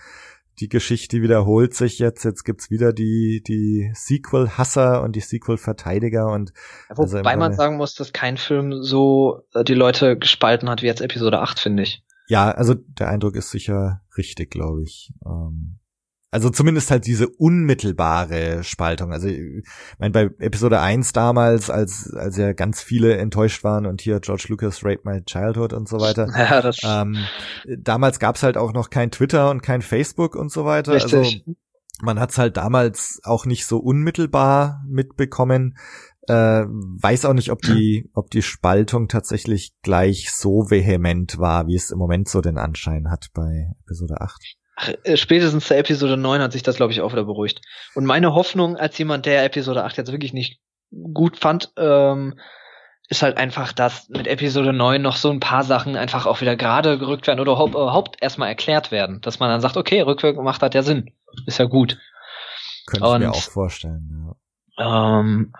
die 0.60 0.68
Geschichte 0.68 1.22
wiederholt 1.22 1.74
sich 1.74 1.98
jetzt. 1.98 2.24
Jetzt 2.24 2.44
gibt's 2.44 2.70
wieder 2.70 2.92
die, 2.92 3.42
die 3.46 3.92
Sequel-Hasser 3.94 5.02
und 5.02 5.14
die 5.14 5.20
Sequel-Verteidiger 5.20 6.26
und 6.26 6.52
also 6.88 7.18
Wobei 7.18 7.36
man 7.36 7.52
sagen 7.52 7.76
muss, 7.76 7.94
dass 7.94 8.12
kein 8.12 8.38
Film 8.38 8.82
so 8.82 9.42
äh, 9.54 9.62
die 9.62 9.74
Leute 9.74 10.18
gespalten 10.18 10.68
hat 10.68 10.82
wie 10.82 10.86
jetzt 10.86 11.02
Episode 11.02 11.40
8, 11.40 11.60
finde 11.60 11.82
ich. 11.82 12.02
Ja, 12.28 12.50
also 12.50 12.74
der 12.74 13.08
Eindruck 13.08 13.36
ist 13.36 13.50
sicher 13.50 14.02
richtig, 14.16 14.50
glaube 14.50 14.82
ich. 14.82 15.12
Ähm, 15.24 15.77
also 16.30 16.50
zumindest 16.50 16.90
halt 16.90 17.06
diese 17.06 17.28
unmittelbare 17.28 18.62
Spaltung. 18.62 19.12
Also 19.12 19.28
ich 19.28 19.64
meine, 19.98 20.12
bei 20.12 20.30
Episode 20.38 20.80
1 20.80 21.12
damals, 21.12 21.70
als, 21.70 22.12
als 22.12 22.36
ja 22.36 22.52
ganz 22.52 22.82
viele 22.82 23.16
enttäuscht 23.16 23.64
waren 23.64 23.86
und 23.86 24.02
hier 24.02 24.20
George 24.20 24.46
Lucas 24.48 24.84
Rape 24.84 25.00
My 25.04 25.22
Childhood 25.24 25.72
und 25.72 25.88
so 25.88 25.98
weiter. 25.98 26.28
Ja, 26.38 26.62
das 26.62 26.78
ähm, 26.84 27.16
damals 27.78 28.18
gab's 28.20 28.42
halt 28.42 28.56
auch 28.56 28.72
noch 28.72 28.90
kein 28.90 29.10
Twitter 29.10 29.50
und 29.50 29.62
kein 29.62 29.82
Facebook 29.82 30.36
und 30.36 30.52
so 30.52 30.64
weiter. 30.64 30.92
Richtig. 30.92 31.12
Also 31.46 31.56
man 32.00 32.20
hat's 32.20 32.38
halt 32.38 32.56
damals 32.56 33.20
auch 33.24 33.44
nicht 33.44 33.66
so 33.66 33.78
unmittelbar 33.78 34.84
mitbekommen. 34.86 35.76
Äh, 36.28 36.64
weiß 36.66 37.24
auch 37.24 37.32
nicht, 37.32 37.50
ob 37.50 37.62
die, 37.62 38.08
ob 38.14 38.30
die 38.30 38.42
Spaltung 38.42 39.08
tatsächlich 39.08 39.72
gleich 39.82 40.30
so 40.30 40.70
vehement 40.70 41.38
war, 41.38 41.66
wie 41.66 41.74
es 41.74 41.90
im 41.90 41.98
Moment 41.98 42.28
so 42.28 42.40
den 42.40 42.58
Anschein 42.58 43.10
hat 43.10 43.28
bei 43.32 43.72
Episode 43.84 44.20
8. 44.20 44.57
Äh, 45.02 45.16
spätestens 45.16 45.68
der 45.68 45.78
Episode 45.78 46.16
9 46.16 46.40
hat 46.40 46.52
sich 46.52 46.62
das, 46.62 46.76
glaube 46.76 46.92
ich, 46.92 47.00
auch 47.00 47.12
wieder 47.12 47.24
beruhigt. 47.24 47.60
Und 47.94 48.04
meine 48.04 48.34
Hoffnung 48.34 48.76
als 48.76 48.96
jemand, 48.98 49.26
der 49.26 49.44
Episode 49.44 49.84
8 49.84 49.96
jetzt 49.96 50.12
wirklich 50.12 50.32
nicht 50.32 50.60
gut 50.90 51.36
fand, 51.36 51.72
ähm, 51.76 52.38
ist 53.08 53.22
halt 53.22 53.38
einfach, 53.38 53.72
dass 53.72 54.08
mit 54.10 54.26
Episode 54.26 54.72
9 54.72 55.00
noch 55.00 55.16
so 55.16 55.30
ein 55.30 55.40
paar 55.40 55.64
Sachen 55.64 55.96
einfach 55.96 56.26
auch 56.26 56.40
wieder 56.40 56.56
gerade 56.56 56.98
gerückt 56.98 57.26
werden 57.26 57.40
oder 57.40 57.52
überhaupt 57.52 58.22
erstmal 58.22 58.48
erklärt 58.48 58.90
werden. 58.90 59.20
Dass 59.22 59.38
man 59.40 59.48
dann 59.48 59.60
sagt, 59.60 59.76
okay, 59.76 60.02
rückwirkend 60.02 60.44
macht 60.44 60.62
das 60.62 60.74
ja 60.74 60.82
Sinn. 60.82 61.10
Ist 61.46 61.58
ja 61.58 61.64
gut. 61.64 61.98
Könnte 62.86 63.06
ich 63.06 63.18
mir 63.18 63.30
auch 63.30 63.42
vorstellen, 63.42 64.34
ja. 64.78 65.20
Ähm, 65.20 65.52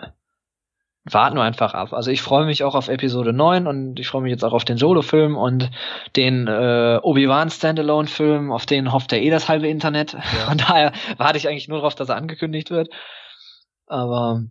warten 1.10 1.36
wir 1.36 1.43
einfach 1.43 1.74
ab. 1.74 1.93
Also 1.93 2.10
ich 2.10 2.22
freue 2.22 2.47
mich 2.47 2.64
auch 2.64 2.74
auf 2.74 2.89
Episode 2.89 3.32
9 3.32 3.66
und 3.66 3.98
ich 3.98 4.09
freue 4.09 4.22
mich 4.22 4.30
jetzt 4.30 4.44
auch 4.44 4.52
auf 4.52 4.64
den 4.64 4.78
Solo-Film 4.78 5.36
und 5.36 5.70
den 6.16 6.47
äh, 6.47 6.98
Obi-Wan 7.02 7.51
Standalone-Film, 7.51 8.52
auf 8.52 8.66
den 8.66 8.93
hofft 8.93 9.12
ja 9.12 9.18
eh 9.18 9.30
das 9.30 9.48
halbe 9.48 9.68
Internet. 9.68 10.14
Ja. 10.14 10.47
Von 10.48 10.59
daher 10.59 10.93
warte 11.16 11.39
ich 11.39 11.48
eigentlich 11.48 11.68
nur 11.68 11.78
darauf, 11.78 11.94
dass 11.94 12.09
er 12.09 12.16
angekündigt 12.16 12.70
wird. 12.70 12.89
Aber 13.86 14.43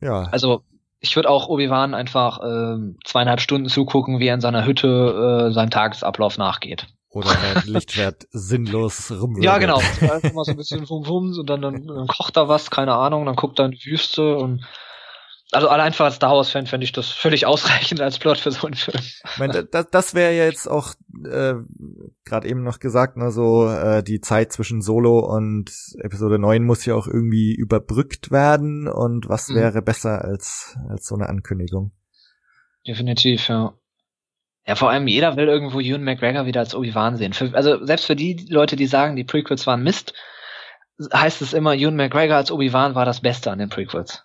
ja. 0.00 0.28
Also 0.30 0.62
ich 1.00 1.16
würde 1.16 1.30
auch 1.30 1.48
Obi-Wan 1.48 1.94
einfach 1.94 2.38
äh, 2.40 2.76
zweieinhalb 3.04 3.40
Stunden 3.40 3.68
zugucken, 3.68 4.20
wie 4.20 4.28
er 4.28 4.34
in 4.34 4.40
seiner 4.40 4.64
Hütte 4.64 5.48
äh, 5.48 5.52
seinem 5.52 5.70
Tagesablauf 5.70 6.38
nachgeht. 6.38 6.86
Oder 7.10 7.30
ein 7.30 7.62
Lichtschwert 7.66 8.26
sinnlos 8.30 9.10
rumwürgt. 9.10 9.44
Ja, 9.44 9.58
genau. 9.58 9.78
Einfach 10.00 10.32
mal 10.32 10.44
so 10.44 10.52
ein 10.52 10.56
bisschen 10.56 10.88
Wum 10.88 11.06
Wums 11.06 11.38
und 11.38 11.50
dann, 11.50 11.60
dann, 11.60 11.86
dann 11.86 12.06
kocht 12.06 12.38
er 12.38 12.48
was, 12.48 12.70
keine 12.70 12.94
Ahnung, 12.94 13.26
dann 13.26 13.36
guckt 13.36 13.58
er 13.58 13.66
in 13.66 13.72
die 13.72 13.84
Wüste 13.84 14.36
und 14.36 14.64
also 15.52 15.68
allein 15.68 15.88
einfach 15.88 16.06
als 16.06 16.16
Star 16.16 16.34
Wars-Fan 16.34 16.66
fände 16.66 16.84
ich 16.84 16.92
das 16.92 17.10
völlig 17.10 17.44
ausreichend 17.46 18.00
als 18.00 18.18
Plot 18.18 18.38
für 18.38 18.50
so 18.50 18.66
einen 18.66 18.74
Film. 18.74 18.98
Ich 19.02 19.38
meine, 19.38 19.64
das, 19.64 19.90
das 19.90 20.14
wäre 20.14 20.34
ja 20.34 20.44
jetzt 20.44 20.66
auch 20.66 20.94
äh, 21.24 21.54
gerade 22.24 22.48
eben 22.48 22.62
noch 22.62 22.80
gesagt, 22.80 23.18
ne, 23.18 23.30
so 23.30 23.68
äh, 23.68 24.02
die 24.02 24.20
Zeit 24.20 24.52
zwischen 24.52 24.80
Solo 24.80 25.20
und 25.20 25.70
Episode 25.98 26.38
9 26.38 26.64
muss 26.64 26.86
ja 26.86 26.94
auch 26.94 27.06
irgendwie 27.06 27.54
überbrückt 27.54 28.30
werden 28.30 28.88
und 28.88 29.28
was 29.28 29.48
mhm. 29.48 29.56
wäre 29.56 29.82
besser 29.82 30.24
als, 30.24 30.76
als 30.88 31.06
so 31.06 31.14
eine 31.14 31.28
Ankündigung? 31.28 31.92
Definitiv, 32.86 33.48
ja. 33.48 33.74
Ja, 34.66 34.76
vor 34.76 34.90
allem 34.90 35.08
jeder 35.08 35.36
will 35.36 35.48
irgendwo 35.48 35.80
Ewan 35.80 36.04
McGregor 36.04 36.46
wieder 36.46 36.60
als 36.60 36.74
Obi-Wan 36.74 37.16
sehen. 37.16 37.32
Für, 37.32 37.52
also 37.54 37.84
selbst 37.84 38.06
für 38.06 38.16
die 38.16 38.46
Leute, 38.48 38.76
die 38.76 38.86
sagen, 38.86 39.16
die 39.16 39.24
Prequels 39.24 39.66
waren 39.66 39.82
Mist, 39.82 40.14
heißt 41.12 41.42
es 41.42 41.52
immer, 41.52 41.74
Ewan 41.74 41.96
McGregor 41.96 42.36
als 42.36 42.50
Obi-Wan 42.50 42.94
war 42.94 43.04
das 43.04 43.20
Beste 43.20 43.50
an 43.50 43.58
den 43.58 43.68
Prequels. 43.68 44.24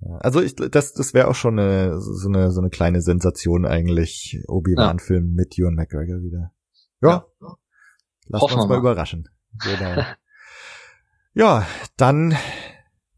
Also 0.00 0.42
ich, 0.42 0.54
das, 0.54 0.92
das 0.92 1.14
wäre 1.14 1.28
auch 1.28 1.34
schon 1.34 1.58
eine, 1.58 2.00
so 2.00 2.28
eine, 2.28 2.50
so 2.50 2.60
eine 2.60 2.70
kleine 2.70 3.00
Sensation 3.00 3.64
eigentlich. 3.64 4.40
Obi-Wan-Film 4.46 5.28
ja. 5.28 5.34
mit 5.34 5.58
Ewan 5.58 5.74
McGregor 5.74 6.22
wieder. 6.22 6.52
Ja. 7.00 7.26
ja. 7.40 7.56
Lass 8.28 8.42
uns 8.42 8.56
mal, 8.56 8.66
mal 8.68 8.78
überraschen. 8.78 9.28
Genau. 9.62 10.02
ja, 11.34 11.66
dann 11.96 12.36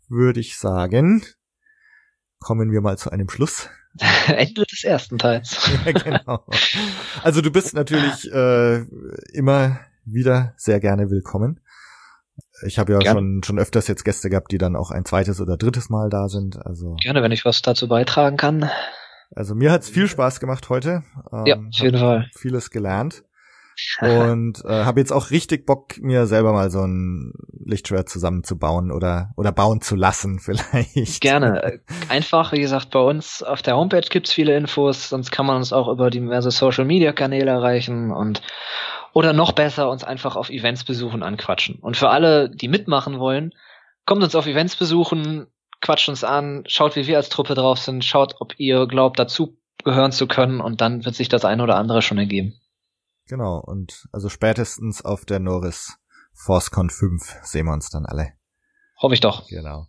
würde 0.08 0.40
ich 0.40 0.56
sagen, 0.56 1.24
kommen 2.38 2.70
wir 2.70 2.80
mal 2.80 2.96
zu 2.96 3.10
einem 3.10 3.28
Schluss. 3.28 3.68
Ende 4.28 4.64
des 4.64 4.84
ersten 4.84 5.18
Teils. 5.18 5.70
ja, 5.84 5.92
genau. 5.92 6.44
Also 7.22 7.40
du 7.40 7.50
bist 7.50 7.74
natürlich 7.74 8.30
äh, 8.32 8.82
immer 9.32 9.80
wieder 10.04 10.54
sehr 10.56 10.80
gerne 10.80 11.10
willkommen. 11.10 11.60
Ich 12.66 12.78
habe 12.78 12.92
ja 12.92 12.98
Gerne. 12.98 13.18
schon 13.18 13.42
schon 13.44 13.58
öfters 13.58 13.88
jetzt 13.88 14.04
Gäste 14.04 14.30
gehabt, 14.30 14.52
die 14.52 14.58
dann 14.58 14.76
auch 14.76 14.90
ein 14.90 15.04
zweites 15.04 15.40
oder 15.40 15.56
drittes 15.56 15.90
Mal 15.90 16.10
da 16.10 16.28
sind. 16.28 16.64
Also 16.64 16.96
gerne, 17.02 17.22
wenn 17.22 17.32
ich 17.32 17.44
was 17.44 17.62
dazu 17.62 17.88
beitragen 17.88 18.36
kann. 18.36 18.70
Also 19.34 19.54
mir 19.54 19.70
hat's 19.70 19.88
viel 19.88 20.08
Spaß 20.08 20.40
gemacht 20.40 20.68
heute. 20.68 21.02
Ähm, 21.32 21.46
ja, 21.46 21.56
auf 21.56 21.80
jeden 21.80 21.98
Fall. 21.98 22.30
Vieles 22.34 22.70
gelernt 22.70 23.24
und 24.00 24.64
äh, 24.64 24.84
habe 24.84 25.00
jetzt 25.00 25.12
auch 25.12 25.30
richtig 25.30 25.66
Bock, 25.66 25.98
mir 26.00 26.26
selber 26.26 26.52
mal 26.52 26.70
so 26.70 26.80
ein 26.80 27.32
Lichtschwert 27.64 28.08
zusammenzubauen 28.08 28.90
oder 28.90 29.30
oder 29.36 29.52
bauen 29.52 29.80
zu 29.80 29.94
lassen 29.94 30.38
vielleicht. 30.40 31.20
Gerne. 31.20 31.80
Einfach, 32.08 32.52
wie 32.52 32.60
gesagt, 32.60 32.90
bei 32.90 33.00
uns 33.00 33.42
auf 33.42 33.62
der 33.62 33.76
Homepage 33.76 34.06
gibt's 34.08 34.32
viele 34.32 34.56
Infos, 34.56 35.10
sonst 35.10 35.30
kann 35.30 35.46
man 35.46 35.56
uns 35.56 35.72
auch 35.72 35.88
über 35.88 36.10
diverse 36.10 36.50
Social 36.50 36.84
Media 36.84 37.12
Kanäle 37.12 37.50
erreichen 37.50 38.10
und 38.10 38.42
oder 39.18 39.32
noch 39.32 39.50
besser, 39.50 39.90
uns 39.90 40.04
einfach 40.04 40.36
auf 40.36 40.48
Events 40.48 40.84
besuchen, 40.84 41.24
anquatschen. 41.24 41.80
Und 41.80 41.96
für 41.96 42.08
alle, 42.08 42.48
die 42.48 42.68
mitmachen 42.68 43.18
wollen, 43.18 43.52
kommt 44.06 44.22
uns 44.22 44.36
auf 44.36 44.46
Events 44.46 44.76
besuchen, 44.76 45.48
quatscht 45.80 46.08
uns 46.08 46.22
an, 46.22 46.62
schaut, 46.68 46.94
wie 46.94 47.08
wir 47.08 47.16
als 47.16 47.28
Truppe 47.28 47.56
drauf 47.56 47.80
sind, 47.80 48.04
schaut, 48.04 48.36
ob 48.38 48.54
ihr 48.60 48.86
glaubt, 48.86 49.18
dazu 49.18 49.58
gehören 49.82 50.12
zu 50.12 50.28
können 50.28 50.60
und 50.60 50.80
dann 50.80 51.04
wird 51.04 51.16
sich 51.16 51.28
das 51.28 51.44
eine 51.44 51.64
oder 51.64 51.74
andere 51.74 52.00
schon 52.00 52.18
ergeben. 52.18 52.60
Genau, 53.26 53.58
und 53.58 54.06
also 54.12 54.28
spätestens 54.28 55.04
auf 55.04 55.24
der 55.24 55.40
Norris 55.40 55.98
ForceCon 56.32 56.88
5 56.88 57.38
sehen 57.42 57.66
wir 57.66 57.72
uns 57.72 57.90
dann 57.90 58.06
alle. 58.06 58.34
Hoffe 59.02 59.14
ich 59.14 59.20
doch. 59.20 59.48
Genau. 59.48 59.88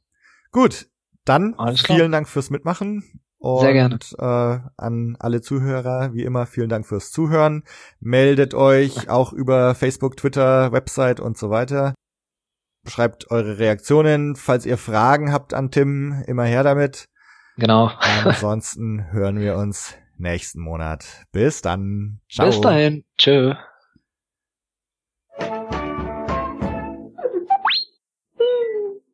Gut, 0.51 0.87
dann 1.25 1.55
vielen 1.75 2.11
Dank 2.11 2.27
fürs 2.27 2.49
Mitmachen. 2.49 3.21
Und 3.39 3.61
Sehr 3.61 3.73
gerne. 3.73 3.97
Äh, 4.17 4.59
an 4.75 5.15
alle 5.17 5.41
Zuhörer, 5.41 6.13
wie 6.13 6.23
immer, 6.23 6.45
vielen 6.45 6.69
Dank 6.69 6.85
fürs 6.85 7.11
Zuhören. 7.11 7.63
Meldet 7.99 8.53
euch 8.53 9.09
auch 9.09 9.31
über 9.31 9.75
Facebook, 9.75 10.17
Twitter, 10.17 10.71
Website 10.73 11.19
und 11.19 11.37
so 11.37 11.49
weiter. 11.49 11.95
Schreibt 12.85 13.31
eure 13.31 13.57
Reaktionen. 13.57 14.35
Falls 14.35 14.65
ihr 14.65 14.77
Fragen 14.77 15.31
habt 15.31 15.53
an 15.53 15.71
Tim, 15.71 16.23
immer 16.27 16.43
her 16.43 16.63
damit. 16.63 17.05
Genau. 17.57 17.91
Ansonsten 18.23 19.11
hören 19.11 19.39
wir 19.39 19.55
uns 19.55 19.95
nächsten 20.17 20.61
Monat. 20.61 21.05
Bis 21.31 21.61
dann. 21.61 22.19
Ciao. 22.29 22.47
Bis 22.47 22.59
dahin. 22.59 23.05
Tschö. 23.17 23.55